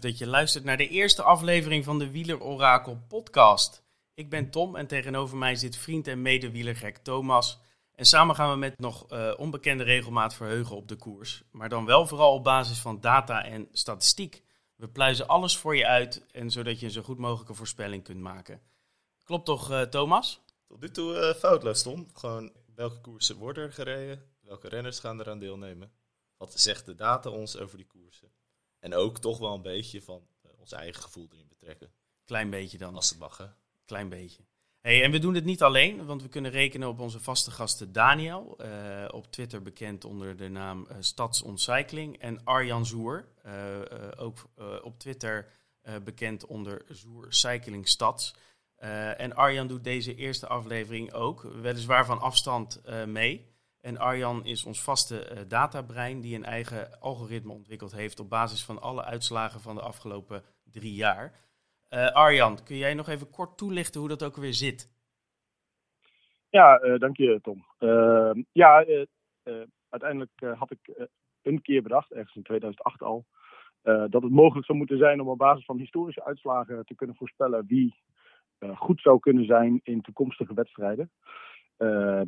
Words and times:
dat 0.00 0.18
je 0.18 0.26
luistert 0.26 0.64
naar 0.64 0.76
de 0.76 0.88
eerste 0.88 1.22
aflevering 1.22 1.84
van 1.84 1.98
de 1.98 2.10
Wieler 2.10 2.40
Orakel 2.40 3.02
podcast. 3.08 3.82
Ik 4.14 4.30
ben 4.30 4.50
Tom 4.50 4.76
en 4.76 4.86
tegenover 4.86 5.36
mij 5.36 5.54
zit 5.54 5.76
vriend 5.76 6.06
en 6.06 6.22
medewielergek 6.22 6.96
Thomas. 6.96 7.58
En 7.94 8.04
samen 8.04 8.34
gaan 8.34 8.50
we 8.50 8.56
met 8.56 8.78
nog 8.78 9.12
uh, 9.12 9.32
onbekende 9.36 9.84
regelmaat 9.84 10.34
verheugen 10.34 10.76
op 10.76 10.88
de 10.88 10.96
koers. 10.96 11.42
Maar 11.50 11.68
dan 11.68 11.84
wel 11.84 12.06
vooral 12.06 12.34
op 12.34 12.44
basis 12.44 12.78
van 12.78 13.00
data 13.00 13.44
en 13.44 13.68
statistiek. 13.72 14.42
We 14.76 14.88
pluizen 14.88 15.28
alles 15.28 15.56
voor 15.56 15.76
je 15.76 15.86
uit 15.86 16.26
en 16.32 16.50
zodat 16.50 16.80
je 16.80 16.86
een 16.86 16.92
zo 16.92 17.02
goed 17.02 17.18
mogelijke 17.18 17.54
voorspelling 17.54 18.04
kunt 18.04 18.20
maken. 18.20 18.60
Klopt 19.24 19.44
toch, 19.44 19.70
uh, 19.70 19.82
Thomas? 19.82 20.40
Tot 20.66 20.80
nu 20.80 20.90
toe 20.90 21.14
uh, 21.14 21.34
foutloos, 21.34 21.82
Tom. 21.82 22.06
Gewoon 22.14 22.52
welke 22.74 23.00
koersen 23.00 23.36
worden 23.36 23.64
er 23.64 23.72
gereden? 23.72 24.22
Welke 24.40 24.68
renners 24.68 24.98
gaan 24.98 25.20
eraan 25.20 25.38
deelnemen? 25.38 25.92
Wat 26.36 26.60
zegt 26.60 26.86
de 26.86 26.94
data 26.94 27.30
ons 27.30 27.58
over 27.58 27.76
die 27.76 27.86
koersen? 27.86 28.30
En 28.80 28.94
ook 28.94 29.18
toch 29.18 29.38
wel 29.38 29.54
een 29.54 29.62
beetje 29.62 30.02
van 30.02 30.22
uh, 30.46 30.50
ons 30.58 30.72
eigen 30.72 31.02
gevoel 31.02 31.28
erin 31.32 31.48
betrekken. 31.48 31.90
Klein 32.24 32.50
beetje 32.50 32.78
dan. 32.78 32.94
Als 32.94 33.10
het 33.10 33.18
mag, 33.18 33.36
hè? 33.36 33.46
Klein 33.84 34.08
beetje. 34.08 34.42
Hey, 34.80 35.02
en 35.02 35.10
we 35.10 35.18
doen 35.18 35.34
het 35.34 35.44
niet 35.44 35.62
alleen, 35.62 36.06
want 36.06 36.22
we 36.22 36.28
kunnen 36.28 36.50
rekenen 36.50 36.88
op 36.88 37.00
onze 37.00 37.20
vaste 37.20 37.50
gasten 37.50 37.92
Daniel, 37.92 38.56
uh, 38.60 39.08
op 39.10 39.30
Twitter 39.30 39.62
bekend 39.62 40.04
onder 40.04 40.36
de 40.36 40.48
naam 40.48 40.86
uh, 40.90 40.96
Stadsontcycling, 41.00 42.18
en 42.18 42.44
Arjan 42.44 42.86
Zoer, 42.86 43.28
ook 44.16 44.50
op 44.82 44.98
Twitter 44.98 45.50
bekend 46.04 46.46
onder 46.46 46.82
Zoer 46.88 47.26
Cycling 47.28 47.88
Stads. 47.88 48.34
en 49.16 49.34
Arjan 49.34 49.66
doet 49.66 49.84
deze 49.84 50.14
eerste 50.14 50.46
aflevering 50.46 51.12
ook, 51.12 51.42
weliswaar 51.42 52.06
van 52.06 52.20
afstand 52.20 52.80
mee. 53.06 53.49
En 53.80 53.98
Arjan 53.98 54.44
is 54.44 54.64
ons 54.64 54.82
vaste 54.82 55.30
uh, 55.32 55.38
databrein 55.48 56.20
die 56.20 56.36
een 56.36 56.44
eigen 56.44 57.00
algoritme 57.00 57.52
ontwikkeld 57.52 57.92
heeft 57.92 58.20
op 58.20 58.28
basis 58.28 58.64
van 58.64 58.80
alle 58.80 59.04
uitslagen 59.04 59.60
van 59.60 59.74
de 59.74 59.80
afgelopen 59.80 60.42
drie 60.64 60.94
jaar. 60.94 61.32
Uh, 61.90 62.12
Arjan, 62.12 62.58
kun 62.64 62.76
jij 62.76 62.94
nog 62.94 63.08
even 63.08 63.30
kort 63.30 63.58
toelichten 63.58 64.00
hoe 64.00 64.08
dat 64.08 64.24
ook 64.24 64.36
weer 64.36 64.52
zit? 64.52 64.98
Ja, 66.50 66.82
uh, 66.82 66.98
dank 66.98 67.16
je 67.16 67.38
Tom. 67.42 67.64
Ehm, 67.78 68.42
ja, 68.52 68.84
uiteindelijk 69.88 70.30
had 70.58 70.70
ik 70.70 71.08
een 71.42 71.62
keer 71.62 71.82
bedacht, 71.82 72.12
ergens 72.12 72.36
in 72.36 72.42
2008 72.42 73.02
al, 73.02 73.24
dat 73.82 74.22
het 74.22 74.30
mogelijk 74.30 74.66
zou 74.66 74.78
moeten 74.78 74.98
zijn 74.98 75.20
om 75.20 75.28
op 75.28 75.38
basis 75.38 75.64
van 75.64 75.78
historische 75.78 76.24
uitslagen 76.24 76.84
te 76.84 76.94
kunnen 76.94 77.16
voorspellen 77.16 77.66
wie 77.66 77.94
goed 78.74 79.00
zou 79.00 79.18
kunnen 79.18 79.44
zijn 79.44 79.80
in 79.82 80.00
toekomstige 80.00 80.54
wedstrijden. 80.54 81.10
Uh, 81.82 82.20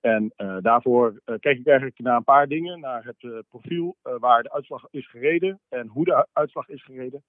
en 0.00 0.32
uh, 0.36 0.56
daarvoor 0.60 1.10
uh, 1.10 1.36
kijk 1.38 1.58
ik 1.58 1.66
eigenlijk 1.66 1.98
naar 1.98 2.16
een 2.16 2.24
paar 2.24 2.48
dingen. 2.48 2.80
Naar 2.80 3.04
het 3.04 3.44
profiel 3.48 3.96
waar 4.02 4.42
de 4.42 4.52
uitslag 4.52 4.86
is 4.90 5.10
gereden 5.10 5.60
en 5.68 5.86
hoe 5.86 6.04
de 6.04 6.26
uitslag 6.32 6.68
is 6.68 6.84
gereden. 6.84 7.22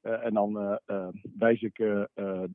en 0.00 0.34
dan 0.34 0.78
wijs 1.38 1.62
ik 1.62 2.06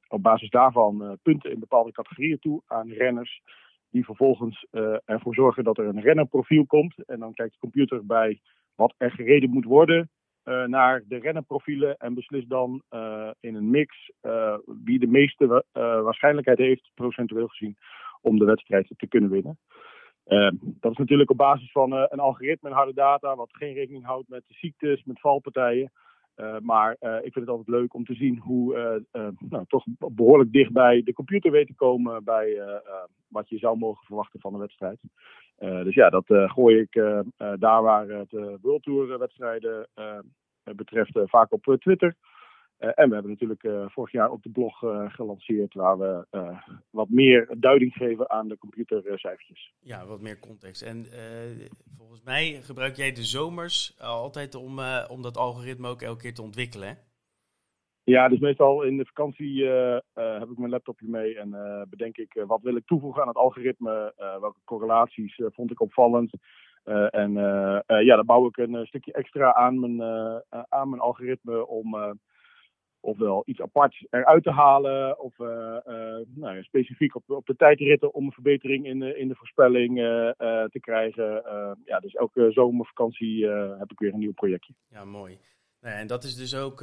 op 0.08 0.24
basis 0.24 0.50
daarvan 0.50 1.18
punten 1.22 1.52
in 1.52 1.60
bepaalde 1.60 1.92
categorieën 1.92 2.40
toe 2.40 2.62
aan 2.68 2.90
renners. 2.90 3.42
Die 3.90 4.06
vervolgens 4.06 4.68
ervoor 5.06 5.34
zorgen 5.34 5.64
dat 5.64 5.78
er 5.78 5.86
een 5.86 6.02
rennerprofiel 6.02 6.66
komt. 6.66 7.06
En 7.06 7.20
dan 7.20 7.34
kijkt 7.34 7.54
de 7.54 7.60
computer 7.60 8.06
bij 8.06 8.40
wat 8.76 8.94
er 8.98 9.12
gereden 9.12 9.50
moet 9.50 9.66
worden 9.66 10.10
naar 10.66 11.04
de 11.08 11.18
rennerprofielen. 11.18 11.98
En 11.98 12.14
beslist 12.14 12.50
dan 12.50 12.82
in 13.40 13.56
een 13.56 13.70
mix 13.70 14.12
wie 14.84 15.00
de 15.00 15.08
meeste 15.08 15.64
waarschijnlijkheid 15.74 16.58
heeft, 16.58 16.92
procentueel 16.94 17.48
gezien 17.48 17.78
om 18.24 18.40
de 18.40 18.46
wedstrijd 18.46 18.94
te 18.98 19.08
kunnen 19.08 19.30
winnen. 19.30 19.58
Uh, 20.28 20.52
dat 20.62 20.92
is 20.92 20.98
natuurlijk 20.98 21.30
op 21.30 21.38
basis 21.38 21.72
van 21.72 21.94
uh, 21.94 22.06
een 22.10 22.20
algoritme 22.20 22.70
en 22.70 22.76
harde 22.76 22.94
data, 22.94 23.36
wat 23.36 23.50
geen 23.52 23.74
rekening 23.74 24.06
houdt 24.06 24.30
met 24.30 24.44
ziektes, 24.48 25.04
met 25.04 25.20
valpartijen. 25.20 25.92
Uh, 26.36 26.60
maar 26.60 26.92
ik 27.00 27.34
vind 27.34 27.36
het 27.36 27.48
altijd 27.48 27.68
leuk 27.68 27.94
om 27.94 28.06
te 28.06 28.14
zien 28.14 28.38
hoe 28.38 29.04
nou, 29.50 29.66
toch 29.68 29.84
behoorlijk 29.98 30.52
dichtbij 30.52 31.02
de 31.04 31.14
computer 31.14 31.52
weet 31.52 31.68
te 31.68 31.76
komen 31.76 32.24
bij 32.24 32.58
wat 33.28 33.50
je 33.50 33.58
zou 33.58 33.78
mogen 33.78 34.06
verwachten 34.06 34.40
van 34.40 34.54
een 34.54 34.60
wedstrijd. 34.60 35.00
dus 35.58 35.94
ja, 35.94 36.10
dat 36.10 36.26
gooi 36.28 36.80
ik 36.80 36.94
daar 37.60 37.82
waar 37.82 38.08
het 38.08 38.32
World 38.62 38.84
Tour 38.84 39.20
wedstrijden 39.20 39.88
betreft 40.76 41.20
vaak 41.24 41.52
op 41.52 41.78
Twitter. 41.80 42.16
Uh, 42.80 42.90
en 42.96 43.08
we 43.08 43.14
hebben 43.14 43.32
natuurlijk 43.32 43.64
uh, 43.64 43.86
vorig 43.88 44.12
jaar 44.12 44.32
op 44.32 44.44
de 44.44 44.50
blog 44.50 44.82
uh, 44.82 45.12
gelanceerd 45.12 45.74
waar 45.74 45.98
we 45.98 46.26
wat 46.90 47.10
meer 47.10 47.56
duiding 47.58 47.94
geven 47.94 48.30
aan 48.30 48.48
de 48.48 48.58
computercijfertjes. 48.58 49.74
Ja, 49.80 50.06
wat 50.06 50.22
meer 50.22 50.40
context. 50.40 50.82
En 50.82 51.06
volgens 51.98 52.24
mij 52.24 52.62
gebruik 52.62 52.96
jij 52.96 53.12
de 53.12 53.24
zomers 53.24 53.96
altijd 54.00 54.56
om, 54.56 54.80
om 55.10 55.22
dat 55.22 55.38
algoritme 55.38 55.88
ook 55.88 56.02
elke 56.02 56.22
keer 56.22 56.34
te 56.34 56.42
ontwikkelen, 56.42 56.88
hè? 56.88 56.94
Ja, 58.04 58.30
dus 58.30 58.40
meestal 58.40 58.84
in 58.84 58.98
de 58.98 59.06
vakantie 59.06 59.66
heb 60.14 60.50
ik 60.50 60.58
mijn 60.58 60.72
laptopje 60.72 61.08
mee 61.08 61.40
en 61.40 61.50
bedenk 61.90 62.18
ik 62.18 62.44
wat 62.48 62.62
wil 62.62 62.76
ik 62.76 62.86
toevoegen 62.86 63.22
aan 63.22 63.28
het 63.28 63.38
algoritme, 63.38 64.14
welke 64.18 64.60
correlaties 64.64 65.42
vond 65.46 65.72
ik 65.72 65.82
opvallend. 65.82 66.32
en 67.10 67.34
ja, 67.86 68.16
dan 68.16 68.26
bouw 68.26 68.48
ik 68.48 68.58
een 68.58 68.86
stukje 68.86 69.14
extra 69.14 69.54
aan 69.54 69.80
mijn, 69.80 70.02
aan 70.70 70.90
mijn 70.90 71.02
algoritme 71.02 71.68
om 71.68 72.18
ofwel 73.04 73.44
iets 73.46 73.62
aparts 73.62 74.06
eruit 74.10 74.44
te 74.44 74.52
halen, 74.52 75.20
of 75.20 75.40
uh, 75.40 75.48
uh, 75.88 76.26
nou 76.36 76.64
specifiek 76.64 77.16
op, 77.16 77.24
op 77.30 77.46
de 77.46 77.56
tijdritten 77.56 78.14
om 78.14 78.26
een 78.26 78.32
verbetering 78.32 78.86
in 78.86 79.00
de, 79.00 79.18
in 79.18 79.28
de 79.28 79.36
voorspelling 79.36 79.98
uh, 79.98 80.04
te 80.64 80.80
krijgen. 80.80 81.44
ja, 81.86 82.00
dus 82.00 82.14
elke 82.14 82.52
zomervakantie 82.52 83.48
heb 83.50 83.92
ik 83.92 84.00
weer 84.00 84.14
een 84.14 84.20
nieuw 84.20 84.34
projectje. 84.34 84.74
Ja, 84.90 85.06
mooi. 85.06 85.38
Nou, 85.82 85.96
en 85.96 86.08
dat 86.08 86.24
is 86.24 86.36
dus 86.36 86.56
ook 86.56 86.80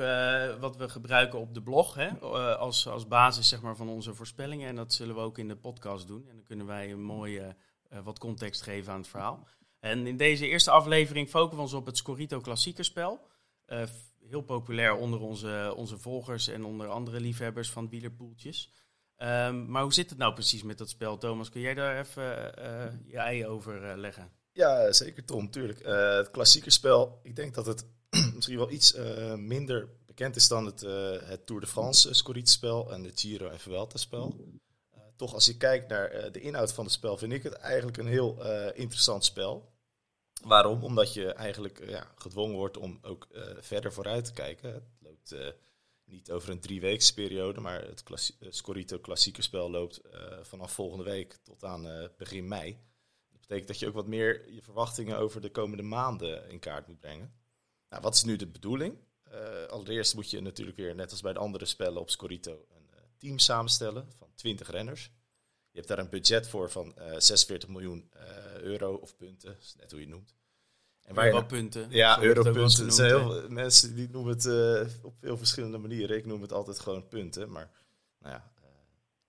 wat 0.61 0.77
we 0.77 0.89
gebruiken 0.89 1.39
op 1.39 1.55
de 1.55 1.63
blog 1.63 1.95
hè? 1.95 2.09
als, 2.57 2.89
als 2.89 3.09
basis 3.09 3.49
zeg 3.49 3.63
maar, 3.63 3.77
van 3.77 3.89
onze 3.89 4.15
voorspellingen. 4.15 4.69
En 4.69 4.77
dat 4.77 4.93
zullen 4.93 5.15
we 5.15 5.21
ook 5.21 5.39
in 5.39 5.49
de 5.49 5.57
podcast 5.57 6.09
doen. 6.09 6.25
En 6.29 6.35
dan 6.35 6.45
kunnen 6.45 6.67
wij 6.67 6.91
een 6.91 7.03
mooie 7.03 7.57
wat 8.05 8.19
context 8.19 8.63
geven 8.63 8.93
aan 8.93 8.99
het 8.99 9.09
verhaal. 9.09 9.47
En 9.81 10.07
in 10.07 10.17
deze 10.17 10.49
eerste 10.49 10.71
aflevering 10.71 11.29
focussen 11.29 11.57
we 11.57 11.63
ons 11.63 11.75
op 11.75 11.87
het 11.87 11.97
Scorito 11.97 12.41
klassiekerspel 12.41 13.21
heel 14.31 14.43
populair 14.43 14.95
onder 14.95 15.21
onze, 15.21 15.73
onze 15.77 15.99
volgers 15.99 16.49
en 16.49 16.65
onder 16.65 16.89
andere 16.89 17.21
liefhebbers 17.21 17.71
van 17.71 17.89
wielerpoeltjes. 17.89 18.73
Um, 19.17 19.71
maar 19.71 19.83
hoe 19.83 19.93
zit 19.93 20.11
het 20.11 20.19
nou 20.19 20.33
precies 20.33 20.63
met 20.63 20.79
dat 20.79 20.89
spel, 20.89 21.19
Thomas? 21.19 21.49
Kun 21.49 21.61
jij 21.61 21.75
daar 21.75 21.99
even 21.99 22.55
uh, 22.59 22.85
je 23.07 23.17
ei 23.17 23.47
over 23.47 23.91
uh, 23.91 23.97
leggen? 23.97 24.33
Ja, 24.53 24.93
zeker 24.93 25.25
Tom, 25.25 25.51
tuurlijk. 25.51 25.85
Het 25.85 26.31
klassieke 26.31 26.71
spel, 26.71 27.21
ik 27.23 27.37
denk 27.37 27.55
dat 27.55 27.67
het 27.67 27.87
misschien 28.35 28.57
wel 28.57 28.71
iets 28.71 28.97
minder 29.37 29.89
bekend 30.07 30.37
is 30.37 30.49
dan 30.49 30.67
het, 30.67 30.81
het 31.25 31.47
Tour 31.47 31.61
de 31.61 31.67
France 31.67 32.15
spel 32.43 32.93
en 32.93 33.03
de 33.03 33.13
Giro 33.15 33.49
en 33.49 33.61
Vuelta 33.61 33.99
spel. 33.99 34.35
toch 35.17 35.35
als 35.35 35.47
je 35.47 35.57
kijkt 35.57 35.89
naar 35.89 36.33
de 36.33 36.41
inhoud 36.41 36.73
van 36.73 36.85
het 36.85 36.93
spel, 36.93 37.17
vind 37.17 37.33
ik 37.33 37.43
het 37.43 37.53
eigenlijk 37.53 37.97
een 37.97 38.07
heel 38.07 38.45
interessant 38.75 39.25
spel. 39.25 39.73
Waarom? 40.41 40.85
Omdat 40.85 41.15
je 41.15 41.33
eigenlijk 41.33 41.79
eh, 41.79 41.89
ja, 41.89 42.13
gedwongen 42.15 42.57
wordt 42.57 42.77
om 42.77 42.99
ook 43.03 43.29
uh, 43.33 43.43
verder 43.59 43.93
vooruit 43.93 44.25
te 44.25 44.33
kijken. 44.33 44.73
Het 44.75 44.85
loopt 45.01 45.33
uh, 45.33 45.49
niet 46.05 46.31
over 46.31 46.51
een 46.51 46.61
drieweekse 46.61 47.15
periode, 47.15 47.61
maar 47.61 47.83
het 47.83 48.03
klassi 48.03 48.35
Scorito 48.41 48.99
klassieke 48.99 49.43
spel 49.43 49.71
loopt 49.71 50.01
vanaf 50.43 50.73
volgende 50.73 51.05
week 51.05 51.37
tot 51.43 51.65
aan 51.65 52.11
begin 52.17 52.49
mei. 52.49 52.79
Dat 53.31 53.41
betekent 53.41 53.69
dat 53.69 53.79
je 53.79 53.87
ook 53.87 53.95
wat 53.95 54.07
meer 54.07 54.53
je 54.53 54.63
verwachtingen 54.63 55.19
over 55.19 55.41
de 55.41 55.51
komende 55.51 55.83
maanden 55.83 56.49
in 56.49 56.59
kaart 56.59 56.87
moet 56.87 57.01
brengen. 57.01 57.33
Nou, 57.89 58.03
wat 58.03 58.15
is 58.15 58.25
nu 58.25 58.37
de 58.37 58.47
bedoeling? 58.47 58.99
allereerst 59.69 60.15
moet 60.15 60.31
je 60.31 60.41
natuurlijk 60.41 60.77
weer, 60.77 60.95
net 60.95 61.11
als 61.11 61.21
bij 61.21 61.33
de 61.33 61.39
andere 61.39 61.65
spellen 61.65 62.01
op 62.01 62.11
Scorito, 62.11 62.67
een 62.77 62.89
team 63.19 63.39
samenstellen 63.39 64.09
van 64.19 64.29
20 64.35 64.71
renners. 64.71 65.11
Je 65.71 65.77
hebt 65.77 65.89
daar 65.89 65.99
een 65.99 66.09
budget 66.09 66.49
voor 66.49 66.71
van 66.71 66.95
46 67.19 67.69
miljoen 67.69 68.11
euro 68.61 68.95
of 68.95 69.17
punten, 69.17 69.57
is 69.61 69.75
net 69.79 69.91
hoe 69.91 70.01
je 70.01 70.07
het 70.07 70.15
noemt. 70.15 70.35
En 71.03 71.25
Europunten. 71.25 71.91
Ja, 71.91 72.23
europunten. 72.23 72.87
Er 72.87 72.93
zijn 72.93 73.09
heel 73.09 73.33
veel 73.33 73.49
mensen 73.49 73.95
die 73.95 74.09
noemen 74.11 74.33
het 74.33 74.45
uh, 74.45 75.05
op 75.05 75.15
veel 75.21 75.37
verschillende 75.37 75.79
manieren. 75.79 76.17
Ik 76.17 76.27
noem 76.27 76.43
het 76.43 76.53
altijd 76.53 76.79
gewoon 76.81 77.09
punten. 77.09 77.51
Maar 77.51 77.71
nou 78.19 78.35
ja, 78.35 78.53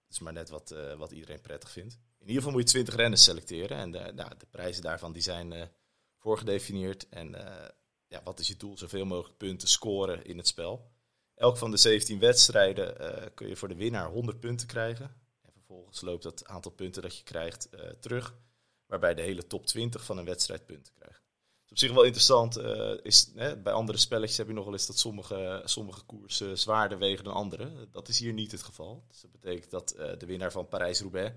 het 0.06 0.12
is 0.12 0.20
maar 0.20 0.34
net 0.34 0.50
wat, 0.50 0.76
wat 0.98 1.12
iedereen 1.12 1.42
prettig 1.42 1.72
vindt. 1.72 1.94
In 1.94 2.28
ieder 2.28 2.36
geval 2.36 2.52
moet 2.52 2.62
je 2.62 2.68
20 2.68 2.96
renners 2.96 3.24
selecteren. 3.24 3.78
En 3.78 3.92
de, 3.92 4.12
nou, 4.16 4.32
de 4.38 4.46
prijzen 4.50 4.82
daarvan 4.82 5.12
die 5.12 5.22
zijn 5.22 5.72
voorgedefinieerd. 6.18 7.10
En 7.10 7.36
ja, 8.08 8.22
wat 8.24 8.40
is 8.40 8.48
je 8.48 8.58
doel? 8.58 8.78
Zoveel 8.78 9.06
mogelijk 9.06 9.38
punten 9.38 9.68
scoren 9.68 10.26
in 10.26 10.38
het 10.38 10.48
spel. 10.48 10.92
Elk 11.36 11.58
van 11.58 11.72
de 11.72 11.78
17 11.78 12.20
wedstrijden 12.20 12.96
kun 13.34 13.48
je 13.48 13.56
voor 13.56 13.68
de 13.68 13.76
winnaar 13.76 14.10
100 14.10 14.40
punten 14.40 14.68
krijgen. 14.68 15.21
En 15.72 15.78
vervolgens 15.78 16.02
loopt 16.02 16.24
dat 16.24 16.48
aantal 16.48 16.72
punten 16.72 17.02
dat 17.02 17.18
je 17.18 17.24
krijgt 17.24 17.70
terug 18.00 18.36
waarbij 18.86 19.14
de 19.14 19.22
hele 19.22 19.48
top 19.48 19.66
20 19.66 20.06
van 20.06 20.18
een 20.18 20.26
wedstrijd 20.26 20.66
punten 20.66 20.94
krijgt. 20.94 21.22
Dus 21.62 21.72
op 21.72 21.78
zich 21.78 21.92
wel 21.94 22.04
interessant 22.04 22.58
uh, 22.58 22.94
is, 23.02 23.32
bij 23.34 23.72
andere 23.72 23.98
spelletjes 23.98 24.38
heb 24.38 24.48
je 24.48 24.54
nog 24.54 24.64
wel 24.64 24.74
eens 24.74 24.88
dat 24.88 24.98
sommige, 24.98 25.62
sommige 25.66 26.04
koersen 26.04 26.58
zwaarder 26.58 26.98
wegen 26.98 27.24
dan 27.24 27.34
andere. 27.34 27.90
Dat 27.92 28.08
is 28.08 28.20
hier 28.20 28.34
niet 28.34 28.52
het 28.52 28.64
geval. 28.64 29.04
Dus 29.08 29.22
dat 29.22 29.32
betekent 29.32 29.72
dat 29.72 29.96
uh, 29.98 30.18
de 30.18 30.26
winnaar 30.26 30.52
van 30.52 30.68
Parijs-Roubaix 30.68 31.36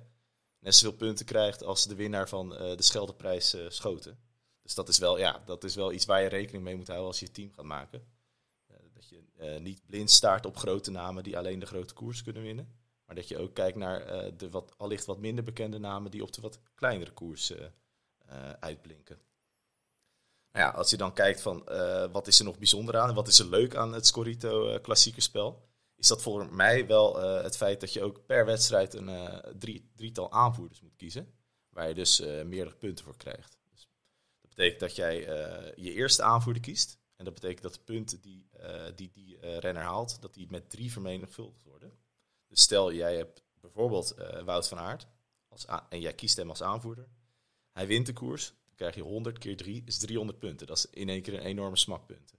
net 0.58 0.74
zoveel 0.74 0.96
punten 0.96 1.26
krijgt 1.26 1.64
als 1.64 1.86
de 1.86 1.94
winnaar 1.94 2.28
van 2.28 2.48
de 2.48 2.82
Scheldeprijs 2.82 3.56
Schoten. 3.68 4.18
Dus 4.62 4.74
dat 4.74 4.88
is, 4.88 4.98
wel, 4.98 5.18
ja, 5.18 5.42
dat 5.46 5.64
is 5.64 5.74
wel 5.74 5.92
iets 5.92 6.04
waar 6.04 6.22
je 6.22 6.28
rekening 6.28 6.64
mee 6.64 6.76
moet 6.76 6.86
houden 6.86 7.08
als 7.08 7.18
je 7.18 7.24
het 7.24 7.34
team 7.34 7.52
gaat 7.52 7.64
maken. 7.64 8.06
dat 8.92 9.08
je 9.08 9.22
eh, 9.36 9.60
niet 9.60 9.86
blind 9.86 10.10
staart 10.10 10.46
op 10.46 10.56
grote 10.56 10.90
namen 10.90 11.22
die 11.22 11.38
alleen 11.38 11.58
de 11.58 11.66
grote 11.66 11.94
koers 11.94 12.22
kunnen 12.22 12.42
winnen. 12.42 12.83
Maar 13.14 13.22
dat 13.22 13.32
je 13.32 13.38
ook 13.44 13.54
kijkt 13.54 13.76
naar 13.76 14.00
eh, 14.00 14.32
de 14.36 14.50
wat, 14.50 14.74
allicht 14.76 15.04
wat 15.04 15.18
minder 15.18 15.44
bekende 15.44 15.78
namen 15.78 16.10
die 16.10 16.22
op 16.22 16.32
de 16.32 16.40
wat 16.40 16.58
kleinere 16.74 17.10
koersen 17.10 17.74
eh, 18.18 18.50
uitblinken. 18.50 19.18
Nou 20.52 20.66
ja, 20.66 20.70
als 20.72 20.90
je 20.90 20.96
dan 20.96 21.12
kijkt 21.12 21.40
van 21.40 21.68
eh, 21.68 22.12
wat 22.12 22.26
is 22.26 22.38
er 22.38 22.44
nog 22.44 22.58
bijzonder 22.58 22.96
aan 22.98 23.08
en 23.08 23.14
wat 23.14 23.28
is 23.28 23.38
er 23.38 23.48
leuk 23.48 23.76
aan 23.76 23.92
het 23.92 24.06
Scorito 24.06 24.68
uh, 24.68 24.80
klassiekerspel, 24.80 25.68
is 25.96 26.08
dat 26.08 26.22
voor 26.22 26.54
mij 26.54 26.86
wel 26.86 27.16
het 27.16 27.56
feit 27.56 27.80
dat 27.80 27.92
je 27.92 28.02
ook 28.02 28.26
per 28.26 28.46
wedstrijd 28.46 28.94
een 28.94 29.42
drie, 29.58 29.90
drietal 29.94 30.32
aanvoerders 30.32 30.80
moet 30.80 30.96
kiezen, 30.96 31.34
waar 31.68 31.88
je 31.88 31.94
dus 31.94 32.18
meerdere 32.20 32.76
punten 32.76 33.04
voor 33.04 33.16
krijgt. 33.16 33.58
Dus 33.70 33.88
dat 34.40 34.50
betekent 34.50 34.80
dat 34.80 34.96
jij 34.96 35.16
je 35.76 35.92
eerste 35.92 36.22
aanvoerder 36.22 36.62
kiest 36.62 36.98
en 37.16 37.24
dat 37.24 37.34
betekent 37.34 37.62
dat 37.62 37.74
de 37.74 37.80
punten 37.84 38.20
die 38.20 38.48
die, 38.94 39.10
die 39.10 39.58
renner 39.58 39.82
haalt, 39.82 40.22
dat 40.22 40.34
die 40.34 40.46
met 40.50 40.70
drie 40.70 40.92
vermenigvuldigd 40.92 41.62
worden. 41.62 42.03
Dus 42.54 42.62
stel 42.62 42.92
jij 42.92 43.16
hebt 43.16 43.42
bijvoorbeeld 43.60 44.14
Wout 44.44 44.68
van 44.68 44.78
Aert 44.78 45.06
als 45.48 45.66
en 45.88 46.00
jij 46.00 46.14
kiest 46.14 46.36
hem 46.36 46.48
als 46.48 46.62
aanvoerder, 46.62 47.08
hij 47.72 47.86
wint 47.86 48.06
de 48.06 48.12
koers, 48.12 48.54
krijg 48.74 48.94
je 48.94 49.02
100 49.02 49.38
keer 49.38 49.56
3 49.56 49.82
is 49.84 49.98
300 49.98 50.38
punten. 50.38 50.66
Dat 50.66 50.76
is 50.76 50.86
in 50.90 51.08
één 51.08 51.22
keer 51.22 51.34
een 51.34 51.40
enorme 51.40 51.76
smakpunten. 51.76 52.38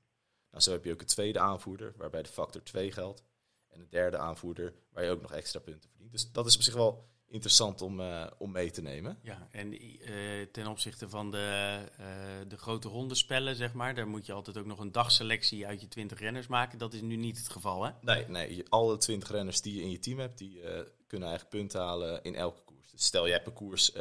Nou, 0.50 0.64
zo 0.64 0.72
heb 0.72 0.84
je 0.84 0.92
ook 0.92 1.00
een 1.00 1.06
tweede 1.06 1.40
aanvoerder, 1.40 1.94
waarbij 1.98 2.24
de 2.24 2.30
factor 2.30 2.64
2 2.64 2.92
geldt. 2.92 3.24
En 3.68 3.80
een 3.80 3.90
derde 3.90 4.18
aanvoerder, 4.18 4.74
waar 4.90 5.04
je 5.04 5.10
ook 5.10 5.22
nog 5.22 5.32
extra 5.32 5.60
punten 5.60 5.90
verdient. 5.90 6.12
Dus 6.12 6.32
dat 6.32 6.46
is 6.46 6.56
op 6.56 6.62
zich 6.62 6.74
wel 6.74 7.10
interessant 7.28 7.82
om, 7.82 8.00
uh, 8.00 8.28
om 8.38 8.52
mee 8.52 8.72
te 8.72 8.82
nemen. 8.82 9.20
Ja, 9.22 9.48
en 9.52 9.84
uh, 9.84 10.46
ten 10.52 10.68
opzichte 10.68 11.10
van 11.10 11.32
de, 11.32 11.78
uh, 12.00 12.06
de 12.48 12.58
grote 12.58 12.88
hondenspellen, 12.88 13.56
zeg 13.56 13.74
maar, 13.74 13.96
daar 13.96 14.08
moet 14.08 14.26
je 14.26 14.34
altijd 14.34 14.58
ook 14.58 14.66
nog 14.66 14.80
een 14.80 14.92
dagselectie 14.92 15.68
uit 15.68 15.82
je 15.82 15.88
20 15.88 16.20
renners 16.20 16.48
maken. 16.48 16.78
Dat 16.78 16.94
is 16.94 17.02
nu 17.02 17.16
niet 17.16 17.38
het 17.38 17.50
geval, 17.50 17.84
hè? 17.84 17.92
Nee, 18.02 18.28
nee 18.28 18.70
alle 18.70 18.98
20 18.98 19.30
renners 19.30 19.62
die 19.62 19.76
je 19.76 19.82
in 19.82 19.92
je 19.92 20.00
team 20.00 20.20
hebt, 20.20 20.38
die 20.38 20.62
kunnen 21.08 21.28
eigenlijk 21.28 21.58
punten 21.58 21.82
halen 21.82 22.24
in 22.24 22.36
elke 22.36 22.62
koers. 22.66 22.92
Dus 22.92 23.06
stel 23.06 23.26
je 23.26 23.32
hebt 23.32 23.48
een 23.48 23.54
koers 23.54 23.92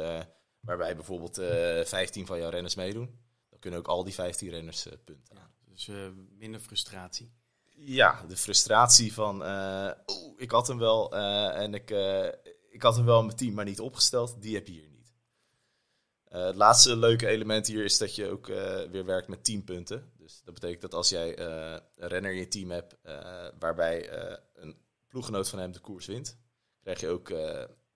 waarbij 0.59 0.95
bijvoorbeeld 0.95 1.39
uh, 1.39 1.83
15 1.83 2.25
van 2.25 2.37
jouw 2.37 2.49
renners 2.49 2.75
meedoen, 2.75 3.19
dan 3.49 3.59
kunnen 3.59 3.79
ook 3.79 3.87
al 3.87 4.03
die 4.03 4.13
15 4.13 4.49
renners 4.49 4.87
punten. 5.03 5.35
Ja, 5.35 5.49
dus 5.65 5.89
minder 6.37 6.59
frustratie. 6.59 7.33
Ja, 7.77 8.25
de 8.27 8.37
frustratie 8.37 9.13
van, 9.13 9.41
oeh, 10.07 10.33
ik 10.37 10.51
had 10.51 10.67
hem 10.67 10.77
wel 10.77 11.15
en 11.53 11.73
ik, 11.73 11.89
ik 12.75 12.81
had 12.81 12.95
hem 12.95 13.05
wel 13.05 13.19
in 13.19 13.25
mijn 13.25 13.37
team, 13.37 13.53
maar 13.53 13.65
niet 13.65 13.79
opgesteld, 13.79 14.41
die 14.41 14.55
heb 14.55 14.67
je 14.67 14.73
hier 14.73 14.89
niet. 14.89 15.13
het 16.23 16.55
laatste 16.55 16.97
leuke 16.97 17.27
element 17.27 17.67
hier 17.67 17.83
is 17.83 17.97
dat 17.97 18.15
je 18.15 18.29
ook 18.29 18.47
weer 18.91 19.05
werkt 19.05 19.27
met 19.27 19.43
10 19.43 19.63
punten. 19.63 20.11
Dus 20.17 20.41
dat 20.43 20.53
betekent 20.53 20.81
dat 20.81 20.93
als 20.93 21.09
jij 21.09 21.39
een 21.39 21.81
renner 21.95 22.31
in 22.31 22.37
je 22.37 22.47
team 22.47 22.71
hebt 22.71 22.95
waarbij 23.59 24.11
een 24.53 24.77
ploeggenoot 25.07 25.49
van 25.49 25.59
hem 25.59 25.71
de 25.71 25.79
koers 25.79 26.05
wint, 26.05 26.37
krijg 26.81 26.99
je 26.99 27.07
ook 27.07 27.27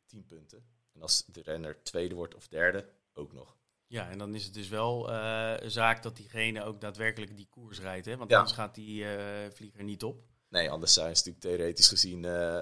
10 0.06 0.26
punten. 0.26 0.66
En 0.94 1.02
als 1.02 1.26
de 1.26 1.42
renner 1.42 1.84
tweede 1.84 2.16
wordt 2.16 2.36
of 2.36 2.48
derde, 2.48 2.90
ook 3.14 3.34
nog. 3.34 3.58
Ja, 3.88 4.10
en 4.10 4.18
dan 4.18 4.36
is 4.36 4.46
het 4.46 4.54
dus 4.54 4.70
wel 4.70 5.12
een 5.12 5.72
zaak 5.72 6.04
dat 6.04 6.16
diegene 6.16 6.64
ook 6.64 6.81
daadwerkelijk 6.81 7.38
die 7.38 7.48
koers 7.50 7.80
rijdt. 7.80 8.06
Hè? 8.06 8.18
Want 8.18 8.30
ja. 8.30 8.38
anders 8.38 8.56
gaat 8.56 8.76
die 8.76 9.06
vlieger 9.52 9.84
niet 9.84 10.04
op. 10.04 10.28
Nee, 10.50 10.72
anders 10.72 10.94
zijn 10.94 11.18
ze 11.18 11.24
natuurlijk 11.28 11.56
theoretisch 11.56 11.88
gezien 11.88 12.24
uh, 12.24 12.62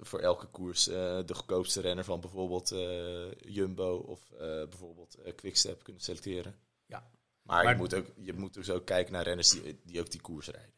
voor 0.00 0.20
elke 0.20 0.46
koers 0.46 0.84
de 0.84 1.34
goedkoopste 1.34 1.80
renner 1.80 2.04
van 2.04 2.20
bijvoorbeeld 2.20 2.68
Jumbo 3.38 3.96
of 3.96 4.20
bijvoorbeeld 4.38 5.16
Quickstep 5.36 5.82
kunnen 5.82 6.02
selecteren. 6.02 6.58
Ja. 6.86 7.10
Maar, 7.42 7.64
maar, 7.64 7.72
je, 7.72 7.78
moet 7.78 7.94
ook, 7.94 8.06
je 8.16 8.32
moet 8.32 8.54
dus 8.54 8.70
ook 8.70 8.86
kijken 8.86 9.12
naar 9.12 9.24
renners 9.24 9.50
die, 9.50 9.80
die 9.84 10.00
ook 10.00 10.10
die 10.10 10.20
koers 10.20 10.48
rijden. 10.48 10.74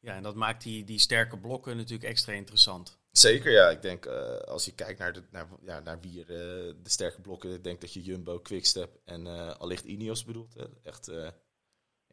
Ja, 0.00 0.14
en 0.14 0.22
dat 0.22 0.34
maakt 0.34 0.62
die, 0.62 0.84
die 0.84 0.98
sterke 0.98 1.38
blokken 1.38 1.76
natuurlijk 1.76 2.10
extra 2.10 2.32
interessant. 2.32 2.98
Zeker, 3.10 3.52
ja. 3.52 3.70
Ik 3.70 3.82
denk 3.82 4.06
uh, 4.06 4.36
als 4.36 4.64
je 4.64 4.74
kijkt 4.74 4.98
naar, 4.98 5.12
de, 5.12 5.22
naar, 5.30 5.48
ja, 5.62 5.80
naar 5.80 6.00
wie 6.00 6.24
er 6.24 6.30
uh, 6.30 6.74
de 6.82 6.90
sterke 6.90 7.20
blokken, 7.20 7.54
ik 7.54 7.64
denk 7.64 7.80
dat 7.80 7.92
je 7.92 8.02
Jumbo, 8.02 8.38
Quickstep 8.38 9.00
en 9.04 9.26
uh, 9.26 9.50
allicht 9.50 9.84
Ineos 9.84 10.24
bedoelt. 10.24 10.54
Hè. 10.54 10.64
Echt 10.82 11.10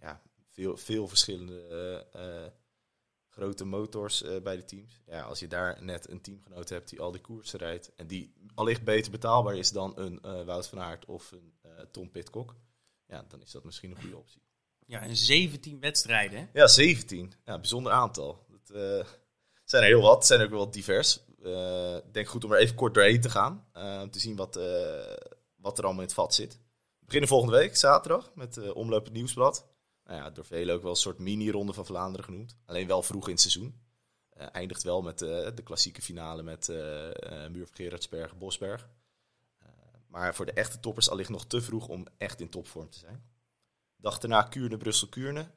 ja, 0.02 0.22
veel, 0.50 0.78
veel 0.78 1.08
verschillende 1.08 2.06
grote 3.38 3.66
motors 3.66 4.24
bij 4.44 4.56
de 4.56 4.66
teams. 4.66 5.02
Ja, 5.06 5.22
als 5.22 5.40
je 5.40 5.48
daar 5.48 5.84
net 5.84 6.10
een 6.10 6.22
teamgenoot 6.22 6.70
hebt 6.70 6.90
die 6.90 7.02
al 7.02 7.12
die 7.12 7.22
koersen 7.22 7.60
rijdt 7.60 7.92
en 7.96 8.08
die 8.08 8.34
allicht 8.56 8.84
beter 8.84 9.12
betaalbaar 9.12 9.56
is 9.56 9.72
dan 9.72 9.94
een 9.96 10.46
Wout 10.46 10.68
van 10.68 10.80
Aert 10.80 11.06
of 11.06 11.32
een 11.32 11.54
Tom 11.92 12.12
Pitcock, 12.12 12.56
ja, 13.08 13.26
dan 13.28 13.42
is 13.42 13.52
dat 13.52 13.64
misschien 13.64 13.92
een 13.92 14.02
goede 14.02 14.18
optie. 14.18 14.42
Ja, 14.86 15.02
en 15.02 15.16
17 15.16 15.80
wedstrijden. 15.80 16.40
Hè? 16.40 16.48
Ja, 16.54 16.68
17. 16.68 17.34
Ja, 17.46 17.60
bijzonder 17.60 17.92
aantal. 17.92 18.46
Dat, 18.50 18.68
zijn 19.66 19.84
er 19.84 19.90
heel 19.90 20.02
wat, 20.02 20.26
zijn 20.26 20.42
ook 20.42 20.50
wel 20.50 20.72
divers. 20.72 21.20
Ik 22.06 22.14
denk 22.14 22.28
goed 22.28 22.44
om 22.44 22.52
er 22.52 22.60
even 22.60 22.76
kort 22.76 22.94
doorheen 22.94 23.22
te 23.22 23.30
gaan. 23.30 23.68
Om 24.02 24.12
te 24.12 24.20
zien 24.20 24.36
wat, 24.36 24.56
wat 25.56 25.78
er 25.78 25.84
allemaal 25.84 26.02
in 26.02 26.08
het 26.08 26.14
vat 26.14 26.34
zit. 26.34 26.54
We 27.00 27.06
beginnen 27.06 27.30
volgende 27.30 27.58
week, 27.58 27.76
zaterdag, 27.76 28.32
met 28.36 28.72
Omloop 28.74 29.04
het 29.06 29.14
Nieuwsblad. 29.14 29.68
Nou 30.08 30.20
ja, 30.20 30.30
door 30.30 30.46
velen 30.46 30.76
ook 30.76 30.82
wel 30.82 30.92
een 30.92 30.98
soort 30.98 31.20
mini-ronde 31.20 31.74
van 31.74 31.86
Vlaanderen 31.86 32.26
genoemd. 32.26 32.56
Alleen 32.66 32.88
wel 32.88 33.04
vroeg 33.04 33.26
in 33.26 33.32
het 33.32 33.42
seizoen. 33.42 33.82
eindigt 34.52 34.84
wel 34.84 35.02
met 35.02 35.20
de 35.20 35.62
klassieke 35.64 36.02
finale 36.02 36.44
met 36.44 36.68
Muur 37.52 37.66
van 37.66 37.76
Gerardsberg, 37.76 38.38
Bosberg. 38.38 38.90
maar 40.08 40.36
voor 40.36 40.46
de 40.46 40.52
echte 40.52 40.80
toppers 40.80 41.10
allicht 41.10 41.30
nog 41.30 41.46
te 41.46 41.62
vroeg 41.62 41.88
om 41.88 42.06
echt 42.18 42.40
in 42.40 42.50
topvorm 42.50 42.90
te 42.90 43.00
zijn. 43.00 43.24
Dag 43.96 44.20
daarna 44.20 44.42
Kuurne, 44.42 44.78
Brussel, 44.78 45.08
Kuurne 45.08 45.52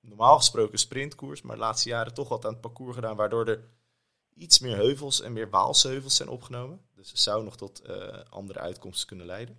normaal 0.00 0.36
gesproken 0.36 0.78
sprintkoers, 0.78 1.42
maar 1.42 1.56
de 1.56 1.62
laatste 1.62 1.88
jaren 1.88 2.14
toch 2.14 2.28
wat 2.28 2.44
aan 2.44 2.52
het 2.52 2.60
parcours 2.60 2.94
gedaan, 2.94 3.16
waardoor 3.16 3.46
er 3.46 3.68
iets 4.34 4.58
meer 4.58 4.76
heuvels 4.76 5.20
en 5.20 5.32
meer 5.32 5.50
Waalsheuvels 5.50 6.16
zijn 6.16 6.28
opgenomen. 6.28 6.80
Dus 6.94 7.10
het 7.10 7.20
zou 7.20 7.44
nog 7.44 7.56
tot 7.56 7.88
uh, 7.88 8.18
andere 8.28 8.58
uitkomsten 8.58 9.06
kunnen 9.06 9.26
leiden. 9.26 9.58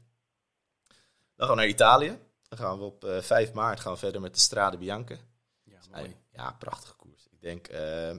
Dan 1.35 1.47
gaan 1.47 1.55
we 1.55 1.61
naar 1.61 1.71
Italië. 1.71 2.19
Dan 2.49 2.59
gaan 2.59 2.77
we 2.77 2.83
op 2.83 3.03
uh, 3.03 3.17
eh, 3.17 3.23
5 3.23 3.53
maart 3.53 3.79
gaan 3.79 3.93
we 3.93 3.99
verder 3.99 4.21
met 4.21 4.33
de 4.33 4.39
Strade 4.39 4.77
Bianche. 4.77 5.17
Ja, 5.63 5.79
mooi. 5.91 6.15
Ja, 6.31 6.51
prachtige 6.51 6.95
koers. 6.95 7.27
Ik 7.31 7.41
denk, 7.41 7.71
uh, 7.71 8.15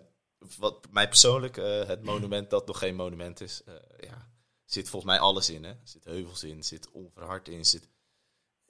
wat 0.56 0.86
mij 0.90 1.08
persoonlijk, 1.08 1.56
het 1.86 2.02
monument 2.02 2.50
dat 2.50 2.66
nog 2.66 2.78
geen 2.78 2.94
monument 2.94 3.40
is, 3.40 3.62
ja, 3.98 4.30
zit 4.64 4.88
volgens 4.88 5.12
mij 5.12 5.20
alles 5.20 5.50
in. 5.50 5.64
Hè? 5.64 5.70
Er 5.70 5.80
zit 5.84 6.04
heuvels 6.04 6.44
in, 6.44 6.64
zit 6.64 6.90
onverhard 6.90 7.48
in, 7.48 7.66
zit 7.66 7.88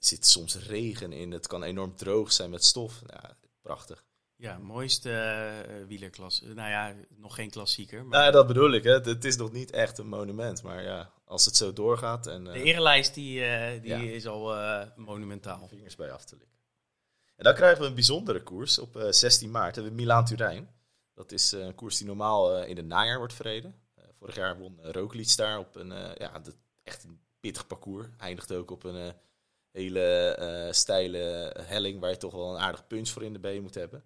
zit 0.05 0.25
soms 0.25 0.55
regen 0.55 1.13
in. 1.13 1.31
Het 1.31 1.47
kan 1.47 1.63
enorm 1.63 1.95
droog 1.95 2.31
zijn 2.31 2.49
met 2.49 2.63
stof. 2.63 3.01
Ja, 3.07 3.37
prachtig. 3.61 4.05
Ja, 4.35 4.57
mooiste 4.57 5.09
uh, 5.09 5.87
wielerklas. 5.87 6.41
Nou 6.41 6.69
ja, 6.69 6.95
nog 7.09 7.35
geen 7.35 7.49
klassieker. 7.49 8.05
Maar... 8.05 8.23
Ja, 8.23 8.31
dat 8.31 8.47
bedoel 8.47 8.71
ik. 8.71 8.83
Hè. 8.83 8.91
Het 8.91 9.25
is 9.25 9.35
nog 9.35 9.51
niet 9.51 9.71
echt 9.71 9.97
een 9.97 10.07
monument. 10.07 10.63
Maar 10.63 10.83
ja, 10.83 11.11
als 11.31 11.45
het 11.45 11.55
zo 11.55 11.73
doorgaat. 11.73 12.27
En. 12.27 12.43
De 12.43 12.63
erenlijst 12.63 13.13
die, 13.13 13.39
uh, 13.39 13.81
die 13.81 13.89
ja. 13.89 13.97
is 13.97 14.27
al 14.27 14.55
monumentaal. 14.95 15.67
Vingers 15.67 15.95
bij 15.95 16.11
af 16.11 16.25
te 16.25 16.35
likken. 16.35 16.59
En 17.35 17.43
dan 17.43 17.53
krijgen 17.53 17.81
we 17.81 17.87
een 17.87 17.93
bijzondere 17.93 18.43
koers. 18.43 18.79
Op 18.79 19.05
16 19.09 19.51
maart 19.51 19.75
hebben 19.75 19.93
we 19.93 19.99
Milaan-Turijn. 19.99 20.69
Dat 21.13 21.31
is 21.31 21.51
een 21.51 21.75
koers 21.75 21.97
die 21.97 22.07
normaal 22.07 22.63
in 22.63 22.77
het 22.77 22.85
najaar 22.85 23.17
wordt 23.17 23.33
verreden. 23.33 23.75
vorig 24.19 24.35
jaar 24.35 24.57
won 24.57 24.79
Roglic 24.81 25.35
daar 25.35 25.59
op 25.59 25.75
een 25.75 25.89
ja, 26.17 26.39
de, 26.39 26.53
echt 26.83 27.03
een 27.03 27.19
pittig 27.39 27.67
parcours. 27.67 28.07
Eindigt 28.17 28.53
ook 28.53 28.71
op 28.71 28.83
een 28.83 29.13
hele 29.71 30.37
uh, 30.39 30.73
steile 30.73 31.55
helling 31.61 31.99
waar 31.99 32.09
je 32.09 32.17
toch 32.17 32.33
wel 32.33 32.53
een 32.53 32.61
aardig 32.61 32.87
punch 32.87 33.09
voor 33.09 33.23
in 33.23 33.33
de 33.33 33.39
been 33.39 33.61
moet 33.61 33.75
hebben. 33.75 34.03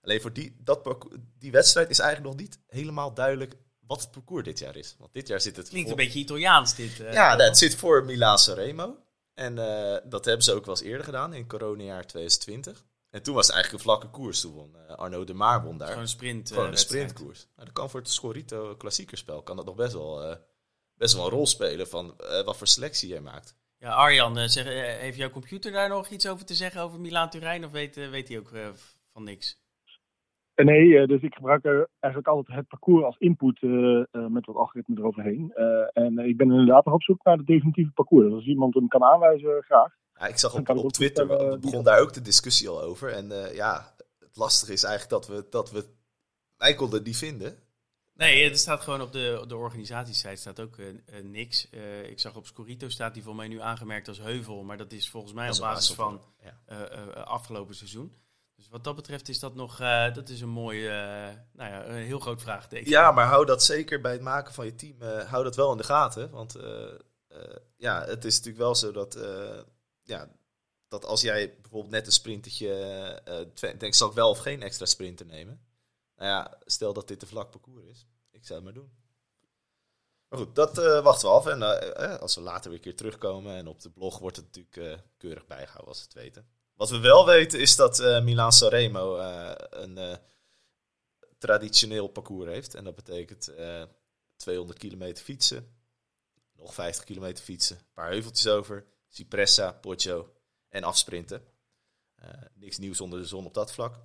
Alleen 0.00 0.20
voor 0.20 0.32
die, 0.32 0.56
dat 0.58 1.06
die 1.38 1.50
wedstrijd 1.50 1.90
is 1.90 1.98
eigenlijk 1.98 2.30
nog 2.30 2.40
niet 2.40 2.58
helemaal 2.66 3.14
duidelijk 3.14 3.56
wat 3.88 4.00
het 4.00 4.10
parcours 4.10 4.44
dit 4.44 4.58
jaar 4.58 4.76
is. 4.76 4.96
Want 4.98 5.12
dit 5.12 5.28
jaar 5.28 5.40
zit 5.40 5.56
het. 5.56 5.68
Klinkt 5.68 5.90
een 5.90 5.96
beetje 5.96 6.18
Italiaans 6.18 6.74
dit. 6.74 7.00
Uh, 7.00 7.12
ja, 7.12 7.36
het 7.36 7.58
zit 7.58 7.74
voor 7.74 8.04
Milaan 8.04 8.38
Sanremo. 8.38 8.96
En 9.34 9.56
uh, 9.56 9.96
dat 10.04 10.24
hebben 10.24 10.44
ze 10.44 10.52
ook 10.52 10.66
wel 10.66 10.74
eens 10.74 10.84
eerder 10.84 11.04
gedaan 11.04 11.32
in 11.34 11.46
coronajaar 11.46 12.06
2020. 12.06 12.84
En 13.10 13.22
toen 13.22 13.34
was 13.34 13.46
het 13.46 13.54
eigenlijk 13.54 13.84
een 13.84 13.90
vlakke 13.90 14.10
koers. 14.10 14.40
Toen 14.40 14.52
won 14.52 14.96
Arno 14.96 15.24
de 15.24 15.34
Maar 15.34 15.62
won 15.62 15.78
daar. 15.78 15.88
Gewoon 15.88 16.02
een 16.02 16.08
sprint. 16.08 16.48
Gewoon 16.48 16.70
een 16.70 16.78
sprintkoers. 16.78 17.46
Nou, 17.54 17.66
dat 17.66 17.72
kan 17.72 17.90
voor 17.90 18.00
het 18.00 18.10
Scorito 18.10 18.76
klassiekerspel 18.76 19.42
kan 19.42 19.56
dat 19.56 19.64
nog 19.64 19.74
best 19.74 19.92
wel, 19.92 20.38
best 20.94 21.14
wel 21.14 21.24
een 21.24 21.30
rol 21.30 21.46
spelen 21.46 21.88
van 21.88 22.14
wat 22.44 22.56
voor 22.56 22.66
selectie 22.66 23.08
jij 23.08 23.20
maakt. 23.20 23.56
Ja, 23.78 23.92
Arjan, 23.92 24.38
eh, 24.38 24.48
zeg, 24.48 24.66
eh, 24.66 24.98
heeft 24.98 25.16
jouw 25.16 25.30
computer 25.30 25.72
daar 25.72 25.88
nog 25.88 26.08
iets 26.08 26.26
over 26.26 26.44
te 26.44 26.54
zeggen 26.54 26.80
over 26.80 27.00
Milaan-Turijn? 27.00 27.64
Of 27.64 27.70
weet, 27.70 27.96
eh, 27.96 28.08
weet 28.08 28.28
hij 28.28 28.38
ook 28.38 28.50
van 29.12 29.24
niks? 29.24 29.58
Nee, 30.64 31.06
dus 31.06 31.22
ik 31.22 31.34
gebruik 31.34 31.64
eigenlijk 31.64 32.26
altijd 32.26 32.58
het 32.58 32.68
parcours 32.68 33.04
als 33.04 33.16
input 33.18 33.62
met 34.10 34.46
wat 34.46 34.56
algoritme 34.56 34.96
eroverheen. 34.98 35.52
en 35.92 36.18
ik 36.18 36.36
ben 36.36 36.50
inderdaad 36.50 36.84
nog 36.84 36.94
op 36.94 37.02
zoek 37.02 37.24
naar 37.24 37.36
het 37.36 37.46
definitieve 37.46 37.90
parcours. 37.90 38.24
Dus 38.24 38.34
als 38.34 38.46
iemand 38.46 38.74
hem 38.74 38.88
kan 38.88 39.04
aanwijzen, 39.04 39.62
graag. 39.62 39.94
Ja, 40.14 40.26
ik 40.26 40.38
zag 40.38 40.54
op, 40.54 40.68
op 40.68 40.92
Twitter, 40.92 41.28
we 41.28 41.58
begon 41.60 41.84
daar 41.84 42.00
ook 42.00 42.12
de 42.12 42.22
discussie 42.22 42.68
al 42.68 42.82
over. 42.82 43.12
En 43.12 43.28
ja, 43.54 43.94
het 44.18 44.36
lastige 44.36 44.72
is 44.72 44.84
eigenlijk 44.84 45.22
dat 45.22 45.36
we, 45.36 45.46
dat 45.50 45.70
we 45.70 45.84
wij 46.56 46.74
konden 46.74 47.04
die 47.04 47.16
vinden. 47.16 47.58
Nee, 48.14 48.50
er 48.50 48.56
staat 48.56 48.80
gewoon 48.80 49.00
op 49.00 49.12
de, 49.12 49.44
de 49.48 49.56
organisatiesite 49.56 50.36
staat 50.36 50.60
ook 50.60 50.76
uh, 50.76 50.86
uh, 50.86 50.94
niks. 51.22 51.68
Uh, 51.70 52.10
ik 52.10 52.20
zag 52.20 52.36
op 52.36 52.46
Scorito 52.46 52.88
staat 52.88 53.14
die 53.14 53.22
voor 53.22 53.34
mij 53.34 53.48
nu 53.48 53.60
aangemerkt 53.60 54.08
als 54.08 54.18
heuvel, 54.18 54.62
maar 54.62 54.76
dat 54.76 54.92
is 54.92 55.10
volgens 55.10 55.32
mij 55.32 55.50
op 55.50 55.58
basis 55.58 55.94
van 55.94 56.20
ja. 56.40 56.74
afgelopen 57.12 57.74
seizoen. 57.74 58.12
Dus 58.58 58.68
wat 58.68 58.84
dat 58.84 58.96
betreft 58.96 59.28
is 59.28 59.38
dat 59.38 59.54
nog 59.54 59.80
uh, 59.80 60.14
dat 60.14 60.28
is 60.28 60.40
een 60.40 60.48
mooi, 60.48 60.84
uh, 60.86 61.34
nou 61.52 61.70
ja, 61.70 61.86
een 61.86 61.94
heel 61.94 62.18
groot 62.18 62.42
vraagteken. 62.42 62.90
Ja, 62.90 63.12
maar 63.12 63.26
hou 63.26 63.46
dat 63.46 63.62
zeker 63.62 64.00
bij 64.00 64.12
het 64.12 64.20
maken 64.20 64.54
van 64.54 64.64
je 64.64 64.74
team, 64.74 65.02
uh, 65.02 65.24
hou 65.24 65.44
dat 65.44 65.56
wel 65.56 65.70
in 65.70 65.76
de 65.76 65.84
gaten. 65.84 66.30
Want 66.30 66.56
ja, 67.76 68.04
het 68.04 68.24
is 68.24 68.36
natuurlijk 68.36 68.64
wel 68.64 68.74
zo 68.74 68.92
dat, 68.92 69.18
ja, 70.02 70.28
dat 70.88 71.04
als 71.04 71.20
jij 71.20 71.56
bijvoorbeeld 71.60 71.92
net 71.92 72.06
een 72.06 72.12
sprintertje, 72.12 73.22
denk 73.78 73.94
zal 73.94 74.08
ik 74.08 74.14
wel 74.14 74.30
of 74.30 74.38
geen 74.38 74.62
extra 74.62 74.86
sprinter 74.86 75.26
nemen. 75.26 75.60
Nou 76.16 76.30
ja, 76.30 76.58
stel 76.64 76.92
dat 76.92 77.08
dit 77.08 77.22
een 77.22 77.28
vlak 77.28 77.50
parcours 77.50 77.84
is, 77.84 78.06
ik 78.30 78.46
zou 78.46 78.54
het 78.54 78.64
maar 78.64 78.82
doen. 78.82 78.92
Maar 80.28 80.38
goed, 80.38 80.54
dat 80.54 80.76
wachten 81.02 81.28
we 81.28 81.34
af. 81.34 81.46
En 81.46 82.20
als 82.20 82.34
we 82.34 82.40
later 82.40 82.70
weer 82.70 82.78
een 82.78 82.84
keer 82.84 82.96
terugkomen 82.96 83.56
en 83.56 83.66
op 83.66 83.80
de 83.80 83.90
blog 83.90 84.18
wordt 84.18 84.36
het 84.36 84.44
natuurlijk 84.44 85.02
keurig 85.16 85.46
bijgehouden 85.46 85.88
als 85.88 86.02
het 86.02 86.14
weten. 86.14 86.56
Wat 86.78 86.90
we 86.90 86.98
wel 86.98 87.26
weten 87.26 87.60
is 87.60 87.76
dat 87.76 88.00
uh, 88.00 88.22
Milan 88.22 88.52
Sanremo 88.52 89.18
uh, 89.18 89.52
een 89.56 89.98
uh, 89.98 90.16
traditioneel 91.38 92.08
parcours 92.08 92.50
heeft. 92.50 92.74
En 92.74 92.84
dat 92.84 92.94
betekent 92.94 93.52
200 94.36 94.78
kilometer 94.78 95.24
fietsen, 95.24 95.76
nog 96.52 96.74
50 96.74 97.04
kilometer 97.04 97.44
fietsen, 97.44 97.76
een 97.76 97.92
paar 97.92 98.10
heuveltjes 98.10 98.52
over, 98.52 98.86
Cipressa, 99.08 99.72
Poggio 99.72 100.32
en 100.68 100.84
afsprinten. 100.84 101.42
niks 102.54 102.78
nieuws 102.78 103.00
onder 103.00 103.18
de 103.18 103.26
zon 103.26 103.46
op 103.46 103.54
dat 103.54 103.72
vlak. 103.72 103.98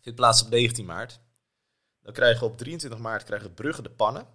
Vindt 0.00 0.18
plaats 0.18 0.42
op 0.42 0.48
19 0.48 0.84
maart. 0.84 1.20
Dan 2.00 2.12
krijgen 2.12 2.40
we 2.40 2.52
op 2.52 2.58
23 2.58 3.00
maart 3.00 3.24
krijgen 3.24 3.54
Brugge 3.54 3.82
de 3.82 3.90
Pannen. 3.90 4.26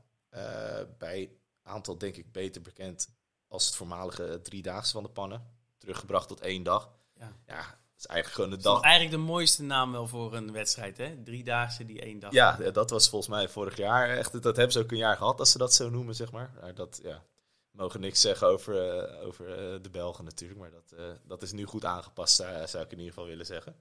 bij 0.98 1.32
aantal 1.62 1.98
denk 1.98 2.16
ik 2.16 2.32
beter 2.32 2.62
bekend 2.62 3.10
als 3.48 3.66
het 3.66 3.76
voormalige 3.76 4.40
driedaagse 4.42 4.92
van 4.92 5.04
de 5.04 5.10
Pannen. 5.10 5.48
Teruggebracht 5.78 6.28
tot 6.28 6.42
één 6.42 6.64
dag. 6.64 7.02
Ja. 7.24 7.56
ja, 7.56 7.62
dat 7.62 8.00
is 8.00 8.06
eigenlijk 8.06 8.36
gewoon 8.36 8.50
de 8.50 8.64
dag. 8.64 8.82
eigenlijk 8.82 9.16
de 9.16 9.32
mooiste 9.32 9.64
naam 9.64 9.92
wel 9.92 10.08
voor 10.08 10.34
een 10.34 10.52
wedstrijd, 10.52 10.98
hè? 10.98 11.24
Driedaagse 11.24 11.86
die 11.86 12.02
één 12.02 12.20
dag. 12.20 12.32
Ja, 12.32 12.56
dat 12.72 12.90
was 12.90 13.10
volgens 13.10 13.32
mij 13.32 13.50
vorig 13.50 13.78
jaar 13.78 14.10
echt. 14.10 14.32
Dat 14.32 14.56
hebben 14.56 14.72
ze 14.74 14.80
ook 14.80 14.92
een 14.92 14.98
jaar 14.98 15.18
gehad, 15.18 15.40
als 15.40 15.52
ze 15.52 15.58
dat 15.58 15.74
zo 15.74 15.90
noemen, 15.90 16.16
zeg 16.16 16.32
maar. 16.32 16.52
maar 16.62 16.76
dat, 16.76 17.00
ja, 17.04 17.24
we 17.72 17.82
mogen 17.82 18.00
niks 18.00 18.22
zeggen 18.22 18.48
over, 18.48 18.98
uh, 18.98 19.26
over 19.28 19.50
uh, 19.50 19.82
de 19.82 19.90
Belgen 19.90 20.24
natuurlijk, 20.24 20.60
maar 20.60 20.72
dat, 20.72 20.94
uh, 21.00 21.06
dat 21.28 21.42
is 21.42 21.52
nu 21.52 21.66
goed 21.66 21.86
aangepast, 21.86 22.36
zou, 22.36 22.68
zou 22.68 22.84
ik 22.84 22.92
in 22.92 22.98
ieder 22.98 23.14
geval 23.14 23.30
willen 23.30 23.46
zeggen. 23.46 23.76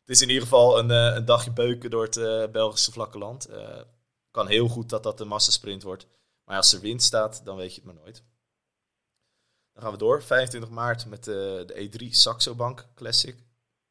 Het 0.00 0.16
is 0.16 0.22
in 0.22 0.28
ieder 0.28 0.42
geval 0.42 0.78
een, 0.78 0.90
een 0.90 1.24
dagje 1.24 1.52
beuken 1.52 1.90
door 1.90 2.08
het 2.10 2.52
Belgische 2.52 2.92
vlakke 2.92 3.18
land. 3.18 3.48
kan 4.30 4.46
heel 4.46 4.68
goed 4.68 4.88
dat 4.88 5.02
dat 5.02 5.20
een 5.20 5.28
massasprint 5.28 5.82
wordt. 5.82 6.06
Maar 6.44 6.56
als 6.56 6.72
er 6.72 6.80
wind 6.80 7.02
staat, 7.02 7.44
dan 7.44 7.56
weet 7.56 7.74
je 7.74 7.80
het 7.80 7.84
maar 7.84 8.02
nooit. 8.02 8.22
Dan 9.74 9.82
gaan 9.82 9.92
we 9.92 9.98
door. 9.98 10.22
25 10.22 10.70
maart 10.70 11.06
met 11.06 11.24
de, 11.24 11.64
de 11.66 11.88
E3 11.88 12.10
Saxo 12.10 12.54
Bank 12.54 12.88
Classic. 12.94 13.36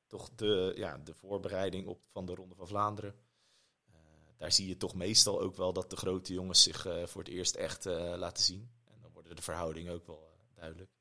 Toch 0.07 0.29
de, 0.35 0.73
ja, 0.75 0.97
de 1.03 1.13
voorbereiding 1.13 1.87
op, 1.87 2.03
van 2.11 2.25
de 2.25 2.35
Ronde 2.35 2.55
van 2.55 2.67
Vlaanderen. 2.67 3.15
Uh, 3.89 3.95
daar 4.37 4.51
zie 4.51 4.67
je 4.67 4.77
toch 4.77 4.95
meestal 4.95 5.41
ook 5.41 5.55
wel 5.55 5.73
dat 5.73 5.89
de 5.89 5.95
grote 5.95 6.33
jongens 6.33 6.63
zich 6.63 6.87
uh, 6.87 7.05
voor 7.05 7.21
het 7.23 7.31
eerst 7.31 7.55
echt 7.55 7.85
uh, 7.85 8.13
laten 8.15 8.43
zien. 8.43 8.71
En 8.85 9.01
dan 9.01 9.11
worden 9.13 9.35
de 9.35 9.41
verhoudingen 9.41 9.93
ook 9.93 10.07
wel 10.07 10.37
duidelijk. 10.55 10.91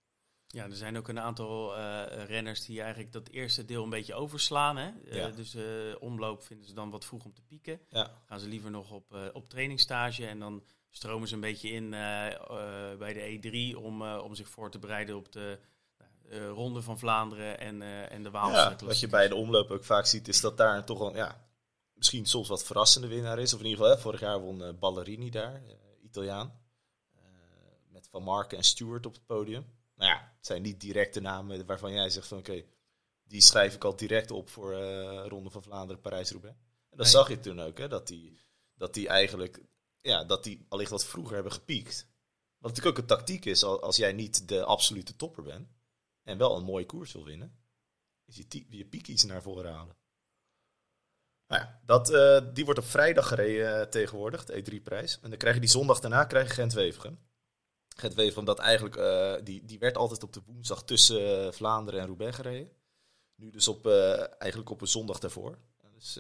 Ja, 0.47 0.65
er 0.65 0.77
zijn 0.77 0.97
ook 0.97 1.09
een 1.09 1.21
aantal 1.21 1.77
renners 2.25 2.65
die 2.65 2.81
eigenlijk 2.81 3.13
dat 3.13 3.29
eerste 3.29 3.65
deel 3.65 3.83
een 3.83 3.91
beetje 3.91 4.15
overslaan. 4.15 4.77
Hè? 4.77 4.91
Ja. 5.05 5.29
dus 5.29 5.57
omloop 5.99 6.43
vinden 6.43 6.67
ze 6.67 6.75
dan 6.75 6.91
wat 6.91 7.05
vroeg 7.05 7.25
om 7.25 7.35
te 7.35 7.43
pieken. 7.43 7.81
Ja. 7.89 8.23
Gaan 8.27 8.41
ze 8.41 8.49
liever 8.49 8.71
nog 8.71 8.91
op, 8.91 9.31
op 9.33 9.49
trainingstage 9.49 10.27
en 10.27 10.39
dan 10.39 10.63
stromen 10.93 11.29
ze 11.29 11.35
een 11.35 11.41
beetje 11.41 11.69
in 11.69 11.93
uh, 11.93 12.31
uh, 12.31 12.97
bij 12.99 13.13
de 13.13 13.75
E3 13.75 13.79
om, 13.79 14.03
uh, 14.03 14.21
om 14.25 14.35
zich 14.35 14.49
voor 14.49 14.71
te 14.71 14.79
bereiden 14.79 15.17
op 15.17 15.33
de 15.33 15.59
Ronde 16.55 16.83
van 16.83 16.99
Vlaanderen 16.99 17.59
en, 17.59 17.83
en 18.11 18.23
de 18.23 18.31
Waalse. 18.31 18.57
Ja, 18.57 18.77
wat 18.85 19.01
je 19.01 19.09
bij 19.09 19.29
de 19.29 19.35
omloop 19.35 19.71
ook 19.71 19.85
vaak 19.85 20.07
ziet, 20.07 20.29
is 20.29 20.41
dat 20.41 20.57
daar 20.57 20.85
toch 20.85 21.01
een, 21.01 21.15
ja, 21.15 21.49
misschien 21.95 22.27
soms 22.27 22.49
wat 22.49 22.65
verrassende 22.65 23.07
winnaar 23.07 23.39
is. 23.39 23.55
Of 23.55 23.61
in 23.61 23.67
ieder 23.67 23.81
geval, 23.81 23.97
hè, 23.97 24.03
vorig 24.03 24.21
jaar 24.21 24.41
won 24.41 24.79
Ballerini 24.79 25.31
daar, 25.31 25.63
Italiaan. 26.03 26.61
met 27.89 28.09
Van 28.11 28.23
Marken 28.23 28.59
en 28.59 28.65
Stewart 28.65 29.07
op 29.07 29.13
het 29.13 29.27
podium. 29.27 29.67
Nou 29.95 30.11
ja, 30.11 30.33
het 30.37 30.47
zijn 30.47 30.63
niet 30.63 30.81
directe 30.81 31.21
namen 31.21 31.67
waarvan 31.67 31.93
jij 31.93 32.11
zegt 32.11 32.27
van 32.27 32.39
oké, 32.39 32.65
die 33.25 33.43
schrijf 33.43 33.75
ik 33.75 33.85
al 33.85 33.97
direct 33.97 34.31
op 34.31 34.49
voor 34.49 34.75
Ronde 35.29 35.51
van 35.51 35.63
Vlaanderen, 35.63 36.03
Parijs-Roubaix. 36.03 36.57
En 36.91 36.97
dat 36.97 37.07
nee. 37.07 37.15
zag 37.15 37.29
je 37.29 37.41
toen 37.41 37.61
ook, 37.61 37.79
hè, 37.79 37.89
dat 37.89 38.07
die, 38.07 38.39
dat 38.75 38.95
die 38.95 39.09
eigenlijk 39.09 39.61
ja, 40.03 40.25
dat 40.25 40.45
die 40.45 40.67
allicht 40.69 40.91
wat 40.91 41.05
vroeger 41.05 41.35
hebben 41.35 41.53
gepiekt. 41.53 42.07
Wat 42.59 42.71
natuurlijk 42.71 42.97
ook 42.99 43.03
een 43.03 43.17
tactiek 43.17 43.45
is 43.45 43.65
als 43.65 43.97
jij 43.97 44.13
niet 44.13 44.49
de 44.49 44.65
absolute 44.65 45.17
topper 45.17 45.43
bent 45.43 45.69
en 46.23 46.39
wel 46.39 46.57
een 46.57 46.65
mooie 46.65 46.87
koers 46.87 47.13
wil 47.13 47.25
winnen, 47.25 47.59
is 48.25 48.37
je, 48.37 48.65
je 48.69 48.85
piek 48.85 49.09
iets 49.09 49.25
naar 49.25 49.43
voren 49.43 49.73
halen. 49.73 49.97
Nou 51.47 51.63
ja, 51.65 51.81
dat, 51.85 52.11
uh, 52.11 52.41
die 52.55 52.65
wordt 52.65 52.81
op 52.81 52.87
vrijdag 52.87 53.29
gereden 53.29 53.81
uh, 53.81 53.87
tegenwoordig, 53.87 54.45
de 54.45 54.65
E3-prijs. 54.65 55.19
En 55.23 55.31
dan 55.31 55.39
krijg 55.39 55.55
je 55.55 55.61
die 55.61 55.71
zondag 55.71 56.01
daarna 56.01 56.25
krijg 56.25 56.47
je 56.47 56.55
Gent-Wevergem. 56.55 57.19
Gent-Wevergem, 57.97 58.45
dat 58.45 58.59
eigenlijk, 58.59 58.97
uh, 58.97 59.35
die, 59.45 59.65
die 59.65 59.79
werd 59.79 59.97
altijd 59.97 60.23
op 60.23 60.33
de 60.33 60.43
woensdag 60.47 60.85
tussen 60.85 61.55
Vlaanderen 61.55 62.01
en 62.01 62.07
Roubaix 62.07 62.37
gereden. 62.37 62.73
Nu 63.35 63.51
dus 63.51 63.69
op, 63.69 63.87
eigenlijk 64.39 64.71
op 64.71 64.81
een 64.81 64.87
zondag 64.87 65.19
daarvoor. 65.19 65.59
Dus 65.93 66.19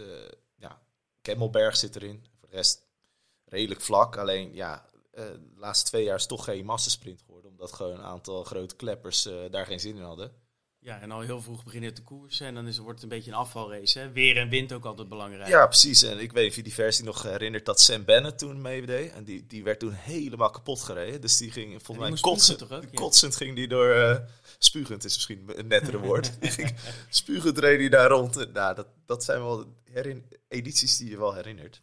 ja, 0.55 0.83
Kemmelberg 1.21 1.77
zit 1.77 1.97
erin. 1.97 2.27
Voor 2.39 2.49
de 2.49 2.57
rest 2.57 2.87
redelijk 3.53 3.81
vlak. 3.81 4.17
Alleen 4.17 4.55
ja, 4.55 4.87
uh, 5.15 5.25
de 5.25 5.41
laatste 5.57 5.91
twee 5.91 6.05
jaar 6.05 6.17
is 6.17 6.27
toch 6.27 6.45
geen 6.45 6.65
massasprint 6.65 7.23
geworden. 7.25 7.51
Omdat 7.51 7.73
gewoon 7.73 7.99
een 7.99 8.05
aantal 8.05 8.45
grote 8.45 8.77
kleppers 8.77 9.27
uh, 9.27 9.35
daar 9.51 9.67
geen 9.67 9.81
zin 9.81 9.97
in 9.97 10.03
hadden. 10.03 10.33
Ja, 10.79 11.01
en 11.01 11.11
al 11.11 11.21
heel 11.21 11.43
vroeg 11.43 11.65
beginnen 11.65 11.95
te 11.95 12.03
koersen. 12.03 12.47
En 12.47 12.55
dan 12.55 12.67
is, 12.67 12.79
wordt 12.79 13.01
het 13.01 13.03
een 13.03 13.17
beetje 13.17 13.31
een 13.31 13.37
afvalrace. 13.37 13.99
Hè? 13.99 14.13
Weer 14.13 14.37
en 14.37 14.49
wind 14.49 14.73
ook 14.73 14.85
altijd 14.85 15.09
belangrijk. 15.09 15.49
Ja, 15.49 15.67
precies. 15.67 16.03
En 16.03 16.19
ik 16.19 16.33
weet 16.33 16.43
niet 16.43 16.51
of 16.51 16.57
je 16.57 16.63
die 16.63 16.75
versie 16.75 17.05
nog 17.05 17.23
herinnert 17.23 17.67
dat 17.67 17.81
Sam 17.81 18.05
Bennett 18.05 18.39
toen 18.39 18.61
meedeed. 18.61 19.13
En 19.13 19.25
die, 19.25 19.47
die 19.47 19.65
werd 19.65 19.79
toen 19.79 19.93
helemaal 19.93 20.51
kapot 20.51 20.83
gereden. 20.83 21.21
Dus 21.21 21.37
die 21.37 21.51
ging 21.51 21.83
volgens 21.83 22.09
mij 22.11 22.21
kotsend, 22.21 22.59
toch 22.59 22.73
ook, 22.73 22.83
ja. 22.83 22.89
kotsend 22.95 23.37
ging 23.37 23.57
die 23.57 23.69
door... 23.69 23.97
Uh, 23.97 24.17
spugend 24.59 25.05
is 25.05 25.15
misschien 25.15 25.59
een 25.59 25.67
nettere 25.67 25.99
woord. 25.99 26.33
spugend 27.09 27.59
reed 27.59 27.79
hij 27.79 27.89
daar 27.89 28.09
rond. 28.09 28.53
Nou, 28.53 28.75
dat, 28.75 28.87
dat 29.07 29.25
zijn 29.25 29.41
wel 29.41 29.77
edities 30.49 30.97
die 30.97 31.11
je 31.11 31.19
wel 31.19 31.35
herinnert. 31.35 31.83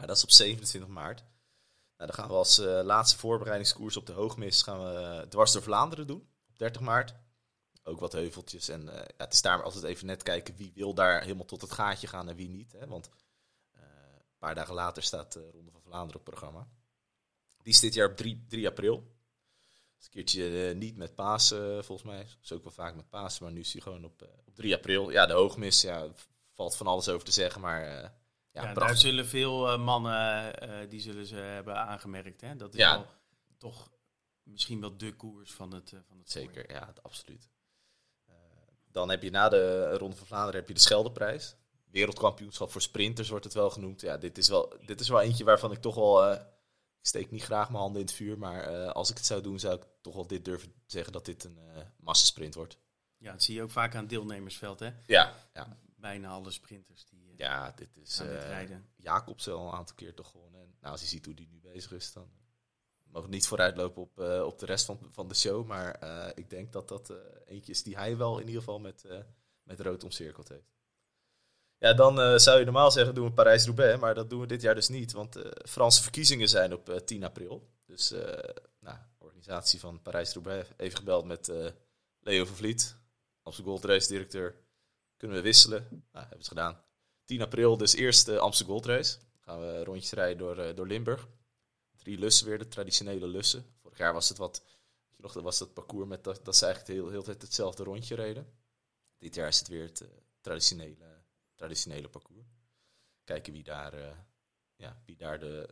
Ja, 0.00 0.06
dat 0.06 0.16
is 0.16 0.22
op 0.22 0.30
27 0.30 0.90
maart. 0.90 1.18
Nou, 1.96 2.10
dan 2.10 2.14
gaan 2.14 2.28
we 2.28 2.34
als 2.34 2.58
uh, 2.58 2.80
laatste 2.82 3.18
voorbereidingskoers 3.18 3.96
op 3.96 4.06
de 4.06 4.12
hoogmis 4.12 4.62
gaan 4.62 4.84
we 4.84 4.92
uh, 4.92 5.20
dwars 5.20 5.52
door 5.52 5.62
Vlaanderen 5.62 6.06
doen. 6.06 6.28
Op 6.48 6.58
30 6.58 6.80
maart. 6.80 7.14
Ook 7.82 8.00
wat 8.00 8.12
heuveltjes. 8.12 8.68
En 8.68 8.86
uh, 8.86 8.94
ja, 8.94 9.04
het 9.16 9.32
is 9.32 9.42
daar 9.42 9.62
altijd 9.62 9.84
even 9.84 10.06
net 10.06 10.22
kijken 10.22 10.56
wie 10.56 10.72
wil 10.74 10.94
daar 10.94 11.22
helemaal 11.22 11.44
tot 11.44 11.60
het 11.60 11.72
gaatje 11.72 12.06
gaan 12.06 12.28
en 12.28 12.36
wie 12.36 12.48
niet. 12.48 12.72
Hè? 12.72 12.86
Want 12.86 13.08
een 13.08 14.38
paar 14.38 14.54
dagen 14.54 14.74
later 14.74 15.02
staat 15.02 15.32
de 15.32 15.50
Ronde 15.50 15.70
van 15.70 15.82
Vlaanderen 15.82 16.20
op 16.20 16.24
programma. 16.24 16.68
Die 17.62 17.72
is 17.72 17.80
dit 17.80 17.94
jaar 17.94 18.10
op 18.10 18.16
3, 18.16 18.44
3 18.48 18.68
april. 18.68 18.96
Een 18.96 20.10
keertje 20.10 20.74
niet 20.74 20.96
met 20.96 21.14
Pasen, 21.14 21.84
volgens 21.84 22.08
mij. 22.08 22.26
Is 22.42 22.52
ook 22.52 22.62
wel 22.62 22.72
vaak 22.72 22.94
met 22.94 23.08
Pasen, 23.08 23.44
maar 23.44 23.52
nu 23.52 23.60
is 23.60 23.72
hij 23.72 23.82
gewoon 23.82 24.04
op, 24.04 24.28
op 24.46 24.54
3 24.54 24.74
april. 24.74 25.10
Ja, 25.10 25.26
de 25.26 25.32
hoogmis, 25.32 25.80
ja, 25.80 26.08
valt 26.52 26.76
van 26.76 26.86
alles 26.86 27.08
over 27.08 27.24
te 27.24 27.32
zeggen, 27.32 27.60
maar 27.60 28.12
ja, 28.62 28.74
daar 28.74 28.96
zullen 28.96 29.26
veel 29.26 29.72
uh, 29.72 29.84
mannen 29.84 30.52
uh, 30.68 30.90
die 30.90 31.00
zullen 31.00 31.26
ze 31.26 31.36
hebben 31.36 31.76
aangemerkt. 31.76 32.40
Hè? 32.40 32.56
Dat 32.56 32.74
is 32.74 32.84
wel, 32.84 33.06
toch 33.58 33.90
misschien 34.42 34.80
wel 34.80 34.96
de 34.96 35.12
koers 35.12 35.52
van 35.52 35.74
het, 35.74 35.92
uh, 35.92 36.00
van 36.08 36.18
het 36.18 36.30
Zeker, 36.30 36.72
ja, 36.72 36.92
absoluut. 37.02 37.50
dan 38.92 39.10
heb 39.10 39.22
je 39.22 39.30
na 39.30 39.48
de 39.48 39.92
Ronde 39.96 40.16
van 40.16 40.26
Vlaanderen 40.26 40.60
heb 40.60 40.68
je 40.68 40.74
de 40.74 40.80
Scheldeprijs. 40.80 41.56
Wereldkampioenschap 41.90 42.70
voor 42.70 42.82
sprinters 42.82 43.28
wordt 43.28 43.44
het 43.44 43.54
wel 43.54 43.70
genoemd. 43.70 44.00
Ja, 44.00 44.16
dit 44.16 44.38
is 44.38 44.48
wel, 44.48 44.74
dit 44.86 45.00
is 45.00 45.08
wel 45.08 45.20
eentje 45.20 45.44
waarvan 45.44 45.72
ik 45.72 45.80
toch 45.80 45.94
wel... 45.94 46.32
ik 46.32 46.40
steek 47.00 47.30
niet 47.30 47.42
graag 47.42 47.68
mijn 47.68 47.82
handen 47.82 48.00
in 48.00 48.06
het 48.06 48.16
vuur, 48.16 48.38
maar 48.38 48.92
als 48.92 49.10
ik 49.10 49.16
het 49.16 49.26
zou 49.26 49.42
doen, 49.42 49.58
zou 49.58 49.74
ik 49.74 49.86
toch 50.00 50.14
wel 50.14 50.26
dit 50.26 50.44
durven 50.44 50.72
zeggen 50.86 51.12
dat 51.12 51.24
dit 51.24 51.44
een 51.44 51.58
massasprint 51.96 52.54
wordt. 52.54 52.78
Ja, 53.18 53.32
dat 53.32 53.42
zie 53.42 53.54
je 53.54 53.62
ook 53.62 53.70
vaak 53.70 53.94
aan 53.94 54.00
het 54.00 54.10
deelnemersveld, 54.10 54.80
hè? 54.80 54.90
Ja, 55.06 55.34
ja. 55.54 55.78
Bijna 55.96 56.28
alle 56.28 56.50
sprinters 56.50 57.06
die 57.06 57.27
ja, 57.38 57.72
dit 57.76 57.96
is 57.96 58.20
uh, 58.20 58.62
Jacobs 58.96 59.48
al 59.48 59.66
een 59.66 59.72
aantal 59.72 59.94
keer 59.94 60.14
toch 60.14 60.30
gewonnen. 60.30 60.60
En 60.60 60.74
nou, 60.80 60.92
als 60.92 61.00
je 61.00 61.06
ziet 61.06 61.24
hoe 61.24 61.34
die 61.34 61.48
nu 61.50 61.60
bezig 61.60 61.92
is, 61.92 62.12
dan 62.12 62.22
uh, 62.22 63.12
mogen 63.12 63.30
niet 63.30 63.46
vooruitlopen 63.46 64.02
op, 64.02 64.20
uh, 64.20 64.44
op 64.44 64.58
de 64.58 64.66
rest 64.66 64.84
van, 64.84 64.98
van 65.10 65.28
de 65.28 65.34
show. 65.34 65.66
Maar 65.66 65.98
ik 66.34 66.50
denk 66.50 66.72
dat 66.72 66.88
dat 66.88 67.12
eentje 67.46 67.72
is 67.72 67.82
die 67.82 67.96
hij 67.96 68.16
wel 68.16 68.38
in 68.38 68.46
ieder 68.46 68.60
geval 68.60 68.78
met, 68.78 69.04
met 69.62 69.80
rood 69.80 70.04
omcirkeld 70.04 70.48
heeft. 70.48 70.76
Ja, 71.78 71.94
dan 71.94 72.40
zou 72.40 72.58
je 72.58 72.64
normaal 72.64 72.90
zeggen 72.90 73.14
doen 73.14 73.26
we 73.26 73.32
Parijs-Roubaix, 73.32 74.00
maar 74.00 74.14
dat 74.14 74.30
doen 74.30 74.40
we 74.40 74.46
dit 74.46 74.62
jaar 74.62 74.74
dus 74.74 74.88
niet. 74.88 75.12
Want 75.12 75.38
Franse 75.68 76.02
verkiezingen 76.02 76.48
zijn 76.48 76.72
op 76.72 77.02
10 77.04 77.24
april. 77.24 77.70
Dus 77.86 78.10
nou, 78.80 78.98
organisatie 79.18 79.80
van 79.80 80.02
Parijs-Roubaix 80.02 80.68
even 80.76 80.98
gebeld 80.98 81.24
met 81.24 81.52
Leo 82.20 82.44
van 82.44 82.56
Vliet, 82.56 82.96
Amsterdam 83.42 83.72
Gold 83.72 83.84
Race 83.84 84.08
directeur. 84.08 84.54
Kunnen 85.16 85.36
we 85.36 85.42
wisselen? 85.42 85.86
Nou, 86.12 86.26
hebben 86.26 86.44
ze 86.44 86.48
gedaan. 86.48 86.86
10 87.28 87.42
april 87.42 87.76
dus 87.76 87.94
eerste 87.94 88.38
Amsterdam 88.38 88.74
Gold 88.74 88.86
Race. 88.86 89.18
Gaan 89.40 89.60
we 89.60 89.84
rondjes 89.84 90.12
rijden 90.12 90.38
door, 90.38 90.58
uh, 90.58 90.74
door 90.74 90.86
Limburg. 90.86 91.28
Drie 91.96 92.18
lussen 92.18 92.46
weer, 92.46 92.58
de 92.58 92.68
traditionele 92.68 93.26
lussen. 93.26 93.64
Vorig 93.82 93.98
jaar 93.98 94.12
was 94.12 94.28
het 94.28 94.38
wat, 94.38 94.62
je 95.16 95.22
nog, 95.22 95.32
was 95.32 95.58
het 95.58 95.74
parcours 95.74 96.08
met 96.08 96.24
dat, 96.24 96.44
dat 96.44 96.56
ze 96.56 96.66
eigenlijk 96.66 97.00
de 97.00 97.10
hele, 97.10 97.22
tijd 97.22 97.42
hetzelfde 97.42 97.82
rondje 97.82 98.14
reden. 98.14 98.46
Dit 99.18 99.34
jaar 99.34 99.48
is 99.48 99.58
het 99.58 99.68
weer 99.68 99.82
het 99.82 100.00
uh, 100.00 100.08
traditionele, 100.40 101.22
traditionele 101.54 102.08
parcours. 102.08 102.46
Kijken 103.24 103.52
wie 103.52 103.62
daar, 103.62 103.92
eh, 103.92 104.16
ja, 104.76 105.02
wie 105.04 105.16
daar 105.16 105.38
de, 105.38 105.68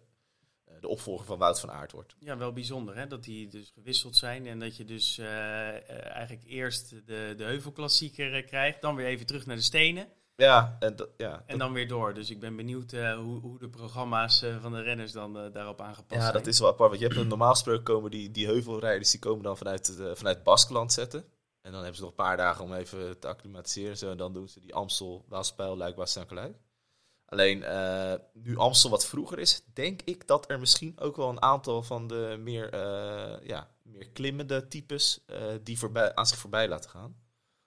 eh, 0.65 0.75
de 0.81 0.89
opvolger 0.89 1.27
van 1.27 1.39
Wout 1.39 1.61
van 1.61 1.71
Aert 1.71 1.93
wordt. 1.93 2.17
Ja, 2.19 2.37
wel 2.37 2.53
bijzonder 2.53 2.97
hè, 2.97 3.07
dat 3.07 3.25
die 3.25 3.49
dus 3.49 3.71
gewisseld 3.75 4.17
zijn. 4.17 4.47
En 4.47 4.59
dat 4.59 4.77
je 4.77 4.85
dus 4.85 5.19
eh, 5.19 5.77
eh, 5.77 6.07
eigenlijk 6.07 6.45
eerst 6.47 6.91
de, 6.91 7.35
de 7.37 7.45
heuvelklassieker 7.45 8.35
eh, 8.35 8.47
krijgt. 8.47 8.81
Dan 8.81 8.95
weer 8.95 9.07
even 9.07 9.27
terug 9.27 9.47
naar 9.47 9.57
de 9.57 9.63
stenen. 9.63 10.09
Ja, 10.37 10.77
en, 10.81 10.97
dat- 10.97 11.09
ja, 11.17 11.43
En 11.47 11.59
dan 11.59 11.73
weer 11.73 11.89
door. 11.89 12.15
Dus 12.15 12.31
ik 12.31 12.41
ben 12.41 12.57
benieuwd 12.57 12.93
eh, 12.93 13.15
hoe, 13.17 13.41
hoe 13.41 13.59
de 13.59 13.69
programma's 13.69 14.43
eh, 14.43 14.57
van 14.61 14.73
de 14.73 14.81
renners 14.83 15.13
dan 15.13 15.39
eh, 15.39 15.53
daarop 15.53 15.81
aangepast 15.81 16.15
Ja, 16.15 16.21
zijn. 16.21 16.33
dat 16.33 16.47
is 16.47 16.59
wel 16.59 16.69
apart. 16.69 16.89
Want 16.89 17.01
je 17.01 17.07
hebt 17.07 17.19
een 17.21 17.29
normaal 17.29 17.51
gesproken 17.51 17.83
komen 17.83 18.11
die, 18.11 18.31
die 18.31 18.47
heuvelrijders 18.47 19.11
die 19.11 19.21
komen 19.21 19.43
dan 19.43 19.57
vanuit, 19.57 19.99
vanuit 20.15 20.43
Baskeland 20.43 20.93
zetten. 20.93 21.21
En 21.61 21.71
dan 21.73 21.81
hebben 21.81 21.95
ze 21.95 22.01
nog 22.01 22.11
een 22.11 22.17
paar 22.17 22.37
dagen 22.37 22.65
om 22.65 22.73
even 22.75 23.19
te 23.19 23.27
acclimatiseren. 23.29 23.97
Zo. 23.97 24.11
En 24.11 24.17
dan 24.17 24.33
doen 24.33 24.49
ze 24.49 24.61
die 24.61 24.75
Amstel, 24.75 25.25
Waalspijl, 25.29 25.77
Luik, 25.77 25.97
Luik. 26.31 26.57
Alleen 27.25 27.65
nu 28.33 28.57
Amstel 28.57 28.91
wat 28.91 29.07
vroeger 29.07 29.39
is, 29.39 29.63
denk 29.73 30.03
ik 30.03 30.27
dat 30.27 30.51
er 30.51 30.59
misschien 30.61 31.01
ook 31.01 31.17
wel 31.17 31.29
een 31.29 31.43
aantal 31.43 31.83
van 31.83 32.07
de 32.07 32.37
meer, 32.41 32.77
ja, 33.47 33.69
meer 33.83 34.09
klimmende 34.09 34.69
types 34.69 35.25
die 35.63 35.79
voorbij, 35.79 36.15
aan 36.15 36.27
zich 36.27 36.39
voorbij 36.39 36.69
laten 36.69 36.91
gaan. 36.91 37.17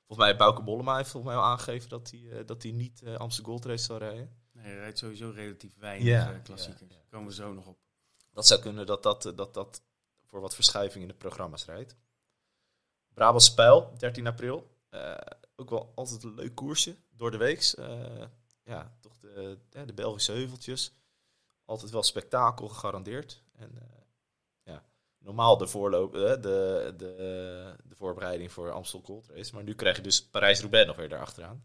Volgens 0.09 0.29
mij 0.29 0.37
Bouke 0.37 0.61
Bollema 0.63 0.95
heeft 0.95 1.09
volgens 1.09 1.33
mij 1.33 1.41
al 1.41 1.47
aangegeven 1.49 1.89
dat 1.89 2.11
hij, 2.11 2.31
eh, 2.31 2.45
dat 2.45 2.63
hij 2.63 2.71
niet 2.71 3.01
eh 3.01 3.15
Amstel 3.15 3.43
Gold 3.43 3.65
Race 3.65 3.83
zal 3.83 3.97
rijden. 3.97 4.35
Nee, 4.51 4.65
hij 4.65 4.75
rijdt 4.75 4.97
sowieso 4.97 5.29
relatief 5.29 5.75
weinig 5.77 6.07
Ja, 6.07 6.33
eh, 6.33 6.43
klassiekers. 6.43 6.81
ja, 6.81 6.95
ja. 6.95 7.01
Daar 7.01 7.09
komen 7.09 7.27
we 7.27 7.33
zo 7.33 7.53
nog 7.53 7.67
op. 7.67 7.77
Dat 8.33 8.47
zou 8.47 8.61
kunnen 8.61 8.85
dat 8.85 9.03
dat, 9.03 9.31
dat, 9.35 9.53
dat 9.53 9.81
voor 10.25 10.41
wat 10.41 10.55
verschuiving 10.55 11.01
in 11.03 11.09
de 11.09 11.15
programma's 11.15 11.65
rijdt. 11.65 11.95
Brabant 13.13 13.43
Spijl, 13.43 13.93
13 13.97 14.27
april. 14.27 14.77
Ook 15.55 15.69
wel 15.69 15.91
altijd 15.95 16.23
een 16.23 16.33
leuk 16.35 16.55
koersje 16.55 16.95
door 17.09 17.31
de 17.31 17.37
weeks. 17.37 17.75
Ja, 18.63 18.97
toch 18.99 19.17
de, 19.19 19.57
de 19.85 19.93
Belgische 19.93 20.31
heuveltjes. 20.31 20.93
Altijd 21.65 21.91
wel 21.91 22.03
spektakel 22.03 22.67
gegarandeerd. 22.67 23.43
En 23.51 23.71
normaal 25.19 25.57
de, 25.57 25.67
voorloop, 25.67 26.15
eh, 26.15 26.21
de, 26.21 26.93
de, 26.97 27.75
de 27.83 27.95
voorbereiding 27.95 28.51
voor 28.51 28.71
Amstel 28.71 29.01
Gold 29.01 29.27
Race. 29.27 29.53
Maar 29.53 29.63
nu 29.63 29.75
krijg 29.75 29.95
je 29.95 30.01
dus 30.01 30.25
Parijs-Roubaix 30.25 30.87
nog 30.87 30.95
weer 30.95 31.09
daarachteraan. 31.09 31.63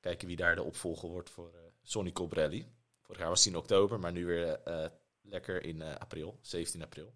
Kijken 0.00 0.26
wie 0.26 0.36
daar 0.36 0.54
de 0.54 0.62
opvolger 0.62 1.08
wordt 1.08 1.30
voor 1.30 1.54
eh 1.54 1.60
Sonny 1.82 2.12
Colbrelli. 2.12 2.72
Vorig 3.00 3.20
jaar 3.20 3.30
was 3.30 3.44
hij 3.44 3.52
in 3.52 3.58
oktober, 3.58 3.98
maar 3.98 4.12
nu 4.12 4.26
weer 4.26 4.62
eh, 4.62 4.86
lekker 5.20 5.64
in 5.64 5.82
april, 5.82 6.38
17 6.40 6.82
april. 6.82 7.14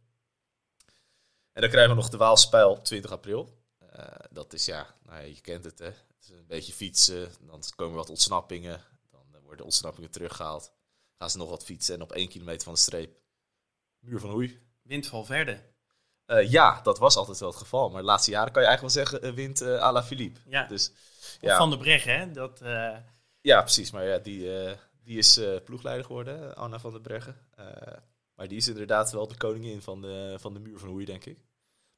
En 1.53 1.61
dan 1.61 1.71
krijgen 1.71 1.91
we 1.91 2.01
nog 2.01 2.09
de 2.09 2.17
Waalspijl 2.17 2.83
20 2.83 3.11
april. 3.11 3.63
Dat 4.31 4.53
is 4.53 4.65
ja, 4.65 4.95
nou 5.03 5.25
je 5.25 5.41
kent 5.41 5.65
het 5.65 5.79
hè. 5.79 5.85
Het 5.85 6.17
is 6.21 6.29
een 6.29 6.47
beetje 6.47 6.73
fietsen, 6.73 7.33
dan 7.41 7.63
komen 7.77 7.97
wat 7.97 8.11
ontsnappingen. 8.11 8.83
Dan 9.11 9.41
worden 9.41 9.57
de 9.57 9.65
ontsnappingen 9.65 10.11
teruggehaald. 10.11 10.73
Gaan 11.15 11.31
ze 11.31 11.39
nog 11.39 11.49
wat 11.49 11.65
fietsen 11.65 11.95
en 11.95 12.03
op 12.03 12.13
één 12.13 12.29
kilometer 12.29 12.65
van 12.65 12.75
de 12.75 12.81
streep. 12.81 13.17
Muur 13.99 14.21
van 14.21 14.31
Hoei. 14.31 14.64
Windval 14.85 15.25
Verde. 15.25 15.61
Eh, 16.27 16.51
ja, 16.51 16.81
dat 16.83 16.99
was 16.99 17.17
altijd 17.17 17.39
wel 17.39 17.49
het 17.49 17.59
geval. 17.59 17.91
Maar 17.91 18.01
de 18.01 18.07
laatste 18.07 18.31
jaren 18.31 18.53
kan 18.53 18.63
je 18.63 18.69
eigenlijk 18.69 18.95
wel 18.95 19.05
zeggen, 19.05 19.29
eh, 19.29 19.35
wint 19.35 19.61
eh 19.61 19.83
à 19.83 19.93
la 19.93 20.03
Philippe. 20.03 20.41
Ja. 20.47 20.67
Dus, 20.67 20.91
Of 20.91 21.37
ja, 21.41 21.57
Van 21.57 21.71
de 21.71 21.77
Breggen, 21.77 22.19
hè? 22.19 22.31
Dat, 22.31 22.61
ja, 23.41 23.61
precies. 23.61 23.91
Maar 23.91 24.05
ja, 24.05 24.19
die, 24.19 24.51
die 25.03 25.19
is 25.19 25.41
ploegleider 25.65 26.05
geworden, 26.05 26.57
Anna 26.57 26.79
van 26.79 26.91
der 26.91 27.01
Breggen. 27.01 27.37
Maar 28.35 28.49
die 28.49 28.57
is 28.57 28.69
inderdaad 28.69 29.13
wel 29.13 29.29
de 29.29 29.37
koningin 29.37 29.83
van 29.83 30.01
de, 30.01 30.37
van 30.41 30.53
de 30.55 30.61
muur 30.61 30.79
van 30.79 30.89
Hoei, 30.89 31.05
denk 31.05 31.25
ik. 31.25 31.39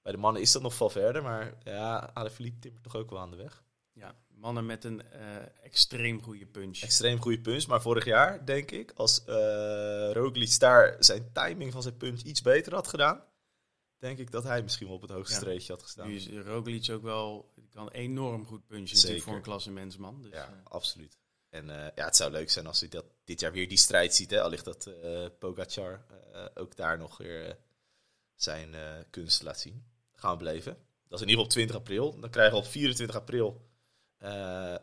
Bij 0.02 0.12
de 0.12 0.18
mannen 0.18 0.42
is 0.42 0.52
dat 0.52 0.62
nog 0.62 0.74
veel 0.74 0.90
verder, 0.90 1.22
maar 1.22 1.54
ja, 1.64 2.10
Alaphilippe 2.14 2.58
timmert 2.58 2.82
toch 2.82 2.96
ook 2.96 3.10
wel 3.10 3.18
aan 3.18 3.30
de 3.30 3.36
weg. 3.36 3.62
ja, 3.92 4.14
mannen 4.36 4.66
met 4.66 4.84
een 4.84 5.10
eh, 5.10 5.36
extreem 5.62 6.22
goede 6.22 6.46
punch. 6.46 6.80
Extreem 6.82 7.20
goede 7.20 7.40
punch, 7.40 7.66
maar 7.66 7.82
vorig 7.82 8.04
jaar, 8.04 8.44
denk 8.46 8.70
ik, 8.70 8.92
als 8.94 9.24
eh 9.24 10.10
Roglic 10.12 10.58
daar 10.58 10.96
zijn 10.98 11.30
timing 11.32 11.72
van 11.72 11.82
zijn 11.82 11.96
punch 11.96 12.20
iets 12.22 12.42
beter 12.42 12.74
had 12.74 12.88
gedaan, 12.88 13.24
denk 13.98 14.18
ik 14.18 14.30
dat 14.30 14.42
hij 14.44 14.62
misschien 14.62 14.86
wel 14.86 14.96
op 14.96 15.02
het 15.02 15.10
hoogste 15.10 15.34
Ja. 15.34 15.40
streepje 15.40 15.72
had 15.72 15.82
gestaan. 15.82 16.08
Nu 16.08 16.14
is 16.14 16.28
Roglic 16.28 16.90
ook 16.90 17.02
wel, 17.02 17.52
kan 17.70 17.90
enorm 17.90 18.46
goed 18.46 18.66
punchen 18.66 18.86
Zeker. 18.86 18.96
natuurlijk 19.00 19.24
voor 19.24 19.36
een 19.36 19.42
klassementsman. 19.42 20.22
Dus, 20.22 20.32
Ja, 20.32 20.44
eh, 20.46 20.52
absoluut. 20.64 21.18
En 21.48 21.66
ja, 21.94 22.04
het 22.04 22.16
zou 22.16 22.30
leuk 22.30 22.50
zijn 22.50 22.66
als 22.66 22.80
hij 22.80 22.88
dat 22.88 23.04
dit 23.24 23.40
jaar 23.40 23.52
weer 23.52 23.68
die 23.68 23.78
strijd 23.78 24.14
ziet. 24.14 24.30
Hè? 24.30 24.42
Al 24.42 24.50
ligt 24.50 24.64
dat 24.64 24.86
eh 24.86 25.26
Pogacar 25.38 26.04
ook 26.54 26.76
daar 26.76 26.98
nog 26.98 27.16
weer 27.18 27.58
zijn 28.34 28.74
kunst 29.10 29.42
laat 29.42 29.60
zien. 29.60 29.84
Gaan 30.12 30.32
we 30.32 30.36
beleven. 30.38 30.72
Dat 31.08 31.18
is 31.18 31.24
in 31.26 31.28
ieder 31.28 31.28
geval 31.28 31.44
op 31.44 31.50
20 31.50 31.76
april. 31.76 32.20
Dan 32.20 32.30
krijgen 32.30 32.58
we 32.58 32.64
op 32.64 32.70
24 32.70 33.16
april 33.16 33.66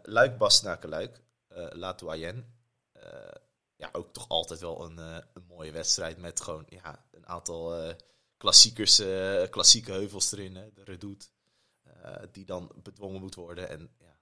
Luik, 0.04 0.38
Bastenaken, 0.38 0.90
Luik. 0.90 1.22
eh 1.48 1.68
La. 1.72 1.96
Eh, 2.92 3.32
ja, 3.76 3.90
ook 3.92 4.14
toch 4.14 4.30
altijd 4.30 4.60
wel 4.60 4.86
een, 4.86 5.00
eh, 5.00 5.18
een 5.34 5.46
mooie 5.46 5.72
wedstrijd 5.72 6.18
met 6.18 6.42
gewoon 6.42 6.66
ja, 6.70 7.06
een 7.12 7.28
aantal 7.28 7.76
eh, 7.76 7.96
klassiekers, 8.38 9.00
eh, 9.00 9.50
klassieke 9.50 9.92
heuvels 9.92 10.32
erin. 10.32 10.56
Hè? 10.56 10.74
De 10.74 10.84
Redoute. 10.84 11.26
eh, 11.84 12.24
die 12.32 12.46
dan 12.46 12.72
bedwongen 12.84 13.20
moet 13.22 13.36
worden. 13.36 13.70
En 13.70 13.96
ja, 14.00 14.20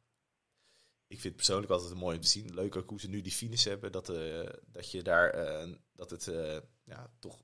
ik 1.08 1.20
vind 1.20 1.24
het 1.24 1.36
persoonlijk 1.36 1.72
altijd 1.72 1.94
mooi 1.94 2.16
om 2.16 2.22
te 2.22 2.28
zien. 2.28 2.54
Leuk 2.54 2.76
ook 2.76 2.90
hoe 2.90 3.00
ze 3.00 3.10
nu 3.10 3.22
die 3.22 3.32
finish 3.32 3.64
hebben. 3.66 3.92
Dat, 3.92 4.10
eh, 4.10 4.50
dat 4.66 4.92
je 4.92 5.02
daar, 5.04 5.30
eh, 5.30 5.74
dat 5.94 6.10
het 6.10 6.28
eh, 6.28 6.58
ja, 6.84 7.12
toch 7.20 7.40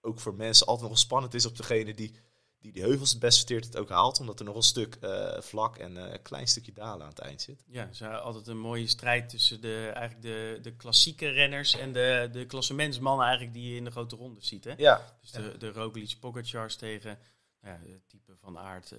ook 0.00 0.20
voor 0.20 0.34
mensen 0.34 0.66
altijd 0.66 0.88
nog 0.88 0.98
spannend 0.98 1.34
is 1.34 1.46
op 1.46 1.56
degene 1.56 1.94
die 1.94 2.14
die, 2.60 2.72
die 2.72 2.82
heuvels 2.82 3.10
het 3.10 3.18
best 3.18 3.36
verteert 3.36 3.64
het 3.64 3.76
ook 3.76 3.88
haalt. 3.88 4.20
Omdat 4.20 4.38
er 4.38 4.44
nog 4.44 4.56
een 4.56 4.62
stuk 4.62 4.94
eh, 4.94 5.40
vlak 5.40 5.76
en 5.76 5.96
eh, 5.96 6.12
een 6.12 6.22
klein 6.22 6.48
stukje 6.48 6.72
dalen 6.72 7.02
aan 7.02 7.08
het 7.08 7.18
eind 7.18 7.42
zit. 7.42 7.64
ja, 7.66 7.92
ze 7.92 8.02
hebben 8.02 8.22
altijd 8.22 8.46
een 8.46 8.58
mooie 8.58 8.86
strijd 8.86 9.28
tussen 9.28 9.60
de, 9.60 9.90
eigenlijk 9.94 10.22
de, 10.22 10.58
de 10.62 10.76
klassieke 10.76 11.28
renners 11.28 11.76
en 11.76 11.92
de, 11.92 12.28
de 12.32 12.46
klassementsmannen 12.46 13.24
eigenlijk 13.26 13.54
die 13.54 13.70
je 13.70 13.76
in 13.76 13.84
de 13.84 13.90
grote 13.90 14.16
ronde 14.16 14.40
ziet. 14.40 14.64
Hè? 14.64 14.74
Ja, 14.76 15.16
Dus 15.20 15.30
de, 15.30 15.56
de 15.58 15.72
Roglic 15.72 16.16
Pogacars 16.20 16.76
tegen 16.76 17.18
nou 17.60 17.78
ja, 17.82 17.92
het 17.92 18.08
type 18.08 18.36
van 18.36 18.58
aard 18.58 18.92
eh, 18.92 18.98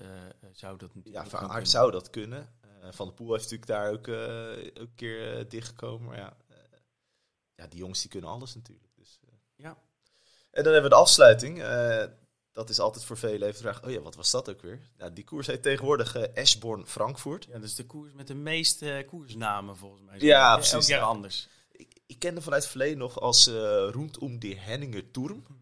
zou 0.51 0.77
dat 0.77 0.89
ja 0.93 0.99
natuurlijk 0.99 1.29
van 1.29 1.39
ook 1.39 1.45
Aert 1.45 1.53
kunnen. 1.53 1.67
zou 1.71 1.91
dat 1.91 2.09
kunnen. 2.09 2.59
Van 2.91 3.07
de 3.07 3.13
Poel 3.13 3.31
heeft 3.31 3.51
natuurlijk 3.51 3.71
daar 3.71 3.91
ook, 3.91 4.07
ook 4.81 4.87
een 4.87 4.95
keer 4.95 5.49
dichtgekomen. 5.49 6.07
Maar 6.07 6.17
ja, 6.17 6.37
ja, 7.55 7.67
die 7.67 7.79
jongens 7.79 8.01
die 8.01 8.09
kunnen 8.09 8.29
alles 8.29 8.55
natuurlijk. 8.55 8.93
Dus. 8.95 9.19
Ja. 9.55 9.77
En 10.51 10.63
dan 10.63 10.73
hebben 10.73 10.89
we 10.91 10.95
de 10.95 11.01
afsluiting. 11.01 11.57
Eh, 12.51 12.57
dat 12.57 12.69
is 12.69 12.79
altijd 12.79 13.03
voor 13.03 13.17
velen 13.17 13.47
even 13.47 13.63
de 13.63 13.69
vraag, 13.69 13.83
oh 13.83 13.91
ja, 13.91 13.99
wat 13.99 14.15
was 14.15 14.31
dat 14.31 14.49
ook 14.49 14.61
weer? 14.61 14.79
Nou, 14.97 15.13
die 15.13 15.23
koers 15.23 15.47
heet 15.47 15.63
tegenwoordig 15.63 16.15
eh 16.15 16.37
Eschborn-Frankfurt. 16.37 17.45
Ja, 17.45 17.53
dat 17.53 17.63
is 17.63 17.75
de 17.75 17.85
koers 17.85 18.13
met 18.13 18.27
de 18.27 18.33
meeste 18.33 19.05
koersnamen 19.07 19.77
volgens 19.77 20.01
mij. 20.01 20.19
Ja, 20.19 20.49
Elk 20.49 20.59
precies, 20.59 20.87
jaar 20.87 20.99
ja. 20.99 21.05
anders. 21.05 21.47
Ik, 21.71 21.93
ik 22.05 22.19
kende 22.19 22.41
vanuit 22.41 22.61
het 22.61 22.71
verleden 22.71 22.97
nog 22.97 23.19
als 23.19 23.47
eh 23.47 23.87
Rondom 23.91 24.39
die 24.39 24.57
Henninger 24.57 25.11
Turm. 25.11 25.43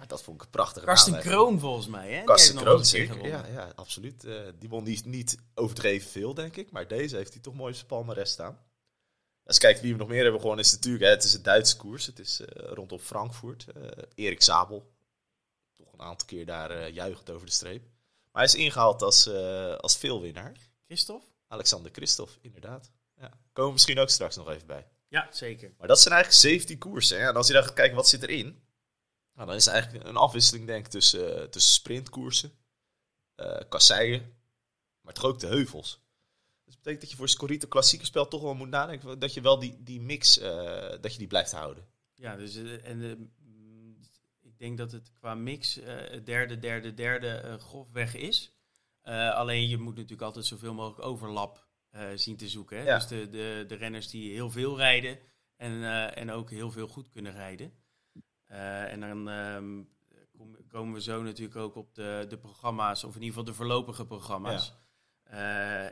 Ja. 0.00 0.06
Dat 0.06 0.22
vond 0.22 0.36
ik 0.36 0.42
een 0.42 0.50
prachtige 0.50 0.86
Karsten. 0.86 1.20
Kroon 1.20 1.60
volgens 1.60 1.86
mij, 1.86 2.12
hè? 2.12 2.24
Karsten 2.24 2.56
Kroon, 2.56 2.84
zeker. 2.84 3.26
Ja, 3.26 3.46
ja, 3.46 3.72
absoluut. 3.74 4.24
Eh, 4.24 4.40
die 4.58 4.68
won 4.68 4.84
niet, 4.84 5.04
niet 5.04 5.36
overdreven 5.54 6.10
veel, 6.10 6.34
denk 6.34 6.56
ik. 6.56 6.70
Maar 6.70 6.88
deze 6.88 7.16
heeft 7.16 7.32
hij 7.32 7.42
toch 7.42 7.54
mooi 7.54 7.70
op 7.70 7.74
zijn 7.74 7.86
palmarès 7.86 8.30
staan. 8.30 8.58
Als 9.44 9.56
je 9.56 9.62
kijkt 9.62 9.80
wie 9.80 9.92
we 9.92 9.98
nog 9.98 10.08
meer 10.08 10.22
hebben 10.22 10.40
gewonnen, 10.40 10.64
is 10.64 10.70
het 10.70 10.80
natuurlijk... 10.80 11.04
Hè, 11.04 11.10
het 11.16 11.24
is 11.24 11.34
een 11.34 11.42
Duitse 11.42 11.76
koers. 11.76 12.06
Het 12.06 12.18
is 12.18 12.40
eh, 12.40 12.72
rondom 12.72 12.98
Frankfurt. 12.98 13.66
Eh, 13.74 13.82
Erik 14.14 14.42
Sabel. 14.42 14.92
Een 16.00 16.06
aantal 16.06 16.26
keer 16.26 16.46
daar 16.46 16.70
eh 16.70 16.94
juichend 16.94 17.30
over 17.30 17.46
de 17.46 17.52
streep. 17.52 17.82
Maar 18.32 18.42
hij 18.42 18.44
is 18.44 18.54
ingehaald 18.54 19.02
als, 19.02 19.26
eh 19.26 19.76
als 19.76 19.96
veelwinnaar. 19.96 20.56
Christophe? 20.86 21.26
Alexander 21.46 21.92
Christophe, 21.92 22.38
inderdaad. 22.40 22.90
Ja. 23.16 23.28
Komen 23.28 23.66
we 23.66 23.72
misschien 23.72 23.98
ook 23.98 24.08
straks 24.08 24.36
nog 24.36 24.48
even 24.48 24.66
bij. 24.66 24.86
Ja, 25.08 25.28
zeker. 25.32 25.74
Maar 25.78 25.88
dat 25.88 26.00
zijn 26.00 26.14
eigenlijk 26.14 26.42
17 26.42 26.78
koersen. 26.78 27.20
Hè? 27.20 27.28
En 27.28 27.36
als 27.36 27.46
je 27.46 27.52
dan 27.52 27.64
gaat 27.64 27.72
kijken 27.72 27.96
wat 27.96 28.08
zit 28.08 28.22
erin, 28.22 28.62
nou, 29.34 29.46
dan 29.46 29.56
is 29.56 29.64
het 29.64 29.74
eigenlijk 29.74 30.04
een 30.04 30.16
afwisseling 30.16 30.66
denk 30.66 30.84
ik 30.84 30.90
tussen, 30.90 31.42
eh, 31.42 31.48
tussen 31.48 31.72
sprintkoersen, 31.72 32.52
kasseien, 33.68 34.34
maar 35.00 35.14
toch 35.14 35.24
ook 35.24 35.40
de 35.40 35.46
heuvels. 35.46 36.00
Dus 36.64 36.74
dat 36.74 36.76
betekent 36.76 37.00
dat 37.00 37.10
je 37.10 37.16
voor 37.16 37.28
Scorito 37.28 37.68
klassieke 37.68 38.04
spel 38.04 38.28
toch 38.28 38.42
wel 38.42 38.54
moet 38.54 38.68
nadenken 38.68 39.18
dat 39.18 39.34
je 39.34 39.40
wel 39.40 39.58
die, 39.58 39.82
die 39.82 40.00
mix, 40.00 40.34
dat 41.00 41.12
je 41.12 41.18
die 41.18 41.26
blijft 41.26 41.52
houden. 41.52 41.88
Ja, 42.14 42.36
dus 42.36 42.56
en 42.82 42.98
de, 42.98 43.26
denk 44.60 44.78
dat 44.78 44.92
het 44.92 45.12
qua 45.12 45.34
mix 45.34 45.74
het 45.84 46.26
derde, 46.26 46.58
derde, 46.58 46.94
derde 46.94 47.28
eh, 47.28 47.54
grofweg 47.58 48.14
is. 48.14 48.52
Eh, 49.00 49.34
alleen 49.34 49.68
je 49.68 49.78
moet 49.78 49.94
natuurlijk 49.94 50.22
altijd 50.22 50.46
zoveel 50.46 50.74
mogelijk 50.74 51.06
overlap 51.06 51.68
zien 52.14 52.36
te 52.36 52.48
zoeken. 52.48 52.78
Hè? 52.78 52.84
Ja. 52.84 52.94
Dus 52.94 53.06
de, 53.06 53.28
de, 53.28 53.64
de 53.68 53.74
renners 53.74 54.08
die 54.10 54.32
heel 54.32 54.50
veel 54.50 54.76
rijden 54.76 55.18
en, 55.56 55.82
en 56.14 56.30
ook 56.30 56.50
heel 56.50 56.70
veel 56.70 56.88
goed 56.88 57.08
kunnen 57.08 57.32
rijden. 57.32 57.72
En 58.46 59.00
dan 59.00 59.28
ehm, 59.28 59.82
kom- 60.36 60.66
komen 60.68 60.94
we 60.94 61.02
zo 61.02 61.22
natuurlijk 61.22 61.56
ook 61.56 61.74
op 61.76 61.94
de, 61.94 62.26
de 62.28 62.38
programma's, 62.38 63.04
of 63.04 63.14
in 63.14 63.22
ieder 63.22 63.28
geval 63.28 63.44
de 63.52 63.54
voorlopige 63.54 64.06
programma's. 64.06 64.72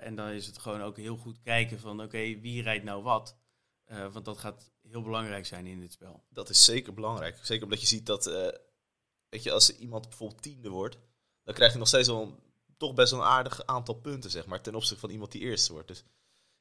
En 0.02 0.14
dan 0.14 0.28
is 0.28 0.46
het 0.46 0.58
gewoon 0.58 0.82
ook 0.82 0.96
heel 0.96 1.16
goed 1.16 1.40
kijken 1.40 1.80
van 1.80 2.02
oké, 2.02 2.40
wie 2.40 2.62
rijdt 2.62 2.84
nou 2.84 3.02
wat? 3.02 3.38
Eh, 3.88 4.12
want 4.12 4.24
dat 4.24 4.38
gaat 4.38 4.70
heel 4.82 5.02
belangrijk 5.02 5.46
zijn 5.46 5.66
in 5.66 5.80
dit 5.80 5.92
spel. 5.92 6.24
Dat 6.28 6.48
is 6.48 6.64
zeker 6.64 6.94
belangrijk. 6.94 7.38
Zeker 7.42 7.64
omdat 7.64 7.80
je 7.80 7.86
ziet 7.86 8.06
dat, 8.06 8.26
eh, 8.26 8.48
weet 9.28 9.42
je, 9.42 9.52
als 9.52 9.76
iemand 9.76 10.08
bijvoorbeeld 10.08 10.42
tiende 10.42 10.68
wordt, 10.68 10.98
dan 11.42 11.54
krijgt 11.54 11.72
hij 11.72 11.78
nog 11.78 11.88
steeds 11.88 12.08
wel 12.08 12.22
een, 12.22 12.38
toch 12.76 12.94
best 12.94 13.10
wel 13.10 13.20
een 13.20 13.26
aardig 13.26 13.66
aantal 13.66 13.94
punten, 13.94 14.30
zeg 14.30 14.46
maar, 14.46 14.60
ten 14.60 14.74
opzichte 14.74 15.00
van 15.00 15.10
iemand 15.10 15.32
die 15.32 15.40
eerste 15.40 15.72
wordt. 15.72 15.88
Dus 15.88 16.04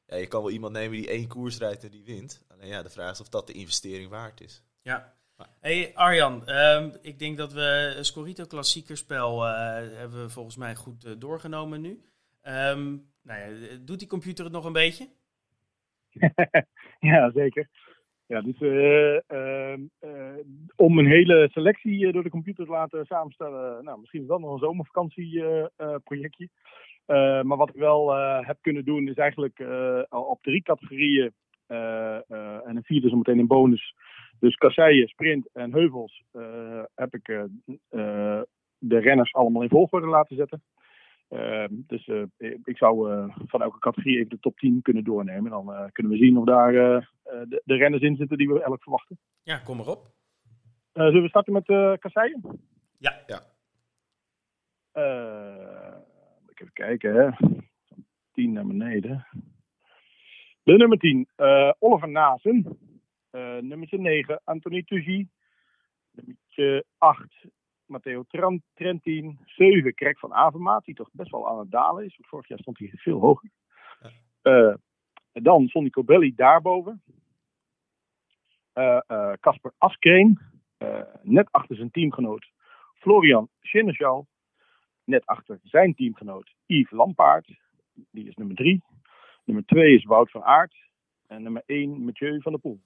ja, 0.04 0.16
je 0.16 0.26
kan 0.26 0.42
wel 0.42 0.50
iemand 0.50 0.72
nemen 0.72 0.96
die 0.96 1.08
één 1.08 1.28
koers 1.28 1.58
rijdt 1.58 1.84
en 1.84 1.90
die 1.90 2.04
wint. 2.04 2.42
Alleen 2.48 2.68
ja, 2.68 2.82
de 2.82 2.90
vraag 2.90 3.12
is 3.12 3.20
of 3.20 3.28
dat 3.28 3.46
de 3.46 3.52
investering 3.52 4.10
waard 4.10 4.40
is. 4.40 4.62
Ja. 4.82 5.16
Hey 5.60 5.94
Arjan, 5.94 6.46
ehm, 6.46 6.90
ik 7.00 7.18
denk 7.18 7.36
dat 7.36 7.52
we 7.52 7.98
Scorito 8.00 8.44
klassiekerspel 8.44 9.46
uh, 9.46 9.52
hebben 9.74 10.22
we 10.22 10.30
volgens 10.30 10.56
mij 10.56 10.74
goed 10.74 11.04
uh, 11.04 11.12
doorgenomen 11.18 11.80
nu. 11.80 12.02
Um, 12.42 13.12
nou 13.22 13.40
ja, 13.40 13.76
doet 13.80 13.98
die 13.98 14.08
computer 14.08 14.44
het 14.44 14.52
nog 14.52 14.64
een 14.64 14.72
beetje? 14.72 15.08
ja, 17.10 17.30
zeker. 17.30 17.68
Ja, 18.28 18.40
dus 18.40 18.60
uh, 18.60 19.18
uh, 19.28 19.78
om 20.76 20.98
een 20.98 21.06
hele 21.06 21.48
selectie 21.52 22.12
door 22.12 22.22
de 22.22 22.30
computer 22.30 22.64
te 22.64 22.70
laten 22.70 23.06
samenstellen, 23.06 23.84
nou, 23.84 24.00
misschien 24.00 24.26
wel 24.26 24.38
nog 24.38 24.52
een 24.52 24.58
zomervakantieprojectje. 24.58 26.48
maar 27.42 27.56
wat 27.56 27.68
ik 27.68 27.74
wel 27.74 28.14
heb 28.44 28.58
kunnen 28.60 28.84
doen, 28.84 29.08
is 29.08 29.14
eigenlijk 29.14 29.64
op 30.08 30.42
drie 30.42 30.62
categorieën 30.62 31.32
en 31.66 32.76
een 32.76 32.84
vierde 32.84 33.08
zometeen 33.08 33.38
een 33.38 33.46
bonus. 33.46 33.94
Dus 34.40 34.56
kasseien, 34.56 35.08
sprint 35.08 35.48
en 35.52 35.72
heuvels 35.72 36.24
heb 36.94 37.14
ik 37.14 37.48
de 38.78 38.98
renners 38.98 39.34
allemaal 39.34 39.62
in 39.62 39.68
volgorde 39.68 40.06
laten 40.06 40.36
zetten. 40.36 40.62
Uh, 41.30 41.64
dus 41.70 42.06
uh, 42.06 42.22
ik 42.64 42.76
zou 42.76 43.12
uh, 43.12 43.36
van 43.46 43.62
elke 43.62 43.78
categorie 43.78 44.16
even 44.16 44.28
de 44.28 44.38
top 44.40 44.58
10 44.58 44.82
kunnen 44.82 45.04
doornemen. 45.04 45.50
Dan 45.50 45.70
uh, 45.70 45.84
kunnen 45.92 46.12
we 46.12 46.18
zien 46.18 46.36
of 46.36 46.44
daar 46.44 46.72
de, 46.72 47.62
de, 47.64 47.74
renners 47.74 48.02
in 48.02 48.16
zitten 48.16 48.38
die 48.38 48.48
we 48.48 48.62
elk 48.62 48.82
verwachten. 48.82 49.18
Ja, 49.42 49.58
kom 49.58 49.78
erop. 49.80 50.10
zullen 50.92 51.22
we 51.22 51.28
starten 51.28 51.52
met 51.52 51.68
uh, 51.68 51.92
kasseien? 51.98 52.42
Ja. 52.98 53.22
ja. 53.26 53.40
even 56.54 56.72
kijken, 56.72 57.14
hè. 57.14 57.48
10 58.32 58.52
naar 58.52 58.66
beneden. 58.66 59.26
De 60.62 60.76
nummer 60.76 60.98
10, 60.98 61.28
Oliver 61.78 62.08
Nazen. 62.08 62.78
nummer 63.60 63.88
9, 63.90 64.40
Anthony 64.44 64.82
Tugy. 64.82 65.26
Nummer 66.10 66.84
8, 66.98 67.46
Matteo 67.88 68.24
Trentin. 68.74 69.38
7, 69.44 69.94
Krek 69.94 70.18
van 70.18 70.34
Avermaat, 70.34 70.84
die 70.84 70.94
toch 70.94 71.08
best 71.12 71.30
wel 71.30 71.48
aan 71.48 71.58
het 71.58 71.70
dalen 71.70 72.04
is. 72.04 72.16
Want 72.16 72.28
vorig 72.28 72.48
jaar 72.48 72.58
stond 72.58 72.78
hij 72.78 72.90
veel 72.92 73.20
hoger. 73.20 73.50
Uh, 74.42 74.74
dan 75.32 75.68
Sonny 75.68 75.90
Cobelli 75.90 76.34
daarboven. 76.34 77.02
Casper 79.40 79.70
uh, 79.70 79.76
uh, 79.76 79.78
Askreen, 79.78 80.38
net 81.22 81.52
achter 81.52 81.76
zijn 81.76 81.90
teamgenoot 81.90 82.50
Florian 82.94 83.48
Schinneschal. 83.60 84.26
Net 85.04 85.26
achter 85.26 85.60
zijn 85.62 85.94
teamgenoot 85.94 86.54
Yves 86.66 86.90
Lampaard, 86.90 87.58
die 88.10 88.28
is 88.28 88.34
nummer 88.34 88.56
3. 88.56 88.82
Nummer 89.44 89.64
2 89.64 89.94
is 89.94 90.04
Wout 90.04 90.30
van 90.30 90.42
Aert. 90.42 90.87
En 91.28 91.42
nummer 91.42 91.62
1 91.66 92.04
Mathieu 92.04 92.40
van 92.40 92.52
der 92.52 92.60
Poel 92.60 92.80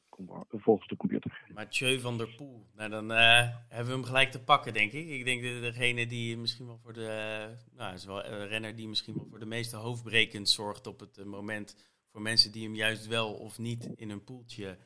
volgens 0.48 0.88
de 0.88 0.96
computer. 0.96 1.44
Mathieu 1.54 2.00
van 2.00 2.18
der 2.18 2.34
Poel. 2.36 2.66
Nou, 2.74 2.90
dan 2.90 3.10
uh, 3.10 3.48
hebben 3.68 3.86
we 3.86 3.92
hem 3.92 4.04
gelijk 4.04 4.30
te 4.30 4.42
pakken, 4.42 4.72
denk 4.72 4.92
ik. 4.92 5.08
Ik 5.08 5.24
denk 5.24 5.42
dat 5.42 5.62
degene 5.62 6.06
die 6.06 6.36
misschien 6.36 6.66
wel 6.66 6.78
voor 6.78 6.92
de. 6.92 7.48
nou, 7.76 7.94
is 7.94 8.04
wel 8.04 8.24
een 8.24 8.46
renner 8.46 8.76
die 8.76 8.88
misschien 8.88 9.14
wel 9.14 9.26
voor 9.30 9.38
de 9.38 9.46
meeste 9.46 9.76
hoofdbrekens 9.76 10.54
zorgt 10.54 10.86
op 10.86 11.00
het 11.00 11.24
moment. 11.24 11.76
Voor 12.10 12.22
mensen 12.22 12.52
die 12.52 12.64
hem 12.64 12.74
juist 12.74 13.06
wel 13.06 13.34
of 13.34 13.58
niet 13.58 13.90
in 13.94 14.10
een 14.10 14.24
poeltje 14.24 14.78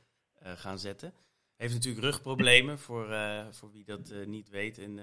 uh, 0.42 0.52
gaan 0.52 0.78
zetten. 0.78 1.14
Heeft 1.56 1.74
natuurlijk 1.74 2.04
rugproblemen, 2.04 2.78
voor, 2.78 3.16
voor 3.50 3.72
wie 3.72 3.84
dat 3.84 4.14
niet 4.26 4.48
weet. 4.48 4.78
En 4.78 4.98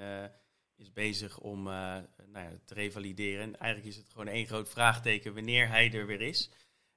is 0.76 0.94
bezig 0.94 1.39
om 1.39 1.63
nou 1.63 2.06
ja, 2.34 2.52
te 2.66 2.74
revalideren. 2.74 3.44
En 3.44 3.60
eigenlijk 3.60 3.96
is 3.96 3.98
het 4.02 4.10
gewoon 4.10 4.28
één 4.28 4.46
groot 4.46 4.70
vraagteken 4.70 5.34
wanneer 5.34 5.68
hij 5.68 5.94
er 5.94 6.06
weer 6.06 6.22
is. 6.22 6.52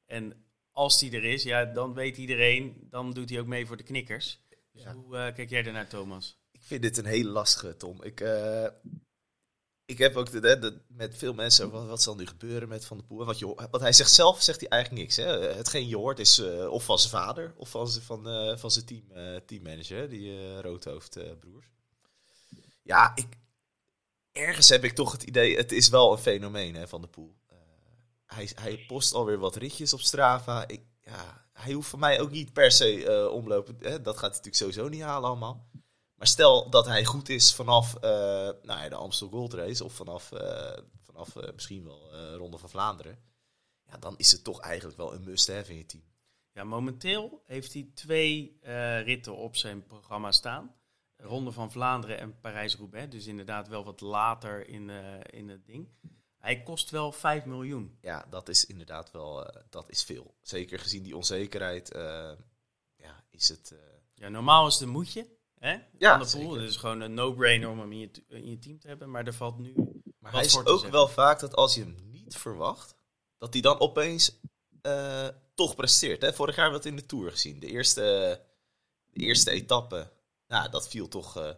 En 0.07 0.46
als 0.77 0.99
die 0.99 1.11
er 1.11 1.25
is, 1.25 1.43
ja, 1.43 1.65
dan 1.65 1.95
weet 1.95 2.17
iedereen, 2.17 2.87
dan 2.91 3.13
doet 3.13 3.31
hij 3.31 3.41
ook 3.41 3.47
mee 3.47 3.67
voor 3.67 3.77
de 3.77 3.83
knikkers. 3.83 4.41
Dus 4.73 4.85
hoe 4.85 5.17
uh, 5.17 5.35
kijk 5.35 5.51
jij 5.51 5.65
ernaar, 5.65 5.89
Thomas? 5.89 6.39
Ik 6.53 6.61
vind 6.63 6.83
dit 6.83 6.97
een 6.97 7.05
hele 7.05 7.29
lastige, 7.29 7.77
Tom. 7.77 8.03
Ik, 8.03 8.21
uh, 8.21 8.67
ik 9.85 9.99
heb 9.99 10.17
ook 10.17 10.31
de, 10.31 10.41
de, 10.41 10.81
met 10.89 11.17
veel 11.17 11.35
mensen 11.35 11.71
wat, 11.71 11.87
wat 11.87 12.03
zal 12.03 12.15
nu 12.15 12.27
gebeuren 12.27 12.69
met 12.69 12.85
Van 12.85 12.97
der 12.97 13.07
Poel. 13.07 13.25
Wat, 13.25 13.39
je, 13.39 13.69
wat 13.71 13.81
hij 13.81 13.93
zegt 13.93 14.13
zelf, 14.13 14.43
zegt 14.43 14.61
hij 14.61 14.69
eigenlijk 14.69 15.03
niks. 15.03 15.17
Hè? 15.17 15.55
Hetgeen 15.55 15.89
je 15.89 15.97
hoort 15.97 16.19
is 16.19 16.39
uh, 16.39 16.71
of 16.71 16.85
van 16.85 16.99
zijn 16.99 17.13
vader 17.13 17.55
of 17.57 17.69
van, 17.69 17.91
van, 17.91 18.25
van 18.59 18.71
zijn 18.71 18.85
team, 18.85 19.05
teammanager, 19.47 20.09
die 20.09 20.61
roodhoofdbroers. 20.61 21.67
ja, 22.83 23.13
ik, 23.15 23.27
ergens 24.33 24.69
heb 24.69 24.85
ik 24.85 24.95
toch 24.95 25.13
het 25.13 25.23
idee, 25.23 25.57
het 25.57 25.73
is 25.73 25.89
wel 25.89 26.13
een 26.13 26.19
fenomeen 26.19 26.75
hè, 26.75 26.89
van 26.89 27.01
de 27.01 27.09
Poel 27.09 27.37
hij, 28.27 28.51
hij 28.55 28.85
post 28.87 29.15
alweer 29.15 29.39
wat 29.39 29.57
ritjes 29.57 29.93
op 29.93 30.01
Strava. 30.01 30.69
Ik, 30.69 30.83
ja, 31.01 31.47
hij 31.53 31.73
hoeft 31.73 31.89
voor 31.89 31.99
mij 31.99 32.21
ook 32.21 32.31
niet 32.31 32.53
per 32.53 32.73
se 32.73 33.05
uh, 33.05 33.33
omlopen. 33.33 33.79
Dat 33.79 34.15
gaat 34.15 34.21
hij 34.21 34.29
natuurlijk 34.29 34.55
sowieso 34.57 34.89
niet 34.89 35.03
halen 35.03 35.29
allemaal. 35.29 35.69
Maar 36.15 36.27
stel 36.27 36.71
dat 36.71 36.87
hij 36.87 37.05
goed 37.05 37.29
is 37.29 37.55
vanaf 37.55 37.95
uh, 37.95 38.01
nou 38.01 38.57
ja, 38.63 38.89
de 38.89 38.95
Amstel 38.95 39.29
Gold 39.29 39.53
Race 39.53 39.85
of 39.85 39.93
vanaf, 39.93 40.33
uh, 40.33 40.73
vanaf 41.03 41.35
misschien 41.55 41.85
wel 41.85 42.15
Ronde 42.37 42.59
van 42.59 42.69
Vlaanderen. 42.69 43.19
Ja, 43.87 43.97
dan 43.97 44.15
is 44.17 44.33
het 44.33 44.45
toch 44.45 44.61
eigenlijk 44.61 44.97
wel 44.97 45.15
een 45.15 45.25
must-have 45.25 45.71
in 45.71 45.77
je 45.77 45.87
team. 45.87 46.03
Ja, 46.53 46.65
momenteel 46.65 47.43
heeft 47.45 47.73
hij 47.73 47.91
twee 47.95 48.59
ritten 49.05 49.37
op 49.37 49.57
zijn 49.57 49.87
programma 49.87 50.33
staan. 50.33 50.75
Ronde 51.17 51.53
van 51.53 51.71
Vlaanderen 51.71 52.19
en 52.19 52.41
Parijs-Roubaix. 52.41 53.11
Dus 53.11 53.27
inderdaad 53.27 53.69
wel 53.69 53.85
wat 53.85 54.01
later 54.01 54.69
in, 54.69 54.91
in 55.31 55.49
het 55.49 55.67
ding. 55.67 55.89
Hij 56.47 56.63
kost 56.63 56.91
wel 56.91 57.13
5 57.13 57.45
miljoen. 57.45 57.99
Ja, 58.01 58.27
dat 58.31 58.49
is 58.49 58.67
inderdaad 58.67 59.11
wel 59.11 59.43
uh, 59.43 59.63
dat 59.71 59.91
is 59.91 60.03
veel. 60.03 60.35
Zeker 60.43 60.79
gezien 60.79 61.03
die 61.03 61.17
onzekerheid. 61.17 61.95
Uh, 61.95 62.31
ja, 62.97 63.25
is 63.31 63.49
het. 63.49 63.71
Uh... 63.73 63.79
Ja, 64.15 64.29
normaal 64.29 64.67
is 64.67 64.73
het 64.73 64.83
een 64.83 64.89
moedje. 64.89 65.27
Hè? 65.59 65.79
Ja, 65.99 66.19
de 66.19 66.39
pool. 66.39 66.55
Het 66.55 66.69
is 66.69 66.77
gewoon 66.77 67.01
een 67.01 67.15
no-brainer 67.15 67.69
om 67.69 67.79
hem 67.79 67.93
in 67.93 67.99
je, 67.99 68.11
in 68.29 68.51
je 68.51 68.59
team 68.59 68.79
te 68.79 68.89
hebben. 68.89 69.11
Maar 69.11 69.27
er 69.27 69.35
valt 69.35 69.59
nu. 69.59 69.75
Maar 70.19 70.33
hij 70.33 70.45
is 70.45 70.65
ook 70.65 70.87
wel 70.87 71.09
vaak 71.09 71.41
dat 71.41 71.57
als 71.57 71.75
je 71.75 71.81
hem 71.81 71.97
niet 72.11 72.37
verwacht, 72.37 72.95
dat 73.39 73.53
hij 73.53 73.63
dan 73.63 73.81
opeens 73.81 74.41
toch 75.55 75.75
presteert. 75.75 76.23
Hè? 76.23 76.33
Vorig 76.33 76.57
jaar 76.57 76.65
hebben 76.65 76.83
we 76.83 76.89
het 76.89 76.99
in 76.99 77.03
de 77.03 77.17
tour 77.17 77.31
gezien. 77.31 77.61
De 77.61 77.67
eerste, 77.67 78.41
de 79.05 79.21
eerste 79.21 79.51
etappe. 79.51 80.13
Nou, 80.47 80.71
dat 80.71 80.89
viel 80.89 81.09
toch 81.09 81.57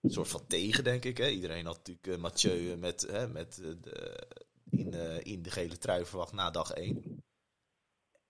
een 0.00 0.10
soort 0.10 0.28
van 0.28 0.46
tegen, 0.46 0.84
denk 0.84 1.04
ik. 1.04 1.16
Hè. 1.16 1.28
Iedereen 1.28 1.66
had 1.66 1.76
natuurlijk 1.76 2.06
uh, 2.06 2.16
Mathieu 2.16 2.76
met, 2.76 3.00
hè, 3.00 3.28
met, 3.28 3.58
uh, 3.62 3.74
de, 3.80 4.26
in, 4.70 4.92
in 5.24 5.42
de 5.42 5.50
gele 5.50 5.78
trui 5.78 6.04
verwacht 6.04 6.32
na 6.32 6.50
dag 6.50 6.70
1. 6.70 7.22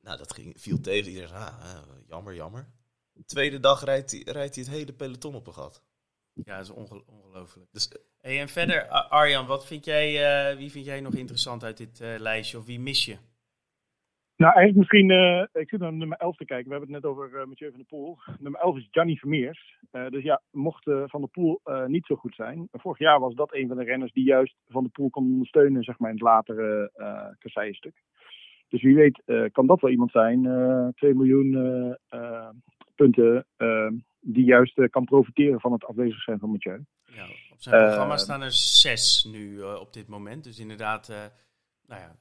Nou, 0.01 0.19
dat 0.19 0.35
ging, 0.35 0.61
viel 0.61 0.81
tegen. 0.81 1.09
Iedereen 1.09 1.29
zei, 1.29 1.43
ah, 1.43 1.83
jammer, 2.07 2.35
jammer. 2.35 2.73
tweede 3.27 3.61
dag 3.61 3.85
rijdt 3.85 4.11
hij, 4.11 4.23
rijdt 4.25 4.55
hij 4.55 4.65
het 4.65 4.73
hele 4.73 4.93
peloton 4.93 5.35
op 5.35 5.47
een 5.47 5.55
gat. 5.55 5.83
Ja, 6.33 6.57
dat 6.57 6.65
is 6.65 6.71
onge 6.71 7.05
ongelooflijk. 7.07 7.73
Dus, 7.73 7.91
hey, 8.17 8.41
en 8.41 8.49
verder, 8.49 8.89
Arjan, 8.89 9.47
wat 9.47 9.67
vind 9.67 9.85
jij, 9.85 10.57
wie 10.57 10.71
vind 10.71 10.85
jij 10.85 11.01
nog 11.01 11.15
interessant 11.15 11.65
uit 11.65 11.77
dit 11.77 11.99
lijstje? 11.99 12.59
Of 12.59 12.65
wie 12.65 12.81
mis 12.81 13.05
je? 13.05 13.19
Nou, 14.41 14.55
eigenlijk 14.55 14.77
misschien, 14.77 15.11
uh, 15.11 15.63
ik 15.63 15.69
zit 15.69 15.81
naar 15.81 15.93
nummer 15.93 16.19
11 16.19 16.37
te 16.37 16.45
kijken. 16.45 16.67
We 16.69 16.77
hebben 16.77 16.95
het 16.95 17.03
net 17.03 17.13
over 17.13 17.41
uh, 17.41 17.47
Mathieu 17.47 17.71
van 17.71 17.79
der 17.79 17.89
Poel. 17.89 18.19
Nummer 18.39 18.61
11 18.61 18.77
is 18.77 18.89
Gianni 18.91 19.17
Vermeers. 19.17 19.79
Uh, 19.93 20.09
dus 20.09 20.23
ja, 20.23 20.43
mocht 20.51 20.85
Van 20.85 21.21
der 21.21 21.29
Poel 21.31 21.61
niet 21.87 22.07
zo 22.07 22.17
goed 22.17 22.35
zijn. 22.35 22.69
Vorig 22.73 22.99
jaar 22.99 23.21
was 23.21 23.35
dat 23.35 23.55
een 23.55 23.69
van 23.69 23.77
de 23.77 23.85
renners 23.85 24.13
die 24.13 24.25
juist 24.25 24.55
Van 24.69 24.83
der 24.83 24.93
Poel 24.93 25.11
kon 25.11 25.25
ondersteunen, 25.25 25.83
zeg 25.83 25.99
maar, 25.99 26.11
in 26.11 26.17
het 26.17 26.25
latere 26.25 26.91
uh, 26.97 27.73
stuk. 27.73 28.03
Dus 28.69 28.83
wie 28.83 28.95
weet 28.95 29.23
kan 29.53 29.67
dat 29.67 29.81
wel 29.81 29.91
iemand 29.91 30.11
zijn, 30.11 30.43
2 30.97 31.15
miljoen 31.15 31.97
punten, 32.95 33.47
die 34.21 34.45
juist 34.45 34.89
kan 34.91 35.05
profiteren 35.05 35.61
van 35.61 35.73
het 35.73 35.85
afwezig 35.85 36.23
zijn 36.23 36.39
van 36.39 36.51
Mathieu. 36.51 36.85
Ja, 37.05 37.25
op 37.53 37.61
zijn 37.63 37.85
programma 37.85 38.17
staan 38.17 38.43
er 38.43 38.53
zes 38.53 39.29
nu 39.33 39.63
op 39.63 39.93
dit 39.93 40.09
moment. 40.09 40.45
Dus 40.45 40.59
inderdaad, 40.59 41.33
nou 41.91 42.03
ja 42.03 42.17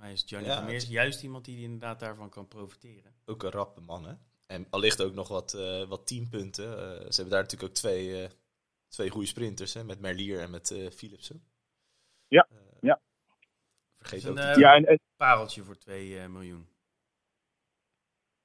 mij 0.00 0.12
is 0.12 0.24
Johnny 0.26 0.48
ja, 0.48 0.56
Vermeers 0.56 0.88
juist 0.88 1.22
iemand 1.22 1.44
die 1.44 1.62
inderdaad 1.62 2.00
daarvan 2.00 2.30
kan 2.30 2.48
profiteren. 2.48 3.14
Ook 3.24 3.42
een 3.42 3.50
rappe 3.50 3.80
man, 3.80 4.04
hè? 4.04 4.14
En 4.46 4.66
allicht 4.70 5.02
ook 5.02 5.14
nog 5.14 5.28
wat, 5.28 5.54
uh, 5.54 5.88
wat 5.88 6.06
teampunten. 6.06 6.64
Uh, 6.64 6.72
ze 6.80 7.20
hebben 7.20 7.30
daar 7.30 7.42
natuurlijk 7.42 7.70
ook 7.70 7.76
twee, 7.76 8.22
uh, 8.22 8.28
twee 8.88 9.10
goede 9.10 9.26
sprinters, 9.26 9.74
hè? 9.74 9.84
Met 9.84 10.00
Merlier 10.00 10.40
en 10.40 10.50
met 10.50 10.90
Philipsen. 10.94 11.42
Ja, 12.28 12.48
ja. 12.80 13.00
Vergeet 13.98 14.28
ook 14.28 14.38
een 14.38 14.58
ja, 14.58 14.74
en, 14.74 15.00
pareltje 15.16 15.62
voor 15.62 15.76
2 15.76 16.28
miljoen. 16.28 16.68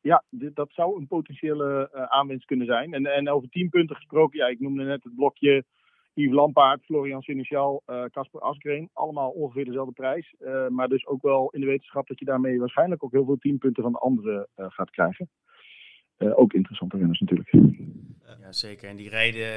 Ja, 0.02 0.24
dit, 0.30 0.56
dat 0.56 0.72
zou 0.72 0.98
een 0.98 1.08
potentiële 1.08 1.92
aanwinst 2.10 2.46
kunnen 2.46 2.66
zijn. 2.66 2.94
En, 2.94 3.06
en 3.06 3.30
over 3.30 3.50
teampunten 3.50 3.96
gesproken, 3.96 4.40
ja, 4.40 4.48
ik 4.48 4.60
noemde 4.60 4.84
net 4.84 5.04
het 5.04 5.16
blokje 5.16 5.66
Yves 6.16 6.36
Lampaard, 6.36 6.84
Florian 6.86 7.22
Seneschal, 7.22 7.84
uh, 7.88 8.04
Casper 8.06 8.42
Asgreen. 8.42 8.90
Allemaal 8.94 9.30
ongeveer 9.30 9.66
dezelfde 9.66 9.94
prijs. 9.94 10.36
Uh, 10.40 10.68
maar 10.68 10.88
dus 10.88 11.06
ook 11.06 11.22
wel 11.22 11.50
in 11.50 11.60
de 11.60 11.66
wetenschap 11.66 12.08
dat 12.08 12.20
je 12.20 12.26
daarmee 12.26 12.60
waarschijnlijk 12.60 13.04
ook 13.04 13.12
heel 13.12 13.26
veel 13.26 13.38
teampunten 13.38 13.84
van 13.84 13.92
de 13.92 14.00
anderen 14.00 14.48
uh, 14.56 14.66
gaat 14.70 14.90
krijgen. 14.90 15.30
ook 16.18 16.54
interessante 16.54 16.98
renners 16.98 17.20
natuurlijk. 17.20 17.52
Ja, 18.40 18.52
zeker. 18.52 18.90
En 18.90 18.96
die 18.96 19.10
rijden 19.10 19.48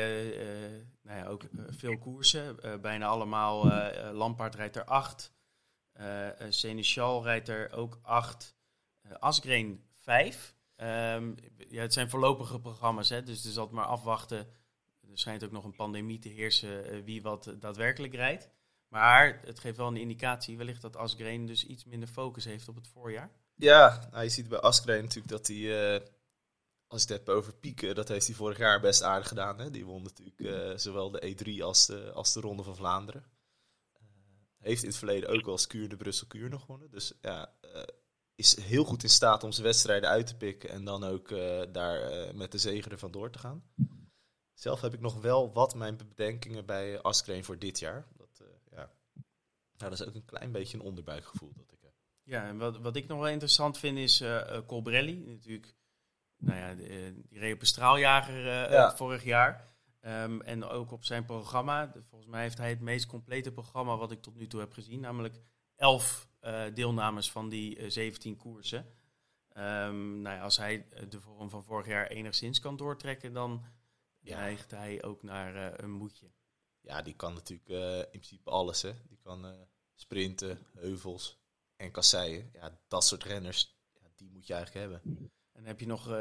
nou 1.02 1.18
ja, 1.18 1.26
ook 1.26 1.42
veel 1.68 1.98
koersen. 1.98 2.56
bijna 2.80 3.06
allemaal. 3.06 3.64
Lampaard 4.12 4.54
rijdt 4.54 4.76
er 4.76 4.84
acht. 4.84 5.34
Seneschal 6.48 7.22
rijdt 7.22 7.48
er 7.48 7.72
ook 7.76 7.98
acht. 8.02 8.56
Asgreen 9.18 9.80
5. 9.92 10.56
Ehm, 10.76 11.34
ja, 11.56 11.82
het 11.82 11.92
zijn 11.92 12.10
voorlopige 12.10 12.60
programma's, 12.60 13.08
hè, 13.08 13.22
dus 13.22 13.36
het 13.36 13.44
is 13.44 13.58
altijd 13.58 13.76
maar 13.76 13.84
afwachten. 13.84 14.46
Schijnt 15.18 15.44
ook 15.44 15.50
nog 15.50 15.64
een 15.64 15.76
pandemie 15.76 16.18
te 16.18 16.28
heersen 16.28 17.04
wie 17.04 17.22
wat 17.22 17.54
daadwerkelijk 17.58 18.14
rijdt. 18.14 18.48
Maar 18.88 19.40
het 19.44 19.58
geeft 19.58 19.76
wel 19.76 19.86
een 19.86 19.96
indicatie, 19.96 20.56
wellicht 20.56 20.82
dat 20.82 20.96
Asgreen 20.96 21.46
dus 21.46 21.64
iets 21.64 21.84
minder 21.84 22.08
focus 22.08 22.44
heeft 22.44 22.68
op 22.68 22.74
het 22.74 22.88
voorjaar. 22.88 23.30
Ja, 23.54 24.08
nou, 24.10 24.22
je 24.22 24.30
ziet 24.30 24.48
bij 24.48 24.60
Asgreen 24.60 25.02
natuurlijk 25.02 25.28
dat 25.28 25.46
hij, 25.46 25.56
uh, 25.56 26.06
als 26.86 27.02
je 27.02 27.08
het 27.08 27.16
hebt 27.16 27.28
over 27.28 27.54
pieken, 27.54 27.94
dat 27.94 28.08
heeft 28.08 28.26
hij 28.26 28.34
vorig 28.34 28.58
jaar 28.58 28.80
best 28.80 29.02
aardig 29.02 29.28
gedaan. 29.28 29.58
Hè? 29.58 29.70
Die 29.70 29.84
won 29.84 30.02
natuurlijk 30.02 30.80
zowel 30.80 31.10
de 31.10 31.36
E3 31.36 31.62
als 31.62 31.86
de, 31.86 32.12
als 32.12 32.32
de 32.32 32.40
Ronde 32.40 32.62
van 32.62 32.76
Vlaanderen. 32.76 33.24
Heeft 34.58 34.82
in 34.82 34.88
het 34.88 34.98
verleden 34.98 35.28
ook 35.28 35.44
wel 35.44 35.58
Kuur 35.68 35.88
de 35.88 35.96
Brussel-Kuur 35.96 36.48
nog 36.48 36.60
gewonnen. 36.60 36.90
Dus 36.90 37.12
ja, 37.20 37.52
is 38.34 38.60
heel 38.60 38.84
goed 38.84 39.02
in 39.02 39.10
staat 39.10 39.44
om 39.44 39.52
zijn 39.52 39.66
wedstrijden 39.66 40.08
uit 40.08 40.26
te 40.26 40.36
pikken 40.36 40.70
en 40.70 40.84
dan 40.84 41.04
ook 41.04 41.28
daar 41.72 42.34
met 42.34 42.52
de 42.52 42.58
zegen 42.58 42.90
er 42.90 42.98
vandoor 42.98 43.30
te 43.30 43.38
gaan. 43.38 43.62
Zelf 44.58 44.80
heb 44.80 44.94
ik 44.94 45.00
nog 45.00 45.20
wel 45.20 45.52
wat 45.52 45.74
mijn 45.74 45.96
bedenkingen 45.96 46.66
bij 46.66 47.02
Askreen 47.02 47.44
voor 47.44 47.58
dit 47.58 47.78
jaar. 47.78 48.06
Dat, 48.16 48.42
ja. 48.70 48.90
Nou, 49.76 49.90
dat 49.90 49.92
is 49.92 50.06
ook 50.06 50.14
een 50.14 50.24
klein 50.24 50.52
beetje 50.52 50.78
een 50.78 50.84
onderbuikgevoel 50.84 51.52
dat 51.56 51.72
ik 51.72 51.78
heb. 51.82 51.92
Ja, 52.22 52.46
en 52.46 52.58
wat, 52.58 52.78
wat 52.78 52.96
ik 52.96 53.06
nog 53.06 53.18
wel 53.18 53.28
interessant 53.28 53.78
vind 53.78 53.98
is 53.98 54.20
uh, 54.20 54.58
Colbrelli. 54.66 55.24
Natuurlijk, 55.26 55.74
nou 56.36 56.58
ja, 56.58 56.74
die 56.74 57.38
reed 57.38 57.54
op 57.54 57.60
een 57.60 57.66
straaljager 57.66 58.38
uh, 58.38 58.70
ja. 58.70 58.96
vorig 58.96 59.24
jaar. 59.24 59.68
Um, 60.00 60.40
en 60.40 60.64
ook 60.64 60.92
op 60.92 61.04
zijn 61.04 61.24
programma. 61.24 61.92
Volgens 62.08 62.30
mij 62.30 62.42
heeft 62.42 62.58
hij 62.58 62.70
het 62.70 62.80
meest 62.80 63.06
complete 63.06 63.52
programma 63.52 63.96
wat 63.96 64.10
ik 64.10 64.22
tot 64.22 64.36
nu 64.36 64.46
toe 64.46 64.60
heb 64.60 64.72
gezien. 64.72 65.00
Namelijk 65.00 65.40
elf 65.76 66.28
uh, 66.40 66.62
deelnames 66.74 67.30
van 67.30 67.48
die 67.48 67.90
17 67.90 68.36
koersen. 68.36 68.78
Um, 69.56 70.20
nou 70.20 70.36
ja, 70.36 70.42
als 70.42 70.56
hij 70.56 70.86
de 71.08 71.20
vorm 71.20 71.50
van 71.50 71.64
vorig 71.64 71.86
jaar 71.86 72.06
enigszins 72.06 72.60
kan 72.60 72.76
doortrekken, 72.76 73.32
dan 73.32 73.64
neigt 74.28 74.70
hij 74.70 75.02
ook 75.02 75.22
naar 75.22 75.80
een 75.82 75.90
moedje. 75.90 76.26
Ja, 76.80 77.02
die 77.02 77.14
kan 77.14 77.34
natuurlijk 77.34 77.68
in 78.04 78.20
principe 78.20 78.50
alles. 78.50 78.82
Hè. 78.82 78.92
Die 79.08 79.18
kan 79.22 79.68
sprinten, 79.94 80.58
heuvels, 80.74 81.38
en 81.76 81.90
kasseien. 81.90 82.50
Ja, 82.52 82.78
dat 82.88 83.04
soort 83.04 83.24
renners, 83.24 83.78
ja, 83.92 84.08
die 84.16 84.30
moet 84.30 84.46
je 84.46 84.54
eigenlijk 84.54 84.84
hebben. 84.84 85.12
En 85.52 85.64
dan 85.64 85.64
heb 85.64 85.80
je 85.80 85.86
nog 85.86 86.06
uh, 86.06 86.12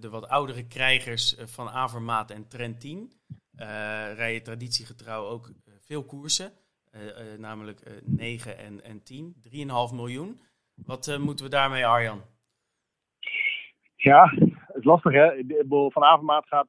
de 0.00 0.08
wat 0.10 0.28
oudere 0.28 0.66
krijgers 0.66 1.34
van 1.38 1.68
Avermaat 1.68 2.30
en 2.30 2.48
Trentin. 2.48 3.12
Uh, 3.28 3.66
rijden 4.14 4.42
traditiegetrouw 4.42 5.26
ook 5.26 5.52
veel 5.80 6.04
koersen. 6.04 6.52
Uh, 6.92 7.38
namelijk 7.38 8.02
9 8.04 8.58
en, 8.58 8.84
en 8.84 9.02
10. 9.02 9.36
3,5 9.44 9.50
miljoen. 9.94 10.40
Wat 10.74 11.18
moeten 11.18 11.44
we 11.44 11.50
daarmee, 11.50 11.86
Arjan? 11.86 12.22
Ja, 13.96 14.32
lastig 14.86 15.12
hè. 15.12 15.42
Van 15.90 16.02
Avermaat 16.02 16.46
gaat 16.46 16.68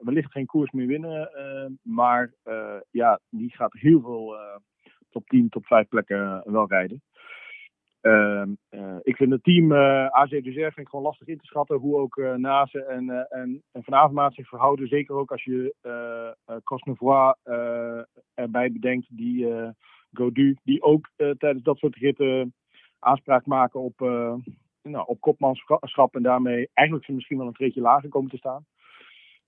wellicht 0.00 0.32
geen 0.32 0.46
koers 0.46 0.70
meer 0.70 0.86
winnen. 0.86 1.30
maar 1.82 2.32
ja, 2.90 3.20
die 3.30 3.50
gaat 3.50 3.72
heel 3.72 4.00
veel 4.00 4.36
top 5.10 5.26
10, 5.26 5.48
top 5.48 5.66
5 5.66 5.88
plekken 5.88 6.42
wel 6.44 6.68
rijden. 6.68 7.02
Uh, 8.02 8.42
ik 9.02 9.16
vind 9.16 9.30
het 9.30 9.42
team 9.42 9.72
uh, 9.72 10.04
eh, 10.04 10.06
AZ 10.06 10.32
ik 10.32 10.88
gewoon 10.88 11.04
lastig 11.04 11.26
in 11.26 11.38
te 11.38 11.46
schatten 11.46 11.76
hoe 11.76 11.96
ook 11.96 12.16
uh, 12.16 12.34
Nase 12.34 12.84
en, 12.84 13.26
en, 13.30 13.62
en 13.72 14.32
zich 14.32 14.48
verhouden. 14.48 14.88
Zeker 14.88 15.14
ook 15.14 15.32
als 15.32 15.44
je 15.44 15.74
uh, 15.82 16.56
Cosnevoix 16.64 17.38
erbij 18.34 18.72
bedenkt, 18.72 19.06
die 19.10 19.46
Godu, 20.12 20.56
die 20.64 20.82
ook 20.82 21.10
tijdens 21.16 21.62
dat 21.62 21.78
soort 21.78 21.96
ritten 21.96 22.54
aanspraak 22.98 23.46
maken 23.46 23.80
op, 23.80 24.00
nou, 24.82 25.06
op 25.06 25.20
kopmanschap 25.20 26.14
en 26.14 26.22
daarmee 26.22 26.70
eigenlijk 26.74 27.06
ze 27.06 27.12
misschien 27.12 27.38
wel 27.38 27.46
een 27.46 27.52
treetje 27.52 27.80
lager 27.80 28.08
komen 28.08 28.30
te 28.30 28.36
staan. 28.36 28.66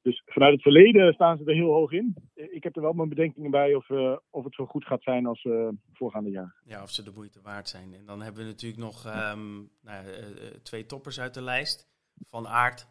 Dus 0.03 0.23
vanuit 0.27 0.53
het 0.53 0.63
verleden 0.63 1.13
staan 1.13 1.37
ze 1.37 1.45
er 1.45 1.55
heel 1.55 1.73
hoog 1.73 1.93
in. 1.93 2.17
Ik 2.35 2.63
heb 2.63 2.77
er 2.77 2.83
wel 2.83 2.93
mijn 2.93 3.09
bedenkingen 3.09 3.51
bij 3.51 3.75
of, 3.75 3.89
uh, 3.89 4.17
of 4.31 4.45
het 4.45 4.55
zo 4.55 4.67
goed 4.67 4.85
gaat 4.85 5.03
zijn 5.03 5.27
als 5.27 5.45
uh, 5.45 5.69
voorgaande 5.93 6.31
jaar. 6.31 6.55
Ja, 6.65 6.83
of 6.83 6.91
ze 6.91 7.03
de 7.03 7.13
moeite 7.15 7.41
waard 7.43 7.69
zijn. 7.69 7.95
En 7.95 8.07
dan 8.07 8.23
hebben 8.23 8.43
we 8.43 8.49
natuurlijk 8.49 8.83
nog 8.83 9.05
um, 9.05 9.71
nou, 9.83 10.07
uh, 10.07 10.15
twee 10.63 10.87
toppers 10.87 11.21
uit 11.21 11.35
de 11.35 11.43
lijst. 11.43 11.89
Van 12.29 12.47
Aert, 12.47 12.89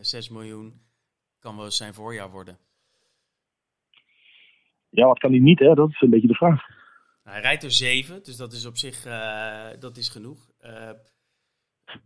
6 0.00 0.28
miljoen, 0.28 0.72
kan 1.38 1.56
wel 1.56 1.70
zijn 1.70 1.94
voorjaar 1.94 2.30
worden. 2.30 2.58
Ja, 4.88 5.06
wat 5.06 5.18
kan 5.18 5.30
hij 5.30 5.40
niet, 5.40 5.58
hè? 5.58 5.74
Dat 5.74 5.88
is 5.88 6.00
een 6.00 6.10
beetje 6.10 6.28
de 6.28 6.34
vraag. 6.34 6.81
Hij 7.22 7.40
rijdt 7.40 7.62
er 7.62 7.72
7, 7.72 8.22
dus 8.22 8.36
dat 8.36 8.52
is 8.52 8.64
op 8.64 8.76
zich 8.76 9.02
dat 9.78 9.96
is 9.96 10.08
genoeg. 10.08 10.50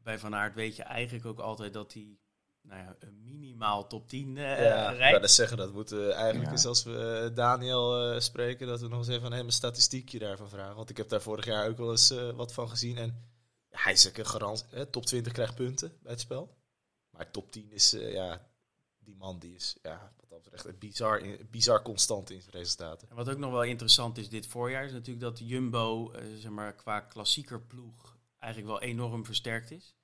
bij 0.02 0.18
Van 0.18 0.34
Aert 0.34 0.54
weet 0.54 0.76
je 0.76 0.82
eigenlijk 0.82 1.26
ook 1.26 1.38
altijd 1.38 1.72
dat 1.72 1.92
hij 1.92 2.18
nou 2.66 2.82
ja, 2.82 2.96
minimaal 3.10 3.86
top 3.86 4.08
10 4.08 4.36
uh, 4.36 4.64
ja, 4.64 4.90
rijdt. 4.90 5.20
Dat 5.20 5.30
zeggen, 5.30 5.56
dat 5.56 5.72
moeten 5.72 6.14
eigenlijk 6.14 6.50
eens 6.50 6.66
als 6.66 6.82
we 6.82 7.30
Daniel 7.34 8.12
uh, 8.14 8.20
spreken, 8.20 8.66
dat 8.66 8.80
we 8.80 8.88
nog 8.88 8.98
eens 8.98 9.08
even 9.08 9.32
hem 9.32 9.46
een 9.46 9.52
statistiekje 9.52 10.18
daarvan 10.18 10.48
vragen. 10.48 10.76
Want 10.76 10.90
ik 10.90 10.96
heb 10.96 11.08
daar 11.08 11.22
vorig 11.22 11.44
jaar 11.44 11.68
ook 11.68 11.78
wel 11.78 11.90
eens 11.90 12.10
uh, 12.10 12.30
wat 12.30 12.52
van 12.52 12.68
gezien. 12.68 12.98
En 12.98 13.24
ja, 13.68 13.78
hij 13.78 13.92
is 13.92 14.04
een 14.04 14.26
garant, 14.26 14.66
top 14.90 15.06
20 15.06 15.32
krijgt 15.32 15.54
punten 15.54 15.98
bij 16.02 16.12
het 16.12 16.20
spel. 16.20 16.56
Maar 17.10 17.30
top 17.30 17.52
10 17.52 17.72
is, 17.72 17.90
ja, 17.90 18.46
die 18.98 19.16
man 19.16 19.38
die 19.38 19.54
is, 19.54 19.76
ja, 19.82 20.12
betreft, 20.50 20.78
bizar, 20.78 21.22
bizar 21.50 21.82
constant 21.82 22.30
in 22.30 22.40
zijn 22.40 22.54
resultaten. 22.54 23.08
En 23.08 23.16
wat 23.16 23.30
ook 23.30 23.38
nog 23.38 23.50
wel 23.50 23.62
interessant 23.62 24.18
is 24.18 24.28
dit 24.28 24.46
voorjaar, 24.46 24.84
is 24.84 24.92
natuurlijk 24.92 25.20
dat 25.20 25.48
Jumbo, 25.48 26.12
zeg 26.38 26.50
maar, 26.50 26.74
qua 26.74 27.00
klassieker 27.00 27.60
ploeg 27.60 28.16
eigenlijk 28.38 28.80
wel 28.80 28.88
enorm 28.88 29.24
versterkt 29.24 29.70
is. 29.70 29.94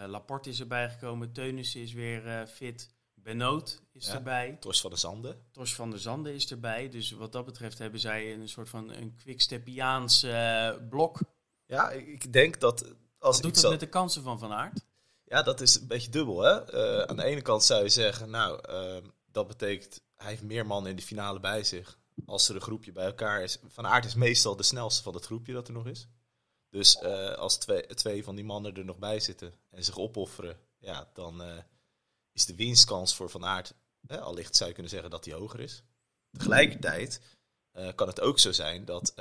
Uh, 0.00 0.06
Laporte 0.06 0.48
is 0.48 0.60
erbij 0.60 0.90
gekomen. 0.90 1.32
Teunissen 1.32 1.80
is 1.80 1.92
weer 1.92 2.26
uh, 2.26 2.46
fit. 2.46 2.94
Benoot 3.14 3.82
is 3.92 4.08
erbij. 4.08 4.56
Tors 4.60 4.80
van 4.80 4.90
de 4.90 4.96
Zanden. 4.96 5.46
Tors 5.52 5.74
van 5.74 5.90
de 5.90 5.98
Zanden 5.98 6.34
is 6.34 6.50
erbij. 6.50 6.88
Dus 6.88 7.10
wat 7.10 7.32
dat 7.32 7.44
betreft 7.44 7.78
hebben 7.78 8.00
zij 8.00 8.34
een 8.34 8.48
soort 8.48 8.68
van 8.68 8.90
een 8.90 9.16
quickstepiaans 9.16 10.24
uh, 10.24 10.70
blok. 10.88 11.20
Ja, 11.66 11.90
ik 11.90 12.32
denk 12.32 12.60
dat... 12.60 12.94
Als 13.18 13.40
wat 13.40 13.42
doet 13.42 13.62
dat 13.62 13.70
met 13.70 13.80
de 13.80 13.88
kansen 13.88 14.22
van 14.22 14.38
Van 14.38 14.52
Aert? 14.52 14.84
Ja, 15.24 15.42
dat 15.42 15.60
is 15.60 15.80
een 15.80 15.86
beetje 15.86 16.10
dubbel. 16.10 16.40
Hè? 16.40 17.06
aan 17.06 17.16
de 17.16 17.24
ene 17.24 17.42
kant 17.42 17.64
zou 17.64 17.82
je 17.82 17.88
zeggen, 17.88 18.30
nou, 18.30 18.60
dat 19.36 19.46
betekent 19.46 20.00
hij 20.14 20.28
heeft 20.28 20.42
meer 20.42 20.66
mannen 20.66 20.90
in 20.90 20.96
de 20.96 21.02
finale 21.02 21.40
bij 21.40 21.64
zich. 21.64 21.98
Als 22.26 22.48
er 22.48 22.54
een 22.54 22.60
groepje 22.60 22.92
bij 22.92 23.04
elkaar 23.04 23.42
is. 23.42 23.58
Van 23.66 23.86
Aert 23.86 24.04
is 24.04 24.14
meestal 24.14 24.56
de 24.56 24.62
snelste 24.62 25.02
van 25.02 25.14
het 25.14 25.24
groepje 25.24 25.52
dat 25.52 25.68
er 25.68 25.74
nog 25.74 25.86
is. 25.86 26.08
Dus 26.70 27.02
uh, 27.02 27.32
als 27.32 27.56
twee, 27.56 27.86
twee 27.86 28.24
van 28.24 28.34
die 28.34 28.44
mannen 28.44 28.74
er 28.74 28.84
nog 28.84 28.98
bij 28.98 29.20
zitten 29.20 29.54
en 29.70 29.84
zich 29.84 29.98
opofferen, 29.98 30.58
ja, 30.78 31.10
dan 31.12 31.42
uh, 31.42 31.58
is 32.32 32.46
de 32.46 32.54
winstkans 32.54 33.14
voor 33.14 33.30
Van 33.30 33.44
Aert, 33.44 33.74
eh, 34.06 34.18
allicht 34.18 34.56
zou 34.56 34.68
je 34.68 34.74
kunnen 34.74 34.92
zeggen 34.92 35.10
dat 35.10 35.24
die 35.24 35.34
hoger 35.34 35.60
is. 35.60 35.82
Tegelijkertijd 36.30 37.20
kan 37.94 38.08
het 38.08 38.20
ook 38.20 38.38
zo 38.38 38.52
zijn 38.52 38.84
dat, 38.84 39.14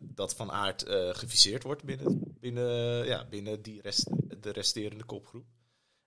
dat 0.00 0.34
Van 0.34 0.52
Aert 0.52 0.84
geviseerd 1.16 1.62
wordt 1.62 1.84
binnen, 1.84 2.36
binnen, 2.40 3.06
ja, 3.06 3.24
binnen 3.24 3.62
die 3.62 3.80
rest, 3.80 4.06
de 4.40 4.50
resterende 4.50 5.04
kopgroep. 5.04 5.46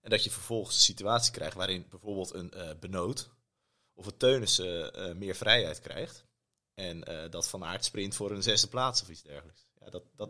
En 0.01 0.09
dat 0.09 0.23
je 0.23 0.29
vervolgens 0.29 0.75
een 0.75 0.81
situatie 0.81 1.31
krijgt 1.31 1.55
waarin 1.55 1.85
bijvoorbeeld 1.89 2.33
een 2.33 2.53
Benoot 2.79 3.29
of 3.99 4.05
een 4.05 4.17
Teunissen 4.17 5.17
meer 5.17 5.35
vrijheid 5.35 5.79
krijgt. 5.79 6.25
En 6.73 6.99
dat 7.29 7.49
Van 7.49 7.63
Aert 7.63 7.85
sprint 7.85 8.15
voor 8.15 8.31
een 8.31 8.43
zesde 8.43 8.67
plaats 8.67 9.01
of 9.01 9.09
iets 9.09 9.21
dergelijks. 9.21 9.67
Ja, 9.79 9.89
dat, 9.89 10.03
dat, 10.15 10.29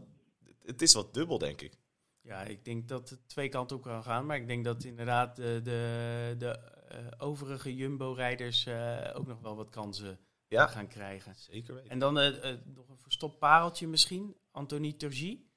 het 0.61 0.81
is 0.81 0.93
wat 0.93 1.13
dubbel, 1.13 1.37
denk 1.37 1.61
ik. 1.61 1.77
Ja, 2.21 2.43
ik 2.43 2.65
denk 2.65 2.87
dat 2.87 3.09
het 3.09 3.27
twee 3.27 3.49
kanten 3.49 3.77
op 3.77 3.83
kan 3.83 4.03
gaan. 4.03 4.25
Maar 4.25 4.37
ik 4.37 4.47
denk 4.47 4.65
dat 4.65 4.83
inderdaad 4.83 5.35
de, 5.35 5.59
de, 5.63 6.35
de 6.37 6.59
uh, 6.91 7.07
overige 7.17 7.75
Jumbo-rijders 7.75 8.65
uh, 8.65 9.11
ook 9.13 9.27
nog 9.27 9.39
wel 9.41 9.55
wat 9.55 9.69
kansen 9.69 10.19
ja, 10.47 10.67
gaan 10.67 10.87
krijgen. 10.87 11.35
Zeker 11.35 11.73
weten. 11.73 11.89
En 11.89 11.99
dan 11.99 12.19
uh, 12.19 12.57
nog 12.65 12.89
een 12.89 12.99
verstopt 12.99 13.39
pareltje 13.39 13.87
misschien. 13.87 14.35
Anthony 14.51 14.93
Turgie. 14.93 15.51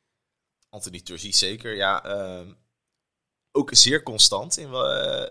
Anthony 0.69 1.01
Turgie, 1.01 1.35
zeker. 1.35 1.75
Ja, 1.75 2.05
ehm, 2.05 2.53
ook 3.53 3.71
zeer 3.73 4.03
constant. 4.03 4.57
In, 4.57 4.75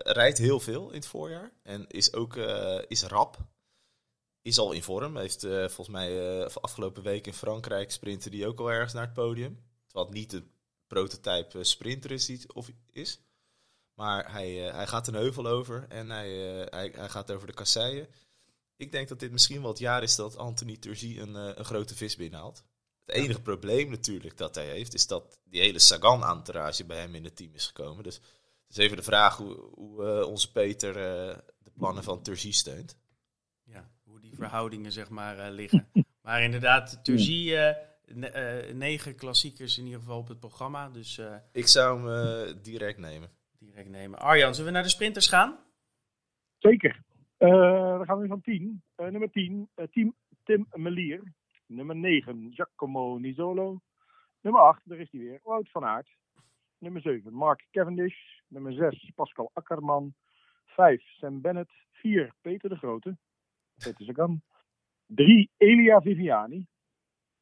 rijdt 0.02 0.38
heel 0.38 0.60
veel 0.60 0.88
in 0.88 0.96
het 0.96 1.06
voorjaar. 1.06 1.52
En 1.62 1.86
is 1.88 2.12
ook 2.12 2.36
is 2.86 3.02
rap 3.02 3.38
is 4.42 4.58
al 4.58 4.72
in 4.72 4.82
vorm. 4.82 5.16
Heeft 5.16 5.44
uh, 5.44 5.58
volgens 5.58 5.88
mij 5.88 6.44
afgelopen 6.48 7.02
week 7.02 7.26
in 7.26 7.34
Frankrijk 7.34 7.90
sprinten 7.90 8.30
die 8.30 8.46
ook 8.46 8.60
al 8.60 8.70
ergens 8.70 8.92
naar 8.92 9.04
het 9.04 9.14
podium. 9.14 9.58
Wat 9.90 10.10
niet 10.10 10.32
een 10.32 10.50
prototype 10.86 11.64
sprinter 11.64 12.10
is, 12.10 12.46
of 12.46 12.70
is. 12.90 13.20
Maar 13.94 14.32
hij, 14.32 14.52
hij 14.52 14.86
gaat 14.86 15.08
een 15.08 15.14
heuvel 15.14 15.46
over 15.46 15.86
en 15.88 16.10
hij, 16.10 16.30
hij, 16.70 16.92
hij, 16.94 17.08
gaat 17.08 17.32
over 17.32 17.46
de 17.46 17.52
kasseien. 17.52 18.08
Ik 18.76 18.92
denk 18.92 19.08
dat 19.08 19.20
dit 19.20 19.32
misschien 19.32 19.60
wel 19.60 19.70
het 19.70 19.78
jaar 19.78 20.02
is 20.02 20.16
dat 20.16 20.36
Anthony 20.36 20.76
Turgie 20.76 21.20
een, 21.20 21.34
een 21.34 21.64
grote 21.64 21.94
vis 21.94 22.16
binnenhaalt. 22.16 22.64
Het 23.04 23.14
enige 23.14 23.42
probleem 23.42 23.90
natuurlijk 23.90 24.36
dat 24.36 24.54
hij 24.54 24.66
heeft, 24.66 24.94
is 24.94 25.06
dat 25.06 25.40
die 25.44 25.60
hele 25.60 25.78
Sagan-entourage 25.78 26.84
bij 26.84 27.00
hem 27.00 27.14
in 27.14 27.24
het 27.24 27.36
team 27.36 27.54
is 27.54 27.66
gekomen. 27.66 28.04
Dus 28.04 28.14
het 28.14 28.76
is 28.76 28.76
even 28.76 28.96
de 28.96 29.02
vraag 29.02 29.36
hoe, 29.36 29.54
hoe 29.74 30.26
onze 30.26 30.52
Peter 30.52 30.94
de 31.58 31.70
plannen 31.74 32.02
van 32.02 32.22
Turgie 32.22 32.52
steunt 32.52 32.96
verhoudingen 34.42 34.92
zeg 34.92 35.10
maar, 35.10 35.38
uh, 35.38 35.46
liggen. 35.50 35.86
Maar 36.22 36.42
inderdaad, 36.42 37.04
Turgie, 37.04 37.50
uh, 37.50 38.72
negen 38.72 39.16
klassiekers 39.16 39.78
in 39.78 39.84
ieder 39.84 40.00
geval 40.00 40.18
op 40.18 40.28
het 40.28 40.40
programma. 40.40 40.88
Dus, 40.88 41.20
ik 41.52 41.66
zou 41.66 42.10
hem 42.10 42.62
direct 42.62 42.98
nemen. 42.98 43.30
Direct 43.58 43.88
nemen. 43.88 44.18
Arjan, 44.18 44.54
zullen 44.54 44.66
we 44.66 44.74
naar 44.74 44.82
de 44.82 44.88
sprinters 44.88 45.28
gaan? 45.28 45.58
Zeker. 46.58 47.02
dan 47.38 48.04
gaan 48.04 48.18
we 48.18 48.26
van 48.26 48.40
10. 48.40 48.82
nummer 48.96 49.30
10, 49.30 49.68
team 49.90 50.14
Tim 50.44 50.66
Melier. 50.72 51.22
Nummer 51.74 51.96
9, 51.96 52.52
Giacomo 52.52 53.18
Nisolo. 53.18 53.80
Nummer 54.40 54.62
8, 54.62 54.88
daar 54.88 54.98
is 54.98 55.10
hij 55.10 55.20
weer, 55.20 55.40
Wout 55.42 55.70
van 55.70 55.84
Aert. 55.84 56.16
Nummer 56.78 57.02
7, 57.02 57.32
Mark 57.32 57.66
Cavendish. 57.70 58.16
Nummer 58.48 58.72
6, 58.72 59.10
Pascal 59.14 59.50
Akkerman. 59.52 60.14
5, 60.66 61.02
Sam 61.02 61.40
Bennett. 61.40 61.70
4, 61.92 62.32
Peter 62.40 62.68
de 62.68 62.76
Grote. 62.76 63.16
Peter 63.74 64.04
Sagan. 64.04 64.42
3, 65.06 65.50
Elia 65.56 66.00
Viviani. 66.00 66.66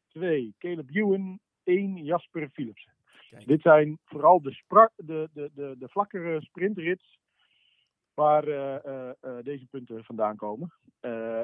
2, 0.09 0.55
Caleb 0.59 0.91
Ewan. 0.91 1.41
1, 1.65 2.05
Jasper 2.05 2.49
Philipsen. 2.51 2.93
Dit 3.47 3.63
zijn 3.63 3.99
vooral 4.05 4.41
de, 4.41 4.63
de, 4.97 5.29
de, 5.33 5.51
de, 5.55 5.75
de 5.79 5.89
vlakkere 5.89 6.41
sprintrits 6.41 7.19
waar 8.21 8.49
uh, 8.49 8.75
uh, 8.85 9.43
deze 9.43 9.67
punten 9.71 10.05
vandaan 10.05 10.37
komen. 10.37 10.73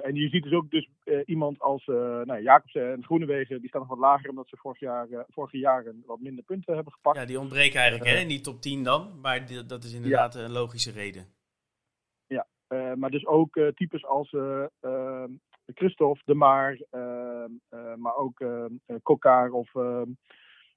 en 0.02 0.14
je 0.14 0.28
ziet 0.28 0.42
dus 0.42 0.52
ook 0.52 0.70
dus, 0.70 0.88
iemand 1.24 1.60
als 1.60 1.86
nou, 1.86 2.42
Jacobsen 2.42 2.92
en 2.92 3.04
Groenewegen, 3.04 3.60
die 3.60 3.68
staan 3.68 3.80
nog 3.80 3.90
wat 3.90 3.98
lager 3.98 4.30
omdat 4.30 4.48
ze 4.48 4.56
vorig 4.56 4.80
jaar, 4.80 5.08
vorige 5.28 5.58
jaren 5.58 6.02
wat 6.06 6.20
minder 6.20 6.44
punten 6.44 6.74
hebben 6.74 6.92
gepakt. 6.92 7.16
Ja, 7.16 7.24
die 7.24 7.40
ontbreken 7.40 7.80
eigenlijk 7.80 8.10
hè, 8.10 8.16
in 8.20 8.28
die 8.28 8.40
top 8.40 8.60
10 8.60 8.82
dan, 8.82 9.20
maar 9.20 9.46
die, 9.46 9.66
dat 9.66 9.84
is 9.84 9.94
inderdaad 9.94 10.34
een 10.34 10.52
logische 10.52 10.90
reden. 10.90 11.26
Ja, 12.26 12.46
maar 12.94 13.10
dus 13.10 13.26
ook 13.26 13.60
types 13.74 14.04
als 14.04 14.32
ehm, 14.32 15.32
Christophe, 15.74 16.22
De 16.24 16.34
Maar, 16.34 16.80
ehm, 16.90 17.50
maar 17.96 18.16
ook 18.16 18.44
Kokkaar 19.02 19.50
of 19.50 19.72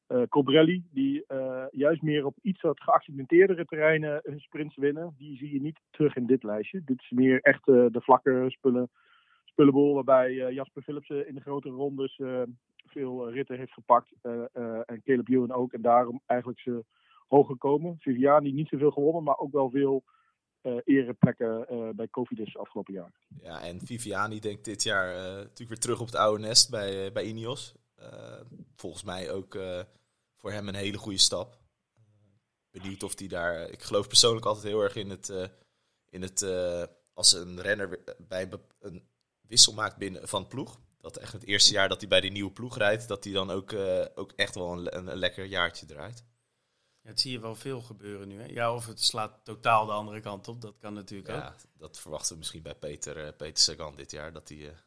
uh, 0.09 0.21
Cobrelli, 0.29 0.83
die 0.91 1.23
uh, 1.27 1.63
juist 1.71 2.01
meer 2.01 2.25
op 2.25 2.37
iets 2.41 2.61
wat 2.61 2.81
geaccidenteerdere 2.81 3.65
terreinen 3.65 4.19
hun 4.23 4.39
sprints 4.39 4.75
winnen. 4.75 5.15
Die 5.17 5.37
zie 5.37 5.53
je 5.53 5.61
niet 5.61 5.79
terug 5.89 6.15
in 6.15 6.25
dit 6.25 6.43
lijstje. 6.43 6.81
Dit 6.85 7.01
is 7.01 7.09
meer 7.09 7.41
echt 7.41 7.67
uh, 7.67 7.85
de 7.91 8.01
vlakke 8.01 8.45
spullen, 8.47 8.89
spullenbol, 9.43 9.93
waarbij 9.93 10.53
Jasper 10.53 10.81
Philipsen 10.81 11.27
in 11.27 11.35
de 11.35 11.41
grotere 11.41 11.73
rondes 11.73 12.21
veel 12.85 13.31
ritten 13.31 13.57
heeft 13.57 13.73
gepakt. 13.73 14.11
en 14.85 15.01
Caleb 15.03 15.29
Ewan 15.29 15.51
ook. 15.51 15.73
En 15.73 15.81
daarom 15.81 16.21
eigenlijk 16.25 16.59
ze 16.59 16.83
hoog 17.27 17.47
gekomen. 17.47 17.97
Viviani 17.99 18.51
niet 18.51 18.67
zoveel 18.67 18.91
gewonnen, 18.91 19.23
maar 19.23 19.37
ook 19.37 19.51
wel 19.51 19.69
veel 19.69 20.03
ereplekken 20.83 21.65
bij 21.95 22.07
Cofidis 22.07 22.57
afgelopen 22.57 22.93
jaar. 22.93 23.11
Ja, 23.41 23.61
en 23.61 23.79
Viviani 23.79 24.39
denkt 24.39 24.65
dit 24.65 24.83
jaar 24.83 25.13
natuurlijk 25.15 25.69
weer 25.69 25.77
terug 25.77 25.99
op 25.99 26.05
het 26.05 26.15
oude 26.15 26.43
nest 26.43 26.69
bij, 26.71 27.11
bij 27.11 27.23
Ineos. 27.23 27.75
volgens 28.75 29.03
mij 29.03 29.31
ook 29.31 29.57
voor 30.39 30.51
hem 30.51 30.67
een 30.67 30.75
hele 30.75 30.97
goede 30.97 31.17
stap. 31.17 31.57
Benieuwd 32.71 33.03
of 33.03 33.19
hij 33.19 33.27
daar. 33.27 33.69
Ik 33.69 33.83
geloof 33.83 34.07
persoonlijk 34.07 34.45
altijd 34.45 34.65
heel 34.65 34.81
erg 34.81 34.95
in 34.95 35.09
het. 35.09 35.29
Uh, 35.29 35.45
in 36.09 36.21
het 36.21 36.41
uh, 36.41 36.83
als 37.13 37.33
een 37.33 37.61
renner 37.61 38.03
bij 38.17 38.49
een 38.79 39.07
wissel 39.41 39.73
maakt 39.73 39.97
binnen 39.97 40.27
van 40.27 40.47
ploeg. 40.47 40.79
Dat 40.97 41.17
echt 41.17 41.33
het 41.33 41.43
eerste 41.43 41.73
jaar 41.73 41.89
dat 41.89 41.99
hij 41.99 42.09
bij 42.09 42.21
die 42.21 42.31
nieuwe 42.31 42.51
ploeg 42.51 42.77
rijdt, 42.77 43.07
dat 43.07 43.23
hij 43.23 43.33
dan 43.33 43.51
ook, 43.51 43.71
uh, 43.71 44.05
ook 44.15 44.31
echt 44.35 44.55
wel 44.55 44.71
een, 44.71 44.97
een, 44.97 45.15
lekker 45.15 45.45
jaartje 45.45 45.85
draait. 45.85 46.23
Ja, 47.01 47.09
het 47.09 47.19
zie 47.19 47.31
je 47.31 47.39
wel 47.39 47.55
veel 47.55 47.81
gebeuren 47.81 48.27
nu. 48.27 48.41
Hè? 48.41 48.45
Ja, 48.45 48.73
of 48.73 48.85
het 48.85 49.01
slaat 49.01 49.39
totaal 49.43 49.85
de 49.85 49.91
andere 49.91 50.19
kant 50.19 50.47
op. 50.47 50.61
Dat 50.61 50.77
kan 50.79 50.93
natuurlijk 50.93 51.29
ja, 51.29 51.47
ook. 51.47 51.55
Dat 51.73 51.99
verwachten 51.99 52.31
we 52.31 52.37
misschien 52.37 52.61
bij 52.61 52.75
Peter, 52.75 53.33
Peter 53.33 53.63
Sagan 53.63 53.95
dit 53.95 54.11
jaar. 54.11 54.33
Dat 54.33 54.49
hij 54.49 54.57
even 54.57 54.83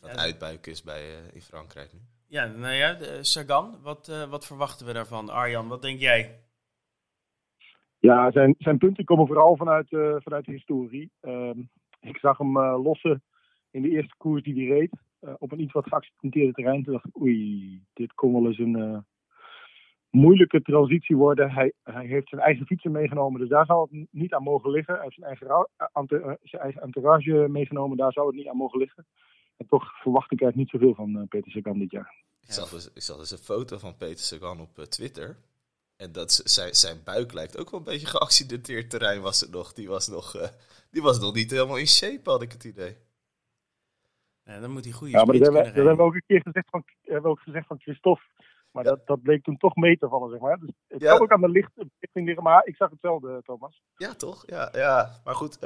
ja, 0.00 0.08
het 0.08 0.16
uitbuiken 0.16 0.72
is 0.72 0.82
bij, 0.82 1.30
in 1.32 1.42
Frankrijk 1.42 1.92
nu. 1.92 2.00
Ja, 2.32 2.46
nou 2.46 2.74
ja, 2.74 2.96
Sagan, 3.22 3.78
wat, 3.82 4.08
uh, 4.10 4.30
wat 4.30 4.46
verwachten 4.46 4.86
we 4.86 4.92
daarvan? 4.92 5.28
Arjan, 5.28 5.68
wat 5.68 5.82
denk 5.82 6.00
jij? 6.00 6.40
Ja, 7.98 8.30
zijn, 8.30 8.54
zijn 8.58 8.78
punten 8.78 9.04
komen 9.04 9.26
vooral 9.26 9.56
vanuit, 9.56 9.90
uh, 9.90 10.16
vanuit 10.18 10.44
de 10.44 10.52
historie. 10.52 11.10
Uh, 11.22 11.50
ik 12.00 12.18
zag 12.18 12.38
hem 12.38 12.58
lossen 12.58 13.22
in 13.70 13.82
de 13.82 13.90
eerste 13.90 14.14
koers 14.16 14.42
die 14.42 14.54
hij 14.54 14.78
reed. 14.78 14.90
op 15.38 15.52
een 15.52 15.60
iets 15.60 15.72
wat 15.72 15.88
geaccidenteerde 15.88 16.52
terrein. 16.52 16.82
Toen 16.82 16.92
dacht 16.92 17.06
ik, 17.06 17.20
oei, 17.20 17.80
dit 17.92 18.14
kon 18.14 18.32
wel 18.32 18.46
eens 18.46 18.58
een 18.58 19.04
moeilijke 20.10 20.62
transitie 20.62 21.16
worden. 21.16 21.50
Hij, 21.50 21.72
hij 21.82 22.06
heeft 22.06 22.28
zijn 22.28 22.40
eigen 22.40 22.66
fietsen 22.66 22.92
meegenomen, 22.92 23.40
dus 23.40 23.48
daar 23.48 23.66
zou 23.66 23.88
het 23.90 24.06
niet 24.10 24.34
aan 24.34 24.42
mogen 24.42 24.70
liggen. 24.70 24.94
Hij 24.94 25.02
heeft 25.02 25.14
zijn 25.14 25.26
eigen, 25.26 25.68
zijn 26.42 26.62
eigen 26.62 26.82
entourage 26.82 27.46
meegenomen, 27.48 27.96
daar 27.96 28.12
zou 28.12 28.26
het 28.26 28.36
niet 28.36 28.48
aan 28.48 28.56
mogen 28.56 28.78
liggen. 28.78 29.06
En 29.62 29.68
toch 29.68 30.00
verwacht 30.00 30.32
ik 30.32 30.40
eigenlijk 30.40 30.56
niet 30.56 30.80
zoveel 30.80 30.94
van 30.94 31.16
uh, 31.16 31.28
Peter 31.28 31.50
Sagan 31.50 31.78
dit 31.78 31.90
jaar. 31.90 32.14
Ik 32.40 32.52
zag, 32.52 32.70
dus, 32.70 32.90
ik 32.94 33.02
zag 33.02 33.16
dus 33.16 33.30
een 33.30 33.38
foto 33.38 33.78
van 33.78 33.96
Peter 33.96 34.24
Sagan 34.24 34.60
op 34.60 34.78
uh, 34.78 34.84
Twitter. 34.84 35.36
En 35.96 36.12
dat 36.12 36.32
zijn, 36.44 36.74
zijn 36.74 37.00
buik 37.04 37.32
lijkt 37.32 37.58
ook 37.58 37.70
wel 37.70 37.80
een 37.80 37.86
beetje 37.86 38.06
geaccidenteerd 38.06 38.90
terrein 38.90 39.20
was 39.20 39.40
het 39.40 39.50
nog. 39.50 39.72
Die 39.72 39.88
was 39.88 40.08
nog, 40.08 40.36
uh, 40.36 40.48
die 40.90 41.02
was 41.02 41.20
nog 41.20 41.34
niet 41.34 41.50
helemaal 41.50 41.76
in 41.76 41.86
shape, 41.86 42.30
had 42.30 42.42
ik 42.42 42.52
het 42.52 42.64
idee. 42.64 42.96
Ja, 44.44 44.60
dan 44.60 44.70
moet 44.70 44.84
hij 44.84 44.92
goede 44.92 45.12
Ja, 45.12 45.24
maar 45.24 45.38
dat 45.38 45.44
hebben, 45.44 45.64
dat 45.64 45.74
hebben 45.74 45.96
we 45.96 46.02
ook 46.02 46.14
een 46.14 46.24
keer 46.26 46.42
gezegd 46.42 46.68
van, 46.70 46.84
hebben 47.02 47.22
we 47.22 47.28
ook 47.28 47.40
gezegd 47.40 47.66
van 47.66 47.80
Christophe. 47.80 48.22
Maar 48.70 48.84
dat, 48.84 49.06
dat 49.06 49.22
bleek 49.22 49.42
toen 49.42 49.56
toch 49.56 49.74
mee 49.74 49.98
te 49.98 50.08
vallen, 50.08 50.30
zeg 50.30 50.40
maar. 50.40 50.58
Dus 50.58 50.70
het 50.88 51.00
ja. 51.00 51.12
kan 51.12 51.20
ook 51.20 51.32
aan 51.32 51.40
de 51.40 51.48
licht, 51.48 51.70
richting 51.98 52.26
liggen, 52.26 52.44
maar 52.44 52.66
ik 52.66 52.76
zag 52.76 52.90
hetzelfde, 52.90 53.40
Thomas. 53.44 53.82
Ja, 53.96 54.14
toch? 54.14 54.42
Ja, 54.46 54.68
ja. 54.72 55.20
maar 55.24 55.34
goed, 55.34 55.58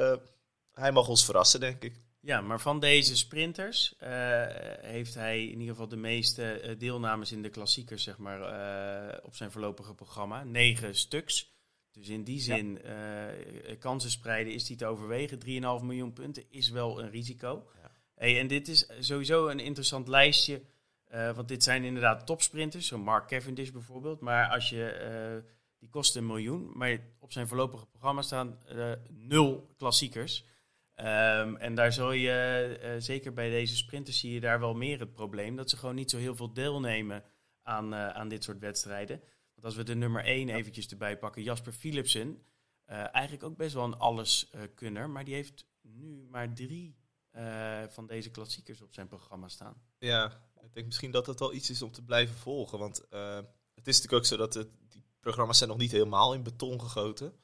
hij 0.73 0.93
mag 0.93 1.09
ons 1.09 1.25
verrassen, 1.25 1.61
denk 1.61 1.83
ik. 1.83 2.06
Ja, 2.27 2.41
maar 2.41 2.61
van 2.61 2.81
deze 2.81 3.17
sprinters 3.17 3.95
uh, 4.03 4.09
heeft 4.81 5.15
hij 5.15 5.43
in 5.43 5.59
ieder 5.59 5.69
geval 5.69 5.89
de 5.89 5.97
meeste 5.97 6.63
uh, 6.65 6.79
deelnames 6.79 7.33
in 7.33 7.43
de 7.43 7.49
klassiekers, 7.49 8.03
zeg 8.03 8.19
maar, 8.19 8.41
uh, 8.41 9.19
op 9.23 9.35
zijn 9.35 9.51
voorlopige 9.51 9.95
programma. 9.95 10.45
Negen 10.45 10.95
stuks. 10.95 11.55
Dus 11.93 12.09
in 12.09 12.25
die 12.25 12.41
zin, 12.41 12.81
ja. 12.85 13.31
kansen 13.79 14.11
spreiden 14.11 14.53
is 14.53 14.65
die 14.65 14.77
te 14.77 14.87
overwegen. 14.87 15.39
3,5 15.81 15.85
miljoen 15.85 16.13
punten 16.13 16.45
is 16.51 16.71
wel 16.71 17.01
een 17.01 17.11
risico. 17.11 17.67
Ja. 17.83 17.91
Hey, 18.15 18.41
en 18.41 18.47
dit 18.47 18.69
is 18.69 18.89
sowieso 18.99 19.49
een 19.49 19.61
interessant 19.61 20.09
lijstje. 20.09 20.63
want 21.11 21.49
dit 21.49 21.63
zijn 21.63 21.85
inderdaad 21.85 22.27
topsprinters, 22.27 22.87
zoals 22.87 23.05
Mark 23.05 23.29
Cavendish 23.29 23.71
bijvoorbeeld. 23.71 24.21
Maar 24.21 24.49
als 24.49 24.69
je, 24.69 25.43
die 25.79 25.89
kost 25.89 26.17
een 26.17 26.27
miljoen. 26.27 26.71
Maar 26.75 26.99
op 27.19 27.33
zijn 27.33 27.49
voorlopige 27.49 27.87
programma 27.87 28.23
staan 28.23 28.59
nul 29.09 29.75
klassiekers. 29.77 30.45
Um, 30.99 31.57
en 31.57 31.75
daar 31.75 31.93
zul 31.93 32.13
je, 32.13 32.79
uh, 32.83 32.91
zeker 32.99 33.33
bij 33.33 33.51
deze 33.51 33.77
sprinters, 33.77 34.19
zie 34.19 34.33
je 34.33 34.41
daar 34.41 34.61
wel 34.61 34.75
meer 34.75 34.99
het 34.99 35.13
probleem. 35.13 35.57
Dat 35.57 35.71
ze 35.71 35.77
gewoon 35.77 35.95
niet 35.95 36.11
zo 36.11 36.19
heel 36.19 36.37
veel 36.37 36.53
deelnemen 36.53 37.25
aan, 37.63 37.93
uh, 37.93 38.09
aan 38.09 38.29
dit 38.29 38.45
soort 38.45 38.59
wedstrijden. 38.59 39.21
Want 39.55 39.67
als 39.67 39.77
we 39.77 39.83
de 39.83 39.95
nummer 39.95 40.25
1 40.25 40.49
eventjes 40.49 40.89
erbij 40.89 41.19
pakken, 41.19 41.43
Jasper 41.43 41.73
Philipsen. 41.73 42.43
Uh, 42.91 43.15
eigenlijk 43.15 43.45
ook 43.45 43.57
best 43.57 43.75
wel 43.75 43.85
een 43.85 43.99
alleskunner. 43.99 45.11
maar 45.11 45.25
die 45.25 45.35
heeft 45.35 45.67
nu 45.81 46.27
maar 46.31 46.55
drie 46.55 46.97
van 47.89 48.07
deze 48.07 48.31
klassiekers 48.31 48.83
op 48.83 48.93
zijn 48.93 49.09
programma 49.09 49.49
staan. 49.49 49.83
Ja, 49.99 50.27
ik 50.63 50.75
denk 50.75 50.87
misschien 50.87 51.11
dat 51.11 51.27
het 51.27 51.39
wel 51.39 51.53
iets 51.53 51.71
is 51.71 51.83
om 51.83 51.93
te 51.93 52.05
blijven 52.05 52.37
volgen. 52.37 52.79
Want 52.79 52.97
het 53.75 53.87
is 53.87 54.01
natuurlijk 54.01 54.13
ook 54.13 54.25
zo 54.25 54.37
dat 54.37 54.55
het, 54.55 54.69
die 54.89 55.05
programma's 55.21 55.59
zijn 55.59 55.71
nog 55.71 55.79
niet 55.79 55.93
helemaal 55.93 56.35
in 56.35 56.43
beton 56.43 56.81
gegoten 56.81 57.35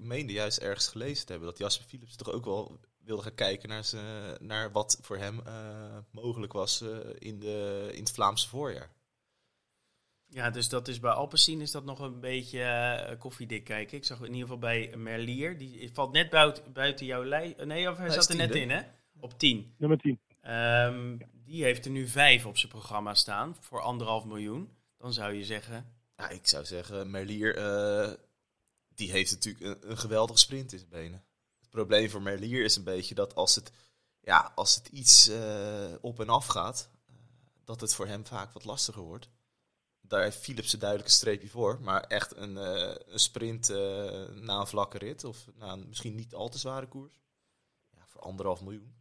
meende 0.00 0.32
juist 0.32 0.58
ergens 0.58 0.88
gelezen 0.88 1.26
te 1.26 1.32
hebben 1.32 1.50
dat 1.50 1.58
Jasper 1.58 1.86
Philips 1.86 2.16
toch 2.16 2.30
ook 2.30 2.44
wel 2.44 2.80
wilde 3.04 3.22
gaan 3.22 3.34
kijken 3.34 3.68
naar, 3.68 3.84
ze, 3.84 4.36
naar 4.40 4.72
wat 4.72 4.98
voor 5.02 5.16
hem 5.16 5.40
uh, 5.46 5.98
mogelijk 6.10 6.52
was 6.52 6.82
uh, 6.82 6.98
in, 7.18 7.38
de, 7.38 7.88
in 7.92 8.00
het 8.00 8.12
Vlaamse 8.12 8.48
voorjaar. 8.48 8.90
Ja, 10.26 10.50
dus 10.50 10.68
dat 10.68 10.88
is 10.88 11.00
bij 11.00 11.10
Alpecin 11.10 11.60
is 11.60 11.70
dat 11.70 11.84
nog 11.84 11.98
een 11.98 12.20
beetje 12.20 12.58
uh, 13.10 13.18
koffiedik 13.18 13.64
kijken. 13.64 13.96
Ik 13.96 14.04
zag 14.04 14.18
in 14.18 14.24
ieder 14.24 14.40
geval 14.40 14.58
bij 14.58 14.92
Merlier, 14.96 15.58
die 15.58 15.90
valt 15.92 16.12
net 16.12 16.30
buiten, 16.30 16.72
buiten 16.72 17.06
jouw 17.06 17.24
lijst. 17.24 17.64
Nee, 17.64 17.90
of 17.90 17.96
hij, 17.96 18.06
hij 18.06 18.14
zat 18.14 18.28
er 18.28 18.36
net 18.36 18.54
in, 18.54 18.70
hè? 18.70 18.82
Op 19.20 19.38
10. 19.38 19.74
Nummer 19.76 19.98
10. 19.98 20.20
Um, 20.46 21.18
die 21.32 21.64
heeft 21.64 21.84
er 21.84 21.90
nu 21.90 22.06
vijf 22.06 22.46
op 22.46 22.58
zijn 22.58 22.72
programma 22.72 23.14
staan 23.14 23.56
voor 23.60 23.80
anderhalf 23.80 24.24
miljoen. 24.24 24.70
Dan 24.98 25.12
zou 25.12 25.32
je 25.32 25.44
zeggen. 25.44 25.86
Ja, 26.16 26.28
ik 26.28 26.46
zou 26.46 26.64
zeggen, 26.64 27.10
Merlier 27.10 27.56
die 29.00 29.10
heeft 29.10 29.30
natuurlijk 29.30 29.84
een, 29.84 29.98
geweldige 29.98 30.38
sprint 30.38 30.72
in 30.72 30.78
zijn 30.78 30.90
benen. 30.90 31.24
Het 31.60 31.70
probleem 31.70 32.10
voor 32.10 32.22
Merlier 32.22 32.64
is 32.64 32.76
een 32.76 32.84
beetje 32.84 33.14
dat 33.14 33.34
als 33.34 33.54
het, 33.54 33.72
ja, 34.20 34.52
als 34.54 34.74
het 34.74 34.88
iets 34.88 35.28
uh, 35.28 35.94
op 36.00 36.20
en 36.20 36.28
af 36.28 36.46
gaat, 36.46 36.90
uh, 37.10 37.16
dat 37.64 37.80
het 37.80 37.94
voor 37.94 38.06
hem 38.06 38.26
vaak 38.26 38.52
wat 38.52 38.64
lastiger 38.64 39.02
wordt. 39.02 39.28
Daar 40.00 40.22
heeft 40.22 40.36
Philips 40.36 40.72
een 40.72 40.78
duidelijke 40.78 41.12
streepje 41.12 41.48
voor, 41.48 41.80
maar 41.80 42.02
echt 42.02 42.36
een, 42.36 42.52
uh, 42.52 42.94
een 43.06 43.18
sprint 43.18 43.68
na 44.34 44.60
een 44.60 44.66
vlakke 44.66 44.98
rit 44.98 45.24
of 45.24 45.46
na 45.54 45.72
een 45.72 45.88
misschien 45.88 46.14
niet 46.14 46.34
al 46.34 46.48
te 46.48 46.58
zware 46.58 46.88
koers. 46.88 47.20
Ja, 47.90 48.06
voor 48.06 48.20
anderhalf 48.20 48.60
miljoen. 48.60 48.94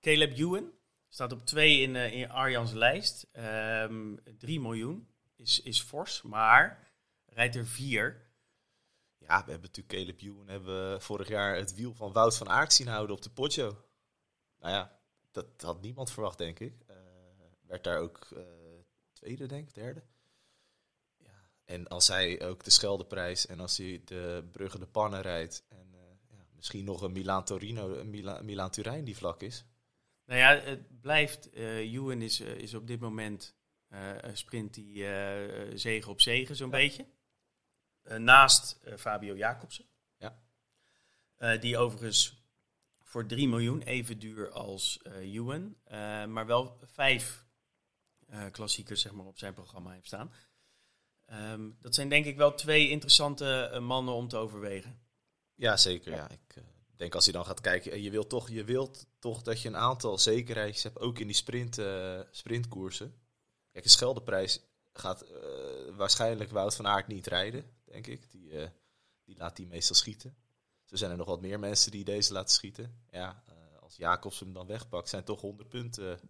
Caleb 0.00 0.38
Ewan 0.38 0.72
staat 1.08 1.32
op 1.32 1.46
twee 1.46 1.80
in, 1.80 1.96
in 1.96 2.30
Arjans 2.30 2.72
lijst. 2.72 3.26
Um, 3.32 3.42
ehm, 3.42 4.36
3 4.38 4.60
miljoen 4.60 5.08
is, 5.36 5.60
is 5.60 5.80
fors, 5.80 6.22
maar 6.22 6.92
rijdt 7.26 7.56
er 7.56 7.66
vier. 7.66 8.29
Ja, 9.30 9.44
we 9.44 9.50
hebben 9.50 9.70
natuurlijk 9.72 9.96
Caleb 10.04 10.20
Ewan 10.20 10.48
hebben 10.48 11.02
vorig 11.02 11.28
jaar 11.28 11.56
het 11.56 11.74
wiel 11.74 11.94
van 11.94 12.12
Wout 12.12 12.36
van 12.36 12.48
Aert 12.48 12.72
zien 12.72 12.86
houden 12.86 13.16
op 13.16 13.22
de 13.22 13.30
Poggio. 13.30 13.84
Nou 14.58 14.74
ja, 14.74 15.00
dat 15.30 15.46
had 15.56 15.80
niemand 15.80 16.10
verwacht, 16.10 16.38
denk 16.38 16.58
ik. 16.58 16.74
Uh, 16.90 16.96
werd 17.66 17.84
daar 17.84 17.98
ook 17.98 18.28
uh, 18.32 18.42
tweede, 19.12 19.46
denk 19.46 19.68
ik, 19.68 19.74
derde. 19.74 20.02
Ja. 21.16 21.50
En 21.64 21.88
als 21.88 22.08
hij 22.08 22.42
ook 22.42 22.64
de 22.64 22.70
Scheldeprijs 22.70 23.46
en 23.46 23.60
als 23.60 23.76
hij 23.76 24.02
de 24.04 24.48
Brugge 24.52 24.78
de 24.78 24.86
Pannen 24.86 25.22
rijdt 25.22 25.64
en 25.68 25.94
ja, 26.28 26.46
misschien 26.56 26.84
nog 26.84 27.02
een 27.02 27.12
Milaan 27.12 27.44
Torino, 27.44 27.94
een 27.94 28.10
Milaan, 28.10 28.44
Milaan 28.44 28.70
Turijn 28.70 29.04
die 29.04 29.16
vlak 29.16 29.42
is. 29.42 29.64
Nou 30.24 30.40
ja, 30.40 30.60
het 30.60 31.00
blijft. 31.00 31.56
Uh, 31.56 31.94
Ewan 31.94 32.22
is, 32.22 32.40
is 32.40 32.74
op 32.74 32.86
dit 32.86 33.00
moment 33.00 33.54
sprint 34.32 34.74
die 34.74 35.04
zegen 35.74 36.10
op 36.10 36.20
zegen 36.20 36.56
zo'n 36.56 36.70
beetje. 36.70 37.06
Naast 38.18 38.80
Fabio 38.96 39.36
Jacobsen. 39.36 39.84
Ja. 40.16 41.56
die 41.56 41.78
overigens 41.78 42.40
voor 43.10 43.26
3 43.26 43.48
miljoen, 43.48 43.82
even 43.82 44.18
duur 44.18 44.50
als 44.50 45.00
uh, 45.02 45.34
Ewan, 45.34 45.76
uh, 45.92 46.24
maar 46.24 46.46
wel 46.46 46.78
vijf 46.82 47.44
uh, 48.30 48.44
klassiekers 48.50 49.00
zeg 49.00 49.12
maar, 49.12 49.26
op 49.26 49.38
zijn 49.38 49.54
programma 49.54 49.90
heeft 49.90 50.06
staan. 50.06 50.32
Um, 51.32 51.76
dat 51.80 51.94
zijn 51.94 52.08
denk 52.08 52.24
ik 52.24 52.36
wel 52.36 52.54
twee 52.54 52.88
interessante 52.88 53.78
mannen 53.82 54.14
om 54.14 54.28
te 54.28 54.36
overwegen. 54.36 55.00
Ja, 55.54 55.76
zeker. 55.76 56.12
Ja. 56.12 56.30
Ik 56.30 56.62
denk 56.96 57.14
als 57.14 57.24
je 57.24 57.32
dan 57.32 57.44
gaat 57.44 57.60
kijken, 57.60 58.02
je 58.02 58.10
wilt 58.10 58.28
toch, 58.28 58.48
je 58.48 58.64
wilt 58.64 59.06
toch 59.18 59.42
dat 59.42 59.62
je 59.62 59.68
een 59.68 59.76
aantal 59.76 60.18
zekerheidjes 60.18 60.82
hebt, 60.82 60.98
ook 60.98 61.18
in 61.18 61.26
die 61.26 61.36
sprint, 61.36 61.80
sprintkoersen. 62.30 63.14
Kijk, 63.70 63.84
de 63.84 63.90
Scheldeprijs 63.90 64.60
gaat 64.92 65.24
waarschijnlijk 65.96 66.50
Wout 66.50 66.74
van 66.74 66.86
Aert 66.86 67.06
niet 67.06 67.26
rijden, 67.26 67.64
denk 67.90 68.06
ik. 68.06 68.30
Die, 68.30 68.70
die 69.24 69.36
laat 69.36 69.56
die 69.56 69.66
meestal 69.66 69.96
schieten. 69.96 70.36
Zo 70.84 70.96
zijn 70.96 71.10
er 71.10 71.16
nog 71.16 71.26
wat 71.26 71.40
meer 71.40 71.58
mensen 71.58 71.90
die 71.90 72.04
deze 72.04 72.32
laten 72.32 72.54
schieten. 72.54 73.02
Ja, 73.10 73.42
uh, 73.48 73.78
als 73.80 73.96
Jacobs 73.96 74.40
hem 74.40 74.52
dan 74.52 74.66
wegpakt, 74.66 75.08
zijn 75.08 75.24
toch 75.24 75.40
100 75.40 75.68
punten. 75.68 76.20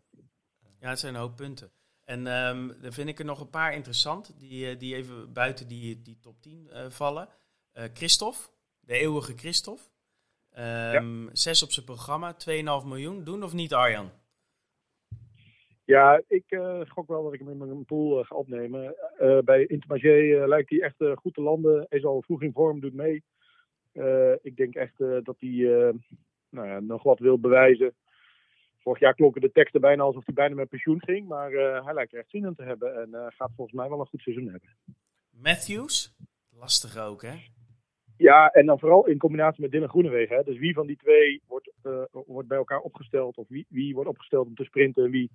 Ja, 0.81 0.89
het 0.89 0.99
zijn 0.99 1.15
een 1.15 1.21
hoop 1.21 1.37
punten. 1.37 1.73
En 2.05 2.27
um, 2.27 2.81
dan 2.81 2.93
vind 2.93 3.09
ik 3.09 3.19
er 3.19 3.25
nog 3.25 3.41
een 3.41 3.51
paar 3.51 3.75
interessant, 3.75 4.33
die, 4.39 4.71
eh, 4.71 4.79
die 4.79 4.95
even 4.95 5.33
buiten 5.33 5.69
die, 5.69 6.03
die 6.03 6.19
top 6.21 6.43
10 6.43 6.67
uh, 6.67 6.85
eh, 6.85 6.91
vallen. 6.91 7.29
Uh, 7.75 7.85
Christophe, 7.95 8.49
de 8.81 8.95
eeuwige 8.95 9.33
Christophe. 9.37 9.83
Um, 10.59 11.25
ja. 11.25 11.35
Zes 11.35 11.63
op 11.63 11.73
zijn 11.73 11.87
programma, 11.87 12.37
2,5 12.49 12.87
miljoen. 12.87 13.25
Doen 13.25 13.43
of 13.43 13.53
niet, 13.53 13.75
Arjan? 13.75 14.11
Ja, 15.91 16.23
ik 16.27 16.45
uh, 16.49 16.81
gok 16.89 17.09
wel 17.09 17.23
dat 17.23 17.33
ik 17.33 17.39
hem 17.39 17.51
in 17.51 17.59
mijn 17.59 17.85
pool 17.85 18.25
ga 18.25 18.35
opnemen. 18.35 18.95
bij 19.45 19.67
Intermarché 19.67 20.47
lijkt 20.47 20.71
hij 20.71 20.81
echt 20.81 20.97
goed 21.15 21.35
te 21.35 21.43
landen. 21.43 21.87
Hij 21.89 21.99
is 21.99 22.05
al 22.05 22.23
vroeg 22.23 22.43
in 22.43 22.53
vorm, 22.53 22.81
doet 22.81 22.95
mee. 22.95 23.23
Ik 24.43 24.57
denk 24.57 24.75
echt 24.75 24.99
dat 24.99 25.37
hij 25.39 25.95
nou 26.51 26.67
ja, 26.69 26.81
nog 26.81 27.03
wat 27.03 27.19
wil 27.19 27.39
bewijzen. 27.39 27.95
Vorig 28.79 29.01
jaar 29.01 29.15
klonken 29.15 29.41
de 29.41 29.53
teksten 29.53 29.81
bijna 29.81 30.03
alsof 30.03 30.25
hij 30.25 30.35
bijna 30.35 30.55
met 30.55 30.69
pensioen 30.69 31.03
ging. 31.03 31.29
Maar 31.29 31.51
hij 31.85 31.95
lijkt 31.95 32.13
er 32.13 32.19
echt 32.19 32.31
zin 32.31 32.45
in 32.45 32.55
te 32.55 32.63
hebben. 32.63 32.95
En 32.95 33.33
gaat 33.33 33.53
volgens 33.57 33.77
mij 33.77 33.89
wel 33.89 34.01
een 34.01 34.07
goed 34.07 34.23
seizoen 34.23 34.49
hebben. 34.49 34.77
Matthews? 35.31 36.15
Lastig 36.51 36.99
ook, 36.99 37.23
hè? 37.23 37.35
Ja, 38.17 38.51
en 38.51 38.67
dan 38.67 38.79
vooral 38.79 39.07
in 39.07 39.19
combinatie 39.19 39.63
met 39.63 39.71
Dylan 39.71 39.89
Groenewegen. 39.89 40.37
Hè. 40.37 40.43
Dus 40.43 40.59
wie 40.59 40.75
van 40.75 40.87
die 40.87 40.97
twee 40.97 41.43
wordt, 41.47 41.73
wordt 42.11 42.49
bij 42.49 42.59
elkaar 42.59 42.81
opgesteld? 42.81 43.37
Of 43.37 43.49
wie, 43.49 43.67
wie 43.69 43.95
wordt 43.95 44.11
opgesteld 44.11 44.47
om 44.47 44.55
te 44.55 44.65
sprinten? 44.65 45.05
En 45.05 45.11
wie 45.11 45.31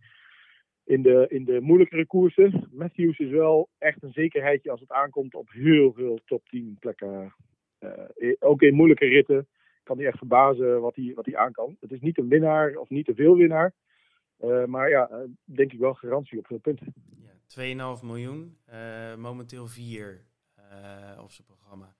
in 0.86 1.02
de, 1.02 1.26
in 1.30 1.46
de 1.46 1.62
moeilijkere 1.62 2.06
koersen? 2.06 2.70
Matthews 2.72 3.20
is 3.20 3.30
wel 3.30 3.70
echt 3.78 4.04
een 4.04 4.12
zekerheidje 4.12 4.72
als 4.72 4.80
het 4.80 4.92
aankomt 4.92 5.36
op 5.36 5.52
heel 5.52 5.94
veel 5.94 6.20
top 6.26 6.50
10 6.50 6.78
plekken 6.80 7.34
uh, 7.80 8.34
ook 8.40 8.62
in 8.62 8.74
moeilijke 8.74 9.06
ritten 9.06 9.48
kan 9.84 9.98
hij 9.98 10.08
echt 10.08 10.18
verbazen 10.18 10.82
wat 10.82 10.96
hij, 10.96 11.12
wat 11.16 11.26
hij 11.26 11.38
aan 11.38 11.52
kan. 11.52 11.78
Het 11.80 11.92
is 11.92 12.00
niet 12.00 12.18
een 12.18 12.28
winnaar 12.28 12.76
of 12.76 12.90
niet 12.90 13.06
te 13.06 13.16
veel 13.16 13.36
winnaar. 13.36 13.74
Uh, 14.40 14.66
maar 14.66 14.90
ja, 14.90 15.26
denk 15.44 15.74
ik 15.74 15.80
wel 15.80 15.94
garantie 15.94 16.40
op 16.40 16.48
veel 16.48 16.60
punten. 16.60 16.94
Ja, 17.56 17.96
2,5 17.98 18.06
miljoen, 18.06 18.58
momenteel 19.18 19.68
4 19.68 20.26
op 21.20 21.32
zijn 21.32 21.48
programma. 21.48 21.96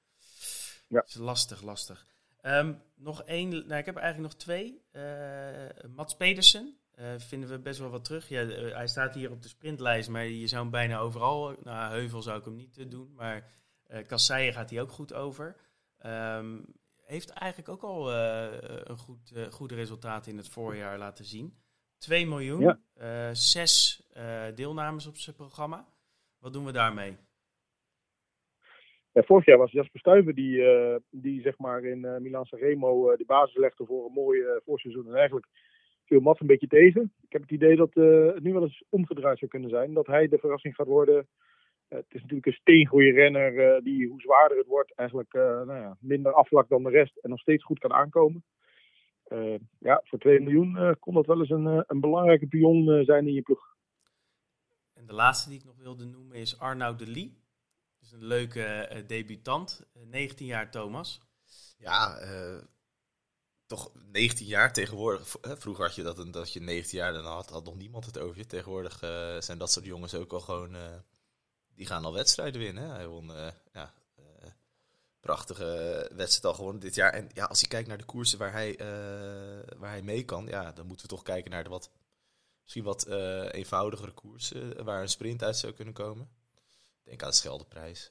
Ja. 0.88 1.00
Dat 1.00 1.08
is 1.08 1.16
lastig, 1.16 1.64
lastig. 1.64 2.08
Um, 2.42 2.82
nog 2.96 3.24
één, 3.24 3.50
nou, 3.50 3.76
ik 3.76 3.86
heb 3.86 3.96
eigenlijk 3.96 4.34
nog 4.34 4.42
twee. 4.42 4.82
Mats 5.96 6.16
Pedersen, 6.16 6.78
vinden 7.18 7.50
we 7.50 7.60
best 7.60 7.80
wel 7.80 7.90
wat 7.90 8.06
terug. 8.06 8.30
Ja, 8.30 8.46
hij 8.46 8.88
staat 8.88 9.16
hier 9.16 9.32
op 9.32 9.42
de 9.42 9.48
sprintlijst, 9.48 10.10
maar 10.10 10.26
je 10.26 10.48
zou 10.48 10.62
hem 10.62 10.72
bijna 10.72 10.98
overal... 10.98 11.56
Nou, 11.64 11.94
Heuvel 11.94 12.22
zou 12.22 12.40
ik 12.40 12.46
hem 12.46 12.56
niet 12.56 12.92
doen, 12.92 13.14
maar 13.16 13.52
Kasseien 14.08 14.54
gaat 14.54 14.70
hij 14.70 14.82
ook 14.82 14.92
goed 14.92 15.14
over. 15.14 15.56
Um, 16.06 16.66
heeft 17.06 17.30
eigenlijk 17.30 17.70
ook 17.70 17.82
al 17.82 18.12
uh, 18.12 18.48
een 18.84 18.98
goed, 18.98 19.32
uh, 19.36 19.44
goede 19.44 19.76
resultaten 19.76 20.32
in 20.32 20.38
het 20.38 20.50
voorjaar 20.50 20.98
laten 20.98 21.26
zien. 21.26 21.54
2 21.98 22.28
miljoen, 22.28 22.62
ja. 22.62 22.80
uh, 23.02 23.34
zes 23.34 24.04
deelnames 24.56 25.08
op 25.08 25.18
zijn 25.18 25.36
programma. 25.36 25.86
Wat 26.40 26.54
doen 26.54 26.66
we 26.66 26.72
daarmee? 26.72 27.18
Ja, 29.12 29.24
vorig 29.24 29.46
jaar 29.46 29.58
was 29.58 29.72
Jasper 29.72 30.00
Stuyven 30.00 30.36
die, 30.36 30.64
die 31.10 31.42
zeg 31.42 31.58
maar 31.58 31.84
in 31.84 32.00
uh, 32.00 32.18
Milan 32.18 32.46
Sanremo 32.46 33.16
de 33.16 33.26
basis 33.26 33.56
legde 33.56 33.86
voor 33.86 34.06
een 34.06 34.14
mooi 34.14 34.42
voorseizoen. 34.66 35.08
En 35.08 35.16
eigenlijk 35.16 35.48
viel 36.06 36.20
Mats 36.20 36.40
een 36.40 36.48
beetje 36.48 36.68
tegen. 36.68 37.14
Ik 37.22 37.32
heb 37.32 37.42
het 37.42 37.52
idee 37.52 37.76
dat 37.76 37.94
het 37.94 38.44
nu 38.44 38.54
wel 38.54 38.62
eens 38.62 38.84
omgedraaid 38.90 39.38
zou 39.38 39.52
kunnen 39.52 39.70
zijn. 39.70 39.94
Dat 39.94 40.08
hij 40.08 40.28
de 40.28 40.38
verrassing 40.38 40.76
gaat 40.76 40.88
worden 40.88 41.28
eh, 41.88 41.98
het 41.98 42.06
is 42.10 42.22
natuurlijk 42.22 42.46
een 42.46 42.54
steengoede 42.62 43.12
renner 43.12 43.60
eh, 43.60 43.84
die, 43.84 44.08
hoe 44.08 44.22
zwaarder 44.22 44.58
het 44.58 44.68
wordt, 44.68 44.96
eigenlijk 44.96 45.34
eh, 45.34 45.42
nou 45.42 45.80
ja, 45.80 45.98
minder 46.00 46.34
afvlak 46.34 46.70
dan 46.70 46.84
de 46.84 46.90
rest 46.90 47.18
en 47.18 47.30
nog 47.30 47.40
steeds 47.40 47.64
goed 47.64 47.80
kan 47.80 47.94
aankomen. 47.94 48.44
ja, 49.80 50.02
voor 50.04 50.20
2 50.20 50.40
miljoen 50.40 50.96
kon 51.00 51.14
dat 51.14 51.26
wel 51.26 51.40
eens 51.40 51.50
een, 51.50 51.84
een 51.88 52.00
belangrijke 52.00 52.48
pion 52.48 53.04
zijn 53.06 53.28
in 53.28 53.34
je 53.34 53.42
ploeg. 53.42 53.76
En 54.94 55.06
de 55.06 55.14
laatste 55.14 55.50
die 55.50 55.60
ik 55.60 55.66
nog 55.66 55.78
wilde 55.78 56.06
noemen 56.06 56.38
is 56.38 56.60
Arnoud 56.60 57.00
de 57.00 57.08
Lee. 57.08 57.38
is 58.02 58.12
een 58.12 58.26
leuke 58.26 59.04
debutant, 59.08 59.92
19 60.10 60.46
jaar 60.46 60.72
Thomas. 60.72 61.22
Ja, 61.78 62.18
toch 63.66 63.92
19 64.12 64.46
jaar 64.46 64.74
tegenwoordig. 64.74 65.36
Vroeger 65.42 65.86
had 65.86 65.96
je 65.96 66.04
dat, 66.04 66.34
dat 66.34 66.54
je 66.54 66.60
19 66.60 66.98
jaar, 66.98 67.14
dan 67.14 67.26
had, 67.26 67.50
had 67.50 67.66
nog 67.66 67.76
niemand 67.76 68.06
het 68.06 68.20
over 68.20 68.38
je. 68.38 68.46
Tegenwoordig 68.46 68.98
zijn 69.44 69.58
dat 69.58 69.72
soort 69.72 69.86
jongens 69.86 70.14
ook 70.14 70.34
al 70.34 70.40
gewoon 70.40 70.76
die 71.76 71.86
gaan 71.86 72.06
al 72.06 72.14
wedstrijden 72.14 72.62
winnen. 72.62 72.90
Hij 72.90 73.08
won 73.08 73.30
uh, 73.30 73.48
ja, 73.74 73.94
prachtige 75.20 75.66
wedstrijd 76.16 76.46
al 76.46 76.54
gewonnen 76.54 76.82
dit 76.82 76.96
jaar. 76.96 77.14
En 77.14 77.30
ja, 77.34 77.46
als 77.46 77.62
je 77.62 77.68
kijkt 77.68 77.88
naar 77.88 77.98
de 77.98 78.06
koersen 78.06 78.38
waar 78.38 78.52
hij, 78.52 78.76
waar 79.78 79.90
hij 79.90 80.02
mee 80.02 80.26
kan, 80.26 80.46
ja, 80.48 80.72
dan 80.72 80.86
moeten 80.86 81.06
we 81.06 81.16
toch 81.16 81.24
kijken 81.24 81.52
naar 81.52 81.64
de 81.64 81.70
wat, 81.70 81.90
misschien 82.62 82.84
wat 82.84 83.08
eenvoudigere 83.52 84.12
koersen 84.12 84.84
waar 84.84 85.02
een 85.02 85.10
sprint 85.10 85.44
uit 85.44 85.58
zou 85.58 85.74
kunnen 85.74 85.94
komen. 85.94 86.30
Denk 87.04 87.24
aan 87.24 87.30
de 87.30 87.36
Scheldeprijs. 87.36 88.10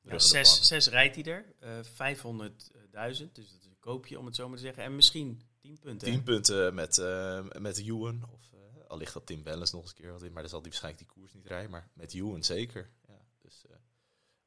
Ja, 0.00 0.18
zes, 0.18 0.66
zes 0.66 0.88
rijdt 0.88 1.14
hij 1.14 1.24
er, 1.24 1.44
500.000, 1.84 3.32
dus 3.32 3.50
dat 3.50 3.60
is 3.60 3.66
koopje 3.84 4.18
om 4.18 4.26
het 4.26 4.36
zo 4.36 4.48
maar 4.48 4.56
te 4.56 4.62
zeggen. 4.62 4.82
En 4.82 4.94
misschien 4.94 5.40
10 5.60 5.78
punten. 5.78 6.08
10 6.08 6.22
punten 6.22 6.74
met, 6.74 7.02
met 7.58 7.78
Ewan 7.78 8.22
of 8.32 8.44
al 8.94 9.00
ligt 9.00 9.14
dat 9.14 9.26
Tim 9.26 9.42
Wellens 9.42 9.72
nog 9.72 9.80
eens 9.80 9.90
een 9.90 9.96
keer 9.96 10.12
wat 10.12 10.22
in, 10.22 10.32
maar 10.32 10.40
dan 10.40 10.50
zal 10.50 10.60
hij 10.60 10.68
waarschijnlijk 10.68 11.04
die 11.04 11.14
koers 11.16 11.34
niet 11.34 11.46
rijden. 11.46 11.70
Maar 11.70 11.88
met 11.94 12.14
Ewan 12.14 12.42
zeker. 12.42 12.90
Ja, 13.08 13.18
dus 13.42 13.64
uh, 13.70 13.76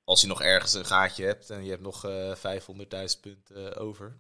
als 0.04 0.22
je 0.22 0.28
nog 0.28 0.42
ergens 0.42 0.74
een 0.74 0.86
gaatje 0.86 1.26
hebt 1.26 1.50
en 1.50 1.64
je 1.64 1.70
hebt 1.70 1.82
nog 1.82 2.06
uh, 2.06 2.32
eh, 2.32 2.62
500.000 2.62 3.22
punten 3.22 3.76
uh, 3.76 3.82
over, 3.82 4.18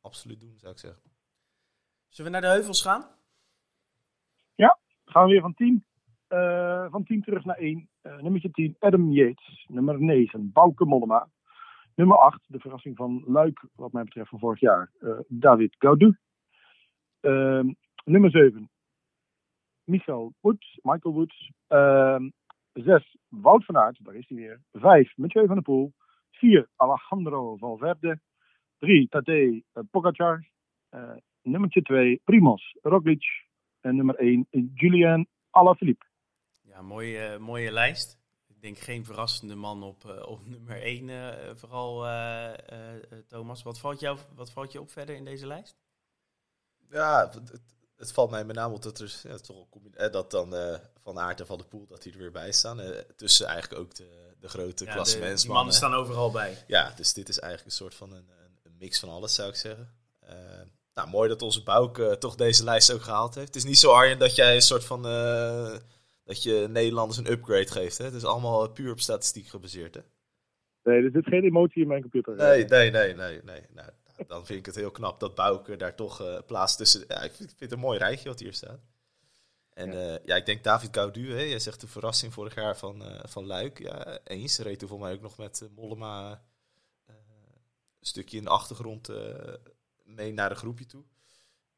absoluut 0.00 0.40
doen 0.40 0.58
zou 0.58 0.72
ik 0.72 0.78
zeggen. 0.78 1.02
Zullen 2.08 2.32
we 2.32 2.38
naar 2.38 2.48
de 2.48 2.54
heuvels 2.54 2.82
gaan? 2.82 3.06
Ja, 4.54 4.78
gaan 5.04 5.24
we 5.24 5.30
weer 5.30 5.40
van 5.40 5.54
10. 5.54 5.84
van 6.90 7.04
10 7.04 7.22
terug 7.22 7.44
naar 7.44 7.56
1. 7.56 7.88
nummertje 8.02 8.50
10, 8.50 8.76
Adam 8.78 9.12
Yates. 9.12 9.66
Nummer 9.68 10.00
9, 10.00 10.52
Bouke 10.52 10.84
Mollema. 10.84 11.28
Nummer 11.94 12.16
8, 12.16 12.44
de 12.46 12.58
verrassing 12.58 12.96
van 12.96 13.22
Luik, 13.26 13.64
wat 13.74 13.92
mij 13.92 14.04
betreft 14.04 14.28
van 14.28 14.38
vorig 14.38 14.60
jaar, 14.60 14.90
David 15.28 15.76
Gaudu. 15.78 16.16
Ehm, 17.20 17.72
nummer 18.04 18.30
7, 18.30 18.70
Michael 19.84 20.32
Woods, 20.40 20.78
Michael 20.82 21.14
Woods. 21.14 21.50
Uh, 21.68 22.20
zes, 22.72 23.16
Wout 23.28 23.64
van 23.64 23.76
Aert, 23.76 24.04
daar 24.04 24.14
is 24.14 24.28
hij 24.28 24.36
weer. 24.36 24.60
Vijf, 24.72 25.16
Mathieu 25.16 25.46
van 25.46 25.54
der 25.54 25.64
Poel. 25.64 25.92
Vier, 26.30 26.68
Alejandro 26.76 27.56
Valverde. 27.56 28.20
Drie, 28.78 29.08
Tadej 29.08 29.64
Pogacar. 29.90 30.48
Uh, 30.90 31.16
nummertje 31.42 31.82
twee, 31.82 32.20
Primoz 32.24 32.62
Roglic. 32.80 33.24
En 33.80 33.96
nummer 33.96 34.14
één, 34.14 34.46
Julian 34.74 35.26
Alaphilippe. 35.50 36.04
Ja, 36.60 36.82
mooie, 36.82 37.38
mooie 37.38 37.72
lijst. 37.72 38.21
Ik 38.62 38.68
denk 38.68 38.84
geen 38.84 39.04
verrassende 39.04 39.54
man 39.54 39.82
op, 39.82 40.04
uh, 40.04 40.28
op 40.28 40.46
nummer 40.54 40.82
1, 40.82 41.08
uh, 41.08 41.34
vooral 41.54 42.06
uh, 42.06 42.50
Thomas. 43.28 43.62
Wat 43.62 43.78
valt, 43.78 44.00
jou, 44.00 44.18
wat 44.34 44.50
valt 44.50 44.72
je 44.72 44.80
op 44.80 44.90
verder 44.90 45.16
in 45.16 45.24
deze 45.24 45.46
lijst? 45.46 45.74
Ja, 46.90 47.30
het, 47.32 47.60
het 47.96 48.12
valt 48.12 48.30
mij 48.30 48.44
met 48.44 48.56
name 48.56 48.74
op 48.74 48.82
dat 48.82 48.98
er 48.98 49.20
ja, 49.22 49.36
toch 49.36 49.66
een 49.96 50.10
dat 50.10 50.30
dan 50.30 50.54
uh, 50.54 50.74
Van 51.02 51.18
Aert 51.18 51.40
en 51.40 51.46
Van 51.46 51.58
de 51.58 51.64
Poel 51.64 51.86
dat 51.86 52.02
die 52.02 52.12
er 52.12 52.18
weer 52.18 52.30
bij 52.30 52.52
staan. 52.52 52.80
Uh, 52.80 52.98
tussen 53.16 53.46
eigenlijk 53.46 53.80
ook 53.80 53.94
de, 53.94 54.34
de 54.40 54.48
grote 54.48 54.84
ja, 54.84 54.92
klassementsmannen. 54.92 55.40
Die 55.40 55.52
mannen 55.52 55.74
staan 55.74 55.94
overal 55.94 56.30
bij. 56.30 56.64
Ja, 56.66 56.92
dus 56.96 57.12
dit 57.12 57.28
is 57.28 57.38
eigenlijk 57.38 57.70
een 57.70 57.76
soort 57.76 57.94
van 57.94 58.12
een, 58.12 58.30
een 58.62 58.76
mix 58.78 58.98
van 59.00 59.08
alles 59.08 59.34
zou 59.34 59.48
ik 59.48 59.56
zeggen. 59.56 59.94
Uh, 60.24 60.30
nou, 60.94 61.08
mooi 61.08 61.28
dat 61.28 61.42
onze 61.42 61.62
Bouk 61.62 62.16
toch 62.18 62.34
deze 62.34 62.64
lijst 62.64 62.92
ook 62.92 63.02
gehaald 63.02 63.34
heeft. 63.34 63.46
Het 63.46 63.56
is 63.56 63.64
niet 63.64 63.78
zo 63.78 63.92
Arjen 63.92 64.18
dat 64.18 64.34
jij 64.34 64.54
een 64.54 64.62
soort 64.62 64.84
van 64.84 65.04
dat 66.24 66.42
je 66.42 66.66
Nederlanders 66.70 67.18
een 67.18 67.30
upgrade 67.30 67.70
geeft. 67.70 67.98
Hè? 67.98 68.04
Het 68.04 68.14
is 68.14 68.24
allemaal 68.24 68.70
puur 68.70 68.90
op 68.90 69.00
statistiek 69.00 69.46
gebaseerd. 69.46 69.94
Hè? 69.94 70.00
Nee, 70.82 71.02
er 71.02 71.10
zit 71.10 71.26
geen 71.26 71.44
emotie 71.44 71.82
in 71.82 71.88
mijn 71.88 72.00
computer. 72.00 72.36
Nee, 72.36 72.64
nee, 72.64 72.90
nee, 72.90 73.14
nee. 73.14 73.40
nee. 73.42 73.60
Nou, 73.70 73.90
dan 74.26 74.46
vind 74.46 74.58
ik 74.58 74.66
het 74.66 74.74
heel 74.74 74.90
knap 74.90 75.20
dat 75.20 75.34
Bouke 75.34 75.76
daar 75.76 75.94
toch 75.94 76.20
uh, 76.20 76.38
plaats 76.46 76.76
tussen... 76.76 77.04
Ja, 77.08 77.22
ik 77.22 77.32
vind, 77.32 77.48
vind, 77.48 77.60
het 77.60 77.72
een 77.72 77.78
mooi 77.78 77.98
rijtje 77.98 78.28
wat 78.28 78.40
hier 78.40 78.52
staat. 78.52 78.80
En 79.70 79.92
ja, 79.92 80.18
ja 80.24 80.36
ik 80.36 80.46
denk 80.46 80.64
David 80.64 80.96
Gaudu, 80.96 81.32
hè, 81.32 81.40
jij 81.40 81.58
zegt 81.58 81.80
de 81.80 81.86
verrassing 81.86 82.32
vorig 82.32 82.54
jaar 82.54 82.76
van, 82.76 83.02
uh, 83.02 83.20
van 83.24 83.46
Luik. 83.46 83.78
Ja, 83.78 84.18
eens. 84.24 84.58
Reed 84.58 84.78
toen 84.78 84.88
voor 84.88 85.00
mij 85.00 85.12
ook 85.12 85.20
nog 85.20 85.38
met 85.38 85.68
Mollema 85.74 86.42
een 87.06 88.08
stukje 88.08 88.36
in 88.36 88.44
de 88.44 88.50
achtergrond 88.50 89.10
mee 90.04 90.32
naar 90.32 90.48
de 90.48 90.54
groepje 90.54 90.86
toe. 90.86 91.04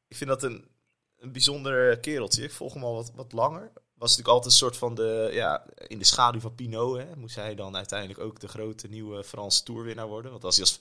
Ik 0.09 0.17
vind 0.17 0.31
dat 0.31 0.43
een, 0.43 0.69
een 1.17 1.33
bijzonder 1.33 1.99
kereltje. 1.99 2.43
Ik 2.43 2.51
volg 2.51 2.75
hem 2.75 2.85
al 2.85 2.95
wat, 2.95 3.13
wat 3.15 3.33
langer. 3.33 3.73
Was 4.05 4.17
natuurlijk 4.17 4.45
altijd 4.45 4.53
een 4.53 4.67
soort 4.67 4.77
van 4.77 4.95
de, 4.95 5.31
ja, 5.33 5.67
in 5.77 5.99
de 5.99 6.05
schaduw 6.05 6.41
van 6.41 6.55
Pinot. 6.55 6.97
Hè, 6.97 7.17
moest 7.17 7.35
hij 7.35 7.55
dan 7.55 7.77
uiteindelijk 7.77 8.21
ook 8.21 8.41
de 8.41 8.49
grote 8.49 8.89
nieuwe 8.89 9.25
Franse 9.25 9.63
toerwinnaar 9.63 10.07
worden. 10.07 10.31
Want 10.31 10.45
als 10.45 10.57
hij 10.57 10.65
als, 10.65 10.81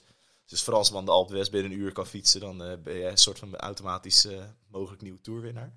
als 0.50 0.62
Fransman 0.62 1.04
de 1.04 1.10
Alpe 1.10 1.32
d'Huez 1.32 1.48
binnen 1.48 1.72
een 1.72 1.78
uur 1.78 1.92
kan 1.92 2.06
fietsen, 2.06 2.40
dan 2.40 2.70
uh, 2.70 2.76
ben 2.82 2.94
je 2.94 3.06
een 3.06 3.16
soort 3.16 3.38
van 3.38 3.56
automatisch 3.56 4.24
uh, 4.24 4.44
mogelijk 4.68 5.02
nieuwe 5.02 5.20
toerwinnaar. 5.20 5.72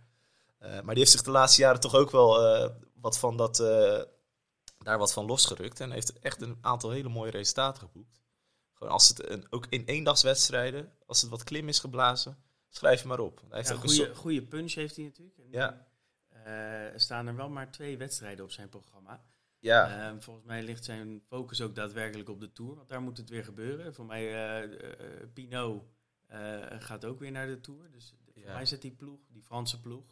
Uh, 0.62 0.70
maar 0.70 0.96
die 0.96 0.98
heeft 0.98 1.12
zich 1.12 1.22
de 1.22 1.32
laatste 1.32 1.62
jaren 1.62 1.80
toch 1.80 1.96
ook 1.96 2.12
wel 2.12 2.40
wat 2.94 3.20
van 3.20 3.38
dat, 3.38 3.56
daar 4.78 4.98
wat 4.98 5.14
van 5.14 5.26
losgerukt. 5.26 5.80
En 5.80 5.92
heeft 5.92 6.20
echt 6.20 6.42
een 6.42 6.58
aantal 6.62 6.90
hele 6.90 7.10
mooie 7.10 7.32
resultaten 7.32 7.82
geboekt. 7.82 8.22
Gewoon 8.74 8.94
als 8.94 9.08
het 9.08 9.30
een, 9.30 9.48
ook 9.50 9.66
in 9.70 9.86
eendagswedstrijden, 9.86 10.92
als 11.06 11.22
het 11.22 11.30
wat 11.30 11.44
klim 11.44 11.68
is 11.68 11.80
geblazen, 11.80 12.38
schrijf 12.70 13.02
je 13.02 13.08
maar 13.08 13.20
op. 13.20 13.42
Hij 13.48 13.58
heeft 13.58 13.70
ja, 13.70 13.76
ook 13.76 13.82
goede, 13.82 14.10
een 14.10 14.16
goede 14.16 14.44
punch 14.44 14.74
heeft 14.74 14.96
hij 14.96 15.06
natuurlijk. 15.06 15.38
En 15.38 15.48
ja. 15.52 15.87
Er 16.48 17.00
staan 17.00 17.28
er 17.28 17.36
wel 17.36 17.50
maar 17.50 17.72
twee 17.72 17.98
wedstrijden 17.98 18.46
op 18.46 18.52
zijn 18.52 18.70
programma. 18.70 19.24
Ja. 19.60 20.12
Uh, 20.12 20.20
volgens 20.20 20.46
mij 20.46 20.64
ligt 20.64 20.86
zijn 20.86 21.22
focus 21.28 21.62
ook 21.62 21.76
daadwerkelijk 21.76 22.30
op 22.30 22.40
de 22.40 22.54
Tour. 22.54 22.76
Want 22.76 22.90
daar 22.90 23.02
moet 23.02 23.18
het 23.18 23.30
weer 23.30 23.44
gebeuren. 23.44 23.94
Voor 23.94 24.06
mij, 24.06 24.60
uh, 24.64 24.78
Pinot 25.34 25.84
gaat 26.80 27.06
ook 27.06 27.20
weer 27.20 27.32
naar 27.32 27.48
de 27.48 27.62
Tour. 27.62 27.92
Dus 27.92 28.14
ja. 28.34 28.42
voor 28.44 28.52
mij 28.52 28.66
zet 28.66 28.82
die 28.82 28.92
ploeg, 28.92 29.20
die 29.30 29.44
Franse 29.44 29.82
ploeg, 29.82 30.06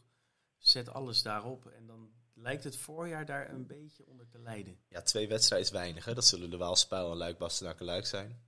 zet 0.58 0.90
alles 0.90 1.22
daarop. 1.22 1.66
En 1.66 1.86
dan 1.86 2.14
lijkt 2.34 2.64
het 2.64 2.78
voorjaar 2.78 3.26
daar 3.26 3.50
een 3.50 3.68
beetje 3.68 4.06
onder 4.06 4.28
te 4.28 4.40
lijden. 4.40 4.80
Ja, 4.88 5.02
twee 5.02 5.28
wedstrijden 5.28 5.68
is 5.68 5.74
weinig. 5.74 6.06
Hè? 6.06 6.14
Dat 6.14 6.26
zullen 6.26 6.50
de 6.50 6.58
Waalspijl 6.58 7.12
en 7.12 7.18
Luik, 7.18 7.38
Bastenaken, 7.38 7.86
Luik 7.86 8.06
zijn. 8.06 8.42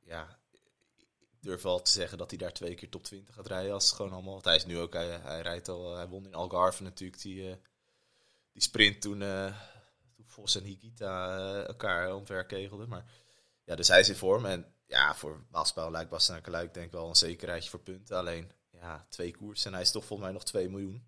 ja, 0.00 0.39
durf 1.40 1.62
wel 1.62 1.82
te 1.82 1.90
zeggen 1.90 2.18
dat 2.18 2.30
hij 2.30 2.38
daar 2.38 2.52
twee 2.52 2.74
keer 2.74 2.88
top 2.88 3.02
20 3.02 3.34
gaat 3.34 3.46
rijden. 3.46 3.72
Als 3.72 3.86
het 3.86 3.94
gewoon 3.94 4.12
allemaal, 4.12 4.32
want 4.32 4.44
hij 4.44 4.56
is 4.56 4.66
nu 4.66 4.78
ook, 4.78 4.92
hij, 4.92 5.40
rijdt 5.40 5.68
al, 5.68 5.96
hij 5.96 6.08
won 6.08 6.26
in 6.26 6.34
Algarve 6.34 6.82
natuurlijk 6.82 7.20
die, 7.20 7.60
die 8.52 8.62
sprint 8.62 9.00
toen 9.00 9.22
Vos 10.26 10.56
en 10.56 10.64
Higita 10.64 11.64
elkaar 11.64 12.14
omver 12.14 12.46
kegelden. 12.46 12.88
Maar 12.88 13.04
ja, 13.64 13.74
dus 13.74 13.88
hij 13.88 14.00
is 14.00 14.08
in 14.08 14.14
vorm. 14.14 14.44
En 14.44 14.74
ja, 14.86 15.14
voor 15.14 15.44
Waalspel 15.50 15.90
lijkt 15.90 16.10
Bastenaken 16.10 16.52
Luik 16.52 16.74
denk 16.74 16.86
ik 16.86 16.92
wel 16.92 17.08
een 17.08 17.16
zekerheidje 17.16 17.70
voor 17.70 17.80
punten. 17.80 18.16
Alleen 18.16 18.52
ja, 18.70 19.06
twee 19.08 19.36
koers 19.36 19.64
en 19.64 19.72
hij 19.72 19.82
is 19.82 19.90
toch 19.90 20.04
volgens 20.04 20.28
mij 20.28 20.38
nog 20.38 20.44
2 20.44 20.68
miljoen. 20.68 21.04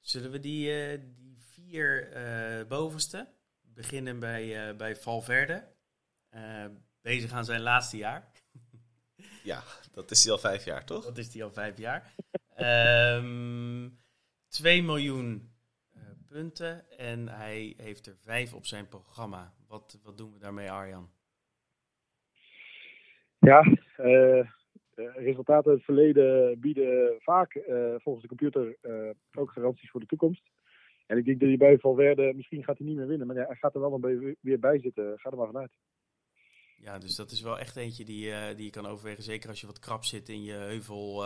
Zullen 0.00 0.30
we 0.30 0.40
die, 0.40 0.98
die 1.14 1.38
vier 1.38 2.66
bovenste 2.68 3.28
beginnen 3.60 4.18
bij, 4.18 4.76
bij 4.76 4.96
Valverde? 4.96 5.72
bezig 7.00 7.32
aan 7.32 7.44
zijn 7.44 7.60
laatste 7.60 7.96
jaar. 7.96 8.30
Ja, 9.44 9.62
dat 9.92 10.10
is 10.10 10.24
hij 10.24 10.32
al 10.32 10.38
vijf 10.38 10.64
jaar, 10.64 10.84
toch? 10.84 11.04
Dat 11.04 11.18
is 11.18 11.34
hij 11.34 11.44
al 11.44 11.52
vijf 11.52 11.78
jaar. 11.78 12.14
um, 12.56 13.84
ehm, 13.84 13.90
2 14.48 14.82
miljoen 14.82 15.52
punten 16.28 16.98
en 16.98 17.28
hij 17.28 17.74
heeft 17.76 18.06
er 18.06 18.16
vijf 18.20 18.54
op 18.54 18.66
zijn 18.66 18.88
programma. 18.88 19.52
Wat, 19.68 20.00
wat 20.02 20.18
doen 20.18 20.32
we 20.32 20.38
daarmee, 20.38 20.70
Arjan? 20.70 21.08
Ja, 23.38 23.64
uh, 23.98 24.48
resultaten 25.14 25.70
uit 25.70 25.76
het 25.76 25.84
verleden 25.84 26.60
bieden 26.60 27.16
vaak 27.18 27.54
uh, 27.54 27.94
volgens 27.98 28.22
de 28.22 28.34
computer 28.34 28.76
ook 29.34 29.50
garanties 29.50 29.90
voor 29.90 30.00
de 30.00 30.06
toekomst. 30.06 30.42
En 31.06 31.18
ik 31.18 31.24
denk 31.24 31.40
dat 31.40 31.48
hij 31.48 31.56
bij 31.56 31.78
Valverde, 31.78 32.32
misschien 32.34 32.64
gaat 32.64 32.78
hij 32.78 32.86
niet 32.86 32.96
meer 32.96 33.06
winnen, 33.06 33.26
maar 33.26 33.36
ja, 33.36 33.46
hij 33.46 33.56
gaat 33.56 33.74
er 33.74 33.80
wel 33.80 33.92
een 34.02 34.36
weer 34.40 34.58
bij 34.58 34.80
zitten. 34.80 35.18
Ga 35.18 35.30
er 35.30 35.36
maar 35.36 35.46
vanuit. 35.46 35.72
Ja, 36.76 36.98
dus 36.98 37.16
dat 37.16 37.30
is 37.30 37.40
wel 37.40 37.58
echt 37.58 37.76
eentje 37.76 38.04
die, 38.04 38.54
die 38.54 38.64
je 38.64 38.70
kan 38.70 38.86
overwegen. 38.86 39.22
Zeker 39.22 39.48
als 39.48 39.60
je 39.60 39.66
wat 39.66 39.78
krap 39.78 40.04
zit 40.04 40.28
in 40.28 40.42
je 40.42 40.52
heuvel 40.52 41.24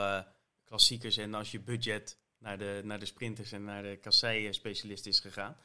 klassiekers 0.64 1.16
en 1.16 1.34
als 1.34 1.51
je 1.51 1.61
budget 1.61 2.18
naar 2.38 2.59
de, 2.59 2.80
naar 2.84 2.99
de 2.99 3.07
sprinters 3.07 3.53
en 3.53 3.64
naar 3.64 3.82
de 3.82 3.96
kassei-specialist 3.96 5.07
is 5.07 5.20
gegaan. 5.20 5.57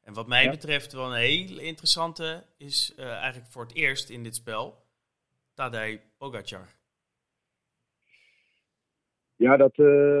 En 0.00 0.14
wat 0.14 0.26
mij 0.26 0.50
betreft 0.50 0.92
wel 0.92 1.06
een 1.06 1.18
hele 1.18 1.62
interessante 1.62 2.44
is 2.56 2.94
uh, 2.98 3.06
eigenlijk 3.06 3.50
voor 3.50 3.62
het 3.62 3.74
eerst 3.74 4.10
in 4.10 4.22
dit 4.22 4.34
spel 4.34 4.86
Tadej 5.54 6.00
Pogacar. 6.18 6.66
Ja, 9.36 9.56
dat, 9.56 9.78
uh, 9.78 10.20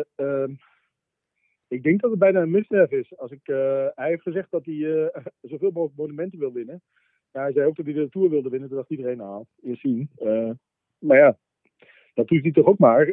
ik 1.68 1.82
denk 1.82 2.00
dat 2.00 2.10
het 2.10 2.18
bijna 2.18 2.40
een 2.40 2.50
misdrijf 2.50 2.90
is. 2.90 3.16
Als 3.16 3.30
ik, 3.30 3.46
hij 3.94 4.08
heeft 4.08 4.22
gezegd 4.22 4.50
dat 4.50 4.64
hij 4.64 5.10
zoveel 5.50 5.70
mogelijk 5.70 5.96
monumenten 5.96 6.38
wil 6.38 6.52
winnen. 6.52 6.82
Ja, 7.32 7.40
hij 7.40 7.52
zei 7.52 7.66
ook 7.66 7.76
dat 7.76 7.84
hij 7.84 7.94
de 7.94 8.08
Tour 8.08 8.30
wilde 8.30 8.48
winnen. 8.48 8.68
Dat 8.68 8.78
dacht 8.78 8.90
iedereen, 8.90 9.16
nou, 9.16 9.44
eerst 9.62 9.80
zien. 9.80 10.10
maar 10.98 11.16
ja, 11.16 11.38
dat 12.14 12.28
doet 12.28 12.42
hij 12.42 12.52
toch 12.52 12.66
ook 12.66 12.78
maar. 12.78 13.06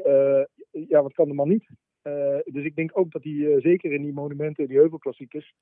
ja, 0.72 1.02
wat 1.02 1.14
kan 1.14 1.28
de 1.28 1.34
man 1.34 1.48
niet? 1.48 1.68
Uh, 2.08 2.38
dus 2.46 2.64
ik 2.66 2.76
denk 2.76 2.98
ook 2.98 3.12
dat 3.12 3.24
hij 3.24 3.32
uh, 3.32 3.62
zeker 3.62 3.92
in 3.92 4.02
die 4.02 4.14
monumenten, 4.14 4.68
die 4.68 4.78
heuvelklassiekers, 4.78 5.54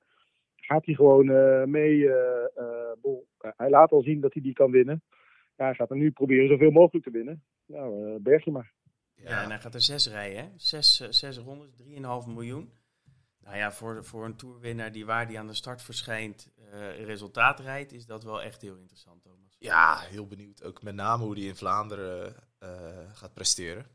gaat 0.56 0.86
hij 0.86 0.96
gewoon 0.96 1.30
uh, 1.30 1.64
mee. 1.64 2.10
Hij 3.38 3.70
laat 3.70 3.92
al 3.92 4.02
zien 4.02 4.22
dat 4.22 4.34
hij 4.34 4.42
die 4.42 4.54
kan 4.54 4.72
winnen. 4.72 5.02
Ja, 5.56 5.66
hij 5.66 5.74
gaat 5.74 5.90
er 5.90 5.98
nu 5.98 6.12
proberen 6.12 6.48
zoveel 6.48 6.72
mogelijk 6.72 7.06
te 7.06 7.12
winnen. 7.12 7.44
Nou, 7.66 8.20
berg 8.20 8.46
je 8.46 8.52
maar. 8.52 8.74
Ja. 9.16 9.30
ja, 9.30 9.44
en 9.44 9.50
hij 9.50 9.60
gaat 9.60 9.74
er 9.74 9.82
zes 9.82 10.12
rijden, 10.12 10.38
hè? 10.38 10.46
Zes, 10.56 11.08
zes 11.10 11.38
rondes, 11.38 11.70
3,5 12.28 12.34
miljoen. 12.34 12.70
Nou 13.44 13.58
ja, 13.58 13.72
voor, 13.72 14.06
voor 14.06 14.26
een 14.26 14.36
toerwinnaar 14.36 14.92
die 14.92 15.06
waar 15.06 15.28
die 15.28 15.40
aan 15.40 15.48
de 15.48 15.54
start 15.54 15.82
verschijnt, 15.82 16.48
resultaat 16.98 17.60
rijdt, 17.60 17.92
is 17.92 18.06
dat 18.06 18.24
wel 18.24 18.42
echt 18.42 18.62
heel 18.62 18.76
interessant, 18.76 19.24
Thomas. 19.24 19.56
Ja, 19.60 20.00
heel 20.00 20.28
benieuwd. 20.28 20.64
Ook 20.64 20.82
met 20.82 20.96
name 20.96 21.24
hoe 21.24 21.34
hij 21.34 21.44
in 21.44 21.56
Vlaanderen 21.56 22.36
gaat 23.14 23.34
presteren 23.34 23.86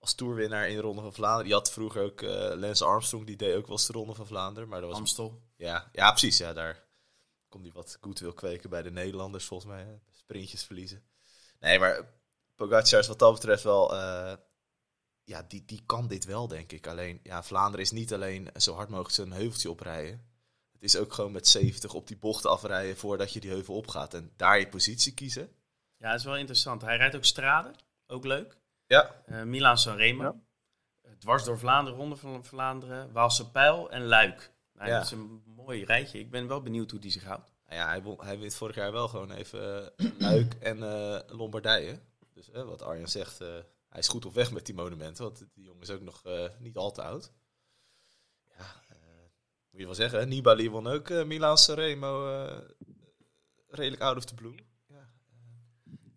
als 0.00 0.14
toerwinnaar 0.14 0.68
in 0.68 0.76
de 0.76 0.82
Ronde 0.82 1.02
van 1.02 1.12
Vlaanderen. 1.12 1.48
Je 1.48 1.54
had 1.54 1.70
vroeger 1.72 2.02
ook 2.02 2.20
uh, 2.20 2.30
Lance 2.54 2.84
Armstrong, 2.84 3.26
die 3.26 3.36
deed 3.36 3.54
ook 3.54 3.66
wel 3.66 3.76
eens 3.76 3.86
de 3.86 3.92
Ronde 3.92 4.14
van 4.14 4.26
Vlaanderen. 4.26 4.68
Maar 4.68 4.80
dat 4.80 4.90
was, 4.90 4.98
Amstel. 4.98 5.42
Ja, 5.56 5.88
ja, 5.92 6.10
precies. 6.10 6.38
Ja, 6.38 6.52
daar 6.52 6.84
kon 7.48 7.62
hij 7.62 7.72
wat 7.72 7.98
goed 8.00 8.18
wil 8.18 8.32
kweken 8.32 8.70
bij 8.70 8.82
de 8.82 8.90
Nederlanders, 8.90 9.44
volgens 9.44 9.70
mij. 9.70 9.82
Hè? 9.82 9.94
Sprintjes 10.12 10.64
verliezen. 10.64 11.02
Nee, 11.60 11.78
maar 11.78 12.14
Pogacar 12.54 12.98
is 12.98 13.06
wat 13.06 13.18
dat 13.18 13.32
betreft 13.32 13.62
wel... 13.62 13.94
Ja, 15.30 15.44
die, 15.48 15.64
die 15.66 15.82
kan 15.86 16.06
dit 16.06 16.24
wel, 16.24 16.48
denk 16.48 16.72
ik. 16.72 16.86
Alleen, 16.86 17.20
ja, 17.22 17.42
Vlaanderen 17.42 17.84
is 17.84 17.90
niet 17.90 18.12
alleen 18.12 18.48
zo 18.56 18.74
hard 18.74 18.88
mogelijk 18.88 19.14
zijn 19.14 19.32
heuveltje 19.32 19.70
oprijden. 19.70 20.24
Het 20.72 20.82
is 20.82 20.96
ook 20.96 21.12
gewoon 21.12 21.32
met 21.32 21.48
70 21.48 21.94
op 21.94 22.06
die 22.06 22.16
bochten 22.16 22.50
afrijden 22.50 22.96
voordat 22.96 23.32
je 23.32 23.40
die 23.40 23.50
heuvel 23.50 23.74
opgaat. 23.74 24.14
En 24.14 24.32
daar 24.36 24.58
je 24.58 24.68
positie 24.68 25.14
kiezen. 25.14 25.52
Ja, 25.96 26.10
dat 26.10 26.18
is 26.18 26.24
wel 26.24 26.36
interessant. 26.36 26.82
Hij 26.82 26.96
rijdt 26.96 27.16
ook 27.16 27.24
straden. 27.24 27.74
Ook 28.06 28.24
leuk. 28.24 28.56
Ja. 28.86 29.22
Uh, 29.26 29.42
Milan 29.42 29.78
Sanremo. 29.78 30.22
Ja. 30.22 30.34
Eh, 31.02 31.10
dwars 31.18 31.44
door 31.44 31.58
Vlaanderen, 31.58 31.98
Ronde 31.98 32.16
van 32.16 32.44
Vlaanderen, 32.44 33.12
Waalse 33.12 33.50
Pijl 33.50 33.90
en 33.90 34.04
Luik. 34.04 34.52
Nou, 34.72 34.88
ja. 34.88 34.96
Dat 34.96 35.04
is 35.04 35.10
een 35.10 35.42
mooi 35.46 35.84
rijtje. 35.84 36.18
Ik 36.18 36.30
ben 36.30 36.48
wel 36.48 36.62
benieuwd 36.62 36.90
hoe 36.90 37.00
die 37.00 37.10
zich 37.10 37.24
houdt. 37.24 37.52
Nou 37.66 37.80
ja, 37.80 37.88
hij, 37.88 38.26
hij 38.26 38.38
wint 38.38 38.54
vorig 38.54 38.76
jaar 38.76 38.92
wel 38.92 39.08
gewoon 39.08 39.30
even 39.30 39.92
uh, 39.96 40.10
Luik 40.28 40.54
en 40.54 40.78
uh, 40.78 41.18
Lombardije. 41.26 42.00
Dus 42.34 42.48
wat 42.52 42.82
Arjan 42.82 43.08
zegt, 43.08 43.40
hij 43.90 44.00
is 44.00 44.08
goed 44.08 44.24
op 44.24 44.34
weg 44.34 44.52
met 44.52 44.66
die 44.66 44.74
monumenten. 44.74 45.24
Want 45.24 45.38
die 45.38 45.64
jongen 45.64 45.82
is 45.82 45.90
ook 45.90 46.00
nog 46.00 46.22
niet 46.58 46.76
al 46.76 46.92
te 46.92 47.02
oud. 47.02 47.32
Ja, 48.58 48.82
moet 49.70 49.80
je 49.80 49.86
wel 49.86 49.94
zeggen. 49.94 50.28
Nibali 50.28 50.70
won 50.70 50.86
ook 50.86 51.08
Milan 51.08 51.58
Sanremo 51.58 52.26
redelijk 53.66 54.02
out 54.02 54.16
of 54.16 54.24
the 54.24 54.34
blue. 54.34 54.54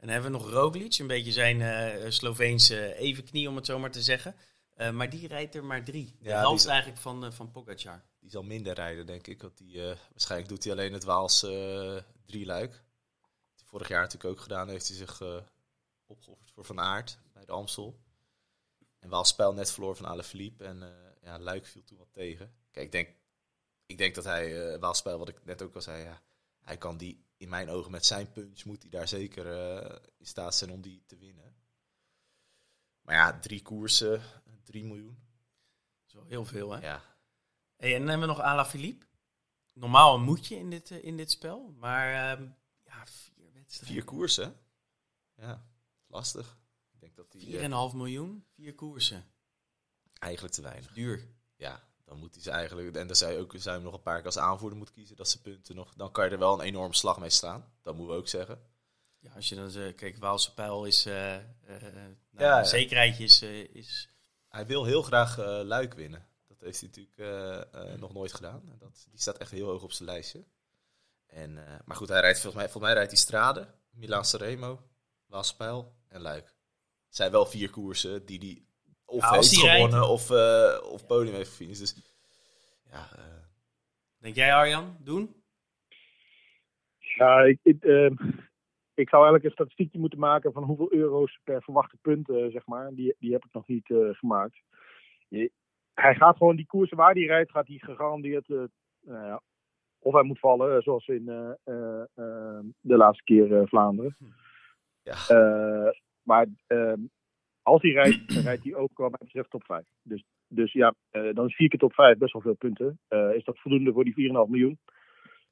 En 0.04 0.10
dan 0.10 0.18
hebben 0.18 0.32
we 0.32 0.38
nog 0.38 0.50
Roglic, 0.50 0.98
een 0.98 1.08
beetje 1.08 1.32
zijn 1.32 1.60
uh, 1.60 2.10
Sloveense 2.12 2.96
evenknie 2.96 3.50
om 3.50 3.56
het 3.56 3.66
zo 3.66 3.80
maar 3.80 3.92
te 3.92 4.02
zeggen. 4.02 4.36
Uh, 4.78 4.92
maar 4.92 5.10
die 5.10 5.28
rijdt 5.28 5.56
er 5.56 5.64
maar 5.64 5.84
drie. 5.84 6.16
De 6.20 6.30
ja, 6.30 6.40
helft 6.40 6.66
eigenlijk 6.66 7.00
van, 7.00 7.26
uh, 7.26 7.32
van 7.32 7.52
Pogacar. 7.52 8.04
Die 8.20 8.30
zal 8.30 8.44
minder 8.44 8.74
rijden, 8.74 9.06
denk 9.06 9.28
ik. 9.28 9.42
Want 9.42 9.58
die, 9.58 9.82
waarschijnlijk 10.12 10.50
doet 10.50 10.64
hij 10.64 10.74
alleen 10.74 10.94
het 10.94 11.04
Waals 11.04 11.40
drie 12.26 12.46
luik. 12.46 12.84
Vorig 13.66 13.88
jaar 13.88 14.02
natuurlijk 14.02 14.34
ook 14.34 14.42
gedaan. 14.42 14.70
Heeft 14.70 14.88
hij 14.88 14.98
zich 14.98 15.22
opgeofferd 16.06 16.52
voor 16.52 16.66
Van 16.66 16.80
Aert 16.80 17.20
de 17.46 17.52
Amstel. 17.52 18.00
En 19.00 19.10
Waals 19.10 19.30
spel 19.30 19.54
net 19.54 19.72
verloor 19.72 19.96
van 19.96 20.06
Alaphilippe. 20.06 20.66
En 20.66 20.80
ja, 21.22 21.40
Luik 21.40 21.66
viel 21.66 21.84
toen 21.84 21.98
wat 21.98 22.14
tegen. 22.14 22.56
Kijk, 22.72 22.86
ik 22.86 22.92
denk, 22.92 23.16
ik 23.86 23.98
denk 23.98 24.16
dat 24.16 24.24
hij 24.24 24.78
uh, 24.80 24.94
spel, 24.94 25.18
wat 25.18 25.30
ik 25.30 25.46
net 25.46 25.62
ook 25.62 25.76
al 25.76 25.82
zei, 25.82 26.04
ja, 26.04 26.22
hij 26.60 26.78
kan 26.78 26.98
die 26.98 27.26
in 27.38 27.50
mijn 27.50 27.70
ogen 27.70 27.92
met 27.92 28.06
zijn 28.06 28.32
punch 28.32 28.64
moet 28.64 28.82
hij 28.82 28.92
daar 28.92 29.08
zeker 29.08 29.46
uh, 29.46 29.96
in 30.18 30.26
staat 30.26 30.56
zijn 30.56 30.72
om 30.72 30.82
die 30.82 31.04
te 31.06 31.18
winnen. 31.18 31.56
Maar 33.02 33.16
ja, 33.16 33.40
drie 33.40 33.62
koersen, 33.62 34.22
drie 34.64 34.84
miljoen. 34.84 35.18
Zo 36.06 36.24
heel 36.24 36.46
veel, 36.46 36.72
hè? 36.72 36.80
Ja. 36.80 37.02
Hey, 37.76 37.94
en 37.94 38.00
dan 38.00 38.10
hebben 38.10 38.28
we 38.28 38.34
nog 38.34 38.44
Ala 38.44 38.66
Philippe. 38.66 39.06
Normaal 39.74 40.16
een 40.16 40.24
moedje 40.24 40.56
in 40.56 40.70
dit, 40.70 40.90
in 40.90 41.18
dit 41.18 41.32
spel, 41.32 41.74
maar 41.78 42.40
uh, 42.40 42.48
ja, 42.84 43.06
vier 43.06 43.54
wedstrijden. 43.54 43.96
Vier 43.96 44.04
koersen. 44.04 44.56
Ja, 45.36 45.68
lastig. 46.08 46.58
Denk 47.04 47.16
dat 47.16 47.32
die, 47.32 47.60
4,5 47.92 47.96
miljoen, 47.96 48.46
vier 48.56 48.76
koersen. 48.76 49.26
Eigenlijk 50.20 50.54
te 50.54 50.62
weinig. 50.62 50.94
Duur. 50.94 51.28
Ja, 51.56 51.84
dan 52.06 52.18
moet 52.18 52.34
hij 52.34 52.44
ze 52.44 52.52
eigenlijk. 52.52 52.96
En 52.96 53.08
dan 53.08 53.16
zou 53.16 53.32
je 53.32 53.38
ook 53.38 53.54
zou 53.58 53.78
je 53.78 53.84
nog 53.84 53.94
een 53.94 54.02
paar 54.02 54.18
keer 54.18 54.26
als 54.26 54.38
aanvoerder 54.38 54.78
moet 54.78 54.92
kiezen 54.92 55.16
dat 55.16 55.30
ze 55.30 55.42
punten 55.42 55.76
nog. 55.76 55.94
Dan 55.94 56.12
kan 56.12 56.26
je 56.26 56.32
er 56.32 56.40
wel 56.40 56.54
een 56.54 56.66
enorme 56.66 56.96
slag 56.96 57.20
mee 57.20 57.30
staan. 57.30 57.74
Dat 57.82 57.96
moeten 57.96 58.14
we 58.14 58.20
ook 58.20 58.28
zeggen. 58.28 58.62
Ja, 59.20 59.32
als 59.34 59.50
je 59.50 59.56
dan 59.56 59.70
zegt, 59.70 59.96
kijk, 59.96 60.18
Waalse 60.18 60.54
pijl 60.54 60.86
is. 60.86 61.06
Uh, 61.08 61.36
uh, 61.36 61.42
nou, 61.62 62.10
ja, 62.32 62.64
zekerheidje 62.64 63.24
is, 63.24 63.42
is. 63.72 64.10
Hij 64.48 64.66
wil 64.66 64.86
heel 64.86 65.02
graag 65.02 65.38
Luik 65.64 65.94
winnen. 65.94 66.28
Dat 66.48 66.60
heeft 66.60 66.80
hij 66.80 66.90
natuurlijk 66.90 68.00
nog 68.00 68.14
nooit 68.14 68.34
gedaan. 68.34 68.76
Dat, 68.80 69.08
die 69.10 69.20
staat 69.20 69.38
echt 69.38 69.52
heel 69.52 69.68
hoog 69.68 69.84
op 69.84 69.92
zijn 69.92 70.10
lijstje. 70.10 70.44
En, 71.26 71.54
maar 71.86 71.98
goed, 71.98 72.10
hij 72.10 72.20
rijdt 72.20 72.40
volgens 72.40 72.64
mij, 72.64 72.72
volgens 72.72 72.84
mij 72.84 72.94
rijdt 72.94 73.12
hij 73.12 73.20
Strade, 73.20 73.68
Milaan 73.90 74.26
Sanremo, 74.26 74.82
Waalse 75.26 75.56
pijl 75.56 75.96
en 76.08 76.22
Luik. 76.22 76.54
Het 77.14 77.22
zijn 77.22 77.32
wel 77.32 77.46
vier 77.46 77.70
koersen 77.70 78.26
die 78.26 78.40
die 78.40 78.68
of 79.06 79.22
ja, 79.22 79.32
heeft 79.32 79.58
gewonnen 79.58 80.00
rijdt. 80.00 80.10
of, 80.10 80.32
of 80.92 81.06
podium 81.06 81.36
heeft 81.36 81.50
gefinished. 81.50 81.80
Dus 81.80 82.18
ja. 82.92 83.08
Denk 84.18 84.36
jij 84.36 84.54
Arjan, 84.54 84.98
doen? 85.00 85.44
Ja, 86.98 87.42
ik, 87.42 87.60
ik, 87.64 87.84
ik 88.94 89.10
zou 89.10 89.24
eigenlijk 89.24 89.44
een 89.44 89.52
statistiekje 89.52 90.00
moeten 90.00 90.20
maken 90.20 90.54
van 90.54 90.64
hoeveel 90.64 90.94
euro's 90.94 91.40
per 91.44 91.64
verwachte 91.64 91.98
punten, 92.02 92.52
zeg 92.52 92.66
maar. 92.66 92.94
Die, 92.94 93.16
die 93.20 93.32
heb 93.32 93.46
ik 93.46 93.54
nog 93.54 93.68
niet 93.68 93.90
uh, 93.90 94.14
gemaakt. 94.14 94.62
Je, 95.28 95.52
hij 95.94 96.16
gaat 96.16 96.38
gewoon 96.38 96.56
die 96.56 96.66
koersen 96.66 96.98
waar 96.98 97.14
hij 97.14 97.24
rijdt, 97.24 97.52
gaat 97.52 97.68
hij 97.68 97.78
gegarandeerd. 97.78 98.50
Uh, 98.50 98.64
uh, 99.08 99.38
of 100.00 100.14
hij 100.14 100.24
moet 100.24 100.40
vallen, 100.40 100.82
zoals 100.82 101.08
in 101.08 101.26
de 101.26 102.98
laatste 102.98 103.24
keer 103.24 103.68
Vlaanderen. 103.68 104.18
Ja. 105.02 105.16
Maar 106.24 106.48
ehm, 106.68 107.00
als 107.62 107.82
hij 107.82 107.92
rijdt, 107.92 108.34
dan 108.34 108.44
rijdt 108.44 108.64
hij 108.64 108.76
ook 108.76 108.98
wat 108.98 109.10
mij 109.10 109.20
betreft 109.24 109.50
top 109.50 109.64
5. 109.64 109.84
Dus, 110.02 110.24
dus 110.48 110.74
ja, 110.74 110.94
dan 111.12 111.46
is 111.46 111.56
vier 111.56 111.70
keer 111.70 111.80
top 111.80 111.94
5 111.94 112.18
best 112.18 112.34
wel 112.34 112.42
veel 112.42 112.56
punten. 112.56 113.00
is 113.34 113.44
dat 113.44 113.60
voldoende 113.60 113.92
voor 113.92 114.04
die 114.04 114.30
4,5 114.32 114.50
miljoen? 114.50 114.80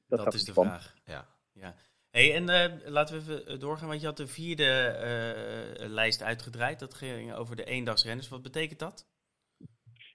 Dat, 0.06 0.24
dat 0.24 0.34
is 0.34 0.44
de 0.44 0.52
van. 0.52 0.66
vraag. 0.66 0.94
Ja. 1.04 1.24
ja. 1.52 1.74
Hey, 2.10 2.34
en 2.34 2.42
uh, 2.42 2.92
laten 2.92 3.14
we 3.14 3.20
even 3.20 3.46
eh, 3.46 3.58
doorgaan, 3.58 3.88
want 3.88 4.00
je 4.00 4.06
had 4.06 4.16
de 4.16 4.26
vierde 4.26 4.70
uh, 5.80 5.88
lijst 5.88 6.22
uitgedraaid. 6.22 6.78
Dat 6.78 6.94
ging 6.94 7.34
over 7.34 7.56
de 7.56 7.64
eendagsrenners. 7.64 8.28
Wat 8.28 8.42
betekent 8.42 8.78
dat? 8.78 9.06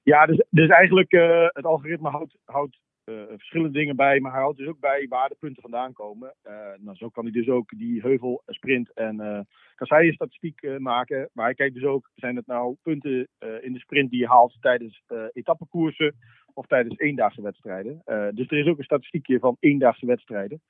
Ja, 0.03 0.25
dus, 0.25 0.45
dus 0.49 0.69
eigenlijk 0.69 1.11
uh, 1.11 1.47
het 1.47 1.65
algoritme 1.65 2.09
houdt, 2.09 2.37
houdt 2.45 2.79
verschillende 3.27 3.79
dingen 3.79 3.95
bij, 3.95 4.19
maar 4.19 4.31
hij 4.31 4.41
houdt 4.41 4.57
dus 4.57 4.67
ook 4.67 4.79
bij 4.79 5.05
waar 5.09 5.29
de 5.29 5.35
punten 5.39 5.61
vandaan 5.61 5.93
komen. 5.93 6.35
nou, 6.77 6.95
zo 6.97 7.09
kan 7.09 7.23
hij 7.23 7.33
dus 7.33 7.47
ook 7.47 7.69
die 7.77 8.01
heuvel, 8.01 8.41
sprint 8.45 8.93
en 8.93 9.21
uh, 9.21 9.39
kasseien 9.75 10.13
statistiek 10.13 10.79
maken. 10.79 11.29
Maar 11.33 11.45
hij 11.45 11.53
kijkt 11.53 11.73
dus 11.73 11.83
ook, 11.83 12.09
zijn 12.15 12.35
het 12.35 12.47
nou 12.47 12.75
punten 12.81 13.27
in 13.61 13.73
de 13.73 13.79
sprint 13.79 14.09
die 14.09 14.19
je 14.19 14.27
haalt 14.27 14.57
tijdens 14.59 15.03
etappekoersen 15.33 16.15
of 16.53 16.65
tijdens 16.65 16.99
eendaagse 16.99 17.41
wedstrijden. 17.41 18.01
dus 18.33 18.47
er 18.47 18.57
is 18.57 18.67
ook 18.67 18.77
een 18.77 18.83
statistiekje 18.83 19.39
van 19.39 19.57
eendaagse 19.59 20.05
wedstrijden. 20.05 20.61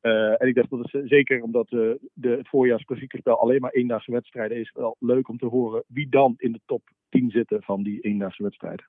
En 0.00 0.48
ik 0.48 0.54
dacht 0.54 0.70
dat 0.70 0.78
het 0.78 0.94
eh, 0.94 1.08
zeker 1.08 1.42
omdat 1.42 1.72
uh, 1.72 1.94
de, 2.12 2.28
het 2.28 2.48
voorjaarsklassieke 2.48 3.16
spel 3.16 3.40
alleen 3.40 3.60
maar 3.60 3.70
eendaagse 3.70 4.12
wedstrijden 4.12 4.58
is, 4.58 4.72
wel 4.74 4.96
leuk 4.98 5.28
om 5.28 5.38
te 5.38 5.46
horen 5.46 5.84
wie 5.86 6.08
dan 6.08 6.34
in 6.36 6.52
de 6.52 6.60
top 6.66 6.82
10 7.08 7.30
zitten 7.30 7.62
van 7.62 7.82
die 7.82 8.00
eendaagse 8.00 8.42
wedstrijden. 8.42 8.88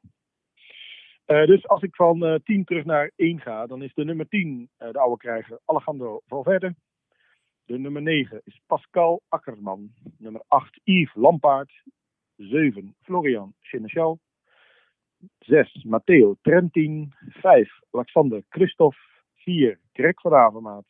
Uh, 1.32 1.46
dus 1.46 1.68
als 1.68 1.82
ik 1.82 1.96
van 1.96 2.40
10 2.44 2.64
terug 2.64 2.86
naar 2.86 3.12
1 3.16 3.40
ga, 3.40 3.68
dan 3.68 3.82
is 3.82 3.94
de 3.94 4.06
nummer 4.06 4.28
10 4.28 4.70
de 4.78 5.00
oude 5.00 5.18
krijger 5.18 5.60
Alejandro 5.66 6.22
Valverde. 6.28 6.76
De 7.70 7.78
nummer 7.78 8.02
9 8.02 8.42
is 8.44 8.62
Pascal 8.66 9.22
Akkerman. 9.28 9.94
Nummer 10.18 10.42
8 10.48 10.80
Yves 10.84 11.16
Lampaard. 11.16 11.84
7 12.36 12.96
Florian 13.02 13.54
Seneschal. 13.62 14.20
6 15.40 15.84
Matteo 15.84 16.36
Trentin. 16.42 17.14
5 17.30 17.80
Alexander 17.92 18.44
Christophe. 18.50 18.98
4 19.34 19.80
Greg 19.94 20.22
van 20.22 20.34
Avermaat. 20.34 20.86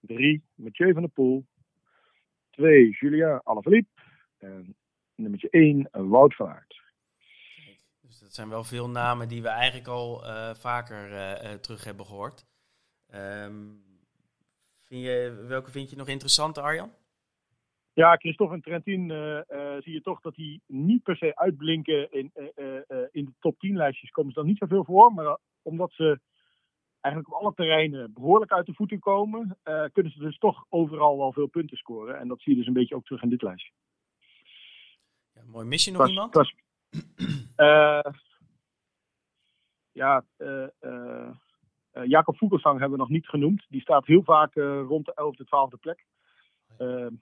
3 0.00 0.42
Mathieu 0.54 0.92
van 0.92 1.02
der 1.02 1.10
Poel. 1.10 1.44
2 2.50 2.90
Julien 2.90 3.40
Alaphilippe. 3.44 4.00
En 4.38 4.76
nummer 5.14 5.46
1 5.50 5.88
Wout 5.92 6.34
van 6.34 6.48
Aert. 6.48 6.87
Dus 8.08 8.18
dat 8.20 8.34
zijn 8.34 8.48
wel 8.48 8.64
veel 8.64 8.88
namen 8.88 9.28
die 9.28 9.42
we 9.42 9.48
eigenlijk 9.48 9.88
al 9.88 10.24
uh, 10.24 10.54
vaker 10.54 11.12
uh, 11.12 11.52
terug 11.52 11.84
hebben 11.84 12.06
gehoord. 12.06 12.46
Um, 13.14 13.82
vind 14.84 15.02
je, 15.02 15.44
welke 15.48 15.70
vind 15.70 15.90
je 15.90 15.96
nog 15.96 16.08
interessant, 16.08 16.58
Arjan? 16.58 16.92
Ja, 17.92 18.16
Christophe 18.16 18.54
en 18.54 18.60
Trentin 18.60 19.10
uh, 19.10 19.40
zie 19.78 19.92
je 19.92 20.00
toch 20.02 20.20
dat 20.20 20.34
die 20.34 20.62
niet 20.66 21.02
per 21.02 21.16
se 21.16 21.36
uitblinken 21.36 22.12
in, 22.12 22.32
in 23.10 23.24
de 23.24 23.32
top 23.40 23.58
10 23.58 23.76
lijstjes. 23.76 24.10
Komen 24.10 24.32
ze 24.32 24.38
dan 24.38 24.48
niet 24.48 24.58
zoveel 24.58 24.84
voor, 24.84 25.12
maar 25.12 25.38
omdat 25.62 25.92
ze 25.92 26.20
eigenlijk 27.00 27.34
op 27.34 27.40
alle 27.40 27.54
terreinen 27.54 28.12
behoorlijk 28.12 28.52
uit 28.52 28.66
de 28.66 28.74
voeten 28.74 28.98
komen, 28.98 29.58
uh, 29.64 29.84
kunnen 29.92 30.12
ze 30.12 30.18
dus 30.18 30.38
toch 30.38 30.64
overal 30.68 31.18
wel 31.18 31.32
veel 31.32 31.46
punten 31.46 31.76
scoren. 31.76 32.18
En 32.18 32.28
dat 32.28 32.40
zie 32.40 32.52
je 32.52 32.58
dus 32.58 32.66
een 32.66 32.72
beetje 32.72 32.94
ook 32.94 33.04
terug 33.04 33.22
in 33.22 33.28
dit 33.28 33.42
lijstje. 33.42 33.72
Ja, 35.34 35.42
mooi. 35.46 35.66
Mis 35.66 35.84
je 35.84 35.90
nog 35.90 36.00
was, 36.00 36.10
iemand? 36.10 36.34
Was, 36.34 36.54
uh, 36.90 37.37
ja, 39.92 40.24
uh, 40.38 40.78
Jacob 42.04 42.36
Vogelsang 42.36 42.78
hebben 42.78 42.98
we 42.98 43.04
nog 43.04 43.12
niet 43.12 43.28
genoemd. 43.28 43.66
Die 43.68 43.80
staat 43.80 44.06
heel 44.06 44.22
vaak 44.22 44.54
rond 44.88 45.06
de 45.06 45.12
11e, 45.12 45.44
12e 45.44 45.80
plek. 45.80 46.04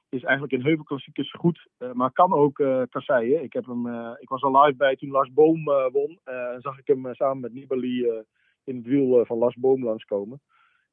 is 0.09 0.23
eigenlijk 0.23 0.53
in 0.53 0.65
heuvelklassiekers 0.65 1.33
goed, 1.33 1.69
maar 1.93 2.13
kan 2.13 2.33
ook 2.33 2.55
kasseien. 2.91 3.43
Ik, 3.43 3.53
heb 3.53 3.67
hem, 3.67 3.87
ik 4.21 4.29
was 4.29 4.43
al 4.43 4.63
live 4.63 4.77
bij 4.77 4.97
toen 4.97 5.11
Lars 5.11 5.33
Boom 5.33 5.65
won. 5.93 6.19
zag 6.59 6.79
ik 6.79 6.87
hem 6.87 7.15
samen 7.15 7.41
met 7.41 7.53
Nibali 7.53 8.25
in 8.67 8.77
het 8.77 8.87
wiel 8.87 9.21
eh, 9.21 9.27
van 9.27 9.39
Lars 9.39 9.57
Boom 9.57 9.85
langskomen. 9.85 10.41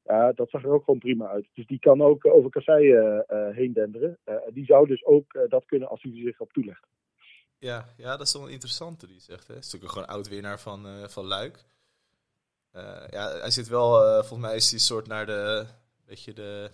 Ja, 0.04 0.32
dat 0.32 0.50
zag 0.50 0.62
er 0.62 0.70
ook 0.70 0.84
gewoon 0.84 1.00
prima 1.00 1.28
uit. 1.28 1.48
Dus 1.54 1.66
die 1.66 1.78
kan 1.78 2.02
ook 2.02 2.26
over 2.26 2.50
kasseien 2.50 3.24
heen 3.54 3.72
denderen. 3.72 4.18
Die 4.52 4.64
zou 4.64 4.86
dus 4.86 5.04
ook 5.04 5.46
dat 5.48 5.64
kunnen 5.64 5.88
als 5.88 6.02
hij 6.02 6.12
zich 6.12 6.40
op 6.40 6.52
toelegt. 6.52 6.86
Ja, 7.64 7.88
ja, 7.96 8.16
dat 8.16 8.26
is 8.26 8.32
wel 8.32 8.42
een 8.42 8.52
interessante 8.52 9.06
die 9.06 9.20
zegt. 9.20 9.46
Hè. 9.46 9.56
Is 9.56 9.64
natuurlijk 9.64 9.92
gewoon 9.92 10.08
oud-winnaar 10.08 10.60
van, 10.60 10.86
uh, 10.86 11.08
van 11.08 11.24
Luik. 11.24 11.64
ja, 13.10 13.38
hij 13.38 13.50
zit 13.50 13.68
wel, 13.68 14.00
volgens 14.24 14.40
mij 14.40 14.56
is 14.56 14.64
hij 14.64 14.78
een 14.78 14.84
soort 14.84 15.06
naar 15.06 15.26
de, 15.26 15.66
weet 16.06 16.22
je, 16.22 16.32
de... 16.32 16.70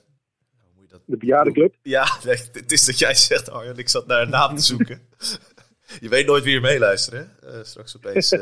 Hoe 0.62 0.72
moet 0.74 0.82
je 0.82 0.88
dat? 0.88 1.02
De 1.06 1.16
bejaardenclub? 1.16 1.74
Ja, 1.82 2.18
het 2.52 2.72
is 2.72 2.84
dat 2.84 2.98
jij 2.98 3.14
zegt, 3.14 3.50
Arjen, 3.50 3.76
ik 3.76 3.88
zat 3.88 4.06
naar 4.06 4.22
een 4.22 4.30
naam 4.30 4.56
te 4.56 4.62
zoeken. 4.62 5.08
je 6.00 6.08
weet 6.08 6.26
nooit 6.26 6.44
wie 6.44 6.54
er 6.54 6.60
meeluisteren, 6.60 7.36
hè? 7.40 7.64
straks 7.64 7.96
opeens 7.96 8.28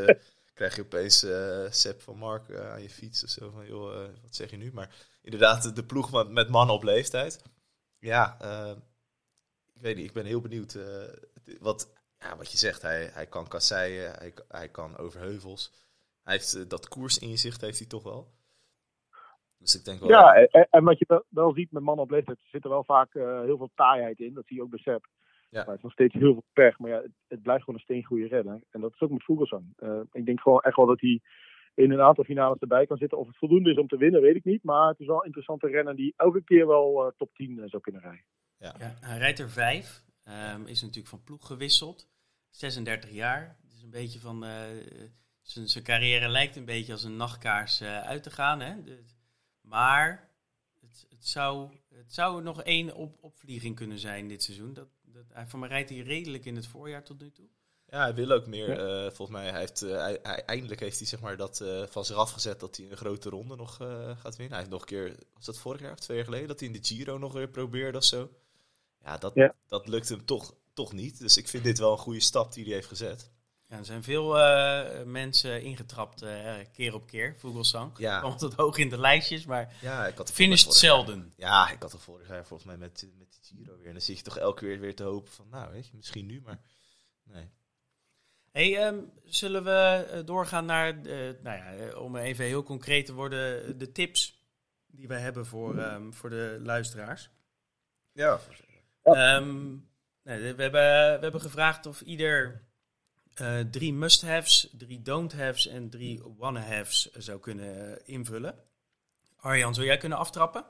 krijg 0.53 0.75
je 0.75 0.81
opeens 0.81 1.23
uh, 1.23 1.65
Sepp 1.69 2.01
van 2.01 2.17
Mark 2.17 2.55
aan 2.55 2.81
je 2.81 2.89
fiets 2.89 3.23
of 3.23 3.29
zo. 3.29 3.49
Van, 3.49 3.67
joh, 3.67 4.07
wat 4.21 4.35
zeg 4.35 4.49
je 4.49 4.57
nu? 4.57 4.71
Maar 4.73 4.95
inderdaad, 5.21 5.75
de 5.75 5.83
ploeg 5.83 6.27
met 6.27 6.49
mannen 6.49 6.75
op 6.75 6.83
leeftijd. 6.83 7.41
Ja, 7.99 8.37
ik 9.73 9.81
weet 9.81 9.95
niet. 9.95 10.05
Ik 10.05 10.13
ben 10.13 10.25
heel 10.25 10.41
benieuwd 10.41 10.77
wat, 11.59 11.87
ja, 12.19 12.37
wat 12.37 12.51
je 12.51 12.57
zegt. 12.57 12.81
Hij, 12.81 13.09
hij 13.13 13.25
kan 13.25 13.47
kasseien, 13.47 14.11
hij, 14.11 14.33
hij 14.47 14.69
kan 14.69 14.97
over 14.97 15.19
heuvels. 15.19 15.71
Hij 16.23 16.33
heeft 16.33 16.69
dat 16.69 16.87
koersinzicht 16.87 17.61
heeft 17.61 17.79
hij 17.79 17.87
toch 17.87 18.03
wel. 18.03 18.27
Dus 19.57 19.75
ik 19.75 19.85
denk 19.85 19.99
wel... 19.99 20.09
Ja, 20.09 20.33
en, 20.33 20.67
en 20.69 20.83
wat 20.83 20.99
je 20.99 21.23
wel, 21.29 21.53
ziet 21.53 21.71
met 21.71 21.83
mannen 21.83 22.05
op 22.05 22.11
leeftijd, 22.11 22.37
zit 22.43 22.63
er 22.63 22.69
wel 22.69 22.83
vaak 22.83 23.13
heel 23.13 23.57
veel 23.57 23.71
taaiheid 23.75 24.19
in. 24.19 24.33
Dat 24.33 24.47
zie 24.47 24.55
je 24.55 24.63
ook 24.63 24.69
bij 24.69 24.79
Sepp. 24.79 25.07
Ja. 25.49 25.59
Maar 25.59 25.67
het 25.67 25.77
is 25.77 25.83
nog 25.83 25.91
steeds 25.91 26.13
heel 26.13 26.33
veel 26.33 26.45
pech. 26.53 26.79
Maar 26.79 26.89
ja, 26.89 27.01
het, 27.01 27.11
het 27.27 27.41
blijft 27.41 27.63
gewoon 27.63 27.79
een 27.79 27.85
steengoede 27.85 28.27
redder. 28.27 28.61
En 28.69 28.81
dat 28.81 28.93
is 28.93 29.01
ook 29.01 29.09
met 29.09 29.23
Vogelsang. 29.23 29.73
Uh, 29.79 29.99
ik 30.11 30.25
denk 30.25 30.39
gewoon 30.41 30.61
echt 30.61 30.75
wel 30.75 30.85
dat 30.85 31.01
hij 31.01 31.21
in 31.73 31.91
een 31.91 32.01
aantal 32.01 32.23
finales 32.23 32.59
erbij 32.59 32.85
kan 32.85 32.97
zitten. 32.97 33.17
Of 33.17 33.27
het 33.27 33.37
voldoende 33.37 33.71
is 33.71 33.77
om 33.77 33.87
te 33.87 33.97
winnen, 33.97 34.21
weet 34.21 34.35
ik 34.35 34.43
niet. 34.43 34.63
Maar 34.63 34.87
het 34.87 34.99
is 34.99 35.07
wel 35.07 35.17
een 35.17 35.25
interessante 35.25 35.67
renner 35.67 35.95
die 35.95 36.13
elke 36.17 36.43
keer 36.43 36.67
wel 36.67 37.05
uh, 37.05 37.11
top 37.17 37.33
10 37.33 37.51
uh, 37.51 37.63
eh, 37.63 37.69
zou 37.69 37.81
kunnen 37.81 38.01
rijden. 38.01 38.25
Ja. 38.57 38.75
ja. 38.79 38.93
hij 38.99 39.17
rijdt 39.17 39.39
er 39.39 39.49
vijf. 39.49 40.03
Um, 40.29 40.67
is 40.67 40.81
natuurlijk 40.81 41.07
van 41.07 41.23
ploeg 41.23 41.45
gewisseld. 41.45 42.07
36 42.49 43.09
jaar. 43.09 43.57
Het 43.63 43.73
is 43.73 43.83
een 43.83 43.89
beetje 43.89 44.19
van... 44.19 44.45
zijn 45.41 45.83
carrière 45.83 46.29
lijkt 46.29 46.55
een 46.55 46.65
beetje 46.65 46.91
als 46.91 47.03
een 47.03 47.15
nachtkaars 47.15 47.81
uit 47.81 48.23
te 48.23 48.31
gaan. 48.31 48.59
Hè? 48.59 48.83
De, 48.83 49.03
maar 49.61 50.29
het, 50.79 51.05
het, 51.09 51.27
zou, 51.27 51.77
het 51.93 52.13
zou 52.13 52.43
nog 52.43 52.63
één 52.63 52.95
op, 52.95 53.17
opvlieging 53.21 53.75
kunnen 53.75 53.99
zijn 53.99 54.27
dit 54.27 54.43
seizoen. 54.43 54.73
Dat, 54.73 54.87
hij, 55.27 55.47
van 55.47 55.59
mij 55.59 55.69
rijdt 55.69 55.89
hij 55.89 55.99
redelijk 55.99 56.45
in 56.45 56.55
het 56.55 56.67
voorjaar 56.67 57.03
tot 57.03 57.19
nu 57.19 57.31
toe. 57.31 57.47
Ja, 57.85 57.99
hij 57.99 58.13
wil 58.13 58.31
ook 58.31 58.47
meer. 58.47 58.69
Uh, 58.69 59.11
volgens 59.11 59.37
mij 59.37 59.49
hij 59.49 59.59
heeft 59.59 59.83
uh, 59.83 59.97
hij, 59.97 60.19
hij, 60.23 60.45
eindelijk 60.45 60.79
heeft 60.79 60.97
hij 60.97 61.07
zeg 61.07 61.19
maar 61.19 61.37
dat 61.37 61.59
uh, 61.59 61.85
van 61.85 62.05
zich 62.05 62.15
afgezet 62.15 62.59
dat 62.59 62.77
hij 62.77 62.89
een 62.89 62.97
grote 62.97 63.29
ronde 63.29 63.55
nog 63.55 63.75
gaat 63.75 64.35
winnen. 64.35 64.49
Hij 64.49 64.57
heeft 64.57 64.69
nog 64.69 64.81
een 64.81 64.87
keer, 64.87 65.15
was 65.33 65.45
dat 65.45 65.57
vorig 65.57 65.81
jaar 65.81 65.91
of 65.91 65.99
twee 65.99 66.17
jaar 66.17 66.25
geleden, 66.25 66.47
dat 66.47 66.59
hij 66.59 66.67
in 66.67 66.73
de 66.73 66.87
Giro 66.87 67.17
nog 67.17 67.33
weer 67.33 67.49
probeerde 67.49 67.97
of 67.97 68.03
zo. 68.03 68.29
Ja, 69.03 69.17
dat, 69.17 69.33
ja. 69.33 69.55
dat 69.67 69.87
lukt 69.87 70.09
hem 70.09 70.25
toch, 70.25 70.53
toch 70.73 70.93
niet. 70.93 71.19
Dus 71.19 71.37
ik 71.37 71.47
vind 71.47 71.63
dit 71.63 71.79
wel 71.79 71.91
een 71.91 71.97
goede 71.97 72.19
stap 72.19 72.53
die 72.53 72.63
hij 72.63 72.73
heeft 72.73 72.87
gezet. 72.87 73.31
Ja, 73.67 73.77
er 73.77 73.85
zijn 73.85 74.03
veel 74.03 74.39
eh, 74.39 75.03
mensen 75.03 75.61
ingetrapt 75.61 76.23
uh, 76.23 76.53
keer 76.73 76.93
op 76.93 77.07
keer, 77.07 77.35
Vogelsang. 77.37 77.91
Ja. 77.97 78.19
Komt 78.19 78.41
het 78.41 78.53
hoog 78.53 78.77
in 78.77 78.89
de 78.89 78.97
lijstjes, 78.97 79.45
maar 79.45 79.77
Ja, 79.81 80.07
ik 80.07 80.17
had 80.17 80.31
finished 80.31 80.73
zelden. 80.73 81.33
Ja, 81.37 81.71
ik 81.71 81.81
had 81.81 81.93
er 81.93 81.99
vorig 81.99 82.27
jaar 82.27 82.45
volgens 82.45 82.69
mij 82.69 82.77
met, 82.77 83.07
met 83.17 83.31
die 83.31 83.57
Giro 83.57 83.77
weer. 83.77 83.85
En 83.85 83.91
dan 83.91 84.01
zit 84.01 84.17
je 84.17 84.23
toch 84.23 84.37
elke 84.37 84.65
keer 84.65 84.79
weer 84.79 84.95
te 84.95 85.03
hopen 85.03 85.31
van, 85.31 85.47
nou 85.49 85.71
weet 85.71 85.87
je, 85.87 85.91
misschien 85.95 86.25
nu, 86.25 86.41
maar 86.41 86.61
nee. 87.23 87.49
Hey, 88.51 88.77
ehm, 88.77 88.99
zullen 89.23 89.63
we 89.63 90.07
eh, 90.11 90.25
doorgaan 90.25 90.65
naar, 90.65 90.87
eh, 90.87 91.33
nou 91.41 91.57
ja, 91.57 91.73
eh, 91.73 92.01
om 92.01 92.15
even 92.15 92.45
heel 92.45 92.63
concreet 92.63 93.05
te 93.05 93.13
worden, 93.13 93.77
de 93.77 93.91
tips 93.91 94.47
die 94.87 95.07
wij 95.07 95.19
hebben 95.19 95.45
voor, 95.45 95.77
ehm, 95.77 96.11
voor 96.11 96.29
de 96.29 96.57
luisteraars. 96.61 97.29
Ja, 98.11 98.39
Ehm, 99.03 99.69
nee, 100.23 100.39
we, 100.39 100.61
hebben, 100.61 100.71
we 100.71 101.19
hebben 101.21 101.41
gevraagd 101.41 101.85
of 101.85 102.01
ieder 102.01 102.67
eh, 103.39 103.59
drie 103.59 103.93
must-haves, 103.93 104.73
drie 104.77 105.01
don't-haves 105.01 105.67
en 105.67 105.89
drie 105.89 106.21
wanna-haves 106.37 107.11
zou 107.11 107.39
kunnen 107.39 108.01
invullen. 108.05 108.55
Arjan, 109.39 109.73
zou 109.73 109.85
jij 109.85 109.97
kunnen 109.97 110.17
aftrappen? 110.17 110.63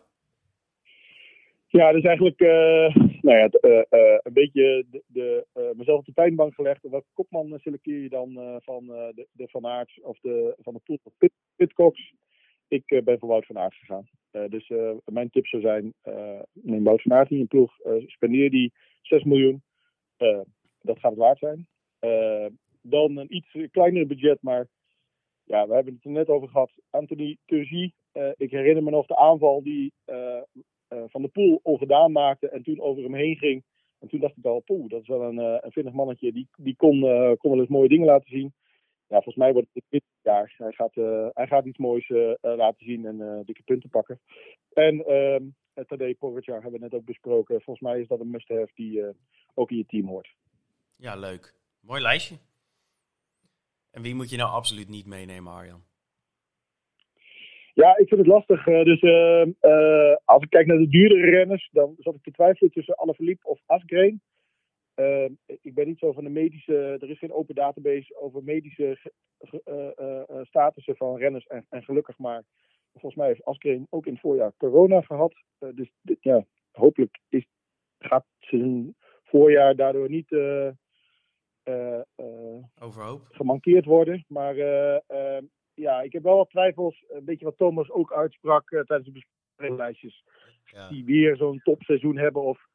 Ja, 1.68 1.92
dus 1.92 2.04
eigenlijk 2.04 2.40
eh, 2.40 2.96
nou 3.22 3.38
ja, 3.38 3.48
eh, 3.48 4.20
een 4.24 4.34
beetje 4.34 4.86
de, 4.90 5.04
de, 5.08 5.46
mezelf 5.76 6.00
op 6.00 6.06
de 6.06 6.12
pijnbank 6.12 6.54
gelegd. 6.54 6.90
Welke 6.90 7.08
kopman 7.14 7.60
selecteer 7.60 8.02
je 8.02 8.10
dan 8.10 8.60
van 8.64 8.86
de, 8.86 9.28
de 9.32 9.48
Van 9.48 9.66
Aerts 9.66 10.02
of 10.02 10.20
de, 10.20 10.56
van 10.62 10.74
de 10.74 11.00
Pitcox? 11.56 12.14
Ik 12.70 12.92
eh, 12.92 13.02
ben 13.02 13.20
voor 13.20 13.30
Wout 13.30 13.46
van 13.46 13.58
Aert 13.58 13.74
gegaan. 13.74 14.10
Eh, 14.32 14.44
dus 14.50 14.70
eh, 14.70 14.92
mijn 15.06 15.30
tip 15.30 15.48
zou 15.48 15.62
zijn, 15.62 15.94
neem 16.54 16.84
Wout 16.84 17.02
van 17.02 17.14
Aert 17.14 17.32
in 17.32 17.38
je 17.38 17.46
ploeg. 17.46 17.74
spendeer 18.06 18.50
die 18.50 18.74
6 19.02 19.24
miljoen. 19.24 19.62
Dat 20.82 21.00
gaat 21.00 21.12
het 21.12 21.20
waard 21.20 21.40
zijn. 21.40 21.68
Dan 22.82 23.18
een 23.18 23.36
iets 23.36 23.58
kleiner 23.72 24.08
budget, 24.08 24.42
maar 24.42 24.68
ja, 25.44 25.68
we 25.68 25.74
hebben 25.74 25.94
het 25.94 26.06
er 26.06 26.12
net 26.12 26.28
over 26.28 26.48
gehad. 26.48 26.72
Anthony 26.90 27.38
Turgie. 27.46 27.94
ik 28.36 28.52
herinner 28.52 28.84
me 28.84 28.90
nog 28.90 29.06
de 29.06 29.16
aanval 29.16 29.64
die 29.64 29.94
Van 30.88 31.22
de 31.22 31.28
Poel 31.28 31.60
ongedaan 31.64 32.12
maakte 32.12 32.50
en 32.50 32.64
toen 32.64 32.80
over 32.80 33.04
hem 33.04 33.14
heen 33.14 33.38
ging. 33.38 33.64
En 34.00 34.08
toen 34.08 34.20
dacht 34.20 34.38
ik 34.38 34.46
al, 34.46 34.60
poeh, 34.60 34.90
dat 34.90 35.02
is 35.02 35.08
wel 35.08 35.22
een, 35.22 35.38
een 35.38 35.72
vinnig 35.72 35.94
mannetje. 35.94 36.32
Die, 36.32 36.48
die 36.58 36.76
kon, 36.76 37.00
kon 37.38 37.52
wel 37.52 37.60
eens 37.60 37.68
mooie 37.68 37.90
dingen 37.90 38.06
laten 38.06 38.30
zien. 38.30 38.54
Ja, 39.10 39.16
volgens 39.16 39.36
mij 39.36 39.54
wordt 39.54 39.68
het 39.74 39.84
dit 39.90 40.04
jaar. 40.22 40.54
Hij 40.58 40.72
gaat, 40.72 40.98
eh, 40.98 41.28
hij 41.34 41.48
gaat 41.48 41.66
iets 41.66 41.78
moois 41.78 42.10
eh, 42.10 42.30
eh, 42.30 42.38
laten 42.42 42.86
zien 42.86 43.06
en 43.06 43.44
dikke 43.46 43.64
punten 43.64 43.90
pakken. 43.90 44.20
En 44.74 45.06
ehm 45.06 45.44
Tadej 45.88 46.16
Pogacar 46.16 46.62
hebben 46.62 46.80
we 46.80 46.86
net 46.86 46.94
ook 46.94 47.06
besproken. 47.06 47.62
Volgens 47.62 47.90
mij 47.90 48.02
is 48.02 48.08
dat 48.08 48.20
een 48.20 48.30
must-have 48.30 48.72
die 48.74 49.04
ook 49.54 49.72
in 49.72 49.78
je 49.78 49.86
team 49.86 50.08
hoort. 50.08 50.36
Ja, 50.96 51.16
leuk. 51.16 51.56
Mooi 51.82 52.02
lijstje. 52.02 52.36
En 53.92 54.02
wie 54.02 54.16
moet 54.16 54.30
je 54.30 54.38
nou 54.38 54.50
absoluut 54.52 54.90
niet 54.90 55.06
meenemen, 55.06 55.54
Arjan? 55.54 55.84
Ja, 57.74 57.98
ik 57.98 58.08
vind 58.08 58.20
het 58.20 58.28
lastig. 58.28 58.64
Dus 58.64 59.00
eh, 59.00 59.42
eh, 59.42 60.16
als 60.26 60.44
ik 60.44 60.50
kijk 60.50 60.66
naar 60.68 60.78
de 60.78 60.90
duurdere 60.90 61.30
renners, 61.30 61.70
dan 61.72 61.96
zat 61.98 62.16
ik 62.16 62.24
te 62.24 62.32
twijfelen 62.32 62.72
tussen 62.72 62.98
Alaphilippe 62.98 63.48
of 63.48 63.60
Asgreen. 63.66 64.22
Eh, 65.00 65.30
ik 65.62 65.74
ben 65.74 65.88
niet 65.88 66.00
zo 66.00 66.12
van 66.12 66.24
de 66.24 66.30
medische. 66.30 66.98
Er 67.00 67.10
is 67.10 67.18
geen 67.18 67.34
open 67.34 67.56
database 67.56 68.16
over 68.20 68.44
medische 68.44 68.98
eh, 69.64 70.42
statussen 70.42 70.96
van 70.96 71.18
renners. 71.18 71.48
En, 71.48 71.66
en 71.70 71.84
gelukkig 71.84 72.18
maar. 72.18 72.44
Volgens 72.92 73.16
mij 73.16 73.28
heeft 73.28 73.46
Asgreen 73.46 73.88
ook 73.90 74.06
in 74.06 74.12
het 74.12 74.22
voorjaar 74.22 74.54
corona 74.58 75.02
gehad. 75.02 75.34
Eh, 75.58 75.70
dus 75.74 75.92
dit, 76.02 76.18
ja, 76.24 76.46
hopelijk 76.72 77.20
is, 77.30 77.46
gaat 78.00 78.26
zijn 78.40 78.96
voorjaar 79.24 79.76
daardoor 79.76 80.10
niet 80.10 80.32
Overhoop. 82.80 83.28
gemankeerd 83.32 83.86
worden. 83.86 84.26
Maar 84.28 84.56
eh, 84.58 84.96
eh, 85.08 85.44
ja, 85.74 86.02
ik 86.02 86.12
heb 86.14 86.24
wel 86.24 86.38
wat 86.38 86.50
twijfels. 86.50 87.06
Een 87.08 87.26
beetje 87.26 87.46
wat 87.46 87.58
Thomas 87.58 87.92
ook 87.92 88.14
uitsprak 88.14 88.70
tijdens 88.70 89.06
de 89.06 89.12
bespreeklijstjes. 89.12 90.24
ja. 90.66 90.90
Die 90.90 91.06
weer 91.06 91.36
zo'n 91.36 91.62
topseizoen 91.64 92.18
hebben. 92.18 92.42
Of 92.42 92.68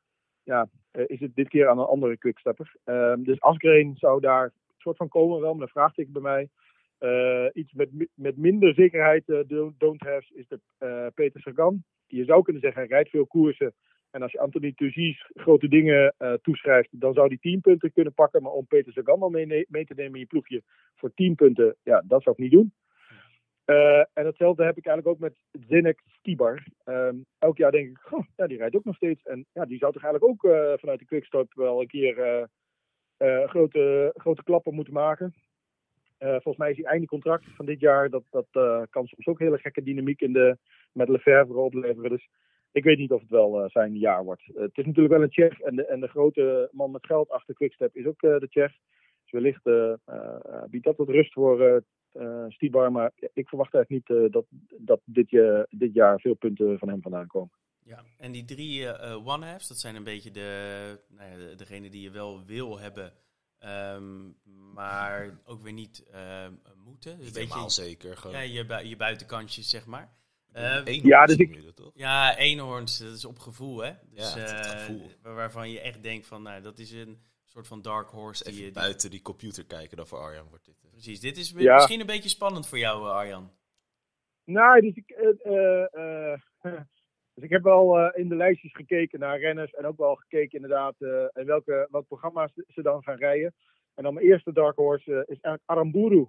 ja, 0.45 0.69
eh, 0.91 1.05
is 1.07 1.21
het 1.21 1.35
dit 1.35 1.49
keer 1.49 1.69
aan 1.69 1.79
een 1.79 1.85
andere 1.85 2.19
quickstepper. 2.19 2.75
Ehm, 2.85 3.23
dus 3.23 3.41
Asgreen 3.41 3.97
zou 3.97 4.21
daar 4.21 4.45
een 4.45 4.53
soort 4.79 4.97
van 4.97 5.09
komen 5.09 5.41
wel. 5.41 5.51
Maar 5.51 5.59
dan 5.59 5.69
vraag 5.69 5.97
ik 5.97 6.13
bij 6.13 6.23
mij. 6.23 6.49
Eh, 6.99 7.47
iets 7.53 7.73
met, 7.73 7.89
met 8.15 8.37
minder 8.37 8.75
zekerheid 8.75 9.29
eh, 9.29 9.39
don't, 9.79 10.01
have 10.01 10.25
is 10.35 10.49
de 10.49 10.61
Peter 11.15 11.41
Sagan. 11.41 11.85
Je 12.07 12.25
zou 12.25 12.43
kunnen 12.43 12.63
zeggen, 12.63 12.81
hij 12.81 12.91
rijdt 12.91 13.11
veel 13.11 13.27
koersen. 13.27 13.75
En 14.11 14.23
als 14.23 14.33
je 14.33 14.41
Anthony 14.41 14.73
Turgis 14.73 15.31
grote 15.35 15.69
dingen 15.69 16.15
toeschrijft, 16.43 16.89
dan 17.01 17.15
zou 17.15 17.29
die 17.29 17.39
10 17.39 17.61
punten 17.61 17.93
kunnen 17.93 18.15
pakken. 18.15 18.43
Maar 18.43 18.53
om 18.53 18.67
Peter 18.67 18.93
Sagan 18.93 19.23
al 19.23 19.31
mee, 19.31 19.67
mee 19.69 19.85
te 19.85 19.95
nemen 19.95 20.15
in 20.15 20.21
je 20.21 20.27
ploegje 20.27 20.63
voor 20.95 21.15
10 21.15 21.35
punten, 21.35 21.77
ja, 21.83 22.03
dat 22.07 22.23
zou 22.23 22.35
ik 22.37 22.43
niet 22.43 22.53
doen. 22.53 22.73
Eh, 23.65 23.99
en 23.99 24.27
hetzelfde 24.27 24.65
heb 24.65 24.77
ik 24.77 24.87
eigenlijk 24.87 25.17
ook 25.17 25.31
met 25.31 25.65
Zinek 25.67 26.03
Stibar. 26.07 26.67
Ehm, 26.85 27.17
elk 27.39 27.57
jaar 27.57 27.71
denk 27.71 27.89
ik, 27.89 28.25
ja, 28.37 28.47
die 28.47 28.59
rijdt 28.59 28.77
ook 28.77 28.85
nog 28.85 28.97
steeds. 28.97 29.23
En 29.23 29.47
ja, 29.53 29.65
die 29.65 29.79
zou 29.79 29.93
toch 29.93 30.03
eigenlijk 30.03 30.33
ook 30.33 30.53
eh, 30.53 30.73
vanuit 30.77 30.99
de 30.99 31.05
quickstop 31.05 31.55
wel 31.55 31.81
een 31.81 31.87
keer 31.87 32.19
eh, 33.17 33.49
grote, 33.49 34.15
grote 34.17 34.43
klappen 34.43 34.75
moeten 34.75 34.93
maken. 34.93 35.35
Volgens 36.19 36.57
mij 36.57 36.71
is 36.71 36.77
hij 36.77 36.87
einde 36.87 37.07
contract 37.07 37.45
van 37.57 37.67
dit 37.67 37.81
jaar. 37.81 38.11
Dat, 38.11 38.23
dat 38.31 38.47
kan 38.91 39.07
soms 39.07 39.27
ook 39.27 39.39
hele 39.39 39.59
gekke 39.59 39.83
dynamiek 39.83 40.21
in 40.21 40.33
de, 40.33 40.57
met 40.93 41.09
Lefebvre 41.09 41.59
opleveren. 41.59 42.11
Dus 42.11 42.29
ik 42.73 42.85
weet 42.85 42.99
niet 42.99 43.13
of 43.13 43.21
het 43.21 43.31
wel 43.31 43.69
zijn 43.69 43.97
jaar 43.97 44.25
wordt. 44.25 44.43
Het 44.45 44.79
is 44.79 44.85
natuurlijk 44.85 45.15
wel 45.15 45.23
een 45.23 45.31
Tsjech. 45.31 45.61
En 45.61 45.77
de, 45.77 45.87
en 45.87 46.01
de 46.01 46.09
grote 46.09 46.69
man 46.73 46.91
met 46.91 47.07
geld 47.07 47.31
achter 47.31 47.55
Quickstep 47.55 47.97
is 47.97 48.07
ook 48.07 48.21
de 48.21 48.47
Tsjech. 48.49 48.73
Dus 49.23 49.31
wellicht 49.31 49.63
biedt 50.71 50.85
dat 50.85 50.97
wat 50.97 51.09
rust 51.09 51.33
voor 51.33 51.83
Stibar. 52.49 52.93
Maar 52.93 53.13
ik 53.33 53.49
verwacht 53.49 53.75
eigenlijk 53.75 54.09
niet 54.09 54.19
eh, 54.19 54.33
dat, 54.33 54.45
dat 54.79 55.01
dit, 55.05 55.31
je- 55.31 55.67
dit 55.71 55.95
jaar 55.95 56.21
veel 56.21 56.35
punten 56.35 56.79
van 56.79 56.89
hem 56.89 57.03
vandaan 57.03 57.27
komen. 57.27 57.53
Ja, 57.83 58.05
en 58.19 58.33
die 58.33 58.45
drie 58.45 58.89
eh, 58.89 59.11
eh, 59.13 59.27
one-halves, 59.27 59.67
dat 59.69 59.79
zijn 59.79 59.95
een 59.97 60.05
beetje 60.05 60.31
de, 60.31 61.01
nou 61.09 61.31
ja, 61.31 61.37
de, 61.37 61.55
degene 61.55 61.91
die 61.91 62.03
je 62.03 62.11
wel 62.11 62.45
wil 62.45 62.79
hebben, 62.79 63.13
ehm, 63.59 64.29
maar 64.75 65.39
ook 65.45 65.61
weer 65.63 65.73
niet 65.73 66.05
ehm, 66.13 66.53
moeten. 66.85 67.19
Dus 67.19 67.31
beetje, 67.33 67.71
zeker. 67.71 68.17
Gewoon 68.17 68.37
ja, 68.37 68.43
je, 68.79 68.89
je 68.89 68.97
buitenkantjes, 68.97 69.69
zeg 69.71 69.87
maar. 69.87 70.13
Ehm, 70.53 70.87
één 70.87 71.07
Ja, 71.07 71.27
dus 71.27 71.37
ik- 71.37 71.65
dat 71.65 71.77
toch? 71.77 71.91
ja, 71.95 72.37
eenhoorns, 72.37 72.99
dat 72.99 73.15
is 73.15 73.25
op 73.25 73.39
gevoel, 73.39 73.79
hè? 73.79 73.93
Dus, 74.11 74.35
Ja, 74.35 74.41
het 74.41 74.51
eh, 74.67 74.71
gevoel. 74.71 75.11
waarvan 75.23 75.71
je 75.71 75.81
echt 75.81 76.03
denkt 76.03 76.27
van, 76.27 76.43
nou, 76.43 76.63
dat 76.63 76.79
is 76.79 76.93
een 76.93 77.19
soort 77.45 77.67
van 77.67 77.83
dark 77.83 78.09
horse. 78.11 78.45
Dus 78.45 78.53
Die, 78.53 78.63
even 78.63 78.67
je- 78.67 78.73
die- 78.73 78.83
buiten 78.83 79.11
die 79.11 79.23
computer 79.23 79.65
kijken, 79.65 79.97
dan 79.97 80.07
voor 80.07 80.19
Arjan 80.19 80.49
wordt 80.49 80.65
dit. 80.65 80.84
Precies, 80.95 81.21
dit 81.21 81.37
is 81.37 81.55
Ja. 81.57 81.75
misschien 81.75 82.01
een 82.01 82.07
beetje 82.07 82.29
spannend 82.29 82.69
voor 82.69 82.79
jou, 82.79 83.07
eh, 83.07 83.15
Arjan. 83.15 83.51
Nou, 84.45 84.81
dus 84.81 84.95
ik, 84.95 85.11
eh, 85.11 85.85
eh, 85.93 86.39
dus 87.35 87.45
ik 87.45 87.51
heb 87.51 87.63
wel 87.63 88.13
in 88.13 88.29
de 88.29 88.37
lijstjes 88.37 88.73
gekeken 88.75 89.19
naar 89.19 89.41
renners. 89.41 89.71
En 89.73 89.87
ook 89.87 89.99
wel 89.99 90.15
gekeken 90.15 90.61
inderdaad 90.61 90.95
in 91.33 91.47
welke, 91.47 91.89
welke 91.91 92.07
programma's 92.07 92.53
ze 92.67 92.83
dan 92.83 93.03
gaan 93.03 93.17
rijden. 93.17 93.55
En 93.95 94.03
dan 94.03 94.15
mijn 94.15 94.27
eerste 94.27 94.53
dark 94.53 94.77
horse 94.77 95.13
is 95.13 95.41
eigenlijk 95.41 95.63
Aramburu. 95.65 96.27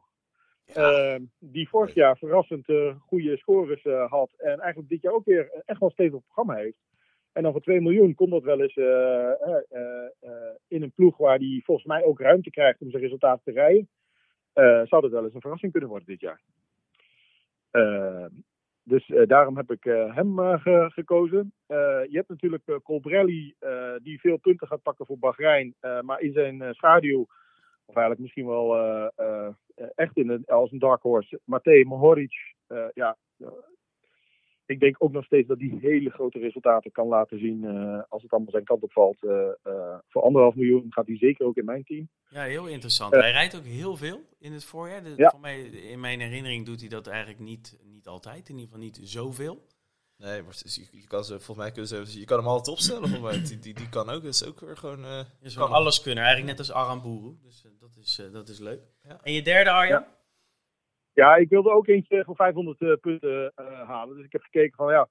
Eh, 0.73 1.15
die 1.39 1.69
vorig 1.69 1.93
jaar 1.93 2.17
verrassend 2.17 2.69
eh, 2.69 2.95
goede 2.99 3.37
scores 3.37 3.83
had. 4.09 4.29
En 4.37 4.59
eigenlijk 4.59 4.89
dit 4.89 5.01
jaar 5.01 5.13
ook 5.13 5.25
weer 5.25 5.61
echt 5.65 5.79
wel 5.79 5.89
stevig 5.89 6.21
programma 6.23 6.55
heeft. 6.55 6.77
En 7.31 7.43
dan 7.43 7.51
voor 7.51 7.61
2 7.61 7.81
miljoen 7.81 8.15
kon 8.15 8.29
dat 8.29 8.43
wel 8.43 8.61
eens 8.61 8.75
in 10.67 10.81
een 10.81 10.91
ploeg 10.95 11.17
waar 11.17 11.39
die 11.39 11.63
volgens 11.63 11.87
mij 11.87 12.03
ook 12.03 12.19
ruimte 12.19 12.49
krijgt 12.49 12.81
om 12.81 12.89
zijn 12.89 13.03
resultaten 13.03 13.43
te 13.43 13.51
rijden. 13.51 13.89
Eh, 14.55 14.81
zou 14.85 15.01
dat 15.01 15.11
wel 15.11 15.23
eens 15.23 15.33
een 15.33 15.41
verrassing 15.41 15.71
kunnen 15.71 15.89
worden 15.89 16.07
dit 16.07 16.19
jaar. 16.19 16.41
Eh, 17.71 18.25
dus 18.83 19.09
eh, 19.09 19.27
daarom 19.27 19.57
heb 19.57 19.71
ik 19.71 19.83
hem 20.13 20.37
ge- 20.37 20.89
gekozen. 20.93 21.53
Je 21.67 22.07
hebt 22.11 22.29
natuurlijk 22.29 22.63
Colbrelli, 22.83 23.55
die 24.03 24.19
veel 24.19 24.37
punten 24.37 24.67
gaat 24.67 24.81
pakken 24.81 25.05
voor 25.05 25.17
Bahrein. 25.19 25.75
maar 26.01 26.19
in 26.19 26.33
zijn 26.33 26.73
schaduw, 26.73 27.21
of 27.85 27.95
eigenlijk 27.95 28.19
misschien 28.19 28.45
wel 28.45 28.77
echt 29.95 30.17
in 30.17 30.29
een, 30.29 30.45
als 30.45 30.71
een 30.71 30.79
dark 30.79 31.01
horse, 31.01 31.39
Matej 31.43 31.83
Mohoric. 31.83 32.55
ja, 32.93 33.17
ik 34.65 34.79
denk 34.79 34.95
ook 34.99 35.11
nog 35.11 35.25
steeds 35.25 35.47
dat 35.47 35.59
hij 35.59 35.77
hele 35.81 36.09
grote 36.09 36.39
resultaten 36.39 36.91
kan 36.91 37.07
laten 37.07 37.39
zien 37.39 37.63
eh, 37.65 38.01
als 38.09 38.21
het 38.21 38.31
allemaal 38.31 38.51
zijn 38.51 38.63
kant 38.63 38.83
op 38.83 38.91
valt. 38.91 39.23
Eh, 39.23 39.47
eh, 39.63 39.97
voor 40.09 40.21
anderhalf 40.21 40.55
miljoen 40.55 40.85
gaat 40.89 41.07
hij 41.07 41.17
zeker 41.17 41.45
ook 41.45 41.55
in 41.57 41.65
mijn 41.65 41.83
team. 41.83 42.09
Ja, 42.29 42.43
heel 42.43 42.67
interessant. 42.67 43.13
Hij 43.13 43.31
rijdt 43.31 43.55
ook 43.57 43.63
heel 43.65 43.95
veel 43.95 44.21
in 44.39 44.53
het 44.53 44.63
voorjaar. 44.65 45.03
De- 45.03 45.13
Ja. 45.17 45.29
Voor 45.29 45.39
mij, 45.39 45.61
in 45.65 45.99
mijn 45.99 46.19
herinnering 46.19 46.65
doet 46.65 46.79
hij 46.79 46.89
dat 46.89 47.07
eigenlijk 47.07 47.39
niet, 47.39 47.79
niet 47.83 48.07
altijd. 48.07 48.49
In 48.49 48.55
ieder 48.55 48.69
geval 48.69 48.83
niet 48.83 48.99
zoveel. 49.03 49.65
Nee, 50.17 50.41
maar 50.41 50.51
is- 50.63 50.75
je, 50.91 50.97
je 50.99 51.07
kan 51.07 51.23
ze, 51.23 51.33
volgens 51.33 51.57
mij 51.57 51.71
kunnen 51.71 51.87
ze, 52.07 52.19
je 52.19 52.25
kan 52.25 52.37
hem 52.37 52.47
altijd 52.47 52.67
opstellen. 52.75 53.09
Volgens 53.09 53.31
mij. 53.37 53.43
Die, 53.47 53.59
die, 53.59 53.73
die 53.73 53.89
kan 53.89 54.09
ook, 54.09 54.23
dat 54.23 54.33
is 54.33 54.45
ook 54.45 54.59
weer 54.59 54.77
gewoon... 54.77 55.03
eh, 55.03 55.17
Je 55.17 55.25
kan 55.41 55.49
zou 55.51 55.69
alles 55.69 56.01
kunnen, 56.01 56.23
eigenlijk 56.23 56.57
net 56.57 56.67
als 56.67 56.77
Aramburu. 56.77 57.35
Dus 57.43 57.65
dat, 57.79 57.95
is, 58.01 58.21
dat 58.31 58.47
is 58.49 58.59
leuk. 58.59 58.81
Ja. 59.03 59.19
En 59.23 59.33
je 59.33 59.41
derde, 59.41 59.69
Arjan? 59.71 59.99
Ja, 60.01 60.15
ik 61.15 61.49
wilde 61.49 61.71
ook 61.71 61.87
eentje 61.87 62.23
voor 62.23 62.35
500 62.35 62.81
eh, 62.81 62.93
punten 63.01 63.51
eh, 63.55 63.87
halen. 63.87 64.15
Dus 64.15 64.25
ik 64.25 64.31
heb 64.31 64.41
gekeken 64.41 64.75
van 64.75 64.91
ja, 64.91 65.09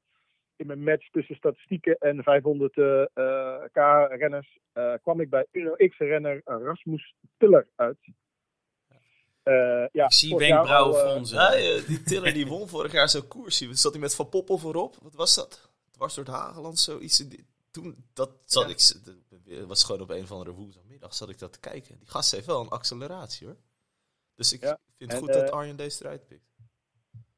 in 0.57 0.67
mijn 0.67 0.83
match 0.83 1.11
tussen 1.11 1.37
statistieken 1.37 1.97
en 1.99 2.23
500 2.23 2.77
eh, 2.77 3.03
eh, 3.03 3.65
K-renners 3.73 4.59
eh, 4.73 4.93
kwam 5.03 5.21
ik 5.21 5.31
bij 5.31 5.47
Uno 5.53 5.75
X-renner 5.89 6.41
Rasmus 6.45 7.15
Tiller 7.37 7.69
uit. 7.75 7.99
Eh, 9.43 9.87
ja, 9.93 10.05
ik 10.05 10.13
zie 10.13 10.37
wenkbrauwen 10.37 11.01
fronsen. 11.01 11.37
Ja, 11.37 11.87
die 11.87 12.03
Tiller 12.03 12.35
die 12.35 12.47
won 12.47 12.69
vorig 12.69 12.93
jaar 12.93 13.09
zo'n 13.09 13.29
koers. 13.29 13.59
Zat 13.59 13.93
hij 13.93 14.01
met 14.01 14.15
Van 14.15 14.29
Poppel 14.29 14.59
voorop? 14.59 14.97
Wat 15.03 15.15
was 15.15 15.35
dat? 15.35 15.71
Dwars 15.91 16.15
door 16.15 16.25
het 16.25 16.35
Hageland, 16.35 16.79
zoiets. 16.79 17.27
Toen, 17.71 18.05
dat 18.13 18.31
zat 18.45 18.91
Ja. 18.91 19.03
ik, 19.55 19.67
was 19.67 19.85
gewoon 19.85 20.01
op 20.01 20.11
een 20.11 20.23
of 20.23 20.33
andere 20.33 20.53
woensdagmiddag, 20.53 21.15
zat 21.15 21.29
ik 21.29 21.39
dat 21.39 21.53
te 21.53 21.61
kijken. 21.61 21.99
Die 21.99 22.09
gast 22.09 22.31
heeft 22.31 22.47
wel 22.47 22.61
een 22.61 22.69
acceleratie 22.69 23.47
hoor. 23.47 23.57
Dus 24.35 24.53
ik 24.53 24.61
Ja, 24.63 24.79
vind 24.97 25.11
het 25.13 25.21
en, 25.21 25.25
goed 25.27 25.33
dat 25.33 25.49
eh, 25.51 25.57
Arjen 25.59 25.77
deze 25.77 26.05
eruit 26.05 26.27
pikt. 26.27 26.53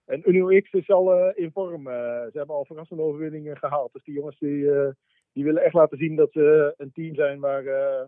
En 0.05 0.29
Unio 0.29 0.61
X 0.61 0.73
is 0.73 0.89
al 0.91 1.13
eh, 1.15 1.45
in 1.45 1.51
vorm. 1.53 1.87
Eh, 1.89 1.95
ze 1.95 2.31
hebben 2.33 2.57
al 2.57 2.65
verrassende 2.65 3.03
overwinningen 3.03 3.57
gehaald. 3.57 3.93
Dus 3.93 4.05
die 4.05 4.15
jongens 4.15 4.39
die, 4.39 4.71
eh, 4.73 4.89
die 5.33 5.45
willen 5.45 5.63
echt 5.63 5.75
laten 5.75 5.99
zien 5.99 6.17
dat 6.17 6.33
ze 6.33 6.75
een 6.77 6.93
team 6.93 7.15
zijn 7.15 7.41
waar 7.41 7.67
eh, 7.67 8.05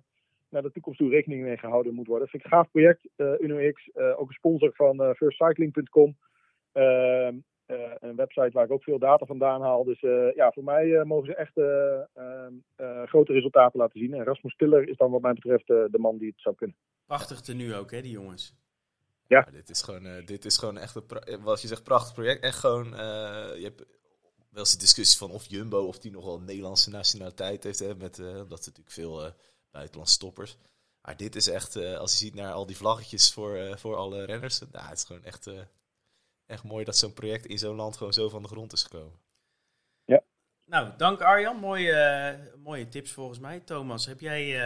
naar 0.49 0.63
de 0.63 0.71
toekomst 0.73 0.99
toe 0.99 1.11
rekening 1.11 1.43
mee 1.43 1.57
gehouden 1.57 1.95
moet 1.95 2.07
worden. 2.07 2.23
Dat 2.23 2.31
vind 2.31 2.45
ik 2.45 2.51
een 2.53 2.59
gaaf 2.59 2.71
project. 2.71 3.09
eh 3.17 3.33
Unio 3.41 3.73
X, 3.73 3.91
eh, 3.91 4.21
ook 4.21 4.29
een 4.29 4.35
sponsor 4.35 4.73
van 4.75 5.15
firstcycling.com. 5.17 6.17
Ehm, 6.73 7.37
eh, 7.67 7.93
een 7.99 8.17
website 8.17 8.51
waar 8.53 8.65
ik 8.65 8.71
ook 8.71 8.83
veel 8.83 8.99
data 8.99 9.27
vandaan 9.27 9.61
haal. 9.63 9.85
Dus 9.85 10.03
eh, 10.03 10.35
ja, 10.35 10.53
voor 10.53 10.65
mij 10.65 11.05
mogen 11.05 11.27
ze 11.27 11.35
echt 11.35 11.57
eh, 11.57 12.01
ehm, 12.15 12.53
eh, 12.77 13.03
grote 13.07 13.33
resultaten 13.33 13.79
laten 13.81 13.99
zien. 14.01 14.15
En 14.15 14.25
Rasmus 14.25 14.57
Tiller 14.57 14.89
is 14.89 14.97
dan 14.97 15.11
wat 15.11 15.21
mij 15.21 15.33
betreft 15.33 15.71
eh, 15.71 15.85
de 15.91 15.99
man 15.99 16.19
die 16.19 16.29
het 16.29 16.41
zou 16.41 16.55
kunnen. 16.55 16.77
Prachtig 17.07 17.41
tenue 17.41 17.75
ook, 17.75 17.91
hè, 17.91 18.01
die 18.01 18.11
jongens. 18.13 18.57
Ja. 19.29 19.41
Maar 19.41 19.53
dit, 19.53 19.71
is 19.71 19.83
gewoon, 19.83 20.07
eh, 20.07 20.27
dit 20.27 20.45
is 20.45 20.57
gewoon 20.57 20.79
echt 20.79 20.95
een, 20.95 21.09
eh, 21.09 21.43
wat 21.43 21.63
je 21.63 21.69
zegt, 21.69 21.83
prachtig 21.83 22.15
project. 22.15 22.43
Echt 22.43 22.59
gewoon, 22.59 22.95
eh, 22.95 23.57
je 23.57 23.63
hebt 23.63 23.79
wel 24.51 24.61
eens 24.61 24.73
de 24.73 24.79
discussie 24.79 25.19
van 25.19 25.31
of 25.31 25.47
Jumbo, 25.47 25.87
of 25.87 25.99
die 25.99 26.11
nog 26.11 26.25
wel 26.25 26.35
een 26.35 26.45
Nederlandse 26.45 26.91
nationaliteit 26.91 27.65
heeft. 27.65 27.79
Hè, 27.79 27.95
met, 27.95 28.19
eh, 28.19 28.27
omdat 28.27 28.61
er 28.61 28.67
natuurlijk 28.67 28.91
veel 28.91 29.25
eh 29.25 29.33
buitenlandse 29.71 30.15
stoppers. 30.15 30.57
Maar 31.01 31.17
dit 31.17 31.37
is 31.37 31.49
echt, 31.49 31.77
eh, 31.77 31.97
als 31.99 32.13
je 32.13 32.19
ziet 32.19 32.35
naar 32.35 32.53
al 32.53 32.67
die 32.67 32.77
vlaggetjes 32.77 33.33
voor, 33.33 33.57
eh, 33.57 33.77
voor 33.77 33.97
alle 33.97 34.25
renners. 34.25 34.59
Nou, 34.59 34.87
het 34.89 34.99
is 34.99 35.05
gewoon 35.05 35.25
echt, 35.25 35.47
eh, 35.47 35.61
echt 36.47 36.65
mooi 36.65 36.85
dat 36.85 36.97
zo'n 36.97 37.13
project 37.13 37.47
in 37.47 37.59
zo'n 37.59 37.77
land 37.77 37.97
gewoon 37.97 38.13
zo 38.13 38.29
van 38.29 38.43
de 38.43 38.49
grond 38.49 38.73
is 38.73 38.83
gekomen. 38.83 39.27
Nou, 40.65 40.97
dank 40.97 41.21
Arjan. 41.21 41.57
Mooie, 41.57 42.53
mooie 42.63 42.89
tips 42.89 43.13
volgens 43.13 43.39
mij. 43.39 43.61
Thomas, 43.61 44.07
heb 44.07 44.21
jij... 44.21 44.61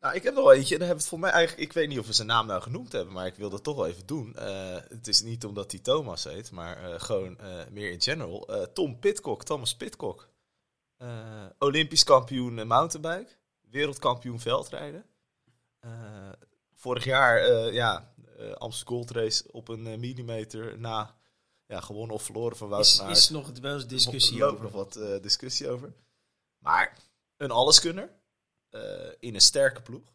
Nou, 0.00 0.14
ik 0.14 0.22
heb 0.22 0.34
nog 0.34 0.44
wel 0.44 0.52
eentje. 0.52 0.74
En 0.74 0.78
dan 0.80 0.88
hebben 0.88 0.96
we 0.96 1.02
het 1.02 1.08
voor 1.08 1.18
mij 1.18 1.30
eigenlijk. 1.30 1.68
Ik 1.68 1.72
weet 1.72 1.88
niet 1.88 1.98
of 1.98 2.06
we 2.06 2.12
zijn 2.12 2.28
naam 2.28 2.46
nou 2.46 2.62
genoemd 2.62 2.92
hebben, 2.92 3.14
maar 3.14 3.26
ik 3.26 3.34
wil 3.34 3.50
dat 3.50 3.62
toch 3.62 3.76
wel 3.76 3.86
even 3.86 4.06
doen. 4.06 4.36
Eh, 4.36 4.76
het 4.88 5.08
is 5.08 5.22
niet 5.22 5.44
omdat 5.44 5.70
hij 5.70 5.80
Thomas 5.80 6.24
heet, 6.24 6.50
maar 6.50 6.84
eh, 6.84 7.00
gewoon 7.00 7.38
eh, 7.38 7.66
meer 7.70 7.90
in 7.90 8.00
general. 8.00 8.68
Tom 8.72 8.98
Pitcock, 8.98 9.44
Thomas 9.44 9.76
Pitcock. 9.76 10.28
Olympisch 11.58 12.04
kampioen 12.04 12.66
mountainbike. 12.66 13.32
Wereldkampioen 13.60 14.40
veldrijden. 14.40 15.04
Vorig 16.74 17.04
jaar, 17.04 17.72
ja, 17.72 18.12
Amsterdam 18.58 18.96
Gold 18.96 19.10
Race 19.10 19.44
op 19.52 19.68
een 19.68 19.82
millimeter 19.82 20.78
na 20.78 21.16
ja, 21.66 21.80
gewonnen 21.80 22.14
of 22.14 22.22
verloren 22.22 22.56
van 22.56 22.68
Wout 22.68 22.84
is, 22.84 23.02
is 23.08 23.28
nog 23.28 23.50
wel 23.60 23.74
eens 23.74 23.86
discussie 23.86 24.40
Er 24.40 24.46
over. 24.46 24.62
nog 24.62 24.72
wat 24.72 24.92
discussie 25.22 25.68
over. 25.68 25.92
Maar 26.58 26.96
een 27.36 27.50
alleskunner. 27.50 28.19
Eh 28.70 29.12
in 29.18 29.34
een 29.34 29.40
sterke 29.40 29.82
ploeg. 29.82 30.12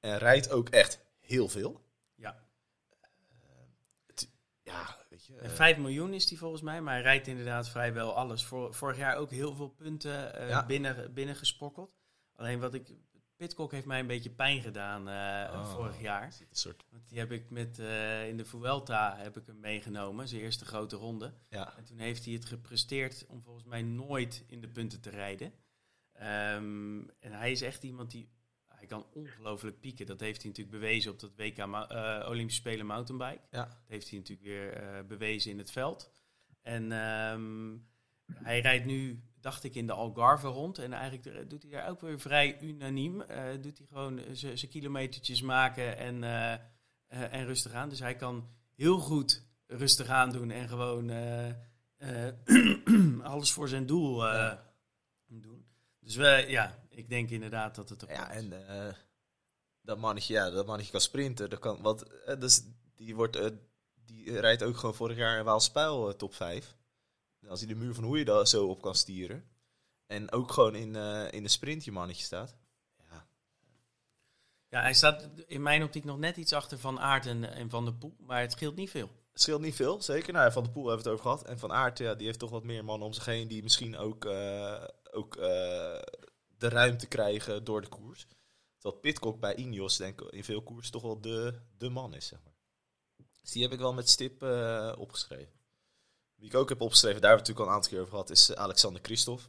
En 0.00 0.18
rijdt 0.18 0.50
ook 0.50 0.68
echt 0.68 1.00
heel 1.20 1.48
veel. 1.48 1.80
Ja. 2.14 2.42
Het- 4.06 4.28
ja, 4.62 4.98
weet 5.10 5.26
je. 5.26 5.36
En 5.36 5.50
eh, 5.50 5.56
5 5.56 5.76
miljoen 5.76 6.14
is 6.14 6.26
die 6.26 6.38
volgens 6.38 6.62
mij, 6.62 6.80
maar 6.82 6.94
hij 6.94 7.02
rijdt 7.02 7.26
inderdaad 7.26 7.68
vrijwel 7.68 8.14
alles. 8.16 8.44
Vorig 8.70 8.96
jaar 8.96 9.16
ook 9.16 9.30
heel 9.30 9.54
veel 9.54 9.68
punten 9.68 10.34
eh, 10.34 10.48
Ja. 10.48 10.66
binnen, 10.66 11.12
binnengesprokkeld. 11.14 11.96
Alleen 12.36 12.60
wat 12.60 12.74
ik... 12.74 12.92
Pitcock 13.36 13.72
heeft 13.72 13.86
mij 13.86 14.00
een 14.00 14.06
beetje 14.06 14.30
pijn 14.30 14.62
gedaan 14.62 15.08
eh, 15.08 15.54
oh, 15.54 15.72
vorig 15.74 16.00
jaar. 16.00 16.32
soort, 16.50 16.84
Want 16.90 17.08
die 17.08 17.18
heb 17.18 17.32
ik 17.32 17.50
met, 17.50 17.78
eh, 17.78 18.28
in 18.28 18.36
de 18.36 18.44
Vuelta 18.44 19.16
heb 19.16 19.36
ik 19.36 19.46
hem 19.46 19.60
meegenomen, 19.60 20.28
zijn 20.28 20.40
eerste 20.40 20.64
grote 20.64 20.96
ronde. 20.96 21.34
ja, 21.48 21.76
En 21.76 21.84
toen 21.84 21.98
heeft 21.98 22.24
hij 22.24 22.34
het 22.34 22.44
gepresteerd 22.44 23.26
om 23.28 23.42
volgens 23.42 23.64
mij 23.64 23.82
nooit 23.82 24.44
in 24.46 24.60
de 24.60 24.68
punten 24.68 25.00
te 25.00 25.10
rijden. 25.10 25.52
Ehm, 26.14 26.98
en 27.20 27.32
hij 27.32 27.50
is 27.50 27.62
echt 27.62 27.82
iemand 27.82 28.10
die... 28.10 28.28
Hij 28.68 28.86
kan 28.86 29.06
ongelooflijk 29.12 29.80
pieken. 29.80 30.06
Dat 30.06 30.20
heeft 30.20 30.42
hij 30.42 30.50
natuurlijk 30.50 30.80
bewezen 30.80 31.12
op 31.12 31.20
dat 31.20 31.32
WK 31.36 31.66
mou- 31.66 31.88
eh, 31.88 32.28
Olympische 32.28 32.60
Spelen 32.60 32.86
mountainbike. 32.86 33.40
ja. 33.50 33.64
Dat 33.64 33.76
heeft 33.86 34.10
hij 34.10 34.18
natuurlijk 34.18 34.48
weer 34.48 34.72
eh, 34.72 35.04
bewezen 35.04 35.50
in 35.50 35.58
het 35.58 35.70
veld. 35.70 36.10
En 36.62 36.92
ehm, 36.92 37.76
hij 38.44 38.60
rijdt 38.60 38.84
nu, 38.84 39.22
dacht 39.40 39.64
ik, 39.64 39.74
in 39.74 39.86
de 39.86 39.92
Algarve 39.92 40.46
rond. 40.48 40.78
En 40.78 40.92
eigenlijk 40.92 41.50
doet 41.50 41.62
hij 41.62 41.70
daar 41.70 41.88
ook 41.88 42.00
weer 42.00 42.20
vrij 42.20 42.60
unaniem. 42.60 43.20
Eh, 43.20 43.44
doet 43.60 43.78
hij 43.78 43.86
gewoon 43.86 44.20
zijn 44.32 44.68
kilometertjes 44.70 45.42
maken 45.42 45.96
en, 45.96 46.24
en 47.08 47.44
rustig 47.46 47.72
aan. 47.72 47.88
Dus 47.88 47.98
hij 48.00 48.16
kan 48.16 48.48
heel 48.74 48.98
goed 48.98 49.46
rustig 49.66 50.08
aan 50.08 50.32
doen 50.32 50.50
en 50.50 50.68
gewoon 50.68 51.10
alles 53.22 53.52
voor 53.52 53.68
zijn 53.68 53.86
doel 53.86 54.26
Ja. 54.26 54.72
Dus 56.04 56.14
ja, 56.48 56.78
ik 56.88 57.08
denk 57.08 57.30
inderdaad 57.30 57.74
dat 57.74 57.88
het 57.88 58.02
er 58.02 58.10
ja 58.10 58.30
en 58.30 58.68
eh, 58.68 58.94
dat, 59.80 59.98
mannetje, 59.98 60.34
ja, 60.34 60.50
dat 60.50 60.66
mannetje 60.66 60.92
kan 60.92 61.00
sprinten. 61.00 61.50
Dat 61.50 61.58
kan, 61.58 61.82
wat, 61.82 62.06
dus 62.38 62.62
die, 62.94 63.14
wordt, 63.14 63.36
eh, 63.36 63.50
die 63.94 64.40
rijdt 64.40 64.62
ook 64.62 64.76
gewoon 64.76 64.94
vorig 64.94 65.16
jaar 65.16 65.38
in 65.38 65.44
Waalspijl 65.44 66.16
top 66.16 66.34
5. 66.34 66.76
En 67.40 67.48
als 67.48 67.60
hij 67.60 67.68
de 67.68 67.74
muur 67.74 67.94
van 67.94 68.04
hoe 68.04 68.18
je 68.18 68.24
daar 68.24 68.46
zo 68.46 68.66
op 68.66 68.82
kan 68.82 68.94
stieren. 68.94 69.48
En 70.06 70.32
ook 70.32 70.52
gewoon 70.52 70.74
in, 70.74 70.96
in 71.32 71.42
de 71.42 71.48
sprint 71.48 71.84
je 71.84 71.92
mannetje 71.92 72.24
staat. 72.24 72.56
Ja, 73.10 73.26
Ja, 74.68 74.80
hij 74.80 74.94
staat 74.94 75.28
in 75.46 75.62
mijn 75.62 75.82
optiek 75.82 76.04
nog 76.04 76.18
net 76.18 76.36
iets 76.36 76.52
achter 76.52 76.78
Van 76.78 77.00
Aert 77.00 77.26
en, 77.26 77.52
en 77.52 77.70
Van 77.70 77.84
der 77.84 77.94
Poel. 77.94 78.16
Maar 78.18 78.40
het 78.40 78.52
scheelt 78.52 78.76
niet 78.76 78.90
veel. 78.90 79.10
Het 79.32 79.42
scheelt 79.42 79.60
niet 79.60 79.74
veel, 79.74 80.02
zeker. 80.02 80.32
Nou, 80.32 80.44
ja, 80.44 80.52
van 80.52 80.62
de 80.62 80.70
Poel 80.70 80.86
hebben 80.86 81.04
we 81.04 81.10
het 81.10 81.20
over 81.20 81.30
gehad. 81.30 81.48
En 81.48 81.58
Van 81.58 81.72
Aert, 81.72 81.98
ja, 81.98 82.14
die 82.14 82.26
heeft 82.26 82.38
toch 82.38 82.50
wat 82.50 82.64
meer 82.64 82.84
mannen 82.84 83.06
om 83.06 83.12
zich 83.12 83.24
heen... 83.24 83.48
die 83.48 83.62
misschien 83.62 83.96
ook, 83.96 84.24
ook 85.14 85.36
eh, 85.36 86.02
de 86.56 86.68
ruimte 86.68 87.06
krijgen 87.06 87.64
door 87.64 87.80
de 87.80 87.88
koers. 87.88 88.26
Terwijl 88.78 89.02
Pitcock 89.02 89.40
bij 89.40 89.54
Ineos, 89.54 89.96
denk 89.96 90.20
ik, 90.20 90.30
in 90.30 90.44
veel 90.44 90.62
koers 90.62 90.90
toch 90.90 91.02
wel 91.02 91.20
de, 91.20 91.60
de 91.76 91.88
man 91.88 92.14
is, 92.14 92.26
zeg 92.26 92.42
maar. 92.44 92.54
Dus 93.40 93.50
die 93.50 93.62
heb 93.62 93.72
ik 93.72 93.78
wel 93.78 93.94
met 93.94 94.08
stip 94.08 94.42
eh, 94.42 94.94
opgeschreven. 94.98 95.52
Wie 96.34 96.48
ik 96.48 96.54
ook 96.54 96.68
heb 96.68 96.80
opgeschreven, 96.80 97.20
daar 97.20 97.30
hebben 97.30 97.46
we 97.46 97.52
natuurlijk 97.52 97.66
al 97.66 97.66
een 97.66 97.74
aantal 97.74 97.90
keer 97.90 98.00
over 98.00 98.12
gehad... 98.12 98.30
is 98.30 98.50
eh, 98.50 98.62
Alexander 98.62 99.02
Christophe. 99.02 99.44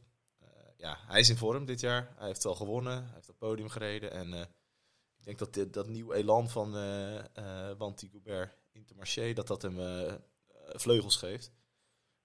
Ja, 0.78 0.98
hij 1.08 1.20
is 1.20 1.30
in 1.30 1.38
vorm 1.38 1.66
dit 1.66 1.80
jaar. 1.80 2.14
Hij 2.18 2.28
heeft 2.28 2.46
al 2.46 2.56
gewonnen, 2.56 3.04
hij 3.04 3.14
heeft 3.14 3.30
op 3.30 3.38
podium 3.38 3.70
gereden. 3.70 4.12
En 4.12 4.34
ik 5.18 5.24
denk 5.24 5.40
dat 5.40 5.54
dit, 5.54 5.74
dat 5.74 5.88
nieuwe 5.88 6.16
elan 6.16 6.50
van 6.50 6.76
eh 6.76 7.18
eh 7.38 7.78
Wanty 7.78 8.10
Goubert 8.10 8.58
Intermarché, 8.72 9.34
dat 9.34 9.48
dat 9.48 9.62
hem 9.62 9.80
vleugels 10.74 11.16
geeft. 11.16 11.52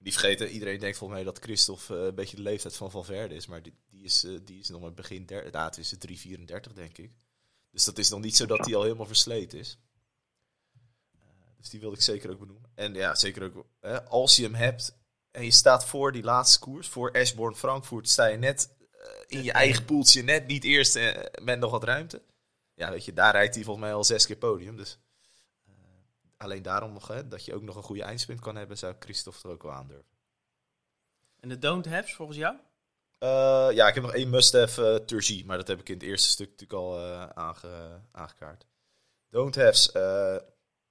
Die 0.01 0.13
vergeten, 0.13 0.49
iedereen 0.49 0.79
denkt 0.79 0.97
volgens 0.97 1.19
mij 1.19 1.31
dat 1.31 1.43
Christophe 1.43 1.97
eh, 1.97 2.05
een 2.05 2.15
beetje 2.15 2.35
de 2.35 2.41
leeftijd 2.41 2.75
van 2.75 2.91
Valverde 2.91 3.35
is, 3.35 3.47
maar 3.47 3.61
die, 3.61 3.73
die, 3.89 4.03
is, 4.03 4.23
eh, 4.23 4.39
die 4.43 4.59
is 4.59 4.69
nog 4.69 4.81
maar 4.81 4.93
begin 4.93 5.25
der, 5.25 5.51
nou, 5.51 5.65
het 5.65 5.77
is 5.77 5.95
3,34 6.27 6.73
denk 6.73 6.97
ik. 6.97 7.11
Dus 7.71 7.85
dat 7.85 7.97
is 7.97 8.09
nog 8.09 8.21
niet 8.21 8.35
zo 8.35 8.45
dat 8.45 8.65
hij 8.65 8.75
al 8.75 8.83
helemaal 8.83 9.05
versleten 9.05 9.59
is. 9.59 9.77
Eh, 11.11 11.19
dus 11.57 11.69
die 11.69 11.79
wilde 11.79 11.95
ik 11.95 12.01
zeker 12.01 12.29
ook 12.31 12.39
benoemen. 12.39 12.71
En 12.75 12.93
ja, 12.93 13.15
zeker 13.15 13.43
ook, 13.43 13.65
hè, 13.79 14.03
als 14.03 14.35
je 14.35 14.43
hem 14.43 14.55
hebt 14.55 14.97
en 15.31 15.43
je 15.43 15.51
staat 15.51 15.85
voor 15.85 16.11
die 16.11 16.23
laatste 16.23 16.59
koers, 16.59 16.87
voor 16.87 17.11
Ashbourne 17.11 17.57
Frankfurt, 17.57 18.09
sta 18.09 18.25
je 18.25 18.37
net 18.37 18.69
in 19.27 19.43
je 19.43 19.51
eigen 19.51 19.85
poeltje, 19.85 20.23
net 20.23 20.47
niet 20.47 20.63
eerst 20.63 20.95
eh, 20.95 21.23
met 21.41 21.59
nog 21.59 21.71
wat 21.71 21.83
ruimte. 21.83 22.21
Ja, 22.73 22.91
weet 22.91 23.05
je, 23.05 23.13
daar 23.13 23.31
rijdt 23.31 23.55
hij 23.55 23.63
volgens 23.63 23.85
mij 23.85 23.95
al 23.95 24.03
zes 24.03 24.25
keer 24.25 24.35
podium. 24.35 24.77
Dus 24.77 24.97
alleen 26.41 26.61
daarom 26.61 26.93
nog, 26.93 27.07
hè, 27.07 27.27
dat 27.27 27.45
je 27.45 27.53
ook 27.53 27.61
nog 27.61 27.75
een 27.75 27.83
goede 27.83 28.03
eindsprint 28.03 28.39
kan 28.39 28.55
hebben, 28.55 28.77
zou 28.77 28.95
Christophe 28.99 29.47
er 29.47 29.53
ook 29.53 29.63
wel 29.63 29.71
aandurven. 29.71 30.11
En 31.39 31.49
de 31.49 31.59
don't 31.59 31.85
haves 31.85 32.13
volgens 32.13 32.37
jou? 32.37 32.55
Eh, 33.17 33.67
ja, 33.71 33.87
ik 33.87 33.93
heb 33.93 34.03
nog 34.03 34.13
één 34.13 34.29
must-have 34.29 34.81
uh, 34.81 35.05
Turgie, 35.05 35.45
maar 35.45 35.57
dat 35.57 35.67
heb 35.67 35.79
ik 35.79 35.89
in 35.89 35.93
het 35.93 36.03
eerste 36.03 36.29
stuk 36.29 36.49
natuurlijk 36.49 36.79
al 36.79 36.97
eh, 36.97 37.25
aange, 37.29 38.01
aangekaart. 38.11 38.65
Don't 39.29 39.55
haves 39.55 39.91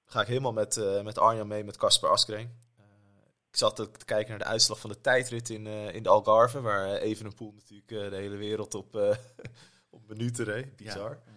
ga 0.05 0.21
ik 0.21 0.27
helemaal 0.27 0.53
met, 0.53 1.03
met 1.03 1.17
Arjan 1.17 1.47
mee, 1.47 1.63
met 1.63 1.77
Casper 1.77 2.09
Askreen. 2.09 2.59
Ik 3.49 3.57
zat 3.57 3.75
te, 3.75 3.91
te 3.91 4.05
kijken 4.05 4.29
naar 4.29 4.39
de 4.39 4.45
uitslag 4.45 4.79
van 4.79 4.89
de 4.89 5.01
tijdrit 5.01 5.49
in, 5.49 5.67
in 5.67 6.03
de 6.03 6.09
Algarve, 6.09 6.61
waar 6.61 6.95
Evenepoel 6.95 7.53
natuurlijk 7.53 8.11
de 8.11 8.17
hele 8.17 8.35
wereld 8.35 8.75
op, 8.75 8.95
op 9.89 10.07
minuten 10.07 10.45
reed. 10.45 10.75
Bizar. 10.75 11.19
Ja, 11.25 11.30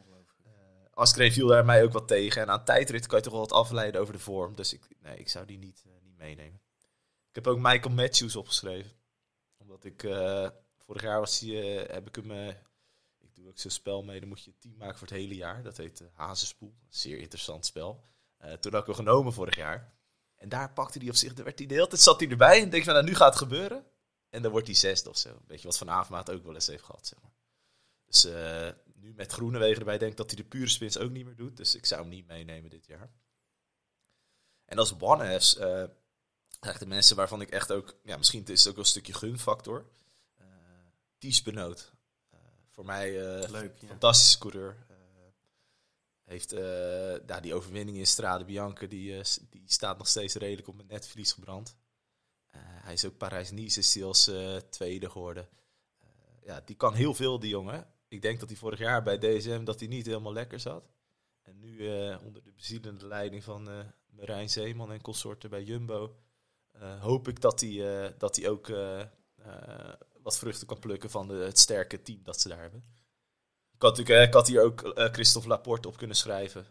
Askreen 0.95 1.33
viel 1.33 1.47
daar 1.47 1.65
mij 1.65 1.83
ook 1.83 1.93
wat 1.93 2.09
tegen. 2.09 2.43
En 2.43 2.51
aan 2.51 2.65
tijdrit 2.65 3.07
kan 3.07 3.19
je 3.19 3.25
toch 3.25 3.33
wel 3.33 3.43
wat 3.43 3.53
afleiden 3.53 4.01
over 4.01 4.13
de 4.13 4.19
vorm. 4.19 4.55
Dus 4.55 4.73
ik, 4.73 4.89
nee, 5.01 5.19
ik 5.19 5.29
zou 5.29 5.47
die 5.47 5.59
niet, 5.59 5.83
uh, 5.87 5.93
niet 6.03 6.17
meenemen. 6.17 6.61
Ik 7.29 7.35
heb 7.35 7.47
ook 7.47 7.59
Michael 7.59 7.95
Matthews 7.95 8.37
opgeschreven. 8.37 8.93
Omdat 9.57 9.85
ik... 9.85 10.03
Uh, 10.03 10.49
vorig 10.79 11.03
jaar 11.03 11.21
was 11.21 11.39
die, 11.39 11.83
uh, 11.83 11.91
heb 11.91 12.09
ik 12.09 12.15
hem... 12.15 12.49
ik 13.19 13.35
doe 13.35 13.49
ook 13.49 13.59
zo'n 13.59 13.71
spel 13.71 14.03
mee. 14.03 14.21
Dan 14.21 14.29
moet 14.29 14.45
je 14.45 14.51
een 14.51 14.59
team 14.59 14.77
maken 14.77 14.99
voor 14.99 15.09
het 15.09 15.17
hele 15.17 15.35
jaar. 15.35 15.63
Dat 15.63 15.77
heet 15.77 16.01
uh, 16.01 16.09
Hazespoel. 16.13 16.75
Zeer 16.89 17.19
interessant 17.19 17.67
spel. 17.67 18.05
Toen 18.61 18.73
had 18.73 18.81
ik 18.81 18.87
hem 18.87 18.95
genomen 18.95 19.33
vorig 19.33 19.57
jaar. 19.57 19.95
En 20.37 20.49
daar 20.49 20.73
pakte 20.73 20.99
hij 20.99 21.09
op 21.09 21.15
zich... 21.15 21.35
Werd 21.35 21.59
hij 21.59 21.69
de 21.69 21.75
hele 21.75 21.87
tijd 21.87 22.01
zat 22.01 22.21
hij 22.21 22.31
erbij. 22.31 22.63
En 22.63 22.71
denk 22.71 22.85
van, 22.85 22.93
nou, 22.93 23.05
nu 23.05 23.15
gaat 23.15 23.29
het 23.29 23.43
gebeuren. 23.43 23.87
En 24.31 24.43
dan 24.43 24.51
wordt 24.51 24.67
hij 24.67 24.77
zesde 24.77 25.09
of 25.09 25.17
zo. 25.17 25.29
Een 25.29 25.39
beetje 25.47 25.67
wat 25.67 25.79
Van 25.79 25.91
Avermaat 25.91 26.31
ook 26.31 26.45
wel 26.45 26.55
eens 26.55 26.67
heeft 26.67 26.85
gehad, 26.85 27.07
zeg 27.07 27.21
maar. 27.23 27.33
Dus 28.07 28.25
uh, 28.25 28.69
nu 29.05 29.13
met 29.15 29.33
Groenewegen 29.33 29.79
erbij 29.79 29.99
denk 29.99 30.11
ik 30.11 30.17
dat 30.17 30.31
hij 30.31 30.43
de 30.43 30.49
pure 30.49 30.69
spins 30.69 30.99
ook 30.99 31.11
niet 31.11 31.25
meer 31.25 31.37
doet. 31.37 31.57
Dus 31.57 31.75
ik 31.75 31.87
zou 31.87 32.01
hem 32.01 32.11
niet 32.11 32.27
meenemen 32.27 32.71
dit 32.71 32.87
jaar. 32.87 33.11
En 34.65 34.79
als 34.79 34.95
one-halves, 34.99 35.57
uh, 35.57 35.85
echt 36.61 36.79
de 36.79 36.87
mensen 36.87 37.17
waarvan 37.17 37.41
ik 37.41 37.51
echt 37.51 37.73
ook, 37.73 37.97
ja, 38.03 38.17
misschien 38.17 38.45
is 38.47 38.59
het 38.59 38.69
ook 38.69 38.75
wel 38.75 38.85
een 38.85 38.91
stukje 38.91 39.15
gunfactor. 39.15 39.87
Uh, 40.41 40.47
Ties 41.19 41.43
Benoot. 41.43 41.93
Uh, 42.35 42.41
voor 42.71 42.85
mij 42.85 43.11
Leuk, 43.51 43.79
ja. 43.79 43.87
fantastische 43.87 44.39
coureur. 44.39 44.87
heeft 46.25 46.53
uh, 46.53 47.41
die 47.41 47.55
overwinning 47.55 47.97
in 47.97 48.07
Strade 48.07 48.45
Bianca, 48.45 48.87
die, 48.87 49.23
die 49.51 49.63
staat 49.67 49.99
nog 49.99 50.09
steeds 50.09 50.35
redelijk 50.35 50.69
op 50.69 50.75
mijn 50.75 50.89
netvlies 50.89 51.33
gebrand. 51.33 51.77
hij 52.57 52.93
is 52.93 53.05
ook 53.05 53.17
Parijs-Nice, 53.17 53.79
is 53.79 53.95
hij 53.95 54.05
als 54.05 54.31
tweede 54.71 55.11
geworden. 55.11 55.49
ja, 56.45 56.61
die 56.61 56.77
kan 56.77 56.95
heel 56.95 57.15
veel, 57.15 57.39
die 57.39 57.51
jongen. 57.51 57.94
Ik 58.09 58.23
denk 58.23 58.41
dat 58.41 58.49
hij 58.49 58.59
vorig 58.59 58.79
jaar 58.79 59.03
bij 59.03 59.19
DSM 59.19 59.65
dat 59.65 59.79
hij 59.81 59.89
niet 59.89 60.07
helemaal 60.07 60.33
lekker 60.33 60.61
zat. 60.61 60.93
En 61.43 61.61
nu 61.61 61.89
onder 62.25 62.43
de 62.43 62.53
bezielende 62.53 63.07
leiding 63.07 63.45
van 63.45 63.69
Marijn 64.07 64.51
Zeeman 64.51 64.93
en 64.93 65.01
consorten 65.01 65.51
bij 65.51 65.63
Jumbo 65.63 66.17
uh, 66.83 67.03
hoop 67.03 67.29
ik 67.29 67.41
dat 67.41 67.61
hij, 67.61 67.71
uh, 67.71 68.11
dat 68.19 68.37
hij 68.37 68.49
ook 68.49 68.69
uh, 68.69 69.03
wat 70.23 70.39
vruchten 70.39 70.67
kan 70.67 70.79
plukken 70.79 71.11
van 71.11 71.29
de, 71.29 71.35
het 71.35 71.59
sterke 71.59 72.03
team 72.03 72.23
dat 72.23 72.41
ze 72.41 72.49
daar 72.49 72.61
hebben. 72.61 72.85
Ik 73.75 73.83
had, 73.83 73.97
natuurlijk, 73.97 74.27
ik 74.27 74.35
had 74.35 74.47
hier 74.47 74.63
ook 74.63 74.93
Christophe 74.95 75.49
Laporte 75.49 75.89
op 75.89 75.97
kunnen 75.97 76.17
schrijven. 76.17 76.67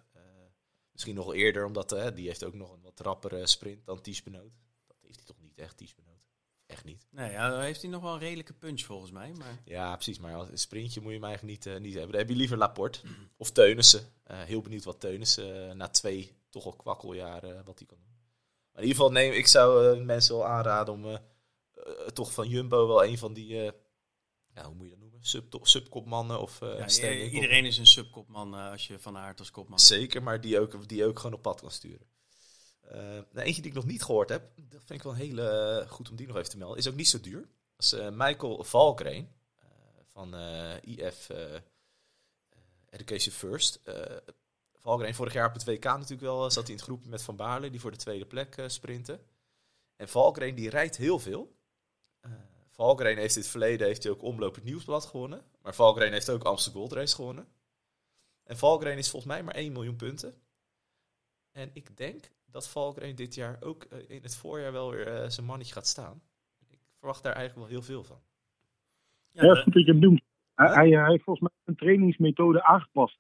misschien 0.92 1.16
nog 1.16 1.34
eerder, 1.34 1.66
omdat 1.66 1.90
die 2.16 2.28
heeft 2.28 2.44
ook 2.44 2.54
nog 2.54 2.72
een 2.72 2.82
wat 2.82 3.00
rappere 3.00 3.48
sprint 3.48 3.86
dan 3.86 4.02
Ties 4.02 4.24
Benoot. 4.24 4.52
Dat 4.88 4.98
heeft 5.02 5.16
hij 5.16 5.26
toch 5.26 5.40
niet 5.40 5.58
echt, 5.58 5.78
Ties 5.78 5.96
Benoot? 5.96 6.03
Echt 6.74 6.84
niet. 6.84 7.08
Nee, 7.10 7.32
ja, 7.32 7.50
dan 7.50 7.60
heeft 7.60 7.82
hij 7.82 7.92
nog 7.92 8.02
wel 8.02 8.14
een 8.14 8.20
redelijke 8.20 8.54
punch 8.54 8.82
volgens 8.82 9.12
mij. 9.12 9.32
Maar... 9.38 9.62
Ja, 9.66 9.94
precies. 9.94 10.20
Maar 10.20 10.36
als 10.36 10.50
een 10.50 10.58
sprintje 10.58 11.02
moet 11.02 11.12
je 11.12 11.18
hem 11.18 11.28
eigenlijk 11.28 11.66
niet, 11.66 11.80
niet 11.80 11.94
hebben. 11.94 12.12
Dan 12.12 12.20
heb 12.20 12.30
je 12.30 12.36
liever 12.36 12.58
Laporte 12.58 13.00
of 13.38 13.52
Teunissen. 13.52 14.08
heel 14.24 14.62
benieuwd 14.62 14.84
wat 14.84 15.00
Teunissen 15.00 15.78
na 15.78 15.88
twee 15.88 16.36
toch 16.50 16.66
al 16.66 16.74
kwakkeljaren 16.74 17.66
wat 17.66 17.78
hij 17.78 17.88
kan 17.88 17.98
doen. 17.98 18.12
Maar 18.72 18.82
in 18.82 18.88
ieder 18.88 19.04
geval, 19.04 19.12
nee, 19.12 19.36
ik 19.36 19.48
zou 19.48 19.98
uh, 19.98 20.06
mensen 20.06 20.36
wel 20.36 20.46
aanraden 20.46 20.94
om 20.94 21.06
uh, 21.06 21.18
toch 22.14 22.34
van 22.34 22.48
Jumbo 22.48 22.88
wel 22.88 23.06
een 23.06 23.18
van 23.18 23.34
die, 23.34 23.72
hoe 24.64 24.74
moet 24.74 24.86
je 24.86 24.90
dat 24.90 25.00
noemen? 25.00 25.20
Sub, 25.22 25.60
subkopmannen 25.62 26.40
of 26.40 26.60
ja, 26.60 27.12
Iedereen 27.30 27.66
is 27.66 27.78
een 27.78 27.88
subkopman 27.88 28.54
als 28.54 28.88
je 28.88 29.00
van 29.00 29.18
aard 29.18 29.40
als 29.40 29.52
kopman. 29.52 29.80
Zeker, 29.80 30.24
maar 30.24 30.42
die 30.42 30.60
ook, 30.60 30.88
die 30.88 31.06
ook 31.06 31.18
gewoon 31.18 31.36
op 31.36 31.42
pad 31.42 31.62
kan 31.62 31.72
sturen. 31.72 32.08
Nou, 32.94 33.40
eentje 33.40 33.62
die 33.62 33.72
ik 33.72 33.78
nog 33.78 33.86
niet 33.86 34.04
gehoord 34.04 34.30
heb, 34.30 34.52
dat 34.56 34.82
vind 34.86 35.00
ik 35.00 35.04
wel 35.04 35.16
heel 35.16 35.88
goed 35.88 36.10
om 36.10 36.16
die 36.16 36.28
nog 36.28 36.38
even 36.38 36.50
te 36.50 36.58
melden, 36.58 36.78
is 36.78 36.88
ook 36.88 36.96
niet 36.96 37.10
zo 37.10 37.20
duur. 37.20 37.48
Dat 37.76 37.86
is 37.86 38.10
Michael 38.12 38.64
Valkreen 38.64 39.32
van 40.06 40.36
IF 40.82 41.30
Education 42.90 43.34
First. 43.34 43.82
Valgren 44.76 45.14
vorig 45.14 45.34
jaar 45.34 45.48
op 45.48 45.54
het 45.54 45.64
WK 45.64 45.84
natuurlijk 45.84 46.22
wel, 46.22 46.52
zat 46.52 46.64
hij 46.64 46.72
in 46.72 46.76
het 46.76 46.86
groepje 46.86 47.10
met 47.10 47.22
Van 47.22 47.36
Baarle, 47.36 47.70
die 47.70 47.80
voor 47.80 47.92
de 47.92 47.98
tweede 47.98 48.26
plek 48.26 48.64
sprinten. 48.68 49.26
En 49.96 50.10
Valgren 50.10 50.56
die 50.56 50.70
rijdt 50.70 50.98
heel 50.98 51.20
veel. 51.20 51.56
Valgren 52.70 53.18
heeft 53.18 53.36
in 53.36 53.42
het 53.42 53.52
verleden 53.52 53.88
heeft 53.88 54.04
hij 54.04 54.12
ook 54.12 54.22
Omloop 54.22 54.56
het 54.56 54.64
Nieuwsblad 54.64 55.06
gewonnen. 55.06 55.46
Maar 55.62 55.76
Valgren 55.76 56.12
heeft 56.12 56.30
ook 56.30 56.44
Amsterdam 56.44 56.82
Gold 56.82 56.94
Race 56.94 57.16
gewonnen. 57.16 57.48
En 58.44 58.58
Valgren 58.58 58.98
is 58.98 59.10
volgens 59.10 59.32
mij 59.32 59.44
maar 59.44 59.56
1 59.56 59.72
miljoen 59.72 59.96
punten. 59.96 60.42
En 61.52 61.70
ik 61.74 61.98
denk 61.98 62.32
dat 62.54 62.70
Valgren 62.70 63.16
dit 63.16 63.36
jaar 63.36 63.58
ook 63.60 63.86
uh, 63.94 64.00
in 64.08 64.22
het 64.22 64.36
voorjaar 64.36 64.72
wel 64.72 64.92
weer 64.92 65.32
zijn 65.32 65.46
mannetje 65.46 65.74
gaat 65.74 65.88
staan. 65.88 66.22
Ik 66.70 66.80
verwacht 66.98 67.24
daar 67.24 67.34
eigenlijk 67.34 67.68
wel 67.68 67.78
heel 67.78 67.88
veel 67.88 68.04
van. 68.04 68.22
Ja, 69.32 69.44
ja 69.44 69.56
goed 69.56 69.74
dat 69.74 69.86
je 69.86 69.92
hem 69.92 70.00
noemt. 70.00 70.22
Hij, 70.56 70.90
hij, 70.90 71.10
heeft 71.10 71.24
volgens 71.24 71.50
mij 71.50 71.58
een 71.64 71.76
trainingsmethode 71.76 72.64
aangepast. 72.64 73.20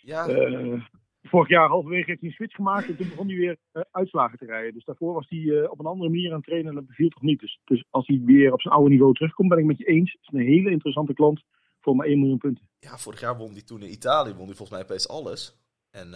Ja. 0.00 0.28
Uh, 0.28 0.84
vorig 1.22 1.48
jaar 1.48 1.68
halverwege 1.68 2.06
heeft 2.06 2.20
hij 2.20 2.28
een 2.28 2.34
switch 2.34 2.54
gemaakt 2.54 2.88
en 2.88 2.96
toen 2.96 3.08
begon 3.08 3.26
hij 3.26 3.36
weer 3.36 3.56
uh, 3.72 3.82
uitslagen 3.90 4.38
te 4.38 4.44
rijden. 4.44 4.74
Dus 4.74 4.84
daarvoor 4.84 5.14
was 5.14 5.28
hij 5.28 5.38
uh, 5.38 5.70
op 5.70 5.78
een 5.78 5.86
andere 5.86 6.10
manier 6.10 6.30
aan 6.30 6.36
het 6.36 6.44
trainen 6.44 6.68
en 6.68 6.74
dat 6.74 6.86
beviel 6.86 7.08
toch 7.08 7.22
niet. 7.22 7.40
Dus, 7.40 7.60
dus, 7.64 7.84
als 7.90 8.06
hij 8.06 8.20
weer 8.24 8.52
op 8.52 8.60
zijn 8.60 8.74
oude 8.74 8.90
niveau 8.90 9.14
terugkomt, 9.14 9.48
ben 9.48 9.58
ik 9.58 9.64
met 9.64 9.78
je 9.78 9.84
eens. 9.84 10.12
Het 10.12 10.20
is 10.20 10.40
een 10.40 10.46
hele 10.46 10.70
interessante 10.70 11.14
klant 11.14 11.42
voor 11.80 11.96
maar 11.96 12.06
1 12.06 12.18
miljoen 12.18 12.38
punten. 12.38 12.68
Ja, 12.78 12.98
vorig 12.98 13.20
jaar 13.20 13.36
won 13.36 13.52
hij 13.52 13.62
toen 13.62 13.82
in 13.82 13.90
Italië, 13.90 14.34
won 14.34 14.46
hij 14.46 14.54
volgens 14.54 14.70
mij 14.70 14.82
opeens 14.82 15.08
alles. 15.08 15.58
En 15.90 16.10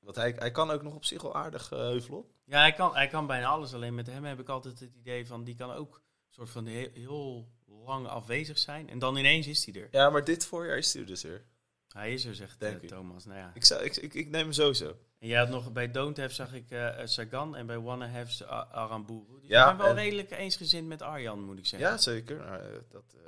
want 0.00 0.16
hij, 0.16 0.34
hij 0.38 0.50
kan 0.50 0.70
ook 0.70 0.82
nog 0.82 0.94
op 0.94 1.04
zich 1.04 1.22
wel 1.22 1.34
aardig 1.34 1.68
heuvel 1.68 2.16
op. 2.16 2.32
Ja, 2.44 2.60
hij 2.60 2.72
kan, 2.72 2.94
hij 2.94 3.08
kan 3.08 3.26
bijna 3.26 3.46
alles. 3.46 3.74
Alleen 3.74 3.94
met 3.94 4.06
hem 4.06 4.24
heb 4.24 4.40
ik 4.40 4.48
altijd 4.48 4.80
het 4.80 4.94
idee 4.94 5.26
van, 5.26 5.44
die 5.44 5.54
kan 5.54 5.72
ook 5.72 6.02
soort 6.28 6.50
van 6.50 6.66
heel, 6.66 6.88
heel 6.92 7.48
lang 7.66 8.06
afwezig 8.06 8.58
zijn. 8.58 8.88
En 8.88 8.98
dan 8.98 9.16
ineens 9.16 9.46
is 9.46 9.64
hij 9.64 9.82
er. 9.82 9.88
Ja, 9.90 10.10
maar 10.10 10.24
dit 10.24 10.46
voorjaar 10.46 10.78
is 10.78 10.92
hij 10.92 11.02
er 11.02 11.08
dus 11.08 11.22
weer. 11.22 11.44
Hij 11.88 12.12
is 12.12 12.24
er, 12.24 12.34
zegt 12.34 12.60
Denk 12.60 12.82
uh, 12.82 12.88
Thomas. 12.88 13.24
Nou 13.24 13.38
ja. 13.38 13.50
ik, 13.54 13.64
zou, 13.64 13.82
ik, 13.82 13.96
ik, 13.96 14.14
ik, 14.14 14.28
neem 14.28 14.42
hem 14.42 14.52
sowieso. 14.52 14.96
En 15.18 15.28
jij 15.28 15.38
had 15.38 15.48
nog 15.48 15.72
bij 15.72 15.90
Don't 15.90 16.16
Have 16.16 16.34
zag 16.34 16.54
ik 16.54 16.70
uh, 16.70 16.98
Sagan 17.04 17.56
en 17.56 17.66
bij 17.66 17.78
Wanna 17.78 18.08
Have 18.08 18.46
Aramburu. 18.46 19.40
Dus 19.40 19.48
ja, 19.48 19.70
ik 19.70 19.76
ben 19.76 19.86
wel 19.86 19.94
redelijk 19.94 20.30
eensgezind 20.30 20.88
met 20.88 21.02
Arjan, 21.02 21.44
moet 21.44 21.58
ik 21.58 21.66
zeggen. 21.66 21.88
Ja, 21.88 21.98
zeker. 21.98 22.36
Uh, 22.36 22.50
dat, 22.88 23.16
uh, 23.16 23.24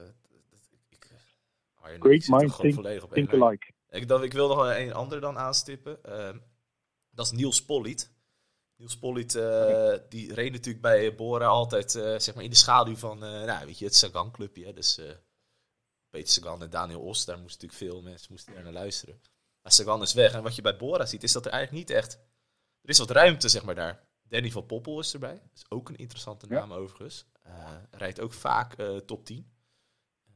dat, 0.51 0.71
ik, 0.89 1.11
Arjan 1.75 2.01
Great 2.01 2.29
mind 2.29 2.57
think, 2.57 2.75
volledig 2.75 3.03
op 3.03 3.13
think 3.13 3.33
alike. 3.33 3.73
Ik, 3.89 4.09
dat, 4.09 4.23
ik 4.23 4.33
wil 4.33 4.49
nog 4.49 4.77
een 4.77 4.93
ander 4.93 5.21
dan 5.21 5.39
aanstippen. 5.39 5.99
Dat 7.15 7.27
is 7.27 7.33
Niels 7.33 7.65
Polliet. 7.65 8.11
Niels 8.77 8.99
Polliet, 8.99 9.33
die 10.09 10.35
reed 10.35 10.53
natuurlijk 10.53 10.81
bij 10.81 11.15
Bora 11.15 11.47
altijd 11.47 11.91
zeg 11.91 12.35
maar 12.35 12.45
in 12.45 12.51
de 12.51 12.57
schaduw 12.57 12.97
van 12.97 13.19
nou, 13.19 13.67
weet 13.67 13.79
je, 13.79 13.85
het 13.85 13.97
Sagan-clubje. 13.97 14.73
Dus 14.73 15.01
Peter 16.11 16.29
Sagan 16.29 16.63
en 16.63 16.71
Daniel 16.71 17.01
Os, 17.01 17.25
daar 17.25 17.39
moesten 17.39 17.69
natuurlijk 17.69 17.93
veel 17.93 18.03
mensen 18.11 18.27
moesten 18.31 18.63
naar 18.63 18.73
luisteren. 18.73 19.21
Maar 19.63 19.73
Sagan 19.73 20.03
is 20.03 20.13
weg. 20.13 20.33
En 20.33 20.43
wat 20.43 20.57
je 20.57 20.63
bij 20.63 20.77
Bora 20.77 21.07
ziet, 21.07 21.23
is 21.23 21.33
dat 21.33 21.47
er 21.47 21.53
eigenlijk 21.53 21.89
niet 21.89 21.97
echt... 21.97 22.13
Er 22.83 22.89
is 22.89 22.99
wat 22.99 23.11
ruimte, 23.11 23.49
zeg 23.49 23.63
maar, 23.65 23.75
daar. 23.75 24.07
Danny 24.23 24.51
van 24.51 24.67
Poppel 24.67 24.99
is 24.99 25.13
erbij. 25.13 25.41
Dat 25.43 25.57
is 25.57 25.65
ook 25.69 25.89
een 25.89 25.97
interessante 25.97 26.47
naam 26.47 26.73
overigens. 26.73 27.27
Uh, 27.47 27.71
rijdt 27.91 28.21
ook 28.21 28.33
vaak 28.33 28.79
uh, 28.79 28.97
top 28.97 29.25
10. 29.25 29.37
Uh, 29.37 30.33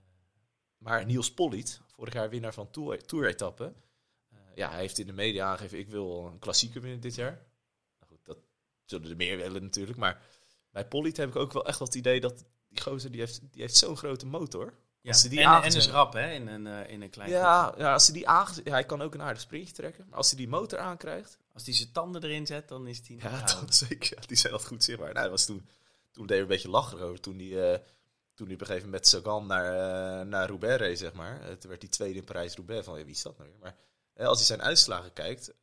maar 0.79 1.07
Niels 1.07 1.35
Polliet, 1.35 1.81
vorig 1.87 2.15
jaar 2.15 2.31
winnaar 2.31 2.55
van 2.55 2.71
Tour-etappe. 3.07 3.75
Ja, 4.57 4.71
hij 4.71 4.81
heeft 4.81 4.99
in 4.99 5.07
de 5.07 5.13
media 5.13 5.47
aangegeven, 5.47 5.79
ik 5.79 5.89
wil 5.89 6.27
een 6.27 6.39
klassieker 6.39 6.81
winnen 6.81 7.01
dit 7.01 7.15
jaar. 7.15 7.47
Nou 7.99 8.11
goed, 8.11 8.25
dat 8.25 8.39
zullen 8.85 9.11
er 9.11 9.17
meer 9.17 9.37
willen 9.37 9.63
natuurlijk. 9.63 9.99
Maar 9.99 10.23
bij 10.71 10.87
Polliet 10.87 11.17
heb 11.17 11.29
ik 11.29 11.37
ook 11.37 11.53
wel 11.53 11.67
echt 11.67 11.79
wel 11.79 11.89
het 11.89 11.97
idee 11.97 12.21
dat 12.21 12.45
die 12.69 12.81
gozer, 12.81 13.11
die 13.11 13.21
heeft, 13.21 13.41
die 13.53 13.61
heeft 13.61 13.77
zo'n 13.77 13.97
grote 13.97 14.27
motor. 14.27 14.75
Ja, 15.01 15.13
als 15.13 15.23
die 15.23 15.41
en, 15.41 15.63
en 15.63 15.75
is 15.75 15.89
rap, 15.89 16.13
hè, 16.13 16.33
in 16.33 16.47
een, 16.47 16.67
uh, 16.67 16.91
in 16.91 17.03
een 17.03 17.11
klein 17.11 17.31
ja, 17.31 17.75
ja, 17.77 17.93
als 17.93 18.07
hij 18.07 18.15
die 18.15 18.29
aangezet... 18.29 18.65
Ja, 18.65 18.71
hij 18.71 18.85
kan 18.85 19.03
ook 19.03 19.15
een 19.15 19.23
aardig 19.23 19.41
sprintje 19.41 19.75
trekken. 19.75 20.07
Maar 20.09 20.19
als 20.19 20.29
hij 20.29 20.39
die 20.39 20.49
motor 20.49 20.79
aankrijgt... 20.79 21.39
Als 21.53 21.65
hij 21.65 21.75
zijn 21.75 21.93
tanden 21.93 22.25
erin 22.25 22.47
zet, 22.47 22.69
dan 22.69 22.87
is 22.87 23.03
hij... 23.07 23.17
Ja, 23.21 23.47
dan, 23.47 23.73
zeker. 23.73 24.17
Ja, 24.21 24.27
die 24.27 24.37
zijn 24.37 24.53
dat 24.53 24.67
goed 24.67 24.85
zichtbaar. 24.85 25.13
Nou, 25.13 25.23
dat 25.23 25.31
was 25.31 25.45
toen... 25.45 25.69
Toen 26.11 26.27
deed 26.27 26.37
we 26.37 26.43
een 26.43 26.49
beetje 26.49 26.71
lachen 26.71 27.01
over. 27.01 27.21
Toen 27.21 27.37
die... 27.37 27.51
Uh, 27.51 27.77
toen 28.35 28.47
hij 28.47 28.55
op 28.55 28.61
een 28.61 28.67
gegeven 28.67 28.89
moment 28.89 28.91
met 28.91 29.07
Sagan 29.07 29.47
naar, 29.47 29.73
uh, 29.73 30.27
naar 30.27 30.49
Roubaix 30.49 30.77
reed, 30.77 30.99
zeg 30.99 31.13
maar. 31.13 31.59
toen 31.59 31.71
werd 31.71 31.83
hij 31.83 31.91
tweede 31.91 32.19
in 32.19 32.25
Parijs-Roubaix. 32.25 32.85
Van, 32.85 32.99
ja, 32.99 33.05
wie 33.05 33.15
is 33.15 33.23
dat 33.23 33.39
nou 33.39 33.51
weer? 33.51 33.59
Maar 33.59 33.77
als 34.17 34.39
hij 34.39 34.47
zijn 34.47 34.63
uitslagen 34.63 35.13
kijkt... 35.13 35.55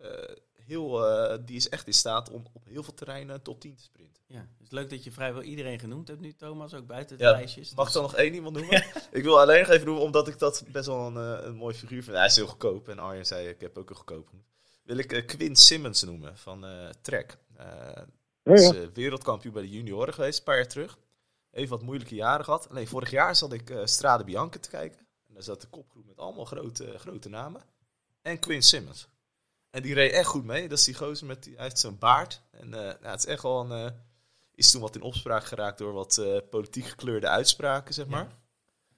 heel, 0.54 1.00
die 1.46 1.56
is 1.56 1.70
echt 1.70 1.88
in 1.88 1.94
staat 1.94 2.30
om 2.30 2.46
op 2.54 2.66
heel 2.66 2.84
veel 2.84 2.94
terreinen 2.94 3.42
top 3.42 3.60
10 3.60 3.76
te 3.76 3.84
sprinten. 3.84 4.24
Ja, 4.34 4.40
het 4.40 4.62
is 4.62 4.72
leuk 4.72 4.90
dat 4.90 5.04
je 5.04 5.12
vrijwel 5.12 5.42
iedereen 5.42 5.80
genoemd 5.80 6.08
hebt 6.08 6.20
nu, 6.20 6.34
Thomas, 6.34 6.74
ook 6.74 6.88
buiten 6.88 7.18
de 7.18 7.24
ja, 7.24 7.32
lijstjes. 7.32 7.74
Mag 7.74 7.88
ik 7.88 7.94
dan 7.94 8.02
nog 8.02 8.16
één 8.16 8.34
iemand 8.34 8.56
noemen? 8.56 8.86
ik 9.12 9.24
wil 9.24 9.40
alleen 9.40 9.60
nog 9.60 9.70
even 9.70 9.86
noemen, 9.86 10.04
omdat 10.04 10.28
ik 10.28 10.40
dat 10.40 10.64
best 10.72 10.86
wel 10.86 11.08
een, 11.08 11.18
eh, 11.18 11.46
een 11.46 11.56
mooi 11.56 11.76
figuur 11.76 12.04
vind. 12.04 12.18
Hij 12.18 12.26
is 12.26 12.36
heel 12.36 12.48
goedkoop 12.48 12.90
en 12.90 13.00
Arjen 13.00 13.26
zei, 13.26 13.48
ik 13.48 13.62
heb 13.62 13.78
ook 13.78 13.90
een 13.90 13.96
goedkoop 13.96 14.30
Wil 14.84 14.98
ik 14.98 15.14
uh, 15.14 15.26
Quinn 15.26 15.56
Simmons 15.56 16.04
noemen 16.04 16.38
van 16.38 16.66
uh, 16.66 16.90
Trek. 17.02 17.38
Uh, 17.60 18.56
is 18.56 18.72
wereldkampioen 18.94 19.54
bij 19.54 19.62
de 19.62 19.70
junioren 19.70 20.14
geweest, 20.14 20.38
een 20.38 20.44
paar 20.44 20.56
jaar 20.56 20.68
terug. 20.68 20.98
Even 21.52 21.70
wat 21.70 21.82
moeilijke 21.82 22.16
jaren 22.16 22.46
gehad. 22.46 22.70
Alleen 22.70 22.88
vorig 22.88 23.10
jaar 23.10 23.36
zat 23.36 23.54
ik 23.54 23.74
Strade 23.84 24.24
Bianca 24.24 24.60
te 24.60 24.70
kijken. 24.70 25.00
En 25.28 25.34
daar 25.34 25.44
zat 25.44 25.62
de 25.62 25.68
kopgroep 25.68 26.06
met 26.06 26.18
allemaal 26.18 26.46
grote, 26.46 26.94
grote 26.98 27.30
namen. 27.30 27.62
En 28.24 28.40
Quinn 28.40 28.62
Simmons. 28.62 29.08
En 29.70 29.82
die 29.82 29.94
reed 29.94 30.12
echt 30.12 30.28
goed 30.28 30.44
mee. 30.44 30.70
Dat 30.70 30.78
is 30.78 30.84
die 30.84 30.96
gozer 30.96 31.28
met 31.28 31.44
die, 31.44 31.56
hij 31.56 31.64
heeft 31.64 31.80
zo'n 31.80 31.98
baard. 31.98 32.42
En 32.52 32.70
nou, 32.70 32.98
het 33.02 33.20
is 33.20 33.26
echt 33.26 33.44
wel 33.44 33.72
een 33.72 33.94
is 34.56 34.72
toen 34.72 34.82
wat 34.82 34.96
in 34.96 35.02
opspraak 35.02 35.44
geraakt 35.46 35.78
door 35.78 35.94
wat 35.94 36.18
uh, 36.18 36.38
politiek 36.50 36.86
gekleurde 36.86 37.28
uitspraken, 37.28 37.94
zeg 37.94 38.08
maar. 38.08 38.28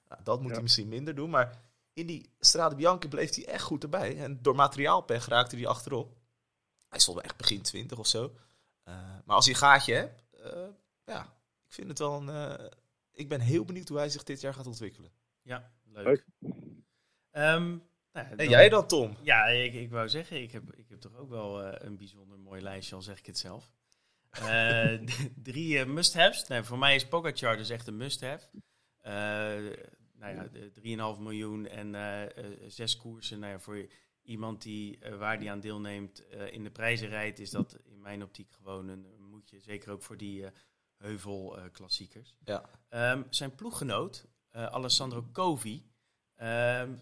Nou, 0.07 0.23
dat 0.23 0.41
moet 0.41 0.51
hij 0.51 0.61
misschien 0.61 0.87
minder 0.87 1.15
doen, 1.15 1.29
maar 1.29 1.61
in 1.93 2.05
die 2.05 2.29
Strade 2.39 2.75
Bianca 2.75 3.07
bleef 3.07 3.35
hij 3.35 3.45
echt 3.45 3.63
goed 3.63 3.83
erbij. 3.83 4.17
En 4.17 4.41
door 4.41 4.55
materiaalpech 4.55 5.25
raakte 5.25 5.55
hij 5.55 5.67
achterop. 5.67 6.15
Hij 6.89 6.99
stond 6.99 7.21
echt 7.21 7.37
begin 7.37 7.61
20 7.61 7.97
of 7.97 8.07
zo. 8.07 8.23
Uh, 8.23 8.93
maar 9.25 9.35
als 9.35 9.45
hij 9.45 9.53
een 9.53 9.59
gaatje 9.59 9.93
hebt, 9.93 10.23
uh, 10.45 10.67
ja, 11.05 11.21
ik 11.65 11.73
vind 11.73 11.87
het 11.87 11.99
wel 11.99 12.21
een... 12.21 12.71
ik 13.11 13.29
ben 13.29 13.39
heel 13.39 13.65
benieuwd 13.65 13.87
hoe 13.87 13.97
hij 13.97 14.09
zich 14.09 14.23
dit 14.23 14.41
jaar 14.41 14.53
gaat 14.53 14.67
ontwikkelen. 14.67 15.11
Ja, 15.41 15.71
leuk. 15.83 16.05
leuk. 16.05 16.25
Um, 17.31 17.83
nou, 18.15 18.35
en 18.35 18.49
jij 18.49 18.69
dan, 18.69 18.87
Tom? 18.87 19.17
Ja, 19.21 19.45
ik, 19.45 19.73
ik 19.73 19.89
wou 19.89 20.09
zeggen, 20.09 20.41
ik 20.41 20.51
heb, 20.51 20.73
ik 20.73 20.89
heb 20.89 20.99
toch 20.99 21.15
ook 21.15 21.29
wel 21.29 21.63
een 21.83 21.97
bijzonder 21.97 22.39
mooi 22.39 22.61
lijstje, 22.61 22.95
al 22.95 23.01
zeg 23.01 23.19
ik 23.19 23.25
het 23.25 23.37
zelf. 23.37 23.71
Uh, 24.41 24.99
drie 25.35 25.79
uh, 25.79 25.85
must-haves. 25.85 26.47
Nee, 26.47 26.63
voor 26.63 26.77
mij 26.77 26.95
is 26.95 27.07
Pogacar 27.07 27.57
dus 27.57 27.69
echt 27.69 27.87
een 27.87 27.97
must-have. 27.97 28.47
Nou 30.17 30.35
ja, 30.35 31.15
3,5 31.15 31.21
miljoen 31.21 31.67
en 31.67 31.95
zes 32.67 32.97
koersen. 32.97 33.39
Nou 33.39 33.51
ja, 33.51 33.59
voor 33.59 33.87
iemand 34.21 34.61
die, 34.61 34.99
waar 35.19 35.39
die 35.39 35.51
aan 35.51 35.59
deelneemt 35.59 36.23
in 36.51 36.63
de 36.63 36.71
prijzen 36.71 37.07
rijdt, 37.07 37.39
is 37.39 37.49
dat 37.49 37.79
in 37.83 38.01
mijn 38.01 38.23
optiek 38.23 38.51
gewoon 38.51 38.87
een, 38.87 39.05
moedje. 39.29 39.59
Zeker 39.59 39.91
ook 39.91 40.01
voor 40.01 40.17
die 40.17 40.45
heuvelklassiekers. 40.97 42.35
Ja. 42.43 42.69
Ehm, 42.89 43.23
zijn 43.29 43.55
ploeggenoot, 43.55 44.27
Alessandro 44.51 45.29
Covi, 45.31 45.83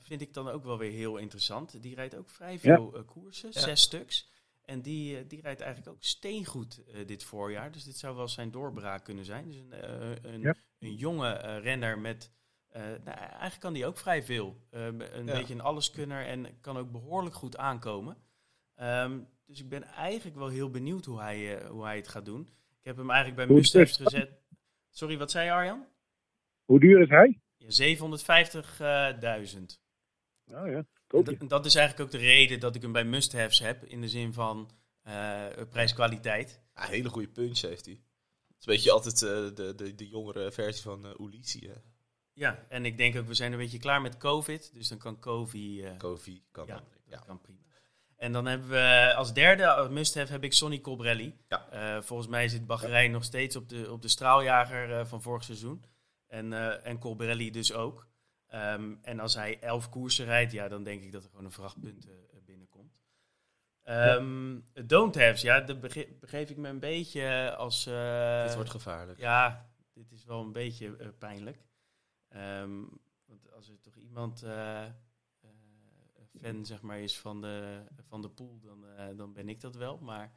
vind 0.02 0.22
ik 0.22 0.34
dan 0.34 0.50
ook 0.50 0.64
wel 0.64 0.78
weer 0.78 0.92
heel 0.92 1.18
interessant. 1.18 1.82
Die 1.82 1.96
rijdt 1.96 2.16
ook 2.16 2.30
vrij 2.30 2.60
veel 2.60 3.04
koersen, 3.06 3.50
Ja. 3.54 3.60
zes 3.60 3.82
stuks. 3.82 4.32
En 4.66 4.82
die, 4.82 5.18
eh, 5.18 5.24
die 5.28 5.42
rijdt 5.42 5.62
eigenlijk 5.62 5.92
ook 5.96 6.04
steengoed 6.04 6.84
eh, 6.86 7.08
dit 7.08 7.24
voorjaar. 7.24 7.72
Dus 7.72 7.84
dit 7.84 7.98
zou 7.98 8.16
wel 8.16 8.28
zijn 8.28 8.52
doorbraak 8.52 9.04
kunnen 9.04 9.26
zijn. 9.26 9.46
Dus 9.46 9.56
een, 9.58 9.72
eh, 9.72 10.32
een, 10.34 10.42
Ja. 10.42 10.56
een 10.80 10.96
jonge 10.96 11.30
eh, 11.34 11.60
renner 11.64 12.00
met... 12.00 12.32
eh, 12.70 12.82
nou, 12.82 13.18
eigenlijk 13.18 13.60
kan 13.60 13.74
die 13.74 13.86
ook 13.86 13.98
vrij 13.98 14.24
veel. 14.24 14.58
Eh, 14.70 14.86
een 14.86 15.26
Ja. 15.26 15.34
beetje 15.34 15.54
een 15.54 15.62
alleskunner 15.62 16.26
en 16.26 16.60
kan 16.62 16.78
ook 16.78 16.92
behoorlijk 16.92 17.36
goed 17.36 17.58
aankomen. 17.58 18.18
Ehm, 18.76 19.20
dus 19.46 19.60
ik 19.60 19.70
ben 19.70 19.84
eigenlijk 19.84 20.38
wel 20.38 20.48
heel 20.48 20.70
benieuwd 20.70 21.06
hoe 21.06 21.20
hij, 21.20 21.58
eh, 21.60 21.70
hoe 21.70 21.84
hij 21.84 21.96
het 21.96 22.08
gaat 22.08 22.26
doen. 22.26 22.42
Ik 22.80 22.86
heb 22.86 22.98
hem 22.98 23.10
eigenlijk 23.10 23.48
bij 23.48 23.56
Mustafs 23.56 23.98
gezet. 23.98 24.32
Sorry, 24.90 25.18
wat 25.18 25.32
zei 25.32 25.46
je 25.46 25.52
Arjan? 25.52 25.86
Hoe 26.66 26.80
duur 26.80 27.02
is 27.02 27.10
hij? 27.10 27.40
Ja, 27.68 27.96
750.000. 29.56 29.60
Nou 30.46 30.72
ja, 30.72 30.86
koop 31.08 31.30
je. 31.30 31.38
Dat, 31.38 31.50
dat 31.50 31.66
is 31.66 31.76
eigenlijk 31.76 32.08
ook 32.08 32.20
de 32.22 32.28
reden 32.28 32.60
dat 32.60 32.76
ik 32.76 32.82
hem 32.82 32.92
bij 32.92 33.04
must-haves 33.06 33.60
heb. 33.60 33.84
In 33.84 34.02
de 34.02 34.10
zin 34.10 34.34
van 34.34 34.72
eh 35.02 35.46
prijs-kwaliteit. 35.70 36.62
Ja, 36.76 36.84
een 36.84 36.90
hele 36.90 37.10
goede 37.10 37.28
punch 37.28 37.62
heeft 37.62 37.86
hij. 37.86 37.94
Het 38.48 38.60
is 38.60 38.66
een 38.66 38.74
beetje 38.74 38.92
altijd 38.92 39.22
eh, 39.22 39.30
de, 39.56 39.74
de, 39.76 39.96
de 39.96 40.08
jongere 40.08 40.52
versie 40.52 40.84
van 40.84 41.06
uh, 41.06 41.12
Ulissi. 41.20 41.72
Ja, 42.34 42.66
en 42.70 42.86
ik 42.86 42.98
denk 42.98 43.16
ook, 43.16 43.28
we 43.28 43.34
zijn 43.34 43.52
een 43.52 43.58
beetje 43.58 43.80
klaar 43.80 44.02
met 44.02 44.18
COVID. 44.18 44.72
Dus 44.74 44.88
dan 44.88 44.98
kan 44.98 45.20
Kovi... 45.20 45.84
eh, 45.84 45.98
Kofi 45.98 46.44
kan 46.52 46.68
ja, 47.06 47.18
kan 47.26 47.42
prima. 47.42 47.60
En 48.16 48.32
dan 48.32 48.46
hebben 48.46 48.70
we 48.70 49.14
als 49.16 49.34
derde 49.34 49.88
must-have 49.90 50.32
heb 50.32 50.44
ik 50.44 50.54
Sonny 50.54 50.82
Colbrelli. 50.82 51.38
Ja. 51.48 51.70
Eh, 51.70 52.02
volgens 52.02 52.30
mij 52.30 52.48
zit 52.48 52.66
Bahrein 52.66 53.12
nog 53.12 53.24
steeds 53.24 53.56
op 53.56 53.70
de, 53.70 53.92
op 53.92 54.02
de 54.02 54.08
straaljager 54.08 55.00
eh, 55.00 55.06
van 55.06 55.22
vorig 55.22 55.44
seizoen. 55.44 55.84
En, 56.34 56.54
eh 56.54 56.86
en 56.88 56.98
Colbrelli 57.00 57.52
dus 57.52 57.74
ook. 57.74 58.08
Ehm, 58.48 58.96
en 59.02 59.20
als 59.20 59.34
hij 59.36 59.60
elf 59.60 59.90
koersen 59.90 60.26
rijdt, 60.26 60.52
ja, 60.52 60.68
dan 60.68 60.84
denk 60.84 61.04
ik 61.04 61.12
dat 61.12 61.24
er 61.24 61.30
gewoon 61.30 61.46
een 61.46 61.52
vrachtpunt 61.52 62.06
eh, 62.08 62.14
binnenkomt. 62.46 63.02
Ehm 63.84 64.60
Don't 64.86 65.16
haves, 65.16 65.42
ja, 65.42 65.60
daar 65.62 65.80
bege- 65.80 66.16
begeef 66.20 66.50
ik 66.50 66.58
me 66.58 66.70
een 66.70 66.80
beetje 66.80 67.56
als... 67.56 67.86
eh, 67.86 68.44
Dit 68.46 68.56
wordt 68.56 68.70
gevaarlijk. 68.70 69.20
ja, 69.20 69.70
dit 69.94 70.12
is 70.12 70.26
wel 70.26 70.42
een 70.42 70.52
beetje 70.52 71.14
pijnlijk. 71.18 71.66
Ehm, 72.28 72.82
want 73.26 73.52
als 73.52 73.70
er 73.70 73.80
toch 73.82 73.96
iemand 73.96 74.44
fan 76.42 76.66
zeg 76.66 76.82
maar, 76.82 77.00
is 77.00 77.20
van 77.20 77.42
de, 77.42 77.84
van 78.08 78.22
de 78.22 78.30
pool, 78.30 78.60
dan, 78.60 78.86
dan 79.16 79.34
ben 79.34 79.50
ik 79.50 79.62
dat 79.62 79.76
wel. 79.76 79.98
Maar 79.98 80.34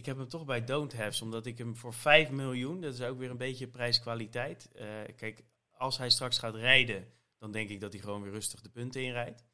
ik 0.00 0.06
heb 0.06 0.16
hem 0.16 0.28
toch 0.28 0.44
bij 0.44 0.64
Don't 0.64 0.92
Haves, 0.96 1.22
omdat 1.22 1.46
ik 1.46 1.58
hem 1.58 1.76
voor 1.76 1.94
5 1.94 2.30
miljoen, 2.30 2.80
dat 2.80 2.94
is 2.94 3.02
ook 3.02 3.18
weer 3.18 3.30
een 3.30 3.36
beetje 3.36 3.66
prijs-kwaliteit. 3.66 4.68
Eh, 4.72 4.86
kijk, 5.16 5.44
als 5.70 5.98
hij 5.98 6.10
straks 6.10 6.38
gaat 6.38 6.54
rijden, 6.54 7.06
dan 7.38 7.50
denk 7.52 7.68
ik 7.68 7.80
dat 7.80 7.92
hij 7.92 8.02
gewoon 8.02 8.22
weer 8.22 8.32
rustig 8.32 8.60
de 8.60 8.68
punten 8.68 9.02
inrijdt. 9.02 9.44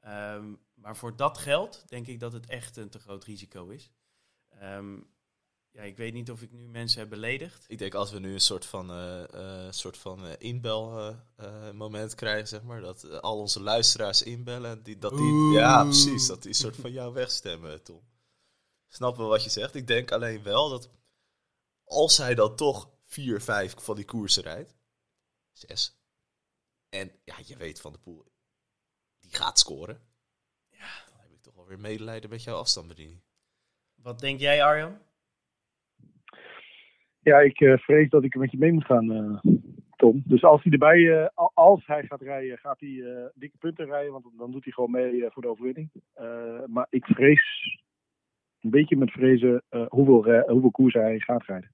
Ehm, 0.00 0.52
maar 0.74 0.96
voor 0.96 1.16
dat 1.16 1.38
geld 1.38 1.84
denk 1.88 2.06
ik 2.06 2.20
dat 2.20 2.32
het 2.32 2.46
echt 2.46 2.76
een 2.76 2.88
te 2.88 2.98
groot 2.98 3.24
risico 3.24 3.68
is. 3.68 3.90
Ehm, 4.48 4.96
ja, 5.70 5.82
ik 5.82 5.96
weet 5.96 6.12
niet 6.12 6.30
of 6.30 6.42
ik 6.42 6.52
nu 6.52 6.68
mensen 6.68 7.00
heb 7.00 7.08
beledigd. 7.08 7.64
Ik 7.68 7.78
denk 7.78 7.94
als 7.94 8.10
we 8.10 8.18
nu 8.18 8.32
een 8.32 8.40
soort 8.40 8.66
van, 8.66 8.90
eh, 8.90 9.66
eh, 9.66 9.72
soort 9.72 9.96
van 9.98 10.26
eh, 10.26 10.32
inbel 10.38 10.98
eh, 10.98 11.16
eh, 11.36 11.74
moment 11.74 12.14
krijgen, 12.14 12.48
zeg 12.48 12.62
maar. 12.62 12.80
Dat 12.80 13.20
al 13.22 13.38
onze 13.38 13.60
luisteraars 13.60 14.22
inbellen. 14.22 14.70
en 14.70 14.82
Die, 14.82 14.98
dat 14.98 15.10
die, 15.10 15.20
Oeh. 15.20 15.54
ja, 15.54 15.82
precies. 15.84 16.26
Dat 16.26 16.42
die 16.42 16.54
soort 16.54 16.76
van 16.76 16.92
jou 16.92 17.12
wegstemmen, 17.14 17.82
Tom. 17.82 18.00
Snap 18.94 19.16
wel 19.16 19.28
wat 19.28 19.44
je 19.44 19.50
zegt. 19.50 19.74
Ik 19.74 19.86
denk 19.86 20.10
alleen 20.10 20.42
wel 20.42 20.70
dat 20.70 20.90
als 21.84 22.18
hij 22.18 22.34
dan 22.34 22.56
toch 22.56 22.90
vier, 23.04 23.40
vijf 23.40 23.74
van 23.78 23.96
die 23.96 24.04
koersen 24.04 24.42
rijdt. 24.42 24.74
Zes. 25.52 26.00
En 26.88 27.10
ja, 27.24 27.34
je 27.46 27.56
weet 27.56 27.80
van 27.80 27.92
de 27.92 27.98
poel. 27.98 28.24
Die 29.20 29.34
gaat 29.34 29.58
scoren. 29.58 30.00
Ja. 30.70 31.04
Dan 31.10 31.20
heb 31.20 31.32
ik 31.32 31.42
toch 31.42 31.54
wel 31.54 31.66
weer 31.66 31.80
medelijden 31.80 32.30
met 32.30 32.42
jouw 32.44 32.56
afstandsbediening. 32.56 33.20
Wat 33.94 34.18
denk 34.18 34.40
jij, 34.40 34.62
Arjan? 34.64 34.98
Ja, 37.18 37.38
ik 37.40 37.60
eh, 37.60 37.78
vrees 37.78 38.08
dat 38.10 38.24
ik 38.24 38.34
er 38.34 38.40
met 38.40 38.50
je 38.50 38.58
mee 38.58 38.72
moet 38.72 38.84
gaan, 38.84 39.12
eh, 39.12 39.52
Tom. 39.96 40.22
Dus 40.26 40.42
als 40.42 40.62
hij 40.62 40.72
erbij, 40.72 41.22
eh, 41.22 41.28
al- 41.34 41.50
als 41.54 41.86
hij 41.86 42.06
gaat 42.06 42.20
rijden, 42.20 42.58
gaat 42.58 42.80
hij 42.80 43.02
eh, 43.02 43.26
dikke 43.34 43.56
punten 43.58 43.86
rijden. 43.86 44.12
Want 44.12 44.24
dan 44.36 44.50
doet 44.50 44.64
hij 44.64 44.72
gewoon 44.72 44.90
mee 44.90 45.30
voor 45.30 45.42
de 45.42 45.48
overwinning. 45.48 45.90
Eh, 46.12 46.64
maar 46.66 46.86
ik 46.90 47.04
vrees, 47.04 47.80
een 48.62 48.70
beetje 48.70 48.96
met 48.96 49.10
vrezen, 49.10 49.62
eh, 49.68 49.86
hoeveel, 49.88 50.42
hoeveel 50.46 50.70
koers 50.70 50.94
hij 50.94 51.18
gaat 51.18 51.44
rijden. 51.44 51.70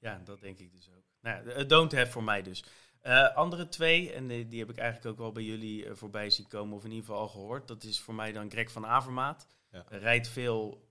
Ja, 0.00 0.20
dat 0.24 0.40
denk 0.40 0.58
ik 0.58 0.72
dus 0.72 0.90
ook. 0.96 1.04
Nou, 1.20 1.66
don't 1.66 1.92
have 1.92 2.10
voor 2.10 2.24
mij 2.24 2.42
dus. 2.42 2.64
Eh, 3.00 3.36
andere 3.36 3.68
twee, 3.68 4.12
en 4.12 4.26
die, 4.26 4.48
die 4.48 4.58
heb 4.58 4.70
ik 4.70 4.76
eigenlijk 4.78 5.10
ook 5.10 5.18
wel 5.18 5.32
bij 5.32 5.42
jullie 5.42 5.86
eh, 5.86 5.94
voorbij 5.94 6.30
zien 6.30 6.48
komen, 6.48 6.76
of 6.76 6.84
in 6.84 6.90
ieder 6.90 7.04
geval 7.04 7.20
al 7.20 7.28
gehoord. 7.28 7.68
Dat 7.68 7.82
is 7.84 8.00
voor 8.00 8.14
mij 8.14 8.32
dan 8.32 8.50
Greg 8.50 8.72
van 8.72 8.86
Avermaat. 8.86 9.46
Ja. 9.70 9.84
Rijdt 9.88 10.28
veel. 10.28 10.88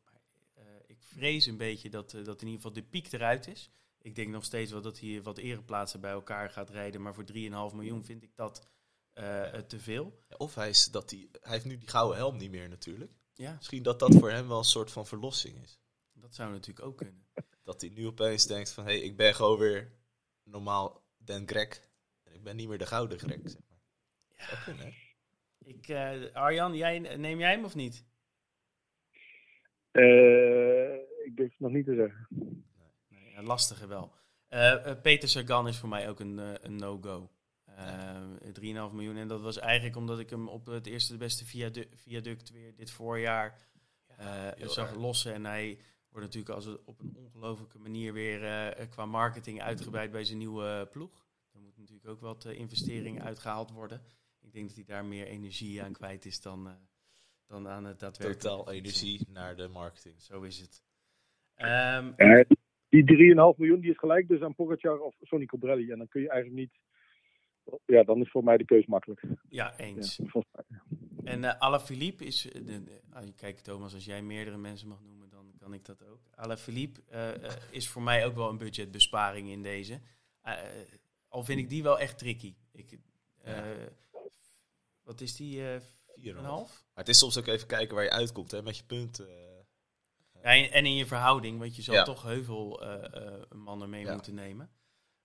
eh, 0.53 0.63
ik 0.85 0.97
vrees 0.99 1.45
een 1.45 1.57
beetje 1.57 1.89
dat, 1.89 2.11
dat 2.11 2.41
in 2.41 2.47
ieder 2.47 2.61
geval 2.61 2.73
de 2.73 2.83
piek 2.83 3.11
eruit 3.11 3.47
is. 3.47 3.71
Ik 4.01 4.15
denk 4.15 4.29
nog 4.29 4.43
steeds 4.43 4.71
wel 4.71 4.81
dat 4.81 4.99
hij 4.99 5.21
wat 5.23 5.37
ereplaatsen 5.37 6.01
bij 6.01 6.11
elkaar 6.11 6.49
gaat 6.49 6.69
rijden. 6.69 7.01
Maar 7.01 7.13
voor 7.13 7.25
3,5 7.25 7.75
miljoen 7.75 8.05
vind 8.05 8.23
ik 8.23 8.35
dat 8.35 8.67
te 9.67 9.79
veel. 9.79 10.23
Ja, 10.29 10.35
Of 10.35 10.55
hij, 10.55 10.69
is 10.69 10.85
dat 10.85 11.09
hij, 11.09 11.27
hij 11.41 11.51
heeft 11.51 11.65
nu 11.65 11.77
die 11.77 11.89
gouden 11.89 12.17
helm 12.17 12.37
niet 12.37 12.51
meer 12.51 12.69
natuurlijk. 12.69 13.11
Ja, 13.37 13.53
Misschien 13.55 13.83
dat 13.83 13.99
dat 13.99 14.15
voor 14.15 14.31
hem 14.31 14.47
wel 14.47 14.57
een 14.57 14.63
soort 14.63 14.91
van 14.91 15.05
verlossing 15.05 15.61
is. 15.63 15.79
dat 16.13 16.35
zou 16.35 16.51
natuurlijk 16.51 16.85
ook 16.85 16.97
kunnen. 16.97 17.27
Dat 17.63 17.81
hij 17.81 17.89
nu 17.89 18.07
opeens 18.07 18.45
denkt 18.45 18.71
van, 18.71 18.85
hé, 18.85 18.91
hey, 18.91 19.01
ik 19.01 19.17
ben 19.17 19.35
gewoon 19.35 19.59
weer 19.59 19.91
normaal 20.43 21.03
Dan 21.17 21.47
Greg. 21.47 21.89
En 22.23 22.33
ik 22.33 22.43
ben 22.43 22.55
niet 22.55 22.67
meer 22.67 22.77
de 22.77 22.85
gouden 22.85 23.19
Greg, 23.19 23.39
zeg 23.43 23.61
maar. 23.69 23.79
Zou 24.47 24.63
kunnen, 24.63 24.85
hè? 24.85 24.93
Ik, 25.59 25.87
eh, 25.87 26.33
Arjan, 26.33 26.75
jij, 26.75 26.99
neem 26.99 27.39
jij 27.39 27.51
hem 27.51 27.65
of 27.65 27.75
niet? 27.75 28.05
Eh, 29.91 30.93
ik 31.25 31.31
durf 31.35 31.49
het 31.49 31.59
nog 31.59 31.71
niet 31.71 31.85
te 31.85 31.95
zeggen. 31.95 32.27
Nee, 33.07 33.35
een 33.35 33.45
lastige 33.45 33.87
wel. 33.87 34.13
Eh, 34.47 35.01
Peter 35.01 35.29
Sagan 35.29 35.67
is 35.67 35.77
voor 35.77 35.89
mij 35.89 36.09
ook 36.09 36.19
een, 36.19 36.37
een 36.65 36.75
no-go. 36.75 37.29
Eh 37.77 38.15
3,5 38.89 38.93
miljoen. 38.93 39.17
En 39.17 39.27
dat 39.27 39.41
was 39.41 39.57
eigenlijk 39.59 39.95
omdat 39.95 40.19
ik 40.19 40.29
hem 40.29 40.47
op 40.47 40.65
het 40.65 40.85
eerste 40.85 41.11
de 41.11 41.17
beste 41.17 41.45
viadu- 41.45 41.87
viaduct 41.95 42.51
weer 42.51 42.75
dit 42.75 42.91
voorjaar 42.91 43.67
eh, 44.07 44.47
zag 44.57 44.89
erg. 44.89 44.97
lossen. 44.99 45.33
En 45.33 45.45
hij 45.45 45.77
wordt 46.09 46.25
natuurlijk 46.25 46.55
als 46.55 46.65
het 46.65 46.83
op 46.85 46.99
een 46.99 47.15
ongelofelijke 47.15 47.79
manier 47.79 48.13
weer 48.13 48.43
eh, 48.43 48.89
qua 48.89 49.05
marketing 49.05 49.61
uitgebreid 49.61 50.11
bij 50.11 50.23
zijn 50.23 50.37
nieuwe 50.37 50.87
ploeg. 50.91 51.25
Er 51.53 51.59
moet 51.59 51.77
natuurlijk 51.77 52.07
ook 52.07 52.21
wat 52.21 52.45
investeringen 52.45 53.23
uitgehaald 53.23 53.71
worden. 53.71 54.01
Ik 54.41 54.53
denk 54.53 54.67
dat 54.67 54.75
hij 54.75 54.85
daar 54.85 55.05
meer 55.05 55.25
energie 55.27 55.83
aan 55.83 55.93
kwijt 55.93 56.25
is 56.25 56.41
dan, 56.41 56.67
eh, 56.67 56.73
dan 57.47 57.67
aan 57.67 57.85
het 57.85 57.99
daadwerkelijk. 57.99 58.39
Totaal 58.43 58.71
energie 58.71 59.27
naar 59.29 59.55
de 59.55 59.67
marketing. 59.67 60.21
Zo 60.21 60.41
is 60.41 60.59
het. 60.59 60.83
Ehm, 61.55 62.11
Eh, 62.15 62.45
die 62.89 63.03
3,5 63.03 63.57
miljoen 63.57 63.79
die 63.79 63.91
is 63.91 63.97
gelijk 63.97 64.27
dus 64.27 64.41
aan 64.41 64.55
Pogacar 64.55 64.99
of 64.99 65.15
Sonny 65.21 65.45
Colbrelli. 65.45 65.91
En 65.91 65.97
dan 65.97 66.07
kun 66.07 66.21
je 66.21 66.29
eigenlijk 66.29 66.59
niet... 66.61 66.79
Ja, 67.85 68.03
dan 68.03 68.21
is 68.21 68.31
voor 68.31 68.43
mij 68.43 68.57
de 68.57 68.65
keus 68.65 68.85
makkelijk. 68.85 69.21
ja, 69.49 69.77
eens. 69.77 70.19
En 71.23 71.43
eh 71.43 71.59
Alaphilippe 71.59 72.25
is... 72.25 72.51
eh, 72.51 72.65
de, 72.65 72.83
de- 72.83 73.01
ah, 73.13 73.23
kijk 73.35 73.59
Thomas, 73.59 73.93
als 73.93 74.05
jij 74.05 74.21
meerdere 74.21 74.57
mensen 74.57 74.87
mag 74.87 75.01
noemen, 75.01 75.29
dan 75.29 75.53
kan 75.59 75.73
ik 75.73 75.85
dat 75.85 76.03
ook. 76.07 76.19
Alaphilippe 76.35 77.01
eh, 77.09 77.33
eh, 77.45 77.51
is 77.71 77.87
voor 77.89 78.01
mij 78.01 78.25
ook 78.25 78.35
wel 78.35 78.49
een 78.49 78.57
budgetbesparing 78.57 79.49
in 79.49 79.61
deze. 79.61 79.99
Al 81.27 81.43
vind 81.43 81.59
ik 81.59 81.69
die 81.69 81.83
wel 81.83 81.99
echt 81.99 82.17
tricky. 82.17 82.55
Ik, 82.71 82.99
eh, 83.43 83.61
Wat 85.03 85.21
is 85.21 85.35
die? 85.35 85.71
eh 85.71 85.79
4,5? 85.79 86.21
4,5. 86.23 86.41
Maar 86.41 86.69
het 86.93 87.09
is 87.09 87.17
soms 87.19 87.37
ook 87.37 87.47
even 87.47 87.67
kijken 87.67 87.95
waar 87.95 88.03
je 88.03 88.11
uitkomt 88.11 88.51
hè, 88.51 88.61
met 88.63 88.77
je 88.77 88.83
punten. 88.83 89.27
eh. 89.29 89.45
Ja, 90.43 90.69
en- 90.71 90.85
in 90.85 90.95
je 90.95 91.05
verhouding, 91.05 91.59
want 91.59 91.75
je 91.75 91.81
zal 91.81 91.93
Ja. 91.95 92.03
toch 92.03 92.23
heuveel 92.23 92.81
eh, 92.83 93.25
eh, 93.27 93.41
mannen 93.51 93.89
mee 93.89 94.05
Ja. 94.05 94.13
moeten 94.13 94.35
nemen. 94.35 94.69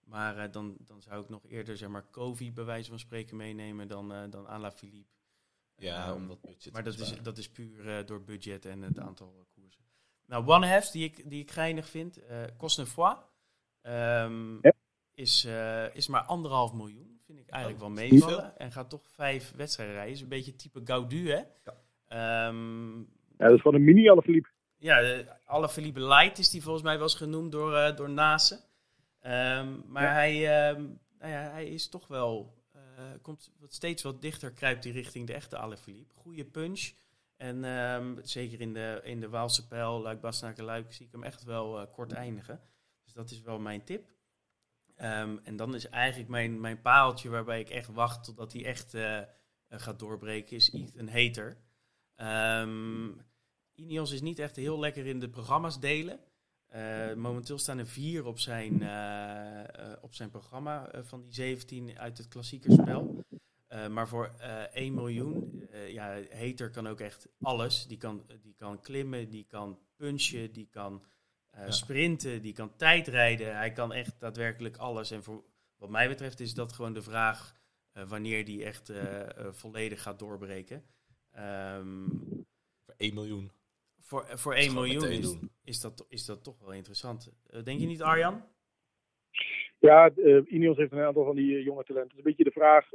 Maar 0.04 0.38
eh, 0.38 0.52
dan, 0.52 0.76
dan 0.80 1.02
zou 1.02 1.22
ik 1.22 1.28
nog 1.28 1.46
eerder 1.48 1.76
zeg 1.76 1.88
maar 1.88 2.02
Kovi 2.10 2.52
bij 2.52 2.64
wijze 2.64 2.88
van 2.90 2.98
spreken 2.98 3.36
meenemen 3.36 3.88
dan, 3.88 4.12
eh 4.12 4.22
dan 4.30 4.46
Alaphilippe. 4.48 5.10
ja, 5.76 6.06
Ehm, 6.06 6.14
om 6.14 6.26
wat 6.28 6.40
budget 6.40 6.72
Maar 6.72 6.82
te 6.82 6.90
dat 6.90 6.98
is, 7.00 7.22
dat 7.22 7.38
is 7.38 7.50
puur 7.50 7.88
eh, 7.88 8.06
door 8.06 8.22
budget 8.24 8.64
en 8.66 8.82
het 8.82 8.98
aantal 8.98 9.46
koersen. 9.54 9.84
Nou, 10.26 10.46
One 10.46 10.66
Half, 10.66 10.90
die 10.90 11.04
ik, 11.04 11.30
die 11.30 11.40
ik 11.42 11.50
geinig 11.50 11.88
vind, 11.88 12.16
eh 12.26 12.42
Cosnefroid, 12.58 13.16
ehm 13.80 14.54
Ja. 14.62 14.72
is, 15.14 15.44
eh, 15.44 15.94
is 15.94 16.06
maar 16.08 16.22
anderhalf 16.22 16.72
miljoen. 16.72 17.20
Vind 17.26 17.38
ik 17.38 17.48
eigenlijk 17.48 17.82
Oh, 17.84 17.88
wel 17.88 17.96
meevallen. 18.08 18.58
En 18.58 18.72
gaat 18.72 18.90
toch 18.90 19.08
vijf 19.10 19.52
wedstrijden 19.56 19.94
rijden. 19.94 20.12
Is 20.14 20.20
een 20.20 20.28
beetje 20.28 20.56
type 20.56 20.80
Gaudu, 20.84 21.30
hè? 21.30 21.42
Ehm, 22.06 22.98
Ja, 23.38 23.48
dat 23.48 23.52
is 23.56 23.62
van 23.62 23.74
een 23.74 23.84
mini 23.84 24.10
Alaphilippe. 24.10 24.48
ja, 24.76 25.22
Alaphilippe 25.44 26.00
Light 26.00 26.38
is 26.38 26.50
die 26.50 26.62
volgens 26.62 26.84
mij 26.84 26.94
wel 26.94 27.02
eens 27.02 27.14
genoemd 27.14 27.52
door, 27.52 27.76
eh 27.76 27.96
door 27.96 28.10
Nase. 28.10 28.60
Ehm, 29.22 29.80
maar 29.86 30.02
Ja. 30.02 30.12
hij, 30.12 30.68
ehm, 30.68 30.82
nou 31.18 31.32
ja, 31.32 31.50
hij 31.50 31.66
is 31.66 31.88
toch 31.88 32.06
wel, 32.06 32.54
eh, 32.72 32.80
komt 33.22 33.50
wat 33.58 33.74
steeds 33.74 34.02
wat 34.02 34.22
dichter, 34.22 34.52
kruipt 34.52 34.84
hij 34.84 34.92
richting 34.92 35.26
de 35.26 35.32
echte 35.32 35.56
Alaphilippe. 35.56 36.14
Goede 36.14 36.44
punch. 36.44 36.92
En 37.36 37.64
ehm, 37.64 38.16
zeker 38.22 38.60
in 38.60 38.72
de, 38.72 39.00
in 39.04 39.20
de 39.20 39.28
Waalse 39.28 39.66
pijl, 39.66 40.00
Luik, 40.00 40.20
Bastenaken, 40.20 40.64
Luik, 40.64 40.92
zie 40.92 41.06
ik 41.06 41.12
hem 41.12 41.22
echt 41.22 41.44
wel 41.44 41.80
eh, 41.80 41.92
kort 41.92 42.12
eindigen. 42.12 42.60
Dus 43.04 43.12
dat 43.12 43.30
is 43.30 43.40
wel 43.40 43.58
mijn 43.58 43.84
tip. 43.84 44.10
En 45.44 45.56
dan 45.56 45.74
is 45.74 45.88
eigenlijk 45.88 46.30
mijn, 46.30 46.60
mijn 46.60 46.80
paaltje 46.80 47.28
waarbij 47.28 47.60
ik 47.60 47.70
echt 47.70 47.88
wacht 47.88 48.24
totdat 48.24 48.52
hij 48.52 48.64
echt 48.64 48.94
eh, 48.94 49.20
gaat 49.68 49.98
doorbreken, 49.98 50.56
is 50.56 50.72
Ethan 50.72 51.08
Hater. 51.08 51.56
Ehm 52.16 53.10
Ineos 53.74 54.12
is 54.12 54.20
niet 54.20 54.38
echt 54.38 54.56
heel 54.56 54.78
lekker 54.78 55.06
in 55.06 55.20
de 55.20 55.28
programma's 55.28 55.80
delen. 55.80 56.20
Eh, 56.72 57.14
momenteel 57.14 57.58
staan 57.58 57.78
er 57.78 57.86
vier 57.86 58.24
op 58.24 58.38
zijn, 58.38 58.82
eh, 58.82 59.60
eh, 59.60 59.96
op 60.00 60.14
zijn 60.14 60.30
programma 60.30 60.90
van 61.02 61.22
die 61.22 61.32
17 61.34 61.98
uit 61.98 62.18
het 62.18 62.28
klassiekerspel. 62.28 63.24
Maar 63.90 64.08
voor 64.08 64.34
1 64.72 64.94
miljoen, 64.94 65.68
ja, 65.88 66.20
Hater 66.30 66.70
kan 66.70 66.88
ook 66.88 67.00
echt 67.00 67.28
alles. 67.40 67.86
Die 67.86 67.96
kan, 67.96 68.26
die 68.42 68.54
kan 68.54 68.80
klimmen, 68.80 69.30
die 69.30 69.44
kan 69.48 69.78
punchen, 69.96 70.52
die 70.52 70.68
kan 70.70 71.04
ja. 71.52 71.70
sprinten, 71.70 72.42
die 72.42 72.52
kan 72.52 72.76
tijdrijden. 72.76 73.56
Hij 73.56 73.72
kan 73.72 73.92
echt 73.92 74.14
daadwerkelijk 74.18 74.76
alles. 74.76 75.10
En 75.10 75.22
voor 75.22 75.44
wat 75.76 75.90
mij 75.90 76.08
betreft 76.08 76.40
is 76.40 76.54
dat 76.54 76.72
gewoon 76.72 76.92
de 76.92 77.02
vraag 77.02 77.54
wanneer 77.92 78.44
die 78.44 78.64
echt 78.64 78.92
volledig 79.50 80.02
gaat 80.02 80.18
doorbreken. 80.18 80.84
Um, 81.38 82.46
voor 82.84 82.94
1 82.96 83.14
miljoen. 83.14 83.50
Voor, 84.12 84.26
voor 84.28 84.54
1 84.54 84.74
miljoen 84.74 85.10
is, 85.10 85.38
is, 85.64 85.80
dat, 85.80 86.06
is 86.08 86.26
dat 86.26 86.44
toch 86.44 86.58
wel 86.58 86.72
interessant. 86.72 87.32
Uh, 87.50 87.62
denk 87.62 87.80
je 87.80 87.86
niet, 87.86 88.02
Arjan? 88.02 88.44
Ja, 89.78 90.10
uh, 90.16 90.40
Ineos 90.46 90.76
heeft 90.76 90.92
een 90.92 91.00
aantal 91.00 91.24
van 91.24 91.36
die 91.36 91.50
uh, 91.50 91.64
jonge 91.64 91.84
talenten. 91.84 92.08
Het 92.08 92.12
is 92.12 92.16
een 92.16 92.24
beetje 92.24 92.44
de 92.44 92.50
vraag 92.50 92.88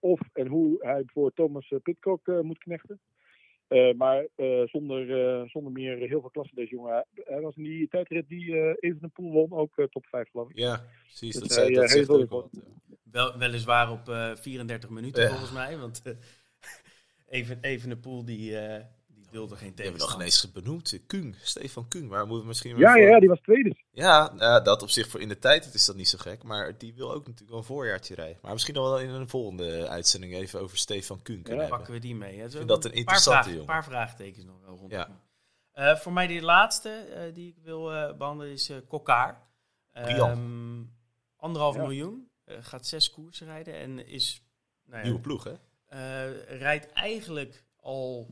of 0.00 0.20
en 0.32 0.46
hoe 0.46 0.76
hij 0.80 1.02
voor 1.06 1.32
Thomas 1.32 1.72
Pitcock 1.82 2.26
moet 2.42 2.58
knechten. 2.58 3.00
maar 3.96 4.26
zonder, 4.64 5.06
zonder 5.48 5.72
meer 5.72 5.96
heel 5.96 6.20
veel 6.20 6.30
klassen 6.30 6.56
deze 6.56 6.74
jongen. 6.74 7.06
Hij 7.14 7.40
was 7.40 7.56
in 7.56 7.62
die 7.62 7.88
tijdrit 7.88 8.28
die 8.28 8.54
even 8.80 8.98
een 9.02 9.10
pool 9.10 9.30
won, 9.32 9.52
ook 9.52 9.86
top 9.90 10.06
5 10.06 10.30
geloof 10.30 10.50
ik. 10.50 10.56
Ja, 10.56 10.84
precies. 11.02 11.32
Dus 11.32 11.42
dat, 11.42 11.52
zei, 11.52 11.74
dat 11.74 11.90
zegt 11.90 12.08
ook 12.08 12.30
wat. 12.30 12.48
Wel, 13.02 13.38
weliswaar 13.38 13.90
op 13.90 14.36
34 14.40 14.90
minuten 14.90 15.22
ja. 15.22 15.28
volgens 15.28 15.52
mij. 15.52 15.78
Want 15.78 16.02
even, 17.28 17.58
even 17.60 17.90
een 17.90 18.00
pool 18.00 18.24
die 18.24 18.56
wilde 19.30 19.56
geen 19.56 19.72
We 19.76 19.82
hebben 19.82 20.00
nog 20.00 20.10
geen 20.10 20.20
eens 20.20 20.52
benoemd. 20.52 20.98
Kung, 21.06 21.36
Stefan 21.42 21.88
Kung. 21.88 22.08
Waar 22.08 22.26
moeten 22.26 22.40
we 22.40 22.48
misschien 22.48 22.76
ja, 22.76 22.96
ja, 22.96 23.20
die 23.20 23.28
was 23.28 23.40
tweede. 23.40 23.76
Ja, 23.90 24.32
uh, 24.32 24.64
dat 24.64 24.82
op 24.82 24.90
zich 24.90 25.08
voor 25.08 25.20
in 25.20 25.28
de 25.28 25.38
tijd 25.38 25.74
is 25.74 25.86
dat 25.86 25.96
niet 25.96 26.08
zo 26.08 26.18
gek. 26.18 26.42
Maar 26.42 26.78
die 26.78 26.94
wil 26.94 27.12
ook 27.12 27.22
natuurlijk 27.22 27.50
wel 27.50 27.58
een 27.58 27.64
voorjaartje 27.64 28.14
rijden. 28.14 28.38
Maar 28.42 28.52
misschien 28.52 28.74
nog 28.74 28.88
wel 28.88 29.00
in 29.00 29.08
een 29.08 29.28
volgende 29.28 29.88
uitzending 29.88 30.34
even 30.34 30.60
over 30.60 30.78
Stefan 30.78 31.22
Kung 31.22 31.42
kunnen 31.42 31.64
ja. 31.64 31.70
pakken 31.70 31.92
we 31.92 31.98
die 31.98 32.14
mee. 32.14 32.38
Hè. 32.38 32.44
Ik 32.44 32.50
vind 32.50 32.68
dat 32.68 32.84
een 32.84 32.92
interessante 32.92 33.48
jongen. 33.48 33.60
Een 33.60 33.66
paar 33.66 33.84
vraagtekens 33.84 34.44
nog 34.44 34.60
wel 34.64 34.76
rond. 34.76 34.92
Ja. 34.92 35.20
Uh, 35.74 35.96
voor 35.96 36.12
mij 36.12 36.26
de 36.26 36.42
laatste 36.42 37.06
uh, 37.10 37.34
die 37.34 37.48
ik 37.48 37.56
wil 37.62 37.82
behandelen 38.16 38.52
is 38.52 38.70
Kokkaar. 38.88 39.48
Um, 39.92 40.92
anderhalf 41.36 41.74
ja. 41.74 41.82
miljoen. 41.82 42.30
gaat 42.46 42.86
zes 42.86 43.10
koersen 43.10 43.46
rijden 43.46 43.74
en 43.74 44.06
is... 44.06 44.44
Nou 44.84 44.98
ja, 44.98 45.04
Nieuwe 45.04 45.20
ploeg, 45.20 45.44
hè? 45.44 45.54
rijdt 46.56 46.92
eigenlijk 46.92 47.64
al 47.76 48.26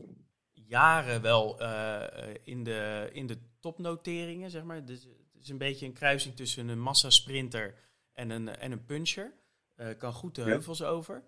jaren 0.69 1.21
wel 1.23 1.63
uh, 1.63 2.03
in, 2.43 2.65
de, 2.65 3.09
in 3.13 3.27
de 3.27 3.39
topnoteringen, 3.61 4.51
zeg 4.51 4.63
maar. 4.63 4.85
Dus 4.85 5.03
het 5.03 5.43
is 5.43 5.49
een 5.49 5.59
beetje 5.59 5.87
een 5.87 5.93
kruising 5.93 6.37
tussen 6.37 6.69
een 6.69 6.81
massasprinter 6.81 7.75
en 8.13 8.31
een, 8.31 8.57
en 8.57 8.73
een 8.73 8.85
puncher. 8.85 9.33
Uh, 9.77 9.99
kan 9.99 10.13
goed 10.13 10.35
de 10.35 10.43
heuvels 10.43 10.79
ja. 10.79 10.87
over. 10.87 11.25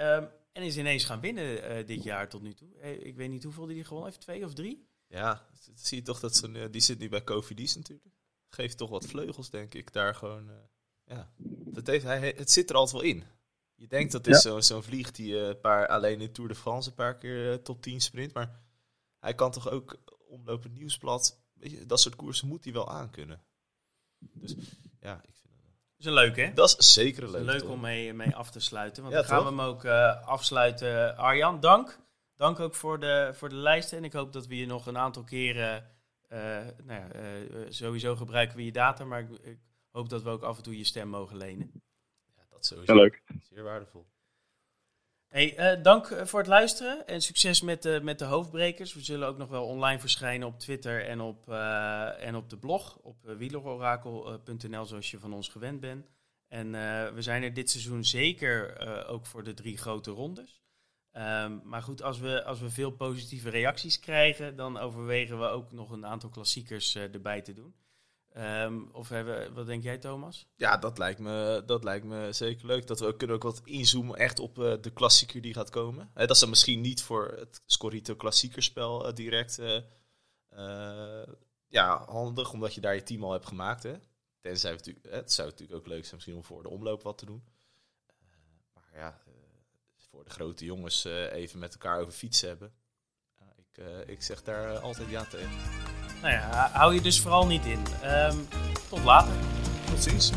Um, 0.00 0.28
en 0.52 0.62
is 0.62 0.76
ineens 0.76 1.04
gaan 1.04 1.20
winnen 1.20 1.78
uh, 1.78 1.86
dit 1.86 2.02
jaar 2.02 2.28
tot 2.28 2.42
nu 2.42 2.54
toe. 2.54 2.80
Ik 2.80 3.16
weet 3.16 3.30
niet 3.30 3.44
hoeveel 3.44 3.66
die 3.66 3.84
gewonnen 3.84 4.10
heeft, 4.10 4.22
twee 4.22 4.44
of 4.44 4.54
drie? 4.54 4.88
Ja, 5.06 5.46
zie 5.74 5.98
je 5.98 6.04
toch 6.04 6.20
dat 6.20 6.36
ze, 6.36 6.70
die 6.70 6.80
zit 6.80 6.98
nu 6.98 7.08
bij 7.08 7.24
Covidis 7.24 7.76
natuurlijk. 7.76 8.14
Geeft 8.48 8.76
toch 8.76 8.90
wat 8.90 9.06
vleugels, 9.06 9.50
denk 9.50 9.74
ik, 9.74 9.92
daar 9.92 10.14
gewoon. 10.14 10.50
ja, 11.04 11.32
dat 11.64 11.86
heeft, 11.86 12.04
hij, 12.04 12.34
het 12.36 12.50
zit 12.50 12.70
er 12.70 12.76
altijd 12.76 13.02
wel 13.02 13.10
in. 13.10 13.24
Je 13.74 13.86
denkt 13.86 14.12
dat 14.12 14.26
is 14.26 14.42
ja. 14.42 14.50
zo'n 14.50 14.62
zo 14.62 14.80
vlieg 14.80 15.10
die 15.10 15.36
een 15.36 15.60
paar, 15.60 15.86
alleen 15.86 16.20
in 16.20 16.32
Tour 16.32 16.48
de 16.48 16.54
France 16.54 16.88
een 16.88 16.94
paar 16.94 17.18
keer 17.18 17.62
top 17.62 17.82
10 17.82 18.00
sprint. 18.00 18.34
Maar 18.34 18.63
hij 19.24 19.34
kan 19.34 19.50
toch 19.50 19.70
ook 19.70 19.96
omlopend 20.28 20.74
nieuwsblad. 20.74 21.42
Weet 21.54 21.70
je, 21.70 21.86
dat 21.86 22.00
soort 22.00 22.16
koersen 22.16 22.48
moet 22.48 22.64
hij 22.64 22.72
wel 22.72 22.90
aankunnen. 22.90 23.44
Dus 24.18 24.54
ja, 25.00 25.14
ik 25.14 25.34
vind 25.34 25.54
het. 25.54 25.62
Dat 25.62 25.98
is 25.98 26.04
een 26.06 26.12
leuk, 26.12 26.36
hè? 26.36 26.52
Dat 26.52 26.76
is 26.78 26.92
zeker 26.92 27.22
een 27.22 27.30
leuk. 27.30 27.44
Leuk 27.44 27.68
om 27.68 27.80
mee, 27.80 28.12
mee 28.12 28.36
af 28.36 28.50
te 28.50 28.60
sluiten. 28.60 29.02
Want 29.02 29.14
ja, 29.14 29.20
dan 29.20 29.30
gaan 29.30 29.38
toch? 29.38 29.48
we 29.48 29.62
hem 29.62 29.70
ook 29.70 29.84
uh, 29.84 30.26
afsluiten. 30.26 31.16
Arjan, 31.16 31.60
dank. 31.60 31.98
Dank 32.36 32.60
ook 32.60 32.74
voor 32.74 33.00
de, 33.00 33.30
voor 33.32 33.48
de 33.48 33.54
lijsten. 33.54 33.98
En 33.98 34.04
ik 34.04 34.12
hoop 34.12 34.32
dat 34.32 34.46
we 34.46 34.56
je 34.56 34.66
nog 34.66 34.86
een 34.86 34.98
aantal 34.98 35.24
keren. 35.24 35.90
Uh, 36.28 36.38
nou 36.84 37.00
ja, 37.00 37.14
uh, 37.14 37.66
sowieso 37.68 38.16
gebruiken 38.16 38.56
we 38.56 38.64
je 38.64 38.72
data, 38.72 39.04
maar 39.04 39.20
ik, 39.20 39.30
ik, 39.30 39.58
hoop 39.90 40.08
dat 40.08 40.22
we 40.22 40.30
ook 40.30 40.42
af 40.42 40.56
en 40.56 40.62
toe 40.62 40.78
je 40.78 40.84
stem 40.84 41.08
mogen 41.08 41.36
lenen. 41.36 41.82
Ja, 42.36 42.42
dat 42.50 42.66
sowieso. 42.66 42.94
Ja, 42.94 43.00
leuk. 43.00 43.22
Zeer 43.40 43.62
waardevol. 43.62 44.06
Hey, 45.34 45.76
uh, 45.76 45.82
dank 45.82 46.06
voor 46.22 46.38
het 46.38 46.48
luisteren 46.48 47.06
en 47.06 47.20
succes 47.20 47.60
met 47.60 47.82
de, 47.82 48.00
met 48.02 48.18
de 48.18 48.24
hoofdbrekers. 48.24 48.94
We 48.94 49.00
zullen 49.00 49.28
ook 49.28 49.36
nog 49.36 49.48
wel 49.48 49.64
online 49.64 50.00
verschijnen 50.00 50.48
op 50.48 50.58
Twitter 50.58 51.06
en 51.06 51.20
op, 51.20 51.48
uh, 51.48 52.26
en 52.26 52.36
op 52.36 52.50
de 52.50 52.56
blog 52.56 52.98
op 53.02 53.16
wielerorakel.nl 53.38 54.84
zoals 54.84 55.10
je 55.10 55.18
van 55.18 55.32
ons 55.32 55.48
gewend 55.48 55.80
bent. 55.80 56.10
En 56.48 56.70
we 57.14 57.22
zijn 57.22 57.42
er 57.42 57.54
dit 57.54 57.70
seizoen 57.70 58.04
zeker 58.04 58.78
ook 59.06 59.26
voor 59.26 59.44
de 59.44 59.54
drie 59.54 59.76
grote 59.76 60.10
rondes. 60.10 60.62
Um, 61.12 61.60
maar 61.64 61.82
goed, 61.82 62.02
als 62.02 62.18
we, 62.18 62.44
als 62.44 62.60
we 62.60 62.70
veel 62.70 62.90
positieve 62.90 63.50
reacties 63.50 64.00
krijgen, 64.00 64.56
dan 64.56 64.78
overwegen 64.78 65.38
we 65.38 65.46
ook 65.46 65.72
nog 65.72 65.90
een 65.90 66.06
aantal 66.06 66.30
klassiekers 66.30 66.96
erbij 66.96 67.42
te 67.42 67.54
doen. 67.54 67.74
Um, 68.36 68.88
of 68.92 69.08
hebben, 69.08 69.54
wat 69.54 69.66
denk 69.66 69.82
jij, 69.82 69.98
Thomas? 69.98 70.46
Ja, 70.56 70.76
dat 70.76 70.98
lijkt 70.98 71.20
me, 71.20 71.62
dat 71.66 71.84
lijkt 71.84 72.04
me 72.04 72.32
zeker 72.32 72.66
leuk. 72.66 72.86
Dat 72.86 73.00
we 73.00 73.06
ook 73.06 73.18
kunnen 73.18 73.36
ook 73.36 73.42
wat 73.42 73.60
inzoomen 73.64 74.16
echt 74.16 74.38
op 74.38 74.58
uh, 74.58 74.74
de 74.80 74.90
klassieker 74.90 75.40
die 75.40 75.54
gaat 75.54 75.70
komen. 75.70 76.10
Dat 76.14 76.30
is 76.30 76.38
dan 76.38 76.48
misschien 76.48 76.80
niet 76.80 77.02
voor 77.02 77.34
het 77.38 77.62
Scorito 77.66 78.14
klassiekerspel 78.14 79.08
uh, 79.08 79.14
direct 79.14 79.60
ja, 81.68 82.04
handig, 82.06 82.52
omdat 82.52 82.74
je 82.74 82.80
daar 82.80 82.94
je 82.94 83.02
team 83.02 83.24
al 83.24 83.32
hebt 83.32 83.46
gemaakt. 83.46 83.82
Hè? 83.82 83.94
Tenzij 84.40 84.72
natuurlijk, 84.72 85.06
het 85.10 85.32
zou 85.32 85.48
natuurlijk 85.48 85.78
ook 85.78 85.86
leuk 85.86 86.02
zijn 86.02 86.14
misschien 86.14 86.36
om 86.36 86.44
voor 86.44 86.62
de 86.62 86.68
omloop 86.68 87.02
wat 87.02 87.18
te 87.18 87.26
doen. 87.26 87.44
maar 88.74 88.90
ja, 88.94 89.20
voor 89.96 90.24
de 90.24 90.30
grote 90.30 90.64
jongens 90.64 91.04
even 91.04 91.58
met 91.58 91.72
elkaar 91.72 92.00
over 92.00 92.12
fietsen 92.12 92.48
hebben. 92.48 92.74
ik, 93.56 93.84
ik 94.08 94.22
zeg 94.22 94.42
daar 94.42 94.78
altijd 94.78 95.10
ja 95.10 95.24
tegen. 95.24 95.93
Nou 96.24 96.36
ja, 96.36 96.70
hou 96.72 96.94
je 96.94 97.00
dus 97.00 97.20
vooral 97.20 97.46
niet 97.46 97.66
in. 97.66 97.82
Um, 98.04 98.48
tot 98.88 99.04
later. 99.04 99.32
Ziens. 99.98 100.32